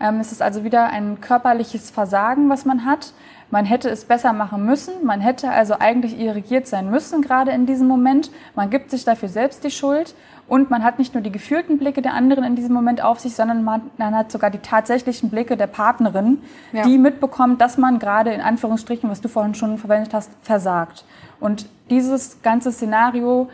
Ähm, 0.00 0.20
es 0.20 0.32
ist 0.32 0.42
also 0.42 0.64
wieder 0.64 0.86
ein 0.86 1.20
körperliches 1.20 1.90
Versagen, 1.90 2.48
was 2.48 2.64
man 2.64 2.84
hat. 2.84 3.12
Man 3.50 3.66
hätte 3.66 3.90
es 3.90 4.06
besser 4.06 4.32
machen 4.32 4.64
müssen. 4.64 5.04
Man 5.04 5.20
hätte 5.20 5.50
also 5.50 5.74
eigentlich 5.78 6.18
irrigiert 6.18 6.66
sein 6.66 6.90
müssen, 6.90 7.20
gerade 7.20 7.50
in 7.50 7.66
diesem 7.66 7.86
Moment. 7.86 8.30
Man 8.54 8.70
gibt 8.70 8.90
sich 8.90 9.04
dafür 9.04 9.28
selbst 9.28 9.62
die 9.64 9.70
Schuld. 9.70 10.14
Und 10.48 10.70
man 10.70 10.82
hat 10.82 10.98
nicht 10.98 11.14
nur 11.14 11.22
die 11.22 11.30
gefühlten 11.30 11.78
Blicke 11.78 12.02
der 12.02 12.14
anderen 12.14 12.44
in 12.44 12.56
diesem 12.56 12.74
Moment 12.74 13.02
auf 13.02 13.20
sich, 13.20 13.34
sondern 13.34 13.62
man, 13.64 13.90
hat 13.98 14.32
sogar 14.32 14.50
die 14.50 14.58
tatsächlichen 14.58 15.30
Blicke 15.30 15.56
der 15.56 15.66
Partnerin, 15.66 16.42
ja. 16.72 16.82
die 16.82 16.98
mitbekommt, 16.98 17.60
dass 17.60 17.78
man 17.78 17.98
gerade 17.98 18.32
in 18.32 18.40
Anführungsstrichen, 18.40 19.08
was 19.08 19.20
du 19.20 19.28
vorhin 19.28 19.54
schon 19.54 19.78
verwendet 19.78 20.12
hast, 20.12 20.30
versagt. 20.42 21.04
Und 21.40 21.66
dieses 21.90 22.42
ganze 22.42 22.72
Szenario 22.72 23.48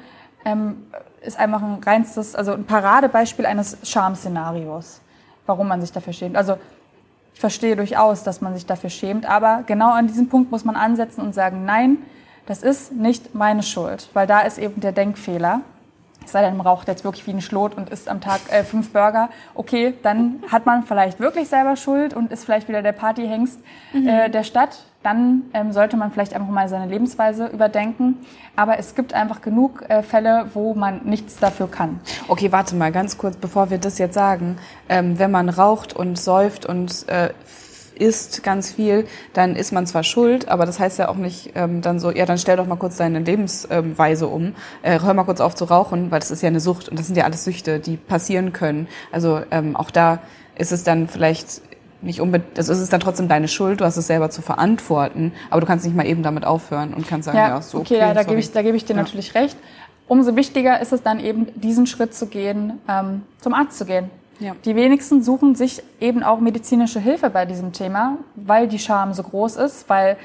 ähm, 0.44 0.86
ist 1.20 1.38
einfach 1.38 1.62
ein 1.62 1.78
reinstes, 1.84 2.34
also 2.34 2.52
ein 2.52 2.64
Paradebeispiel 2.64 3.46
eines 3.46 3.78
Schamszenarios, 3.82 5.00
warum 5.48 5.68
man 5.68 5.80
sich 5.80 5.92
dafür 5.92 6.12
schämt. 6.12 6.36
Also 6.36 6.58
ich 7.34 7.40
verstehe 7.40 7.76
durchaus, 7.76 8.22
dass 8.22 8.40
man 8.40 8.54
sich 8.54 8.66
dafür 8.66 8.90
schämt, 8.90 9.26
aber 9.26 9.62
genau 9.66 9.90
an 9.92 10.06
diesem 10.06 10.28
Punkt 10.28 10.50
muss 10.50 10.64
man 10.64 10.76
ansetzen 10.76 11.20
und 11.20 11.34
sagen, 11.34 11.64
nein, 11.64 11.98
das 12.46 12.62
ist 12.62 12.92
nicht 12.92 13.34
meine 13.34 13.62
Schuld, 13.62 14.08
weil 14.14 14.26
da 14.26 14.40
ist 14.40 14.58
eben 14.58 14.80
der 14.80 14.92
Denkfehler 14.92 15.62
sei 16.30 16.42
denn, 16.42 16.56
man 16.56 16.66
raucht 16.66 16.88
jetzt 16.88 17.04
wirklich 17.04 17.26
wie 17.26 17.32
ein 17.32 17.40
Schlot 17.40 17.74
und 17.74 17.90
isst 17.90 18.08
am 18.08 18.20
Tag 18.20 18.40
äh, 18.50 18.64
fünf 18.64 18.92
Burger, 18.92 19.30
okay, 19.54 19.94
dann 20.02 20.42
hat 20.50 20.66
man 20.66 20.82
vielleicht 20.82 21.20
wirklich 21.20 21.48
selber 21.48 21.76
Schuld 21.76 22.14
und 22.14 22.32
ist 22.32 22.44
vielleicht 22.44 22.68
wieder 22.68 22.82
der 22.82 22.92
Partyhengst 22.92 23.58
mhm. 23.92 24.08
äh, 24.08 24.30
der 24.30 24.44
Stadt. 24.44 24.84
Dann 25.02 25.42
ähm, 25.54 25.72
sollte 25.72 25.96
man 25.96 26.10
vielleicht 26.10 26.34
einfach 26.34 26.48
mal 26.48 26.68
seine 26.68 26.86
Lebensweise 26.86 27.46
überdenken. 27.46 28.16
Aber 28.56 28.78
es 28.78 28.96
gibt 28.96 29.14
einfach 29.14 29.40
genug 29.40 29.84
äh, 29.88 30.02
Fälle, 30.02 30.46
wo 30.54 30.74
man 30.74 31.02
nichts 31.04 31.38
dafür 31.38 31.70
kann. 31.70 32.00
Okay, 32.26 32.50
warte 32.50 32.74
mal 32.74 32.90
ganz 32.90 33.16
kurz, 33.16 33.36
bevor 33.36 33.70
wir 33.70 33.78
das 33.78 33.98
jetzt 33.98 34.14
sagen. 34.14 34.58
Ähm, 34.88 35.18
wenn 35.18 35.30
man 35.30 35.48
raucht 35.48 35.94
und 35.94 36.18
säuft 36.18 36.66
und 36.66 37.08
äh, 37.08 37.30
isst 37.98 38.42
ganz 38.42 38.70
viel, 38.70 39.06
dann 39.32 39.56
ist 39.56 39.72
man 39.72 39.86
zwar 39.86 40.04
schuld, 40.04 40.48
aber 40.48 40.66
das 40.66 40.78
heißt 40.78 40.98
ja 40.98 41.08
auch 41.08 41.16
nicht 41.16 41.52
ähm, 41.54 41.82
dann 41.82 42.00
so, 42.00 42.10
ja, 42.10 42.26
dann 42.26 42.38
stell 42.38 42.56
doch 42.56 42.66
mal 42.66 42.76
kurz 42.76 42.96
deine 42.96 43.20
Lebensweise 43.20 44.26
um, 44.26 44.54
äh, 44.82 45.00
hör 45.00 45.14
mal 45.14 45.24
kurz 45.24 45.40
auf 45.40 45.54
zu 45.54 45.64
rauchen, 45.64 46.10
weil 46.10 46.20
das 46.20 46.30
ist 46.30 46.42
ja 46.42 46.48
eine 46.48 46.60
Sucht 46.60 46.88
und 46.88 46.98
das 46.98 47.06
sind 47.06 47.16
ja 47.16 47.24
alles 47.24 47.44
Süchte, 47.44 47.80
die 47.80 47.96
passieren 47.96 48.52
können. 48.52 48.88
Also 49.12 49.40
ähm, 49.50 49.76
auch 49.76 49.90
da 49.90 50.20
ist 50.56 50.72
es 50.72 50.84
dann 50.84 51.08
vielleicht 51.08 51.62
nicht 52.00 52.20
unbedingt, 52.20 52.56
das 52.56 52.68
ist 52.68 52.78
es 52.78 52.88
dann 52.88 53.00
trotzdem 53.00 53.28
deine 53.28 53.48
Schuld, 53.48 53.80
du 53.80 53.84
hast 53.84 53.96
es 53.96 54.06
selber 54.06 54.30
zu 54.30 54.42
verantworten, 54.42 55.32
aber 55.50 55.60
du 55.60 55.66
kannst 55.66 55.84
nicht 55.84 55.96
mal 55.96 56.06
eben 56.06 56.22
damit 56.22 56.44
aufhören 56.44 56.94
und 56.94 57.08
kannst 57.08 57.26
sagen, 57.26 57.38
ja, 57.38 57.48
ja 57.48 57.62
so 57.62 57.78
okay. 57.78 57.94
okay 57.94 58.00
ja, 58.00 58.14
da 58.14 58.22
gebe 58.22 58.38
ich, 58.38 58.52
da 58.52 58.62
gebe 58.62 58.76
ich 58.76 58.84
dir 58.84 58.94
ja. 58.94 59.02
natürlich 59.02 59.34
recht. 59.34 59.56
Umso 60.06 60.36
wichtiger 60.36 60.80
ist 60.80 60.92
es 60.92 61.02
dann 61.02 61.20
eben, 61.20 61.48
diesen 61.54 61.86
Schritt 61.86 62.14
zu 62.14 62.26
gehen, 62.26 62.78
ähm, 62.88 63.22
zum 63.40 63.52
Arzt 63.52 63.76
zu 63.76 63.84
gehen. 63.84 64.10
Ja. 64.40 64.54
Die 64.64 64.76
wenigsten 64.76 65.22
suchen 65.22 65.54
sich 65.54 65.82
eben 66.00 66.22
auch 66.22 66.40
medizinische 66.40 67.00
Hilfe 67.00 67.30
bei 67.30 67.44
diesem 67.44 67.72
Thema, 67.72 68.18
weil 68.36 68.68
die 68.68 68.78
Scham 68.78 69.12
so 69.12 69.22
groß 69.22 69.56
ist, 69.56 69.88
weil 69.88 70.16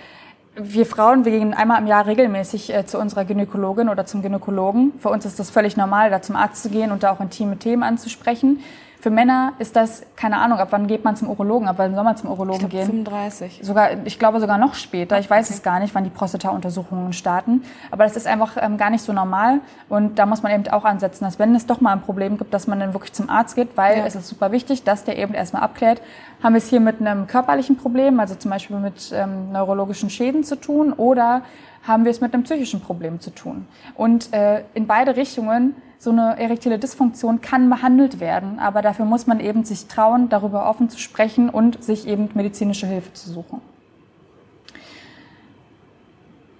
wir 0.55 0.85
Frauen, 0.85 1.25
wir 1.25 1.31
gehen 1.31 1.53
einmal 1.53 1.81
im 1.81 1.87
Jahr 1.87 2.05
regelmäßig 2.05 2.73
äh, 2.73 2.85
zu 2.85 2.99
unserer 2.99 3.25
Gynäkologin 3.25 3.89
oder 3.89 4.05
zum 4.05 4.21
Gynäkologen. 4.21 4.93
Für 4.99 5.09
uns 5.09 5.25
ist 5.25 5.39
das 5.39 5.49
völlig 5.49 5.77
normal, 5.77 6.11
da 6.11 6.21
zum 6.21 6.35
Arzt 6.35 6.61
zu 6.61 6.69
gehen 6.69 6.91
und 6.91 7.01
da 7.01 7.11
auch 7.11 7.19
intime 7.19 7.57
Themen 7.57 7.81
anzusprechen. 7.81 8.59
Für 9.03 9.09
Männer 9.09 9.51
ist 9.59 9.75
das, 9.75 10.03
keine 10.15 10.37
Ahnung, 10.37 10.59
ab 10.59 10.69
wann 10.71 10.87
geht 10.87 11.03
man 11.03 11.17
zum 11.17 11.29
Urologen, 11.29 11.67
ab 11.67 11.75
wann 11.77 11.93
soll 11.93 12.05
man 12.05 12.15
zum 12.15 12.29
Urologen 12.29 12.53
ich 12.53 12.69
glaub, 12.69 12.71
gehen? 12.71 13.03
35. 13.03 13.59
Sogar, 13.61 13.89
ich 14.05 14.17
glaube 14.17 14.39
sogar 14.39 14.57
noch 14.57 14.75
später. 14.75 15.19
Ich 15.19 15.29
weiß 15.29 15.47
okay. 15.47 15.55
es 15.57 15.61
gar 15.61 15.81
nicht, 15.81 15.93
wann 15.93 16.05
die 16.05 16.09
Prostata-Untersuchungen 16.09 17.11
starten. 17.11 17.63
Aber 17.91 18.05
das 18.05 18.15
ist 18.15 18.27
einfach 18.27 18.55
ähm, 18.55 18.77
gar 18.77 18.89
nicht 18.89 19.03
so 19.03 19.11
normal. 19.11 19.59
Und 19.89 20.19
da 20.19 20.25
muss 20.25 20.41
man 20.41 20.53
eben 20.53 20.65
auch 20.69 20.85
ansetzen, 20.85 21.25
dass 21.25 21.37
wenn 21.37 21.53
es 21.53 21.65
doch 21.65 21.81
mal 21.81 21.91
ein 21.91 22.01
Problem 22.01 22.37
gibt, 22.37 22.53
dass 22.53 22.65
man 22.65 22.79
dann 22.79 22.93
wirklich 22.93 23.11
zum 23.11 23.29
Arzt 23.29 23.57
geht, 23.57 23.75
weil 23.75 23.97
ja. 23.97 24.05
es 24.05 24.15
ist 24.15 24.29
super 24.29 24.53
wichtig, 24.53 24.85
dass 24.85 25.03
der 25.03 25.17
eben 25.17 25.33
erstmal 25.33 25.63
abklärt, 25.63 26.01
haben 26.41 26.53
wir 26.53 26.59
es 26.59 26.69
hier 26.69 26.79
mit 26.79 27.01
einem 27.01 27.27
körperlichen 27.27 27.75
Problem, 27.75 28.21
also 28.21 28.35
zum 28.35 28.51
Beispiel 28.51 28.77
mit 28.77 29.11
ähm, 29.13 29.51
neurologischen 29.51 30.09
Schäden 30.09 30.45
zu 30.45 30.55
tun 30.55 30.93
oder 30.93 31.41
haben 31.85 32.05
wir 32.05 32.11
es 32.11 32.21
mit 32.21 32.33
einem 32.33 32.43
psychischen 32.43 32.79
Problem 32.79 33.19
zu 33.19 33.31
tun. 33.31 33.67
Und 33.95 34.31
äh, 34.31 34.63
in 34.73 34.87
beide 34.87 35.17
Richtungen 35.17 35.75
so 36.03 36.09
eine 36.11 36.37
erektile 36.37 36.77
Dysfunktion 36.77 37.39
kann 37.39 37.69
behandelt 37.69 38.19
werden, 38.19 38.59
aber 38.59 38.81
dafür 38.81 39.05
muss 39.05 39.25
man 39.25 39.39
eben 39.39 39.63
sich 39.63 39.87
trauen, 39.87 40.27
darüber 40.27 40.69
offen 40.69 40.89
zu 40.89 40.99
sprechen 40.99 41.49
und 41.49 41.81
sich 41.81 42.07
eben 42.07 42.29
medizinische 42.33 42.85
Hilfe 42.85 43.13
zu 43.13 43.31
suchen. 43.31 43.61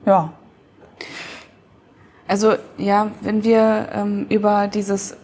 Ja. 0.06 0.32
Also 2.26 2.56
ja, 2.78 3.12
wenn 3.20 3.44
wir 3.44 3.90
ähm, 3.94 4.28
über 4.30 4.70
dieses 4.70 5.18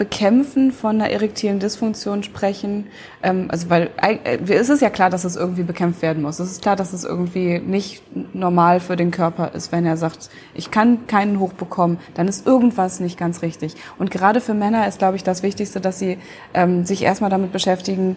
Bekämpfen 0.00 0.72
von 0.72 0.98
einer 0.98 1.10
erektilen 1.10 1.58
Dysfunktion 1.58 2.22
sprechen, 2.22 2.86
ähm, 3.22 3.48
also 3.50 3.68
weil 3.68 3.90
äh, 4.00 4.38
es 4.48 4.70
ist 4.70 4.80
ja 4.80 4.88
klar, 4.88 5.10
dass 5.10 5.24
es 5.24 5.36
irgendwie 5.36 5.62
bekämpft 5.62 6.00
werden 6.00 6.22
muss. 6.22 6.38
Es 6.38 6.50
ist 6.50 6.62
klar, 6.62 6.74
dass 6.74 6.94
es 6.94 7.04
irgendwie 7.04 7.58
nicht 7.58 8.02
normal 8.34 8.80
für 8.80 8.96
den 8.96 9.10
Körper 9.10 9.52
ist, 9.52 9.72
wenn 9.72 9.84
er 9.84 9.98
sagt, 9.98 10.30
ich 10.54 10.70
kann 10.70 11.06
keinen 11.06 11.38
hochbekommen, 11.38 11.98
dann 12.14 12.28
ist 12.28 12.46
irgendwas 12.46 12.98
nicht 13.00 13.18
ganz 13.18 13.42
richtig. 13.42 13.74
Und 13.98 14.10
gerade 14.10 14.40
für 14.40 14.54
Männer 14.54 14.88
ist, 14.88 15.00
glaube 15.00 15.16
ich, 15.16 15.22
das 15.22 15.42
Wichtigste, 15.42 15.82
dass 15.82 15.98
sie 15.98 16.16
ähm, 16.54 16.86
sich 16.86 17.02
erstmal 17.02 17.28
damit 17.28 17.52
beschäftigen, 17.52 18.16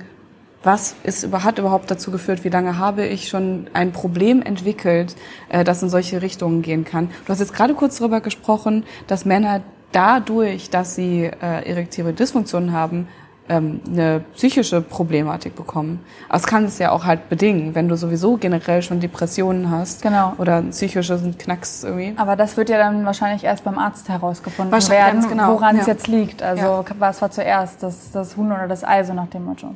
was 0.64 0.96
ist, 1.04 1.30
hat 1.34 1.60
überhaupt 1.60 1.92
dazu 1.92 2.12
geführt, 2.12 2.46
wie 2.46 2.50
lange 2.50 2.78
habe 2.78 3.06
ich 3.06 3.28
schon 3.28 3.68
ein 3.74 3.92
Problem 3.92 4.42
entwickelt, 4.42 5.18
äh, 5.50 5.66
das 5.66 5.84
in 5.84 5.90
solche 5.90 6.22
Richtungen 6.22 6.62
gehen 6.62 6.86
kann. 6.86 7.10
Du 7.26 7.34
hast 7.34 7.42
jetzt 7.42 7.54
gerade 7.54 7.74
kurz 7.74 7.98
darüber 7.98 8.22
gesprochen, 8.22 8.86
dass 9.08 9.26
Männer 9.26 9.62
dadurch, 9.94 10.70
dass 10.70 10.96
sie 10.96 11.24
äh, 11.24 11.70
erektile 11.70 12.14
Dysfunktionen 12.14 12.74
haben, 12.74 13.08
ähm, 13.50 13.82
eine 13.88 14.22
psychische 14.36 14.82
Problematik 14.82 15.56
bekommen. 15.56 16.00
Aber 16.30 16.38
es 16.38 16.46
kann 16.46 16.66
es 16.66 16.80
ja 16.80 16.92
auch 16.92 17.06
halt 17.06 17.30
bedingen, 17.30 17.76
wenn 17.76 17.90
du 17.90 17.98
sowieso 17.98 18.38
generell 18.38 18.82
schon 18.82 19.00
Depressionen 19.00 19.70
hast 19.70 20.02
genau. 20.02 20.34
oder 20.38 20.62
psychischen 20.62 21.38
Knacks 21.38 21.84
irgendwie. 21.84 22.14
Aber 22.16 22.36
das 22.36 22.56
wird 22.56 22.70
ja 22.70 22.78
dann 22.78 23.06
wahrscheinlich 23.06 23.44
erst 23.44 23.64
beim 23.66 23.78
Arzt 23.78 24.08
herausgefunden 24.08 24.90
werden, 24.90 25.28
genau. 25.28 25.54
woran 25.54 25.76
ja. 25.76 25.82
es 25.82 25.88
jetzt 25.88 26.08
liegt. 26.08 26.42
Also 26.42 26.64
ja. 26.66 26.86
was 27.00 27.22
war 27.22 27.32
zuerst, 27.32 27.84
das, 27.84 28.12
das 28.12 28.38
Huhn 28.38 28.52
oder 28.52 28.68
das 28.68 28.84
Ei, 28.86 29.04
so 29.04 29.14
nach 29.14 29.28
dem 29.28 29.46
Motto. 29.46 29.76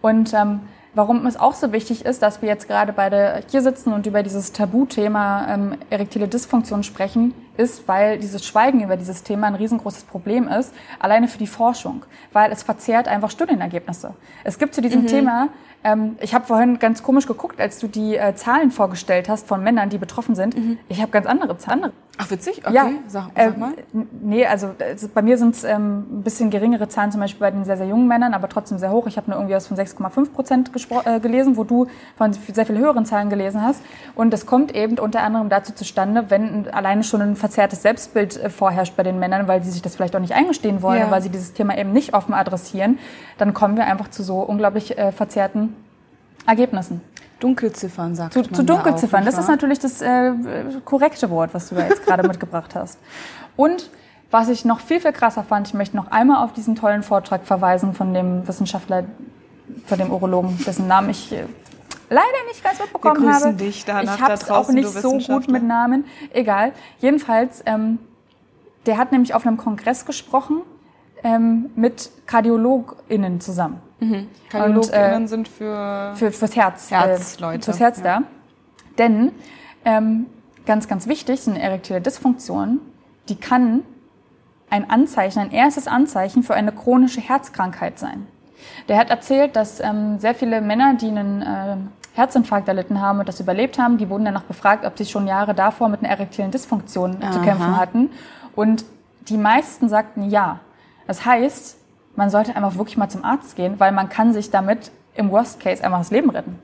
Und 0.00 0.32
ähm, 0.32 0.60
Warum 0.94 1.24
es 1.24 1.38
auch 1.38 1.54
so 1.54 1.72
wichtig 1.72 2.04
ist, 2.04 2.20
dass 2.20 2.42
wir 2.42 2.50
jetzt 2.50 2.68
gerade 2.68 2.92
beide 2.92 3.40
hier 3.50 3.62
sitzen 3.62 3.94
und 3.94 4.06
über 4.06 4.22
dieses 4.22 4.52
Tabuthema 4.52 5.46
ähm, 5.48 5.78
erektile 5.88 6.28
Dysfunktion 6.28 6.82
sprechen, 6.82 7.32
ist, 7.62 7.88
weil 7.88 8.18
dieses 8.18 8.44
Schweigen 8.44 8.82
über 8.82 8.96
dieses 8.96 9.22
Thema 9.22 9.46
ein 9.46 9.54
riesengroßes 9.54 10.04
Problem 10.04 10.48
ist, 10.48 10.72
alleine 10.98 11.28
für 11.28 11.38
die 11.38 11.46
Forschung, 11.46 12.04
weil 12.32 12.52
es 12.52 12.62
verzerrt 12.62 13.08
einfach 13.08 13.30
Studienergebnisse. 13.30 14.14
Es 14.44 14.58
gibt 14.58 14.74
zu 14.74 14.80
diesem 14.82 15.02
mhm. 15.02 15.06
Thema 15.06 15.48
ähm, 15.84 16.16
ich 16.20 16.34
habe 16.34 16.46
vorhin 16.46 16.78
ganz 16.78 17.02
komisch 17.02 17.26
geguckt, 17.26 17.60
als 17.60 17.78
du 17.78 17.88
die 17.88 18.16
äh, 18.16 18.34
Zahlen 18.34 18.70
vorgestellt 18.70 19.28
hast 19.28 19.48
von 19.48 19.62
Männern, 19.62 19.90
die 19.90 19.98
betroffen 19.98 20.34
sind. 20.34 20.56
Mhm. 20.56 20.78
Ich 20.88 21.00
habe 21.00 21.10
ganz 21.10 21.26
andere 21.26 21.58
Zahlen. 21.58 21.92
Ach, 22.18 22.30
witzig? 22.30 22.62
Okay, 22.64 22.74
ja, 22.74 22.90
sag, 23.08 23.30
sag 23.34 23.58
mal. 23.58 23.72
Äh, 23.72 24.04
nee, 24.22 24.46
also 24.46 24.68
äh, 24.78 24.94
bei 25.12 25.22
mir 25.22 25.38
sind 25.38 25.54
es 25.54 25.64
ähm, 25.64 26.18
ein 26.18 26.22
bisschen 26.22 26.50
geringere 26.50 26.88
Zahlen, 26.88 27.10
zum 27.10 27.20
Beispiel 27.20 27.40
bei 27.40 27.50
den 27.50 27.64
sehr, 27.64 27.76
sehr 27.76 27.86
jungen 27.86 28.06
Männern, 28.06 28.34
aber 28.34 28.48
trotzdem 28.48 28.78
sehr 28.78 28.92
hoch. 28.92 29.06
Ich 29.06 29.16
habe 29.16 29.30
nur 29.30 29.38
irgendwie 29.38 29.56
was 29.56 29.66
von 29.66 29.76
6,5 29.76 30.30
Prozent 30.30 30.70
äh, 31.04 31.20
gelesen, 31.20 31.56
wo 31.56 31.64
du 31.64 31.86
von 32.16 32.32
sehr 32.32 32.66
viel 32.66 32.78
höheren 32.78 33.04
Zahlen 33.04 33.28
gelesen 33.28 33.62
hast. 33.62 33.82
Und 34.14 34.32
das 34.32 34.46
kommt 34.46 34.74
eben 34.74 34.98
unter 34.98 35.22
anderem 35.22 35.48
dazu 35.48 35.72
zustande, 35.72 36.26
wenn 36.28 36.68
alleine 36.68 37.02
schon 37.02 37.22
ein 37.22 37.34
verzerrtes 37.52 37.82
Selbstbild 37.82 38.36
äh, 38.36 38.48
vorherrscht 38.48 38.96
bei 38.96 39.02
den 39.02 39.18
Männern, 39.18 39.46
weil 39.46 39.62
sie 39.62 39.70
sich 39.70 39.82
das 39.82 39.94
vielleicht 39.94 40.16
auch 40.16 40.20
nicht 40.20 40.32
eingestehen 40.32 40.80
wollen, 40.80 41.00
ja. 41.00 41.10
weil 41.10 41.20
sie 41.20 41.28
dieses 41.28 41.52
Thema 41.52 41.76
eben 41.76 41.92
nicht 41.92 42.14
offen 42.14 42.32
adressieren, 42.32 42.98
dann 43.36 43.52
kommen 43.52 43.76
wir 43.76 43.86
einfach 43.86 44.08
zu 44.08 44.22
so 44.22 44.40
unglaublich 44.40 44.96
äh, 44.96 45.12
verzerrten 45.12 45.76
Ergebnissen. 46.46 47.02
Dunkelziffern 47.40 48.14
sagt 48.14 48.32
zu, 48.32 48.40
man. 48.40 48.54
Zu 48.54 48.64
Dunkelziffern, 48.64 49.24
das 49.24 49.36
ist 49.36 49.48
natürlich 49.48 49.80
das 49.80 50.00
äh, 50.00 50.32
korrekte 50.84 51.28
Wort, 51.28 51.52
was 51.52 51.68
du 51.68 51.74
da 51.74 51.86
jetzt 51.86 52.06
gerade 52.06 52.26
mitgebracht 52.28 52.74
hast. 52.74 52.98
Und 53.56 53.90
was 54.30 54.48
ich 54.48 54.64
noch 54.64 54.80
viel, 54.80 55.00
viel 55.00 55.12
krasser 55.12 55.42
fand, 55.42 55.68
ich 55.68 55.74
möchte 55.74 55.94
noch 55.96 56.10
einmal 56.10 56.42
auf 56.42 56.54
diesen 56.54 56.74
tollen 56.74 57.02
Vortrag 57.02 57.44
verweisen 57.44 57.92
von 57.92 58.14
dem 58.14 58.48
Wissenschaftler, 58.48 59.04
von 59.86 59.98
dem 59.98 60.10
Urologen, 60.10 60.56
dessen 60.64 60.86
Namen 60.86 61.10
ich 61.10 61.32
äh, 61.32 61.44
leider 62.12 62.46
nicht 62.48 62.62
ganz 62.62 62.78
mitbekommen 62.78 63.22
Wir 63.22 63.34
habe. 63.34 63.52
Dich 63.54 63.84
danach 63.84 64.16
ich 64.16 64.20
habe 64.20 64.34
es 64.34 64.50
auch 64.50 64.68
nicht 64.68 64.88
so 64.88 65.18
gut 65.18 65.48
mit 65.48 65.62
Namen. 65.62 66.04
Egal. 66.32 66.72
Jedenfalls, 66.98 67.62
ähm, 67.66 67.98
der 68.86 68.98
hat 68.98 69.12
nämlich 69.12 69.34
auf 69.34 69.46
einem 69.46 69.56
Kongress 69.56 70.04
gesprochen 70.04 70.62
ähm, 71.24 71.70
mit 71.76 72.10
KardiologInnen 72.26 73.40
zusammen. 73.40 73.80
Mhm. 74.00 74.28
KardiologInnen 74.50 75.24
äh, 75.24 75.28
sind 75.28 75.48
für, 75.48 76.12
für 76.16 76.32
fürs 76.32 76.56
Herz, 76.56 76.90
Herzleute. 76.90 77.60
Äh, 77.60 77.64
fürs 77.64 77.80
Herz 77.80 77.98
ja. 77.98 78.04
da. 78.20 78.22
Denn 78.98 79.32
ähm, 79.84 80.26
ganz, 80.66 80.88
ganz 80.88 81.06
wichtig, 81.06 81.40
so 81.40 81.50
eine 81.50 81.62
erektile 81.62 82.00
Dysfunktion, 82.00 82.80
die 83.28 83.36
kann 83.36 83.82
ein 84.70 84.88
Anzeichen, 84.88 85.38
ein 85.38 85.50
erstes 85.50 85.86
Anzeichen 85.86 86.42
für 86.42 86.54
eine 86.54 86.72
chronische 86.72 87.20
Herzkrankheit 87.20 87.98
sein. 87.98 88.26
Der 88.88 88.96
hat 88.96 89.10
erzählt, 89.10 89.56
dass 89.56 89.80
ähm, 89.80 90.18
sehr 90.18 90.34
viele 90.34 90.60
Männer, 90.60 90.94
die 90.94 91.08
einen 91.08 91.42
äh, 91.42 91.76
Herzinfarkt 92.14 92.68
erlitten 92.68 93.00
haben 93.00 93.20
und 93.20 93.28
das 93.28 93.40
überlebt 93.40 93.78
haben, 93.78 93.96
die 93.98 94.10
wurden 94.10 94.24
danach 94.24 94.42
befragt, 94.42 94.84
ob 94.84 94.98
sie 94.98 95.06
schon 95.06 95.26
Jahre 95.26 95.54
davor 95.54 95.88
mit 95.88 96.00
einer 96.00 96.10
erektilen 96.10 96.50
Dysfunktion 96.50 97.22
Aha. 97.22 97.32
zu 97.32 97.40
kämpfen 97.40 97.76
hatten. 97.76 98.10
Und 98.54 98.84
die 99.28 99.38
meisten 99.38 99.88
sagten 99.88 100.28
ja. 100.28 100.60
Das 101.06 101.24
heißt, 101.24 101.78
man 102.16 102.30
sollte 102.30 102.54
einfach 102.54 102.76
wirklich 102.76 102.96
mal 102.96 103.08
zum 103.08 103.24
Arzt 103.24 103.56
gehen, 103.56 103.80
weil 103.80 103.92
man 103.92 104.08
kann 104.08 104.32
sich 104.32 104.50
damit 104.50 104.90
im 105.14 105.30
Worst 105.30 105.60
Case 105.60 105.82
einfach 105.82 105.98
das 105.98 106.10
Leben 106.10 106.30
retten. 106.30 106.58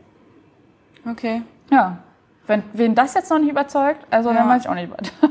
Okay. 1.11 1.43
Ja. 1.71 1.99
Wenn 2.47 2.63
wen 2.73 2.95
das 2.95 3.15
jetzt 3.15 3.31
noch 3.31 3.39
nicht 3.39 3.51
überzeugt, 3.51 4.07
also 4.11 4.31
ja. 4.31 4.37
dann 4.37 4.49
weiß 4.49 4.63
ich 4.63 4.69
auch 4.69 4.75
nicht 4.75 4.91
was. 4.91 5.31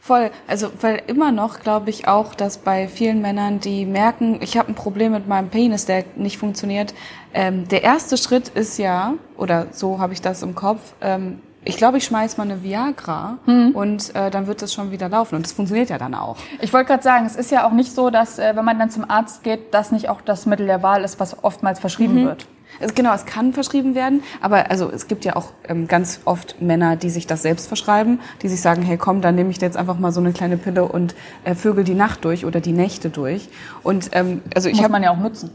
Voll. 0.00 0.30
Also, 0.46 0.70
weil 0.80 1.02
immer 1.06 1.32
noch 1.32 1.60
glaube 1.60 1.90
ich 1.90 2.08
auch, 2.08 2.34
dass 2.34 2.58
bei 2.58 2.88
vielen 2.88 3.20
Männern, 3.20 3.60
die 3.60 3.84
merken, 3.84 4.38
ich 4.40 4.56
habe 4.56 4.68
ein 4.68 4.74
Problem 4.74 5.12
mit 5.12 5.28
meinem 5.28 5.48
Penis, 5.48 5.86
der 5.86 6.04
nicht 6.16 6.38
funktioniert, 6.38 6.94
ähm, 7.34 7.68
der 7.68 7.82
erste 7.82 8.16
Schritt 8.16 8.48
ist 8.48 8.78
ja, 8.78 9.14
oder 9.36 9.66
so 9.72 9.98
habe 9.98 10.12
ich 10.12 10.20
das 10.20 10.42
im 10.42 10.54
Kopf, 10.54 10.94
ähm, 11.00 11.40
ich 11.64 11.76
glaube, 11.76 11.98
ich 11.98 12.04
schmeiß 12.04 12.38
mal 12.38 12.44
eine 12.44 12.62
Viagra 12.62 13.38
mhm. 13.44 13.72
und 13.74 14.14
äh, 14.14 14.30
dann 14.30 14.46
wird 14.46 14.62
das 14.62 14.72
schon 14.72 14.90
wieder 14.90 15.08
laufen. 15.08 15.34
Und 15.34 15.44
das 15.44 15.52
funktioniert 15.52 15.90
ja 15.90 15.98
dann 15.98 16.14
auch. 16.14 16.36
Ich 16.60 16.72
wollte 16.72 16.86
gerade 16.88 17.02
sagen, 17.02 17.26
es 17.26 17.36
ist 17.36 17.50
ja 17.50 17.66
auch 17.66 17.72
nicht 17.72 17.92
so, 17.92 18.10
dass, 18.10 18.38
äh, 18.38 18.56
wenn 18.56 18.64
man 18.64 18.78
dann 18.78 18.90
zum 18.90 19.08
Arzt 19.10 19.42
geht, 19.42 19.74
das 19.74 19.92
nicht 19.92 20.08
auch 20.08 20.22
das 20.22 20.46
Mittel 20.46 20.66
der 20.66 20.82
Wahl 20.82 21.04
ist, 21.04 21.20
was 21.20 21.44
oftmals 21.44 21.78
verschrieben 21.78 22.22
mhm. 22.22 22.26
wird. 22.26 22.46
Also 22.80 22.94
genau, 22.94 23.12
es 23.12 23.26
kann 23.26 23.52
verschrieben 23.52 23.94
werden, 23.94 24.22
aber 24.40 24.70
also 24.70 24.90
es 24.90 25.08
gibt 25.08 25.24
ja 25.24 25.36
auch 25.36 25.52
ähm, 25.68 25.88
ganz 25.88 26.20
oft 26.26 26.62
Männer, 26.62 26.96
die 26.96 27.10
sich 27.10 27.26
das 27.26 27.42
selbst 27.42 27.66
verschreiben, 27.66 28.20
die 28.42 28.48
sich 28.48 28.60
sagen, 28.60 28.82
hey 28.82 28.96
komm, 28.96 29.20
dann 29.20 29.34
nehme 29.34 29.50
ich 29.50 29.60
jetzt 29.60 29.76
einfach 29.76 29.98
mal 29.98 30.12
so 30.12 30.20
eine 30.20 30.32
kleine 30.32 30.58
Pille 30.58 30.84
und 30.84 31.14
äh, 31.44 31.54
vögel 31.54 31.82
die 31.82 31.94
Nacht 31.94 32.24
durch 32.24 32.44
oder 32.46 32.60
die 32.60 32.72
Nächte 32.72 33.10
durch. 33.10 33.48
Und 33.82 34.10
ähm, 34.12 34.42
also 34.54 34.68
ich 34.68 34.82
habe 34.82 34.92
man 34.92 35.02
ja 35.02 35.10
auch 35.10 35.18
nutzen. 35.18 35.50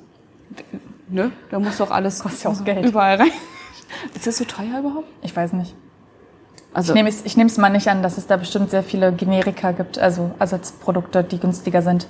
Ne, 1.13 1.31
da 1.51 1.59
muss 1.59 1.77
doch 1.77 1.91
alles 1.91 2.19
Kostet 2.19 2.43
ja 2.43 2.49
auch 2.49 2.63
Geld. 2.65 2.83
überall 2.87 3.17
rein. 3.17 3.31
Ist 4.15 4.25
das 4.25 4.37
so 4.37 4.45
teuer 4.45 4.79
überhaupt? 4.79 5.07
Ich 5.21 5.35
weiß 5.35 5.53
nicht. 5.53 5.75
Also 6.73 6.93
ich 6.93 6.95
nehme 6.95 7.07
es, 7.07 7.23
ich 7.23 7.37
nehme 7.37 7.51
es 7.51 7.57
mal 7.59 7.69
nicht 7.69 7.87
an, 7.87 8.01
dass 8.01 8.17
es 8.17 8.25
da 8.25 8.35
bestimmt 8.35 8.71
sehr 8.71 8.81
viele 8.81 9.13
Generika 9.13 9.73
gibt, 9.73 9.99
also 9.99 10.31
Ersatzprodukte, 10.39 11.23
die 11.23 11.39
günstiger 11.39 11.83
sind. 11.83 12.07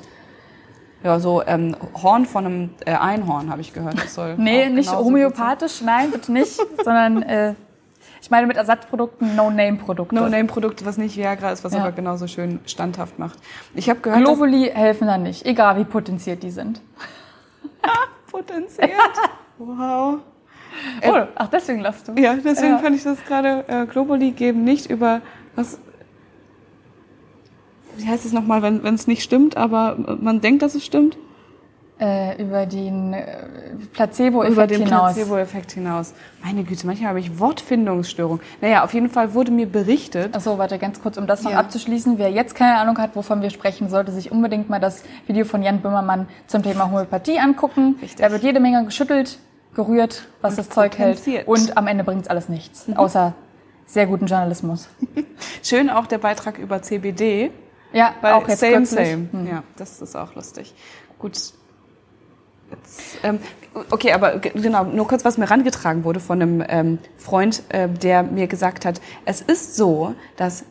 Ja, 1.04 1.20
so 1.20 1.44
ähm, 1.46 1.76
Horn 2.02 2.26
von 2.26 2.46
einem 2.46 2.70
äh, 2.86 2.94
Einhorn 2.94 3.50
habe 3.50 3.60
ich 3.60 3.74
gehört. 3.74 4.02
Das 4.02 4.14
soll 4.14 4.36
nee, 4.38 4.70
nicht 4.70 4.90
homöopathisch, 4.90 5.82
nein, 5.82 6.12
bitte 6.12 6.32
nicht, 6.32 6.58
sondern 6.82 7.24
äh, 7.24 7.56
ich 8.22 8.32
meine 8.32 8.48
mit 8.48 8.56
Ersatzprodukten 8.56 9.36
No-Name-Produkte. 9.36 10.16
No-Name-Produkte, 10.16 10.86
was 10.86 10.98
nicht 10.98 11.18
Viagra 11.18 11.52
ist, 11.52 11.66
was 11.66 11.74
ja. 11.74 11.82
aber 11.82 11.92
genauso 11.92 12.28
schön 12.28 12.62
standhaft 12.66 13.20
macht. 13.20 13.38
Ich 13.76 13.90
habe 13.90 14.00
gehört, 14.00 14.24
Globuli 14.24 14.72
helfen 14.74 15.08
da 15.08 15.18
nicht, 15.18 15.46
egal 15.46 15.76
wie 15.78 15.84
potenziert 15.84 16.42
die 16.42 16.52
sind. 16.52 16.80
potenziert? 18.34 18.92
wow. 19.58 20.20
Äh, 21.02 21.12
oh, 21.12 21.28
ach, 21.36 21.48
deswegen 21.50 21.82
lachst 21.82 22.08
du. 22.08 22.14
Ja, 22.14 22.34
deswegen 22.34 22.74
ja. 22.74 22.80
fand 22.80 22.96
ich 22.96 23.04
das 23.04 23.24
gerade, 23.24 23.64
äh, 23.68 23.86
Globally 23.86 24.32
geben 24.32 24.64
nicht 24.64 24.90
über, 24.90 25.22
was, 25.56 25.80
wie 27.96 28.08
heißt 28.08 28.26
es 28.26 28.34
nochmal, 28.34 28.64
wenn 28.64 28.94
es 28.94 29.08
nicht 29.08 29.24
stimmt, 29.24 29.56
aber 29.56 30.18
man 30.20 30.42
denkt, 30.42 30.64
dass 30.64 30.74
es 30.74 30.84
stimmt? 30.84 31.18
Äh, 32.04 32.42
über 32.42 32.66
den 32.66 33.14
äh, 33.14 33.46
Placebo-Effekt 33.94 34.72
hinaus. 34.72 34.82
Über 34.82 34.86
den 34.86 34.88
Placebo-Effekt 34.90 35.72
hinaus. 35.72 36.14
Meine 36.44 36.66
Güte, 36.66 36.86
manchmal 36.86 37.08
habe 37.08 37.22
ich 37.22 37.40
Wortfindungsstörung. 37.40 38.42
Naja, 38.60 38.84
auf 38.84 38.94
jeden 38.94 39.10
Fall 39.10 39.34
wurde 39.34 39.52
mir 39.52 39.68
berichtet. 39.68 40.36
Achso, 40.36 40.58
warte, 40.58 40.80
ganz 40.80 41.02
kurz, 41.02 41.16
um 41.18 41.28
das 41.28 41.44
noch 41.44 41.52
ja. 41.52 41.60
abzuschließen. 41.60 42.18
Wer 42.18 42.30
jetzt 42.30 42.56
keine 42.56 42.76
Ahnung 42.76 42.98
hat, 42.98 43.16
wovon 43.16 43.42
wir 43.42 43.52
sprechen, 43.52 43.88
sollte 43.88 44.12
sich 44.12 44.34
unbedingt 44.34 44.70
mal 44.70 44.80
das 44.80 45.04
Video 45.28 45.46
von 45.46 45.64
Jan 45.64 45.80
Böhmermann 45.80 46.28
zum 46.48 46.62
Thema 46.62 46.88
Homöopathie 46.88 47.40
angucken. 47.40 47.96
Richtig. 48.02 48.20
Da 48.20 48.34
wird 48.34 48.44
jede 48.44 48.60
Menge 48.60 48.84
geschüttelt 48.84 49.40
gerührt, 49.74 50.28
was 50.42 50.54
und 50.54 50.58
das 50.58 50.70
Zeug 50.72 50.98
hält. 50.98 51.22
Und 51.48 51.78
am 51.78 51.88
Ende 51.88 52.04
bringt 52.04 52.24
es 52.24 52.28
alles 52.28 52.50
nichts, 52.50 52.90
mhm. 52.90 52.98
außer 52.98 53.34
sehr 53.86 54.08
guten 54.08 54.26
Journalismus. 54.26 54.90
Schön 55.64 55.90
auch 55.90 56.08
der 56.08 56.18
Beitrag 56.18 56.58
über 56.58 56.82
CBD. 56.82 57.52
Ja, 57.94 58.14
auch 58.24 58.46
jetzt 58.50 58.60
same, 58.60 58.74
kürzlich. 58.74 59.10
same. 59.10 59.30
Mhm. 59.32 59.48
Ja, 59.48 59.64
das 59.78 60.02
ist 60.02 60.18
auch 60.18 60.36
lustig. 60.36 60.74
Gut. 61.18 61.54
Jetzt, 62.72 63.18
ähm, 63.24 63.40
okay, 63.92 64.14
aber 64.14 64.40
genau, 64.40 64.84
nur 64.86 65.08
kurz, 65.08 65.26
was 65.26 65.38
mir 65.38 65.50
rangetragen 65.50 66.04
wurde 66.04 66.20
von 66.20 66.42
einem 66.42 66.64
ähm, 66.68 67.00
Freund, 67.18 67.64
äh, 67.70 67.88
der 67.90 68.24
mir 68.24 68.48
gesagt 68.48 68.86
hat, 68.86 69.02
es 69.26 69.42
ist 69.42 69.76
so, 69.76 70.16
dass 70.38 70.66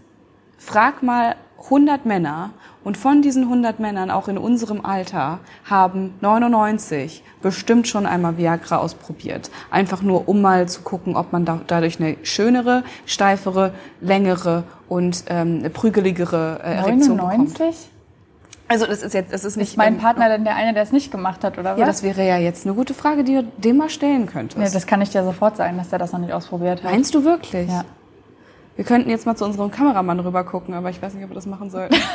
frag 0.59 1.03
mal 1.03 1.36
100 1.64 2.07
Männer 2.07 2.51
und 2.84 2.97
von 2.97 3.22
diesen 3.22 3.45
100 3.45 3.78
Männern, 3.78 4.11
auch 4.11 4.26
in 4.26 4.36
unserem 4.36 4.84
Alter, 4.84 5.38
haben 5.64 6.14
99 6.20 7.22
bestimmt 7.40 7.86
schon 7.86 8.07
einmal 8.07 8.36
Viagra 8.36 8.78
ausprobiert. 8.78 9.51
Einfach 9.70 10.03
nur, 10.03 10.28
um 10.28 10.43
mal 10.43 10.68
zu 10.68 10.82
gucken, 10.82 11.16
ob 11.16 11.32
man 11.32 11.45
da, 11.45 11.61
dadurch 11.66 12.01
eine 12.01 12.16
schönere, 12.24 12.82
steifere, 13.07 13.72
längere 14.01 14.64
und 14.88 15.24
ähm, 15.28 15.64
prügeligere 15.72 16.61
äh, 16.64 16.74
Erektion 16.74 17.16
99? 17.18 17.59
bekommt. 17.59 17.91
Also 18.72 18.86
das 18.86 19.02
ist 19.02 19.12
jetzt, 19.12 19.32
das 19.32 19.44
ist 19.44 19.56
nicht. 19.56 19.72
Ist 19.72 19.76
mein 19.76 19.98
Partner 19.98 20.30
denn 20.30 20.44
der 20.44 20.56
eine, 20.56 20.72
der 20.72 20.82
es 20.82 20.92
nicht 20.92 21.12
gemacht 21.12 21.44
hat, 21.44 21.58
oder 21.58 21.72
was? 21.72 21.78
Ja, 21.78 21.84
das 21.84 22.02
wäre 22.02 22.26
ja 22.26 22.38
jetzt 22.38 22.64
eine 22.64 22.74
gute 22.74 22.94
Frage, 22.94 23.22
die 23.22 23.34
du 23.34 23.44
dem 23.58 23.76
mal 23.76 23.90
stellen 23.90 24.26
könntest. 24.26 24.58
Nee, 24.58 24.70
das 24.72 24.86
kann 24.86 25.02
ich 25.02 25.10
dir 25.10 25.22
sofort 25.24 25.58
sagen, 25.58 25.76
dass 25.76 25.90
der 25.90 25.98
das 25.98 26.12
noch 26.12 26.20
nicht 26.20 26.32
ausprobiert 26.32 26.82
hat. 26.82 26.90
Meinst 26.90 27.14
du 27.14 27.22
wirklich? 27.22 27.68
Ja. 27.68 27.84
Wir 28.76 28.86
könnten 28.86 29.10
jetzt 29.10 29.26
mal 29.26 29.36
zu 29.36 29.44
unserem 29.44 29.70
Kameramann 29.70 30.20
rüber 30.20 30.44
gucken, 30.44 30.72
aber 30.72 30.88
ich 30.88 31.02
weiß 31.02 31.12
nicht, 31.12 31.22
ob 31.24 31.30
wir 31.30 31.34
das 31.34 31.44
machen 31.44 31.68
sollten. 31.68 31.94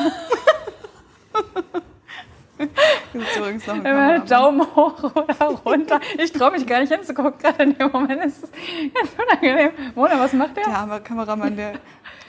übrigens 3.14 3.68
noch 3.68 3.84
ein 3.84 4.26
Daumen 4.26 4.62
hoch 4.76 5.04
oder 5.04 5.46
runter. 5.66 6.00
Ich 6.18 6.32
traue 6.32 6.52
mich 6.52 6.66
gar 6.66 6.80
nicht 6.80 6.92
hinzugucken, 6.92 7.40
gerade 7.40 7.64
in 7.64 7.78
dem 7.78 7.92
Moment 7.92 8.24
ist 8.26 8.44
es 8.44 8.52
ganz 8.94 9.12
unangenehm. 9.18 9.72
Mona, 9.96 10.20
was 10.20 10.34
macht 10.34 10.58
der? 10.58 10.64
Der 10.64 10.78
arme 10.78 11.02
Kameramann, 11.02 11.56
der 11.56 11.74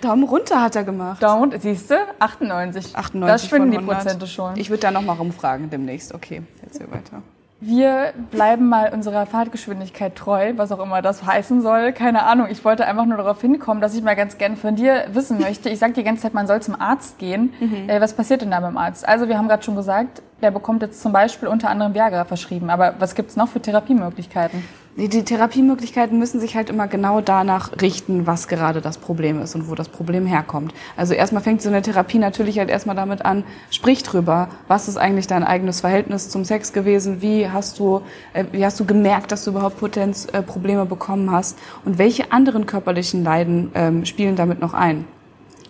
Daumen 0.01 0.25
runter 0.25 0.63
hat 0.63 0.77
er 0.77 0.85
gemacht. 0.85 1.23
Daumen 1.23 1.41
runter, 1.41 1.59
siehst 1.61 1.91
du? 1.91 1.95
98. 2.19 2.97
98 2.97 3.27
das 3.27 3.47
schwimmen 3.49 3.71
die 3.71 3.79
Prozente 3.79 4.27
schon. 4.27 4.57
Ich 4.57 4.71
würde 4.71 4.83
da 4.83 4.91
noch 4.91 5.03
mal 5.03 5.15
rumfragen 5.15 5.71
demnächst. 5.71 6.15
Okay, 6.15 6.43
jetzt 6.63 6.79
hier 6.79 6.91
weiter. 6.91 7.23
Wir 7.61 8.13
bleiben 8.31 8.69
mal 8.69 8.93
unserer 8.93 9.27
Fahrtgeschwindigkeit 9.27 10.15
treu, 10.15 10.53
was 10.55 10.71
auch 10.71 10.79
immer 10.79 11.03
das 11.03 11.27
heißen 11.27 11.61
soll. 11.61 11.93
Keine 11.93 12.23
Ahnung. 12.23 12.47
Ich 12.49 12.65
wollte 12.65 12.87
einfach 12.87 13.05
nur 13.05 13.17
darauf 13.17 13.41
hinkommen, 13.41 13.81
dass 13.81 13.97
ich 13.97 14.03
mal 14.03 14.15
ganz 14.15 14.39
gerne 14.39 14.55
von 14.55 14.77
dir 14.77 15.07
wissen 15.13 15.41
möchte. 15.41 15.69
Ich 15.69 15.81
sage 15.81 15.93
die 15.95 16.05
ganze 16.05 16.23
Zeit, 16.23 16.35
man 16.35 16.47
soll 16.47 16.63
zum 16.63 16.81
Arzt 16.81 17.19
gehen. 17.19 17.53
Mhm. 17.59 17.89
Äh, 17.89 18.01
was 18.01 18.15
passiert 18.15 18.43
denn 18.43 18.53
da 18.53 18.61
beim 18.61 18.77
Arzt? 18.77 19.09
Also 19.09 19.29
wir 19.29 19.37
haben 19.37 19.49
gerade 19.49 19.65
schon 19.65 19.75
gesagt, 19.75 20.23
der 20.41 20.53
bekommt 20.53 20.83
jetzt 20.83 21.03
zum 21.03 21.13
Beispiel 21.13 21.49
unter 21.49 21.69
anderem 21.69 21.95
Viagra 21.95 22.25
verschrieben. 22.25 22.71
Aber 22.71 22.95
was 23.01 23.17
gibt's 23.17 23.35
noch 23.35 23.49
für 23.49 23.61
Therapiemöglichkeiten? 23.61 24.63
Die 24.99 25.23
Therapiemöglichkeiten 25.23 26.19
müssen 26.19 26.41
sich 26.41 26.57
halt 26.57 26.71
immer 26.71 26.89
genau 26.89 27.21
danach 27.21 27.71
richten, 27.81 28.27
was 28.27 28.49
gerade 28.49 28.81
das 28.81 28.99
Problem 28.99 29.41
ist 29.41 29.55
und 29.55 29.71
wo 29.71 29.77
das 29.77 29.89
Problem 29.89 30.27
herkommt. 30.27 30.75
Also 30.97 31.15
erstmal 31.15 31.41
fängt 31.41 31.63
so 31.63 31.69
eine 31.69 31.83
Therapie 31.83 32.19
natürlich 32.19 32.59
halt 32.59 32.69
erstmal 32.69 32.97
damit 32.97 33.25
an, 33.25 33.45
sprich 33.71 34.03
drüber, 34.03 34.49
was 34.67 34.89
ist 34.89 34.97
eigentlich 34.97 35.29
dein 35.29 35.45
eigenes 35.45 35.83
Verhältnis 35.83 36.31
zum 36.31 36.45
Sex 36.45 36.73
gewesen, 36.73 37.23
wie 37.23 37.49
hast 37.49 37.79
du, 37.79 38.03
äh, 38.33 38.47
wie 38.51 38.65
hast 38.65 38.81
du 38.81 38.87
gemerkt, 38.87 39.31
dass 39.31 39.45
du 39.45 39.53
überhaupt 39.53 39.79
Potenzprobleme 39.79 40.83
äh, 40.83 40.87
bekommen 40.87 41.31
hast 41.31 41.57
und 41.85 41.99
welche 41.99 42.33
anderen 42.33 42.67
körperlichen 42.67 43.23
Leiden 43.23 43.71
ähm, 43.77 44.05
spielen 44.05 44.35
damit 44.35 44.61
noch 44.61 44.75
ein. 44.75 45.05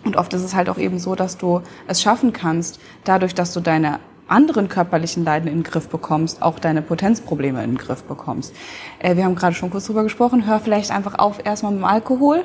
Und 0.05 0.15
oft 0.15 0.33
ist 0.33 0.43
es 0.43 0.55
halt 0.55 0.69
auch 0.69 0.79
eben 0.79 0.97
so, 0.97 1.13
dass 1.13 1.37
du 1.37 1.61
es 1.85 2.01
schaffen 2.01 2.33
kannst, 2.33 2.79
dadurch, 3.03 3.35
dass 3.35 3.53
du 3.53 3.59
deine 3.59 3.99
anderen 4.29 4.69
körperlichen 4.69 5.23
Leiden 5.23 5.47
in 5.47 5.59
den 5.59 5.63
Griff 5.63 5.89
bekommst, 5.89 6.41
auch 6.41 6.59
deine 6.59 6.81
Potenzprobleme 6.81 7.63
in 7.63 7.71
den 7.71 7.77
Griff 7.77 8.03
bekommst. 8.03 8.55
Äh, 8.99 9.15
wir 9.15 9.25
haben 9.25 9.35
gerade 9.35 9.55
schon 9.55 9.69
kurz 9.69 9.85
drüber 9.85 10.03
gesprochen, 10.03 10.45
hör 10.45 10.59
vielleicht 10.59 10.91
einfach 10.91 11.17
auf 11.17 11.45
erstmal 11.45 11.71
mit 11.71 11.81
dem 11.81 11.85
Alkohol. 11.85 12.43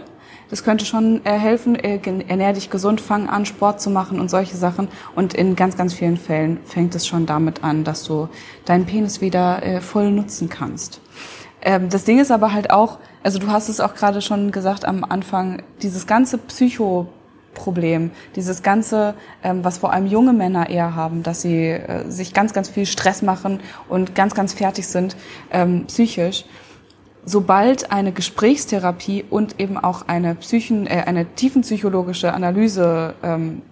Das 0.51 0.63
könnte 0.63 0.85
schon 0.85 1.25
äh, 1.25 1.39
helfen. 1.39 1.75
Äh, 1.75 2.01
ernähr 2.29 2.53
dich 2.53 2.71
gesund, 2.71 3.01
fang 3.01 3.29
an, 3.29 3.47
Sport 3.47 3.81
zu 3.81 3.91
machen 3.91 4.21
und 4.21 4.31
solche 4.31 4.57
Sachen. 4.57 4.89
Und 5.15 5.35
in 5.35 5.57
ganz, 5.57 5.77
ganz 5.77 5.95
vielen 5.95 6.17
Fällen 6.17 6.59
fängt 6.65 6.95
es 6.95 7.07
schon 7.07 7.27
damit 7.27 7.65
an, 7.65 7.85
dass 7.85 8.05
du 8.05 8.29
deinen 8.65 8.87
Penis 8.87 9.21
wieder 9.21 9.63
äh, 9.63 9.81
voll 9.81 10.11
nutzen 10.11 10.49
kannst. 10.49 11.01
Ähm, 11.63 11.89
das 11.89 12.05
Ding 12.05 12.21
ist 12.21 12.31
aber 12.31 12.53
halt 12.53 12.71
auch, 12.71 12.99
also 13.23 13.39
du 13.39 13.49
hast 13.49 13.69
es 13.69 13.81
auch 13.81 13.95
gerade 13.95 14.21
schon 14.21 14.51
gesagt 14.51 14.85
am 14.85 15.03
Anfang, 15.03 15.63
dieses 15.83 16.07
ganze 16.07 16.39
Psycho 16.39 17.09
Problem. 17.55 18.11
Dieses 18.37 18.63
ganze, 18.63 19.15
ähm, 19.43 19.65
was 19.65 19.79
vor 19.79 19.93
allem 19.93 20.07
junge 20.07 20.33
Männer 20.33 20.69
eher 20.69 20.95
haben, 20.95 21.23
dass 21.23 21.43
sie 21.43 21.69
äh, 21.69 22.11
sich 22.11 22.35
ganz, 22.35 22.53
ganz 22.53 22.69
viel 22.69 22.87
Stress 22.87 23.23
machen 23.23 23.61
und 23.89 24.15
ganz, 24.15 24.35
ganz 24.35 24.53
fertig 24.53 24.87
sind 24.87 25.17
ähm, 25.51 25.87
psychisch. 25.87 26.45
Sobald 27.25 27.91
eine 27.91 28.13
Gesprächstherapie 28.13 29.25
und 29.31 29.59
eben 29.59 29.79
auch 29.79 30.07
eine, 30.09 30.35
Psychen, 30.35 30.87
äh, 30.87 31.05
eine 31.07 31.25
tiefenpsychologische 31.25 32.35
Analyse 32.35 33.15
ähm, 33.23 33.63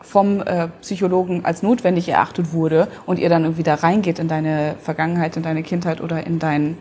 vom 0.00 0.40
äh, 0.40 0.68
Psychologen 0.80 1.44
als 1.44 1.62
notwendig 1.62 2.08
erachtet 2.08 2.52
wurde 2.52 2.88
und 3.06 3.18
ihr 3.18 3.28
dann 3.28 3.42
irgendwie 3.42 3.62
da 3.62 3.74
reingeht 3.74 4.18
in 4.18 4.28
deine 4.28 4.76
Vergangenheit, 4.80 5.36
in 5.36 5.42
deine 5.42 5.62
Kindheit 5.62 6.00
oder 6.00 6.26
in 6.26 6.38
dein 6.38 6.62
in 6.62 6.76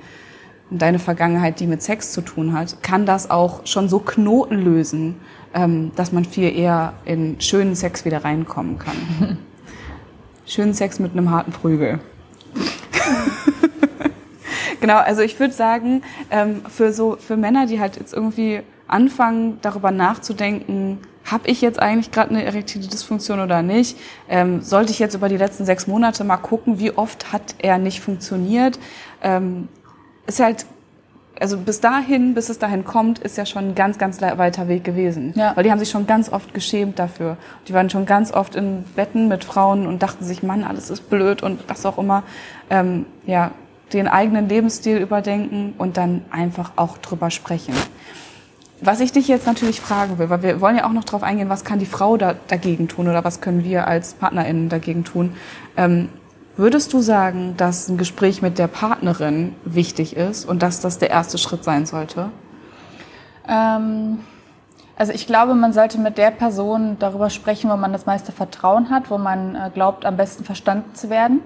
deine 0.71 0.99
Vergangenheit, 0.99 1.59
die 1.59 1.67
mit 1.67 1.83
Sex 1.83 2.11
zu 2.11 2.21
tun 2.21 2.53
hat, 2.53 2.81
kann 2.81 3.05
das 3.05 3.29
auch 3.29 3.65
schon 3.65 3.89
so 3.89 3.99
Knoten 3.99 4.57
lösen, 4.57 5.17
ähm, 5.53 5.91
dass 5.95 6.11
man 6.11 6.25
viel 6.25 6.55
eher 6.55 6.93
in 7.05 7.39
schönen 7.41 7.75
Sex 7.75 8.05
wieder 8.05 8.23
reinkommen 8.23 8.79
kann. 8.79 8.95
schönen 10.45 10.73
Sex 10.73 10.99
mit 10.99 11.11
einem 11.11 11.29
harten 11.29 11.51
Prügel. 11.51 11.99
genau, 14.79 14.97
also 14.97 15.21
ich 15.21 15.39
würde 15.39 15.53
sagen, 15.53 16.03
ähm, 16.29 16.61
für 16.69 16.93
so 16.93 17.17
für 17.19 17.37
Männer, 17.37 17.65
die 17.65 17.79
halt 17.79 17.97
jetzt 17.97 18.13
irgendwie 18.13 18.61
anfangen, 18.87 19.59
darüber 19.61 19.91
nachzudenken, 19.91 20.99
habe 21.25 21.49
ich 21.49 21.61
jetzt 21.61 21.79
eigentlich 21.79 22.11
gerade 22.11 22.31
eine 22.31 22.43
erektile 22.43 22.87
Dysfunktion 22.87 23.39
oder 23.39 23.61
nicht? 23.61 23.97
Ähm, 24.27 24.61
sollte 24.61 24.91
ich 24.91 24.99
jetzt 24.99 25.15
über 25.15 25.29
die 25.29 25.37
letzten 25.37 25.65
sechs 25.65 25.87
Monate 25.87 26.23
mal 26.23 26.37
gucken, 26.37 26.79
wie 26.79 26.91
oft 26.91 27.31
hat 27.31 27.55
er 27.59 27.77
nicht 27.77 28.01
funktioniert? 28.01 28.79
Ähm, 29.21 29.67
ist 30.31 30.39
halt 30.39 30.65
also 31.39 31.57
bis 31.57 31.81
dahin, 31.81 32.35
bis 32.35 32.49
es 32.49 32.59
dahin 32.59 32.85
kommt, 32.85 33.17
ist 33.17 33.35
ja 33.35 33.47
schon 33.47 33.69
ein 33.69 33.75
ganz, 33.75 33.97
ganz 33.97 34.21
weiter 34.21 34.67
Weg 34.67 34.83
gewesen. 34.83 35.33
Ja. 35.35 35.55
Weil 35.55 35.63
die 35.63 35.71
haben 35.71 35.79
sich 35.79 35.89
schon 35.89 36.05
ganz 36.05 36.31
oft 36.31 36.53
geschämt 36.53 36.99
dafür. 36.99 37.35
Die 37.67 37.73
waren 37.73 37.89
schon 37.89 38.05
ganz 38.05 38.31
oft 38.31 38.55
in 38.55 38.83
Betten 38.95 39.27
mit 39.27 39.43
Frauen 39.43 39.87
und 39.87 40.03
dachten 40.03 40.23
sich, 40.23 40.43
Mann, 40.43 40.63
alles 40.63 40.91
ist 40.91 41.09
blöd 41.09 41.41
und 41.41 41.67
was 41.67 41.83
auch 41.87 41.97
immer. 41.97 42.21
Ähm, 42.69 43.07
ja, 43.25 43.51
den 43.91 44.07
eigenen 44.07 44.49
Lebensstil 44.49 44.97
überdenken 44.97 45.73
und 45.79 45.97
dann 45.97 46.21
einfach 46.29 46.73
auch 46.75 46.99
drüber 46.99 47.31
sprechen. 47.31 47.73
Was 48.79 48.99
ich 48.99 49.11
dich 49.11 49.27
jetzt 49.27 49.47
natürlich 49.47 49.81
fragen 49.81 50.19
will, 50.19 50.29
weil 50.29 50.43
wir 50.43 50.61
wollen 50.61 50.75
ja 50.75 50.85
auch 50.85 50.93
noch 50.93 51.03
darauf 51.03 51.23
eingehen, 51.23 51.49
was 51.49 51.63
kann 51.63 51.79
die 51.79 51.85
Frau 51.87 52.17
da, 52.17 52.35
dagegen 52.47 52.87
tun 52.87 53.07
oder 53.07 53.23
was 53.23 53.41
können 53.41 53.63
wir 53.63 53.87
als 53.87 54.13
PartnerInnen 54.13 54.69
dagegen 54.69 55.03
tun. 55.03 55.33
Ähm, 55.75 56.09
Würdest 56.61 56.93
du 56.93 56.99
sagen, 57.01 57.55
dass 57.57 57.89
ein 57.89 57.97
Gespräch 57.97 58.43
mit 58.43 58.59
der 58.59 58.67
Partnerin 58.67 59.55
wichtig 59.65 60.15
ist 60.15 60.45
und 60.45 60.61
dass 60.61 60.79
das 60.79 60.99
der 60.99 61.09
erste 61.09 61.39
Schritt 61.39 61.63
sein 61.63 61.87
sollte? 61.87 62.29
Ähm, 63.49 64.19
also 64.95 65.11
ich 65.11 65.25
glaube, 65.25 65.55
man 65.55 65.73
sollte 65.73 65.97
mit 65.97 66.19
der 66.19 66.29
Person 66.29 66.97
darüber 66.99 67.31
sprechen, 67.31 67.71
wo 67.71 67.77
man 67.77 67.91
das 67.91 68.05
meiste 68.05 68.31
Vertrauen 68.31 68.91
hat, 68.91 69.09
wo 69.09 69.17
man 69.17 69.55
äh, 69.55 69.71
glaubt, 69.73 70.05
am 70.05 70.17
besten 70.17 70.43
verstanden 70.43 70.93
zu 70.93 71.09
werden. 71.09 71.41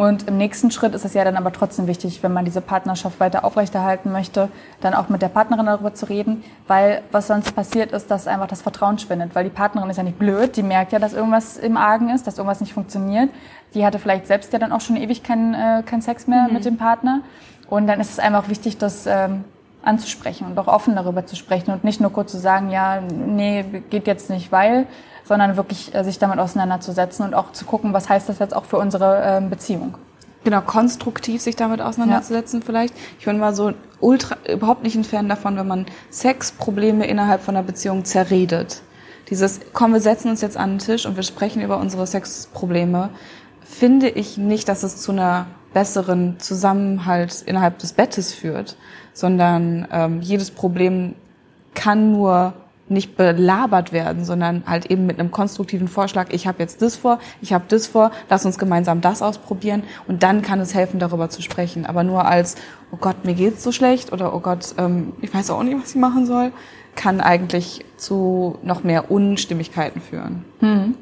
Und 0.00 0.28
im 0.28 0.38
nächsten 0.38 0.70
Schritt 0.70 0.94
ist 0.94 1.04
es 1.04 1.12
ja 1.12 1.24
dann 1.24 1.36
aber 1.36 1.52
trotzdem 1.52 1.86
wichtig, 1.86 2.22
wenn 2.22 2.32
man 2.32 2.46
diese 2.46 2.62
Partnerschaft 2.62 3.20
weiter 3.20 3.44
aufrechterhalten 3.44 4.10
möchte, 4.10 4.48
dann 4.80 4.94
auch 4.94 5.10
mit 5.10 5.20
der 5.20 5.28
Partnerin 5.28 5.66
darüber 5.66 5.92
zu 5.92 6.08
reden, 6.08 6.42
weil 6.68 7.02
was 7.12 7.26
sonst 7.26 7.54
passiert 7.54 7.92
ist, 7.92 8.10
dass 8.10 8.26
einfach 8.26 8.46
das 8.46 8.62
Vertrauen 8.62 8.98
schwindet, 8.98 9.34
weil 9.34 9.44
die 9.44 9.50
Partnerin 9.50 9.90
ist 9.90 9.98
ja 9.98 10.02
nicht 10.02 10.18
blöd, 10.18 10.56
die 10.56 10.62
merkt 10.62 10.92
ja, 10.92 10.98
dass 10.98 11.12
irgendwas 11.12 11.58
im 11.58 11.76
Argen 11.76 12.08
ist, 12.08 12.26
dass 12.26 12.38
irgendwas 12.38 12.62
nicht 12.62 12.72
funktioniert. 12.72 13.28
Die 13.74 13.84
hatte 13.84 13.98
vielleicht 13.98 14.26
selbst 14.26 14.54
ja 14.54 14.58
dann 14.58 14.72
auch 14.72 14.80
schon 14.80 14.96
ewig 14.96 15.22
keinen 15.22 15.52
äh, 15.52 15.82
kein 15.84 16.00
Sex 16.00 16.26
mehr 16.26 16.46
mhm. 16.48 16.54
mit 16.54 16.64
dem 16.64 16.78
Partner. 16.78 17.20
Und 17.68 17.86
dann 17.86 18.00
ist 18.00 18.10
es 18.10 18.18
einfach 18.18 18.48
wichtig, 18.48 18.78
das 18.78 19.04
ähm, 19.06 19.44
anzusprechen 19.82 20.46
und 20.46 20.58
auch 20.58 20.66
offen 20.66 20.96
darüber 20.96 21.26
zu 21.26 21.36
sprechen 21.36 21.72
und 21.72 21.84
nicht 21.84 22.00
nur 22.00 22.10
kurz 22.10 22.32
zu 22.32 22.38
sagen, 22.38 22.70
ja, 22.70 23.02
nee, 23.02 23.66
geht 23.90 24.06
jetzt 24.06 24.30
nicht, 24.30 24.50
weil, 24.50 24.86
sondern 25.30 25.56
wirklich 25.56 25.94
äh, 25.94 26.02
sich 26.02 26.18
damit 26.18 26.40
auseinanderzusetzen 26.40 27.24
und 27.24 27.34
auch 27.34 27.52
zu 27.52 27.64
gucken, 27.64 27.92
was 27.92 28.08
heißt 28.08 28.28
das 28.28 28.40
jetzt 28.40 28.52
auch 28.54 28.64
für 28.64 28.78
unsere 28.78 29.22
ähm, 29.24 29.48
Beziehung. 29.48 29.94
Genau, 30.42 30.60
konstruktiv 30.60 31.40
sich 31.40 31.54
damit 31.54 31.80
auseinanderzusetzen 31.80 32.58
ja. 32.58 32.66
vielleicht. 32.66 32.94
Ich 33.20 33.26
bin 33.26 33.38
mal 33.38 33.54
so 33.54 33.72
ultra, 34.00 34.36
überhaupt 34.52 34.82
nicht 34.82 34.96
ein 34.96 35.04
Fan 35.04 35.28
davon, 35.28 35.56
wenn 35.56 35.68
man 35.68 35.86
Sexprobleme 36.10 37.06
innerhalb 37.06 37.42
von 37.42 37.54
einer 37.54 37.64
Beziehung 37.64 38.04
zerredet. 38.04 38.82
Dieses, 39.28 39.60
komm, 39.72 39.92
wir 39.92 40.00
setzen 40.00 40.30
uns 40.30 40.40
jetzt 40.40 40.56
an 40.56 40.70
den 40.70 40.78
Tisch 40.80 41.06
und 41.06 41.14
wir 41.14 41.22
sprechen 41.22 41.62
über 41.62 41.78
unsere 41.78 42.08
Sexprobleme, 42.08 43.10
finde 43.62 44.08
ich 44.08 44.36
nicht, 44.36 44.68
dass 44.68 44.82
es 44.82 44.96
zu 44.96 45.12
einer 45.12 45.46
besseren 45.72 46.40
Zusammenhalt 46.40 47.44
innerhalb 47.46 47.78
des 47.78 47.92
Bettes 47.92 48.34
führt, 48.34 48.76
sondern 49.12 49.86
ähm, 49.92 50.22
jedes 50.22 50.50
Problem 50.50 51.14
kann 51.74 52.10
nur 52.10 52.52
nicht 52.90 53.16
belabert 53.16 53.92
werden, 53.92 54.24
sondern 54.24 54.64
halt 54.66 54.86
eben 54.86 55.06
mit 55.06 55.18
einem 55.18 55.30
konstruktiven 55.30 55.88
Vorschlag, 55.88 56.28
ich 56.30 56.46
habe 56.46 56.58
jetzt 56.58 56.82
das 56.82 56.96
vor, 56.96 57.18
ich 57.40 57.52
habe 57.52 57.64
das 57.68 57.86
vor, 57.86 58.10
lass 58.28 58.44
uns 58.44 58.58
gemeinsam 58.58 59.00
das 59.00 59.22
ausprobieren 59.22 59.84
und 60.08 60.22
dann 60.22 60.42
kann 60.42 60.60
es 60.60 60.74
helfen, 60.74 60.98
darüber 60.98 61.30
zu 61.30 61.42
sprechen. 61.42 61.86
Aber 61.86 62.04
nur 62.04 62.26
als, 62.26 62.56
oh 62.90 62.96
Gott, 63.00 63.24
mir 63.24 63.34
geht's 63.34 63.62
so 63.62 63.72
schlecht 63.72 64.12
oder 64.12 64.34
oh 64.34 64.40
Gott, 64.40 64.74
ähm, 64.78 65.12
ich 65.20 65.32
weiß 65.32 65.50
auch 65.50 65.62
nicht, 65.62 65.80
was 65.80 65.90
ich 65.90 65.96
machen 65.96 66.26
soll, 66.26 66.52
kann 66.96 67.20
eigentlich 67.20 67.84
zu 67.96 68.58
noch 68.62 68.82
mehr 68.82 69.10
Unstimmigkeiten 69.10 70.00
führen. 70.00 70.44
Hm. 70.58 70.94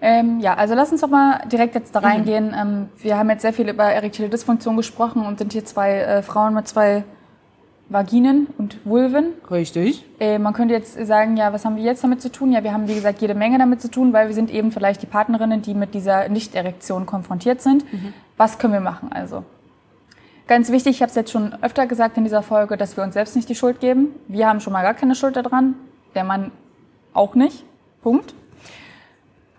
Ähm, 0.00 0.38
ja, 0.40 0.54
also 0.54 0.74
lass 0.74 0.92
uns 0.92 1.00
doch 1.00 1.08
mal 1.08 1.40
direkt 1.50 1.74
jetzt 1.74 1.94
da 1.94 2.00
reingehen. 2.00 2.48
Mhm. 2.48 2.54
Ähm, 2.54 2.88
wir 2.98 3.18
haben 3.18 3.30
jetzt 3.30 3.42
sehr 3.42 3.52
viel 3.52 3.68
über 3.68 3.84
erektile 3.84 4.28
Dysfunktion 4.28 4.76
gesprochen 4.76 5.26
und 5.26 5.38
sind 5.38 5.52
hier 5.52 5.64
zwei 5.64 5.98
äh, 5.98 6.22
Frauen 6.22 6.54
mit 6.54 6.68
zwei 6.68 7.04
Vaginen 7.90 8.48
und 8.58 8.78
Vulven. 8.84 9.28
Richtig. 9.50 10.04
Äh, 10.20 10.38
man 10.38 10.52
könnte 10.52 10.74
jetzt 10.74 10.94
sagen, 11.06 11.36
ja, 11.36 11.52
was 11.52 11.64
haben 11.64 11.76
wir 11.76 11.82
jetzt 11.82 12.04
damit 12.04 12.20
zu 12.20 12.30
tun? 12.30 12.52
Ja, 12.52 12.62
wir 12.62 12.72
haben, 12.72 12.86
wie 12.86 12.94
gesagt, 12.94 13.20
jede 13.22 13.34
Menge 13.34 13.58
damit 13.58 13.80
zu 13.80 13.90
tun, 13.90 14.12
weil 14.12 14.28
wir 14.28 14.34
sind 14.34 14.50
eben 14.50 14.72
vielleicht 14.72 15.00
die 15.00 15.06
Partnerinnen, 15.06 15.62
die 15.62 15.74
mit 15.74 15.94
dieser 15.94 16.28
Nicht-Erektion 16.28 17.06
konfrontiert 17.06 17.62
sind. 17.62 17.90
Mhm. 17.90 18.12
Was 18.36 18.58
können 18.58 18.74
wir 18.74 18.80
machen 18.80 19.10
also? 19.10 19.44
Ganz 20.46 20.70
wichtig, 20.70 20.96
ich 20.96 21.02
habe 21.02 21.10
es 21.10 21.14
jetzt 21.14 21.30
schon 21.30 21.54
öfter 21.62 21.86
gesagt 21.86 22.16
in 22.16 22.24
dieser 22.24 22.42
Folge, 22.42 22.76
dass 22.76 22.96
wir 22.96 23.04
uns 23.04 23.14
selbst 23.14 23.36
nicht 23.36 23.48
die 23.48 23.54
Schuld 23.54 23.80
geben. 23.80 24.08
Wir 24.28 24.48
haben 24.48 24.60
schon 24.60 24.72
mal 24.72 24.82
gar 24.82 24.94
keine 24.94 25.14
Schuld 25.14 25.36
daran, 25.36 25.74
der 26.14 26.24
Mann 26.24 26.52
auch 27.12 27.34
nicht. 27.34 27.64
Punkt. 28.02 28.34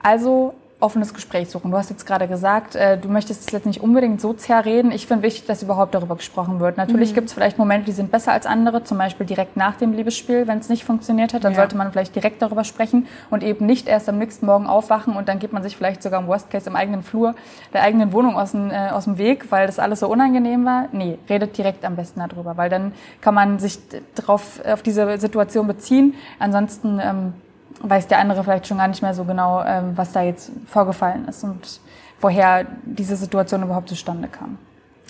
Also 0.02 0.54
offenes 0.82 1.14
Gespräch 1.14 1.50
suchen. 1.50 1.72
Du 1.72 1.78
hast 1.78 1.90
jetzt 1.90 2.06
gerade 2.06 2.28
gesagt, 2.28 2.76
äh, 2.76 2.98
du 2.98 3.10
möchtest 3.10 3.48
es 3.48 3.52
jetzt 3.52 3.66
nicht 3.66 3.82
unbedingt 3.82 4.22
so 4.22 4.32
zerreden. 4.34 4.92
Ich 4.92 5.08
finde 5.08 5.24
wichtig, 5.24 5.46
dass 5.46 5.62
überhaupt 5.62 5.94
darüber 5.94 6.16
gesprochen 6.16 6.62
wird. 6.62 6.78
Natürlich 6.78 7.12
mhm. 7.12 7.16
gibt 7.16 7.28
es 7.28 7.34
vielleicht 7.34 7.58
Momente, 7.58 7.88
die 7.88 7.92
sind 7.92 8.12
besser 8.12 8.32
als 8.32 8.46
andere, 8.46 8.84
zum 8.86 8.98
Beispiel 8.98 9.26
direkt 9.26 9.58
nach 9.58 9.76
dem 9.76 9.92
Liebesspiel, 9.92 10.48
wenn 10.48 10.60
es 10.60 10.70
nicht 10.70 10.86
funktioniert 10.86 11.34
hat. 11.34 11.44
Dann 11.44 11.52
ja. 11.52 11.58
sollte 11.58 11.76
man 11.76 11.92
vielleicht 11.92 12.16
direkt 12.16 12.42
darüber 12.42 12.64
sprechen 12.64 13.08
und 13.30 13.44
eben 13.44 13.66
nicht 13.66 13.90
erst 13.90 14.08
am 14.08 14.18
nächsten 14.18 14.46
Morgen 14.46 14.68
aufwachen 14.68 15.18
und 15.18 15.28
dann 15.28 15.40
geht 15.40 15.52
man 15.52 15.64
sich 15.64 15.76
vielleicht 15.76 16.02
sogar 16.02 16.22
im 16.22 16.28
Worst 16.28 16.50
Case 16.50 16.70
im 16.70 16.78
eigenen 16.78 17.04
Flur 17.04 17.36
der 17.74 17.84
eigenen 17.84 18.14
Wohnung 18.14 18.38
aus 18.38 18.52
dem, 18.52 18.72
äh, 18.72 18.90
aus 18.90 19.04
dem 19.04 19.18
Weg, 19.18 19.52
weil 19.52 19.68
das 19.68 19.80
alles 19.80 20.00
so 20.00 20.08
unangenehm 20.08 20.64
war. 20.64 20.88
Nee, 20.94 21.20
redet 21.30 21.58
direkt 21.58 21.84
am 21.84 21.98
besten 21.98 22.22
darüber, 22.26 22.56
weil 22.56 22.70
dann 22.70 22.94
kann 23.20 23.34
man 23.34 23.60
sich 23.60 23.80
drauf, 24.16 24.62
auf 24.66 24.82
diese 24.82 25.18
Situation 25.18 25.68
beziehen. 25.68 26.14
Ansonsten 26.40 27.02
ähm, 27.04 27.34
weiß 27.82 28.08
der 28.08 28.20
andere 28.20 28.44
vielleicht 28.44 28.68
schon 28.68 28.78
gar 28.78 28.88
nicht 28.88 29.02
mehr 29.02 29.14
so 29.14 29.24
genau, 29.24 29.64
ähm, 29.64 29.94
was 29.96 30.12
da 30.12 30.22
jetzt 30.22 30.52
vorgefallen 30.66 31.28
ist 31.28 31.44
und 31.44 31.80
woher 32.22 32.66
diese 32.84 33.16
Situation 33.16 33.64
überhaupt 33.64 33.90
zustande 33.90 34.28
kam. 34.28 34.58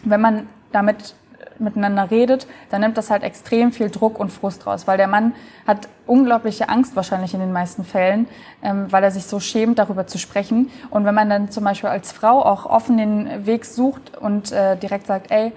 Wenn 0.03 0.21
man 0.21 0.47
damit 0.71 1.15
miteinander 1.59 2.09
redet, 2.09 2.47
dann 2.69 2.81
nimmt 2.81 2.97
das 2.97 3.09
halt 3.09 3.23
extrem 3.23 3.71
viel 3.71 3.89
Druck 3.89 4.19
und 4.19 4.31
Frust 4.31 4.65
raus, 4.65 4.87
weil 4.87 4.97
der 4.97 5.07
Mann 5.07 5.33
hat 5.67 5.87
unglaubliche 6.07 6.69
Angst 6.69 6.95
wahrscheinlich 6.95 7.33
in 7.33 7.39
den 7.39 7.51
meisten 7.51 7.83
Fällen, 7.83 8.27
ähm, 8.63 8.91
weil 8.91 9.03
er 9.03 9.11
sich 9.11 9.25
so 9.25 9.39
schämt, 9.39 9.79
darüber 9.79 10.07
zu 10.07 10.17
sprechen. 10.17 10.69
Und 10.89 11.05
wenn 11.05 11.15
man 11.15 11.29
dann 11.29 11.51
zum 11.51 11.63
Beispiel 11.63 11.89
als 11.89 12.11
Frau 12.11 12.43
auch 12.43 12.65
offen 12.65 12.97
den 12.97 13.45
Weg 13.45 13.65
sucht 13.65 14.17
und 14.17 14.51
äh, 14.51 14.77
direkt 14.77 15.07
sagt, 15.07 15.31
ey, 15.31 15.51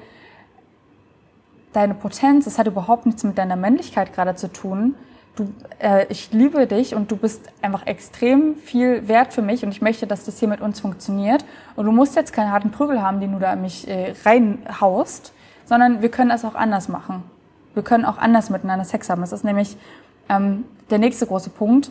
deine 1.73 1.95
Potenz, 1.95 2.45
das 2.45 2.59
hat 2.59 2.67
überhaupt 2.67 3.07
nichts 3.07 3.25
mit 3.25 3.39
deiner 3.39 3.57
Männlichkeit 3.57 4.13
gerade 4.13 4.35
zu 4.35 4.53
tun, 4.53 4.95
du, 5.37 5.53
äh, 5.79 6.07
ich 6.09 6.33
liebe 6.33 6.67
dich 6.67 6.95
und 6.95 7.11
du 7.11 7.17
bist 7.17 7.49
einfach 7.63 7.87
extrem 7.87 8.57
viel 8.57 9.09
wert 9.09 9.33
für 9.33 9.43
mich 9.43 9.65
und 9.65 9.71
ich 9.71 9.83
möchte, 9.83 10.07
dass 10.07 10.25
das 10.25 10.39
hier 10.39 10.49
mit 10.49 10.61
uns 10.61 10.81
funktioniert. 10.81 11.45
Und 11.77 11.87
du 11.87 11.93
musst 11.93 12.17
jetzt 12.17 12.33
keinen 12.33 12.53
harten 12.53 12.71
Prügel 12.71 13.03
haben, 13.03 13.21
den 13.21 13.33
du 13.33 13.39
da 13.39 13.53
in 13.53 13.63
mich 13.63 13.89
äh, 13.89 14.15
reinhaust, 14.25 15.33
sondern 15.65 16.03
wir 16.03 16.11
können 16.11 16.31
das 16.31 16.45
auch 16.45 16.55
anders 16.55 16.89
machen. 16.89 17.23
Wir 17.75 17.83
können 17.83 18.05
auch 18.05 18.19
anders 18.19 18.51
miteinander 18.51 18.85
Sex 18.85 19.09
haben. 19.09 19.23
Das 19.23 19.33
ist 19.33 19.45
nämlich 19.45 19.77
ähm, 20.29 20.65
der 20.91 20.99
nächste 20.99 21.27
große 21.27 21.51
Punkt, 21.51 21.91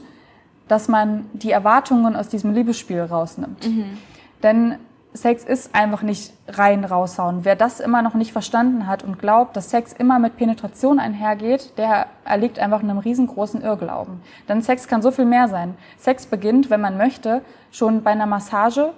dass 0.68 0.88
man 0.88 1.26
die 1.34 1.52
Erwartungen 1.52 2.16
aus 2.16 2.30
diesem 2.30 2.54
Liebesspiel 2.54 3.02
rausnimmt. 3.02 3.68
Mhm. 3.68 3.98
Denn 4.44 4.76
Sex 5.14 5.44
ist 5.44 5.76
einfach 5.76 6.04
nicht 6.04 6.32
rein 6.48 6.86
raushauen. 6.86 7.44
Wer 7.44 7.58
das 7.58 7.82
immer 7.82 8.02
noch 8.02 8.14
nicht 8.14 8.32
verstanden 8.32 8.88
hat 8.88 9.04
und 9.04 9.20
glaubt, 9.20 9.58
dass 9.58 9.70
Sex 9.70 9.92
immer 9.92 10.20
mit 10.20 10.38
Penetration 10.38 11.00
einhergeht, 11.00 11.78
der 11.78 12.06
erliegt 12.24 12.60
einfach 12.60 12.82
einem 12.82 12.98
riesengroßen 12.98 13.62
Irrglauben. 13.62 14.22
Denn 14.48 14.62
Sex 14.62 14.88
kann 14.88 15.02
so 15.02 15.12
viel 15.12 15.26
mehr 15.26 15.50
sein. 15.50 15.76
Sex 15.98 16.26
beginnt, 16.26 16.70
wenn 16.70 16.80
man 16.80 16.98
möchte, 16.98 17.42
schon 17.72 18.04
bei 18.04 18.12
einer 18.12 18.26
Massage, 18.26 18.94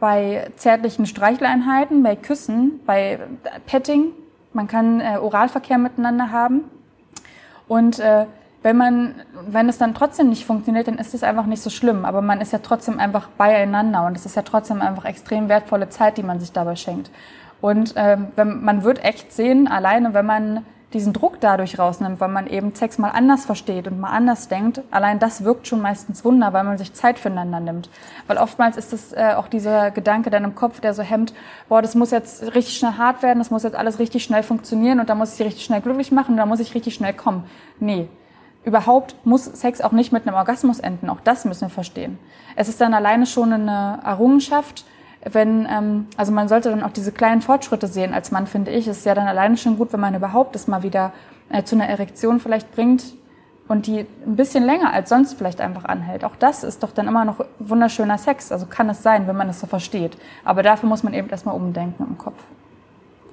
bei 0.00 0.50
zärtlichen 0.56 1.06
Streicheleinheiten, 1.06 2.02
bei 2.02 2.16
Küssen, 2.16 2.80
bei 2.84 3.20
Petting. 3.66 4.06
Man 4.52 4.66
kann 4.66 5.00
äh, 5.00 5.18
Oralverkehr 5.18 5.78
miteinander 5.78 6.32
haben. 6.32 6.64
Und 7.68 8.00
äh, 8.00 8.26
wenn 8.64 8.78
man, 8.78 9.14
wenn 9.46 9.68
es 9.68 9.76
dann 9.76 9.94
trotzdem 9.94 10.30
nicht 10.30 10.46
funktioniert, 10.46 10.88
dann 10.88 10.96
ist 10.96 11.12
es 11.12 11.22
einfach 11.22 11.44
nicht 11.44 11.62
so 11.62 11.68
schlimm. 11.68 12.06
Aber 12.06 12.22
man 12.22 12.40
ist 12.40 12.50
ja 12.50 12.60
trotzdem 12.60 12.98
einfach 12.98 13.28
beieinander 13.28 14.06
und 14.06 14.16
es 14.16 14.24
ist 14.24 14.36
ja 14.36 14.42
trotzdem 14.42 14.80
einfach 14.80 15.04
extrem 15.04 15.50
wertvolle 15.50 15.90
Zeit, 15.90 16.16
die 16.16 16.22
man 16.22 16.40
sich 16.40 16.50
dabei 16.50 16.74
schenkt. 16.74 17.10
Und 17.60 17.92
ähm, 17.96 18.28
wenn, 18.36 18.64
man 18.64 18.82
wird 18.82 19.04
echt 19.04 19.34
sehen, 19.34 19.68
alleine 19.68 20.14
wenn 20.14 20.24
man 20.24 20.64
diesen 20.94 21.12
Druck 21.12 21.40
dadurch 21.40 21.78
rausnimmt, 21.78 22.20
weil 22.20 22.30
man 22.30 22.46
eben 22.46 22.74
Sex 22.74 22.96
mal 22.96 23.10
anders 23.10 23.44
versteht 23.44 23.86
und 23.86 24.00
mal 24.00 24.12
anders 24.12 24.48
denkt, 24.48 24.80
allein 24.90 25.18
das 25.18 25.44
wirkt 25.44 25.66
schon 25.66 25.82
meistens 25.82 26.24
Wunder, 26.24 26.54
weil 26.54 26.64
man 26.64 26.78
sich 26.78 26.94
Zeit 26.94 27.18
füreinander 27.18 27.60
nimmt. 27.60 27.90
Weil 28.28 28.38
oftmals 28.38 28.78
ist 28.78 28.94
es 28.94 29.12
äh, 29.12 29.34
auch 29.36 29.48
dieser 29.48 29.90
Gedanke 29.90 30.30
dann 30.30 30.44
im 30.44 30.54
Kopf, 30.54 30.80
der 30.80 30.94
so 30.94 31.02
hemmt, 31.02 31.34
boah, 31.68 31.82
das 31.82 31.94
muss 31.94 32.12
jetzt 32.12 32.54
richtig 32.54 32.78
schnell 32.78 32.92
hart 32.96 33.22
werden, 33.22 33.40
das 33.40 33.50
muss 33.50 33.62
jetzt 33.62 33.76
alles 33.76 33.98
richtig 33.98 34.24
schnell 34.24 34.42
funktionieren 34.42 35.00
und 35.00 35.10
da 35.10 35.14
muss 35.14 35.34
ich 35.34 35.44
richtig 35.44 35.64
schnell 35.64 35.82
glücklich 35.82 36.12
machen 36.12 36.30
und 36.30 36.36
da 36.38 36.46
muss 36.46 36.60
ich 36.60 36.74
richtig 36.74 36.94
schnell 36.94 37.12
kommen. 37.12 37.44
Nee, 37.78 38.08
überhaupt 38.64 39.14
muss 39.24 39.44
Sex 39.44 39.80
auch 39.80 39.92
nicht 39.92 40.12
mit 40.12 40.26
einem 40.26 40.36
Orgasmus 40.36 40.80
enden. 40.80 41.10
Auch 41.10 41.20
das 41.22 41.44
müssen 41.44 41.62
wir 41.62 41.70
verstehen. 41.70 42.18
Es 42.56 42.68
ist 42.68 42.80
dann 42.80 42.94
alleine 42.94 43.26
schon 43.26 43.52
eine 43.52 44.00
Errungenschaft, 44.04 44.84
wenn, 45.24 45.66
ähm, 45.70 46.06
also 46.16 46.32
man 46.32 46.48
sollte 46.48 46.70
dann 46.70 46.82
auch 46.82 46.90
diese 46.90 47.12
kleinen 47.12 47.42
Fortschritte 47.42 47.86
sehen 47.86 48.12
als 48.12 48.30
Mann, 48.30 48.46
finde 48.46 48.70
ich. 48.70 48.86
Es 48.86 48.98
ist 48.98 49.06
ja 49.06 49.14
dann 49.14 49.26
alleine 49.26 49.56
schon 49.56 49.78
gut, 49.78 49.92
wenn 49.92 50.00
man 50.00 50.14
überhaupt 50.14 50.54
das 50.54 50.66
mal 50.66 50.82
wieder 50.82 51.12
äh, 51.50 51.62
zu 51.62 51.76
einer 51.76 51.86
Erektion 51.86 52.40
vielleicht 52.40 52.72
bringt 52.72 53.14
und 53.66 53.86
die 53.86 54.00
ein 54.26 54.36
bisschen 54.36 54.64
länger 54.64 54.92
als 54.92 55.08
sonst 55.08 55.34
vielleicht 55.34 55.60
einfach 55.60 55.86
anhält. 55.86 56.24
Auch 56.24 56.36
das 56.36 56.64
ist 56.64 56.82
doch 56.82 56.92
dann 56.92 57.08
immer 57.08 57.24
noch 57.24 57.44
wunderschöner 57.58 58.18
Sex. 58.18 58.52
Also 58.52 58.66
kann 58.66 58.90
es 58.90 59.02
sein, 59.02 59.26
wenn 59.26 59.36
man 59.36 59.48
es 59.48 59.60
so 59.60 59.66
versteht. 59.66 60.16
Aber 60.44 60.62
dafür 60.62 60.88
muss 60.88 61.02
man 61.02 61.14
eben 61.14 61.30
erstmal 61.30 61.54
umdenken 61.54 62.04
im 62.06 62.18
Kopf. 62.18 62.42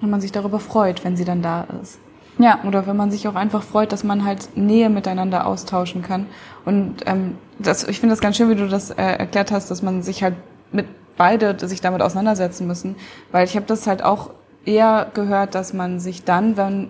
Und 0.02 0.10
man 0.10 0.22
sich 0.22 0.32
darüber 0.32 0.60
freut, 0.60 1.04
wenn 1.04 1.18
sie 1.18 1.26
dann 1.26 1.42
da 1.42 1.66
ist. 1.82 2.00
Ja. 2.42 2.60
Oder 2.66 2.88
wenn 2.88 2.98
man 2.98 3.12
sich 3.12 3.28
auch 3.28 3.36
einfach 3.36 3.64
freut, 3.64 3.92
dass 3.92 4.04
man 4.04 4.26
halt 4.26 4.58
Nähe 4.58 4.90
miteinander 4.90 5.46
austauschen 5.46 6.02
kann. 6.02 6.28
Und 6.66 6.98
ähm, 7.06 7.38
das, 7.60 7.84
ich 7.88 8.00
finde 8.00 8.14
das 8.14 8.22
ganz 8.22 8.38
schön, 8.38 8.50
wie 8.50 8.56
du 8.56 8.68
das 8.68 8.92
äh, 8.92 8.96
erklärt 9.02 9.52
hast, 9.52 9.70
dass 9.72 9.82
man 9.82 10.02
sich 10.02 10.24
halt 10.24 10.36
mit 10.72 10.88
beide 11.18 11.56
sich 11.68 11.82
damit 11.82 12.02
auseinandersetzen 12.02 12.68
müssen. 12.68 12.96
Weil 13.32 13.46
ich 13.46 13.56
habe 13.56 13.66
das 13.66 13.86
halt 13.88 14.04
auch 14.04 14.32
eher 14.66 15.08
gehört, 15.14 15.56
dass 15.56 15.74
man 15.74 16.00
sich 16.00 16.24
dann, 16.24 16.58
wenn 16.58 16.90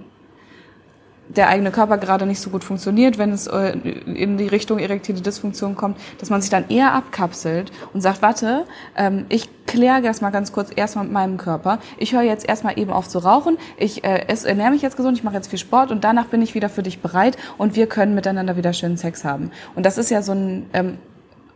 der 1.35 1.49
eigene 1.49 1.71
Körper 1.71 1.97
gerade 1.97 2.25
nicht 2.25 2.39
so 2.39 2.49
gut 2.49 2.63
funktioniert, 2.63 3.17
wenn 3.17 3.31
es 3.31 3.47
äh, 3.47 3.71
in 3.71 4.37
die 4.37 4.47
Richtung 4.47 4.79
erektile 4.79 5.21
Dysfunktion 5.21 5.75
kommt, 5.75 5.97
dass 6.19 6.29
man 6.29 6.41
sich 6.41 6.49
dann 6.49 6.69
eher 6.69 6.93
abkapselt 6.93 7.71
und 7.93 8.01
sagt, 8.01 8.21
warte, 8.21 8.65
ähm, 8.95 9.25
ich 9.29 9.49
kläre 9.65 10.01
das 10.01 10.21
mal 10.21 10.31
ganz 10.31 10.51
kurz 10.51 10.69
erstmal 10.75 11.05
mit 11.05 11.13
meinem 11.13 11.37
Körper. 11.37 11.79
Ich 11.97 12.13
höre 12.13 12.23
jetzt 12.23 12.47
erstmal 12.47 12.77
eben 12.77 12.91
auf 12.91 13.07
zu 13.07 13.19
rauchen. 13.19 13.57
Ich 13.77 14.03
äh, 14.03 14.25
ernähre 14.27 14.71
mich 14.71 14.81
jetzt 14.81 14.97
gesund, 14.97 15.17
ich 15.17 15.23
mache 15.23 15.35
jetzt 15.35 15.49
viel 15.49 15.59
Sport 15.59 15.91
und 15.91 16.03
danach 16.03 16.25
bin 16.25 16.41
ich 16.41 16.55
wieder 16.55 16.69
für 16.69 16.83
dich 16.83 16.99
bereit 16.99 17.37
und 17.57 17.75
wir 17.75 17.87
können 17.87 18.15
miteinander 18.15 18.57
wieder 18.57 18.73
schönen 18.73 18.97
Sex 18.97 19.23
haben. 19.23 19.51
Und 19.75 19.85
das 19.85 19.97
ist 19.97 20.11
ja 20.11 20.21
so 20.21 20.33
ein 20.33 20.65
ähm, 20.73 20.97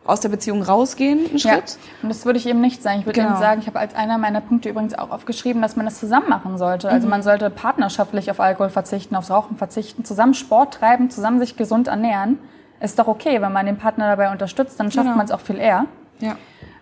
aus 0.06 0.20
der 0.20 0.30
Beziehung 0.30 0.62
rausgehen, 0.62 1.26
ein 1.32 1.40
Schritt. 1.40 1.72
Ja. 1.72 1.78
Und 2.04 2.10
das 2.10 2.26
würde 2.26 2.38
ich 2.38 2.46
eben 2.46 2.62
nicht 2.62 2.84
sagen. 2.84 3.00
Ich 3.00 3.06
würde 3.08 3.20
genau. 3.20 3.34
eben 3.34 3.40
sagen, 3.40 3.62
ich 3.62 3.68
habe 3.68 3.80
als 3.80 3.96
einer 3.96 4.18
meiner 4.18 4.40
Punkte 4.40 4.70
übrigens 4.70 4.94
auch 4.94 5.10
aufgeschrieben, 5.10 5.62
dass 5.62 5.76
man 5.76 5.86
das 5.86 6.00
zusammen 6.00 6.30
machen 6.30 6.58
sollte. 6.58 6.90
Also 6.90 7.08
mhm. 7.08 7.12
man 7.12 7.24
sollte 7.24 7.50
partnerschaftlich 7.50 8.30
auf 8.30 8.40
Alkohol 8.40 8.70
verzichten, 8.70 9.16
aufs 9.16 9.32
Rauchen 9.32 9.58
verzichten, 9.58 10.06
zusammen 10.06 10.36
Sport 10.36 10.76
treiben, 10.76 11.10
zusammen 11.10 11.40
sich 11.40 11.58
gesund 11.58 11.88
ernähren. 11.88 12.38
Ist 12.80 13.00
doch 13.00 13.08
okay, 13.08 13.42
wenn 13.42 13.52
man 13.52 13.66
den 13.66 13.78
Partner 13.78 14.08
dabei 14.08 14.32
unterstützt, 14.32 14.80
dann 14.80 14.92
schafft 14.92 15.06
genau. 15.06 15.18
man 15.18 15.26
es 15.26 15.32
auch 15.32 15.40
viel 15.40 15.58
eher. 15.58 15.86
Ja. 16.20 16.36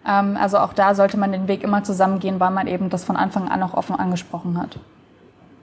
Ähm, 0.06 0.38
also 0.40 0.58
auch 0.58 0.74
da 0.74 0.94
sollte 0.94 1.18
man 1.18 1.32
den 1.32 1.48
Weg 1.48 1.64
immer 1.64 1.84
zusammengehen, 1.84 2.42
weil 2.42 2.52
man 2.52 2.68
eben 2.68 2.90
das 2.90 3.06
von 3.06 3.16
Anfang 3.16 3.48
an 3.48 3.64
auch 3.64 3.74
offen 3.74 3.96
angesprochen 3.96 4.60
hat. 4.60 4.80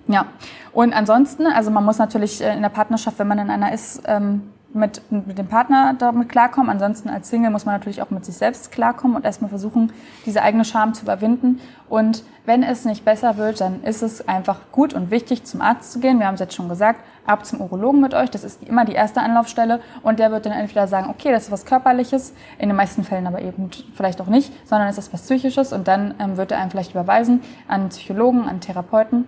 Ja, 0.09 0.27
und 0.73 0.95
ansonsten, 0.95 1.47
also 1.47 1.71
man 1.71 1.85
muss 1.85 1.99
natürlich 1.99 2.43
äh, 2.43 2.55
in 2.55 2.63
der 2.63 2.71
Partnerschaft, 2.71 3.19
wenn 3.19 3.29
man 3.29 3.39
in 3.39 3.51
einer 3.51 3.73
ist, 3.73 4.03
ähm, 4.07 4.51
mit, 4.73 5.03
mit 5.11 5.39
dem 5.39 5.49
Partner 5.49 5.95
damit 5.99 6.29
klarkommen. 6.29 6.71
Ansonsten 6.71 7.09
als 7.09 7.29
Single 7.29 7.51
muss 7.51 7.65
man 7.65 7.75
natürlich 7.75 8.03
auch 8.03 8.11
mit 8.11 8.25
sich 8.25 8.37
selbst 8.37 8.71
klarkommen 8.73 9.17
und 9.17 9.25
erstmal 9.25 9.49
versuchen, 9.49 9.93
diese 10.27 10.43
eigene 10.43 10.65
Scham 10.65 10.95
zu 10.95 11.03
überwinden. 11.03 11.61
Und 11.89 12.25
wenn 12.47 12.63
es 12.63 12.85
nicht 12.85 13.05
besser 13.05 13.37
wird, 13.37 13.61
dann 13.61 13.83
ist 13.83 14.03
es 14.03 14.27
einfach 14.29 14.59
gut 14.73 14.95
und 14.95 15.11
wichtig, 15.11 15.45
zum 15.45 15.61
Arzt 15.61 15.93
zu 15.93 16.01
gehen. 16.01 16.19
Wir 16.19 16.27
haben 16.27 16.35
es 16.35 16.41
jetzt 16.41 16.55
schon 16.55 16.69
gesagt, 16.69 17.01
ab 17.27 17.45
zum 17.45 17.61
Urologen 17.61 18.01
mit 18.01 18.15
euch. 18.15 18.31
Das 18.31 18.45
ist 18.45 18.63
immer 18.63 18.85
die 18.85 18.93
erste 18.93 19.21
Anlaufstelle. 19.21 19.81
Und 20.03 20.19
der 20.19 20.31
wird 20.31 20.47
dann 20.47 20.53
entweder 20.53 20.87
sagen, 20.87 21.11
okay, 21.11 21.31
das 21.33 21.45
ist 21.45 21.51
was 21.51 21.65
Körperliches, 21.67 22.33
in 22.59 22.69
den 22.69 22.77
meisten 22.77 23.05
Fällen 23.05 23.27
aber 23.27 23.43
eben 23.43 23.71
vielleicht 23.95 24.21
auch 24.21 24.27
nicht, 24.27 24.53
sondern 24.67 24.89
es 24.89 24.99
ist 24.99 25.13
was 25.13 25.23
Psychisches. 25.23 25.73
Und 25.73 25.89
dann 25.89 26.15
ähm, 26.19 26.37
wird 26.37 26.53
er 26.53 26.59
einen 26.59 26.71
vielleicht 26.71 26.93
überweisen 26.93 27.43
an 27.69 27.89
Psychologen, 27.89 28.49
an 28.49 28.61
Therapeuten. 28.61 29.27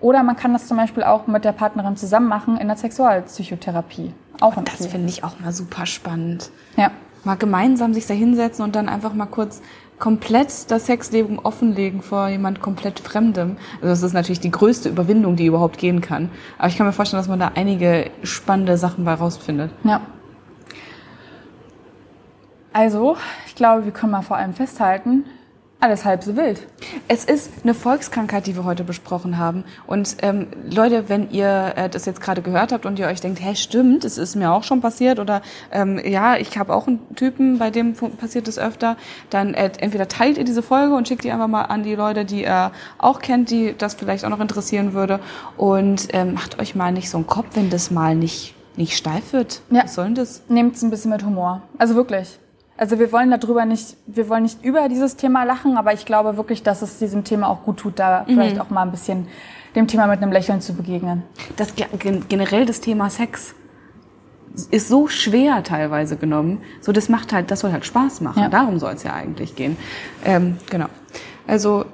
Oder 0.00 0.22
man 0.22 0.36
kann 0.36 0.52
das 0.52 0.66
zum 0.66 0.76
Beispiel 0.76 1.02
auch 1.02 1.26
mit 1.26 1.44
der 1.44 1.52
Partnerin 1.52 1.96
zusammen 1.96 2.28
machen 2.28 2.56
in 2.58 2.68
der 2.68 2.76
Sexualpsychotherapie. 2.76 4.12
Auch 4.40 4.56
und 4.56 4.72
das 4.72 4.86
finde 4.86 5.08
ich 5.08 5.24
auch 5.24 5.38
mal 5.40 5.52
super 5.52 5.86
spannend. 5.86 6.50
Ja. 6.76 6.90
Mal 7.24 7.36
gemeinsam 7.36 7.94
sich 7.94 8.06
da 8.06 8.12
hinsetzen 8.12 8.64
und 8.64 8.76
dann 8.76 8.88
einfach 8.88 9.14
mal 9.14 9.26
kurz 9.26 9.62
komplett 9.98 10.70
das 10.70 10.86
Sexleben 10.86 11.38
offenlegen 11.38 12.02
vor 12.02 12.28
jemand 12.28 12.60
komplett 12.60 13.00
Fremdem. 13.00 13.56
Also 13.76 13.88
das 13.88 14.02
ist 14.02 14.12
natürlich 14.12 14.40
die 14.40 14.50
größte 14.50 14.88
Überwindung, 14.88 15.36
die 15.36 15.46
überhaupt 15.46 15.78
gehen 15.78 16.00
kann. 16.00 16.30
Aber 16.58 16.68
ich 16.68 16.76
kann 16.76 16.86
mir 16.86 16.92
vorstellen, 16.92 17.20
dass 17.20 17.28
man 17.28 17.38
da 17.38 17.52
einige 17.54 18.10
spannende 18.22 18.76
Sachen 18.76 19.04
bei 19.04 19.14
rausfindet. 19.14 19.70
Ja. 19.84 20.00
Also, 22.72 23.16
ich 23.46 23.54
glaube, 23.54 23.84
wir 23.84 23.92
können 23.92 24.10
mal 24.10 24.22
vor 24.22 24.36
allem 24.36 24.52
festhalten, 24.52 25.24
alles 25.80 26.04
halb 26.04 26.24
so 26.24 26.34
wild. 26.36 26.66
Es 27.08 27.24
ist 27.24 27.50
eine 27.62 27.74
Volkskrankheit, 27.74 28.46
die 28.46 28.56
wir 28.56 28.64
heute 28.64 28.84
besprochen 28.84 29.36
haben. 29.36 29.64
Und 29.86 30.16
ähm, 30.22 30.46
Leute, 30.70 31.08
wenn 31.08 31.30
ihr 31.30 31.74
äh, 31.76 31.90
das 31.90 32.06
jetzt 32.06 32.22
gerade 32.22 32.40
gehört 32.40 32.72
habt 32.72 32.86
und 32.86 32.98
ihr 32.98 33.06
euch 33.06 33.20
denkt, 33.20 33.40
hä, 33.42 33.54
stimmt, 33.54 34.04
es 34.04 34.16
ist 34.16 34.34
mir 34.34 34.50
auch 34.50 34.62
schon 34.62 34.80
passiert 34.80 35.18
oder 35.18 35.42
ähm, 35.70 36.00
ja, 36.02 36.36
ich 36.36 36.56
habe 36.56 36.74
auch 36.74 36.86
einen 36.86 37.14
Typen, 37.16 37.58
bei 37.58 37.70
dem 37.70 37.94
passiert 37.94 38.48
es 38.48 38.58
öfter, 38.58 38.96
dann 39.28 39.52
äh, 39.52 39.70
entweder 39.78 40.08
teilt 40.08 40.38
ihr 40.38 40.44
diese 40.44 40.62
Folge 40.62 40.94
und 40.94 41.06
schickt 41.06 41.24
die 41.24 41.32
einfach 41.32 41.48
mal 41.48 41.62
an 41.62 41.82
die 41.82 41.94
Leute, 41.94 42.24
die 42.24 42.44
ihr 42.44 42.72
auch 42.98 43.20
kennt, 43.20 43.50
die 43.50 43.74
das 43.76 43.94
vielleicht 43.94 44.24
auch 44.24 44.30
noch 44.30 44.40
interessieren 44.40 44.94
würde. 44.94 45.20
Und 45.56 46.08
ähm, 46.12 46.34
macht 46.34 46.58
euch 46.60 46.74
mal 46.74 46.92
nicht 46.92 47.10
so 47.10 47.18
einen 47.18 47.26
Kopf, 47.26 47.48
wenn 47.54 47.68
das 47.68 47.90
mal 47.90 48.14
nicht, 48.14 48.54
nicht 48.76 48.96
steif 48.96 49.32
wird. 49.32 49.60
Ja. 49.70 49.84
Was 49.84 49.94
soll 49.94 50.06
denn 50.06 50.14
das? 50.14 50.42
Nehmt 50.48 50.76
es 50.76 50.82
ein 50.82 50.90
bisschen 50.90 51.10
mit 51.10 51.24
Humor. 51.24 51.62
Also 51.78 51.94
wirklich. 51.94 52.38
Also 52.76 52.98
wir 52.98 53.12
wollen 53.12 53.30
darüber 53.30 53.64
nicht, 53.64 53.96
wir 54.06 54.28
wollen 54.28 54.42
nicht 54.42 54.64
über 54.64 54.88
dieses 54.88 55.16
Thema 55.16 55.44
lachen, 55.44 55.76
aber 55.76 55.92
ich 55.92 56.06
glaube 56.06 56.36
wirklich, 56.36 56.62
dass 56.64 56.82
es 56.82 56.98
diesem 56.98 57.22
Thema 57.22 57.48
auch 57.48 57.62
gut 57.62 57.76
tut, 57.78 57.98
da 57.98 58.24
vielleicht 58.26 58.60
auch 58.60 58.70
mal 58.70 58.82
ein 58.82 58.90
bisschen 58.90 59.28
dem 59.76 59.86
Thema 59.86 60.06
mit 60.08 60.20
einem 60.22 60.32
Lächeln 60.32 60.60
zu 60.60 60.74
begegnen. 60.74 61.22
das 61.56 61.74
ge- 61.76 61.86
gen- 61.98 62.24
generell 62.28 62.66
das 62.66 62.80
Thema 62.80 63.10
Sex 63.10 63.54
ist 64.70 64.88
so 64.88 65.08
schwer 65.08 65.62
teilweise 65.64 66.16
genommen. 66.16 66.60
So, 66.80 66.92
das 66.92 67.08
macht 67.08 67.32
halt, 67.32 67.50
das 67.50 67.60
soll 67.60 67.72
halt 67.72 67.84
Spaß 67.84 68.20
machen. 68.20 68.42
Ja. 68.42 68.48
Darum 68.48 68.78
soll 68.78 68.92
es 68.94 69.02
ja 69.02 69.12
eigentlich 69.12 69.56
gehen. 69.56 69.76
Ähm, 70.24 70.58
genau. 70.70 70.86
Also, 71.48 71.84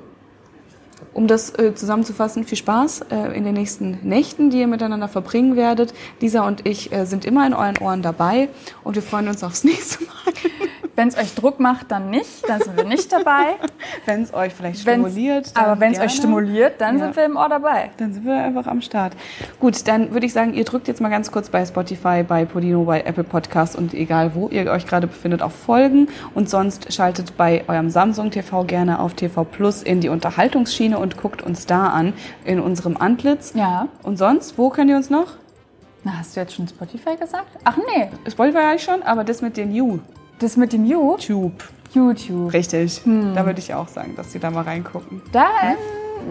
um 1.13 1.27
das 1.27 1.51
äh, 1.59 1.75
zusammenzufassen, 1.75 2.45
viel 2.45 2.59
Spaß 2.59 3.03
äh, 3.11 3.37
in 3.37 3.45
den 3.45 3.55
nächsten 3.55 3.99
Nächten, 4.03 4.51
die 4.51 4.61
ihr 4.61 4.67
miteinander 4.67 5.09
verbringen 5.09 5.57
werdet. 5.57 5.95
Lisa 6.21 6.47
und 6.47 6.67
ich 6.67 6.93
äh, 6.93 7.05
sind 7.07 7.25
immer 7.25 7.47
in 7.47 7.55
euren 7.55 7.79
Ohren 7.79 8.03
dabei 8.03 8.49
und 8.85 8.95
wir 8.95 9.03
freuen 9.03 9.29
uns 9.29 9.43
aufs 9.43 9.65
nächste 9.65 10.05
Mal. 10.05 10.71
Wenn 11.01 11.09
es 11.09 11.17
euch 11.17 11.35
Druck 11.35 11.61
macht, 11.61 11.91
dann 11.91 12.11
nicht, 12.11 12.47
dann 12.47 12.61
sind 12.61 12.77
wir 12.77 12.85
nicht 12.85 13.11
dabei. 13.11 13.55
Wenn 14.05 14.21
es 14.23 14.35
euch 14.35 14.53
vielleicht 14.53 14.85
Wenn's- 14.85 15.09
stimuliert. 15.11 15.57
dann 15.57 15.65
aber 15.65 15.81
wenn 15.81 15.93
es 15.95 15.99
euch 15.99 16.11
stimuliert, 16.13 16.79
dann 16.79 16.99
Ja. 16.99 17.05
sind 17.05 17.17
wir 17.17 17.25
im 17.25 17.37
Ohr 17.39 17.49
dabei. 17.49 17.91
Dann 17.97 18.13
sind 18.13 18.27
wir 18.27 18.35
einfach 18.35 18.67
am 18.67 18.83
Start. 18.83 19.15
Gut, 19.61 19.89
dann 19.89 20.13
würde 20.13 20.27
ich 20.27 20.35
sagen, 20.35 20.53
ihr 20.53 20.65
drückt 20.67 20.89
jetzt 20.89 21.01
mal 21.01 21.09
ganz 21.09 21.33
kurz 21.33 21.49
bei 21.49 21.65
Spotify, 21.65 22.23
bei 22.23 22.45
Podino, 22.45 22.85
bei 22.85 23.01
Apple 23.01 23.25
Podcast 23.25 23.77
und 23.77 23.95
egal 23.95 24.35
wo 24.35 24.49
ihr 24.49 24.71
euch 24.71 24.87
gerade 24.87 25.07
befindet, 25.07 25.41
auf 25.41 25.55
Folgen. 25.55 26.09
Und 26.35 26.51
sonst 26.51 26.93
schaltet 26.93 27.35
bei 27.39 27.65
eurem 27.67 27.89
Samsung 27.89 28.31
TV 28.31 28.65
gerne 28.65 28.99
auf 29.01 29.15
TV 29.15 29.45
Plus 29.45 29.83
in 29.83 30.03
die 30.03 30.11
Unterhaltungsschiene 30.11 30.99
und 30.99 31.17
guckt 31.17 31.41
uns 31.41 31.65
da 31.65 31.87
an 31.87 32.13
in 32.45 32.61
unserem 32.61 32.99
Antlitz. 32.99 33.53
Ja. 33.55 33.89
Und 34.03 34.19
sonst, 34.19 34.59
wo 34.59 34.69
könnt 34.69 34.91
ihr 34.91 34.97
uns 34.97 35.09
noch? 35.09 35.29
Na, 36.05 36.19
hast 36.19 36.37
du 36.37 36.41
jetzt 36.41 36.55
schon 36.55 36.69
Spotify 36.69 37.17
gesagt? 37.17 37.47
Ach 37.65 37.79
nee, 37.79 38.11
Spotify 38.31 38.59
ja 38.73 38.79
schon, 38.79 39.03
aber 39.03 39.25
das 39.25 39.41
mit 39.41 39.57
den 39.57 39.75
YouTube. 39.75 40.01
Das 40.43 40.57
mit 40.57 40.73
dem 40.73 40.85
You, 40.85 41.17
Tube. 41.17 41.63
YouTube. 41.93 42.53
Richtig. 42.53 43.03
Da 43.05 43.47
würde 43.47 43.59
ich 43.59 43.75
auch 43.75 43.89
sagen, 43.89 44.15
dass 44.17 44.31
die 44.31 44.39
da 44.39 44.51
mal 44.51 44.63
reingucken. 44.63 45.23
Da, 45.33 45.47
ähm, 45.63 45.77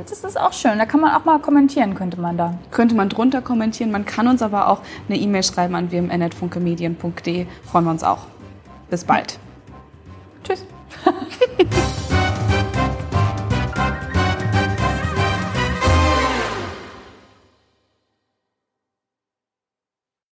das 0.07 0.23
ist 0.23 0.39
auch 0.39 0.53
schön. 0.53 0.77
Da 0.77 0.85
kann 0.85 1.01
man 1.01 1.13
auch 1.13 1.25
mal 1.25 1.39
kommentieren, 1.39 1.95
könnte 1.95 2.19
man 2.19 2.37
da. 2.37 2.57
Könnte 2.71 2.95
man 2.95 3.09
drunter 3.09 3.41
kommentieren. 3.41 3.91
Man 3.91 4.05
kann 4.05 4.27
uns 4.27 4.41
aber 4.41 4.69
auch 4.69 4.81
eine 5.07 5.17
E-Mail 5.17 5.43
schreiben 5.43 5.75
an 5.75 5.91
wmn.funkemedien.de. 5.91 7.45
Freuen 7.65 7.85
wir 7.85 7.91
uns 7.91 8.03
auch. 8.03 8.27
Bis 8.89 9.03
bald. 9.03 9.37
Tschüss. 10.43 10.65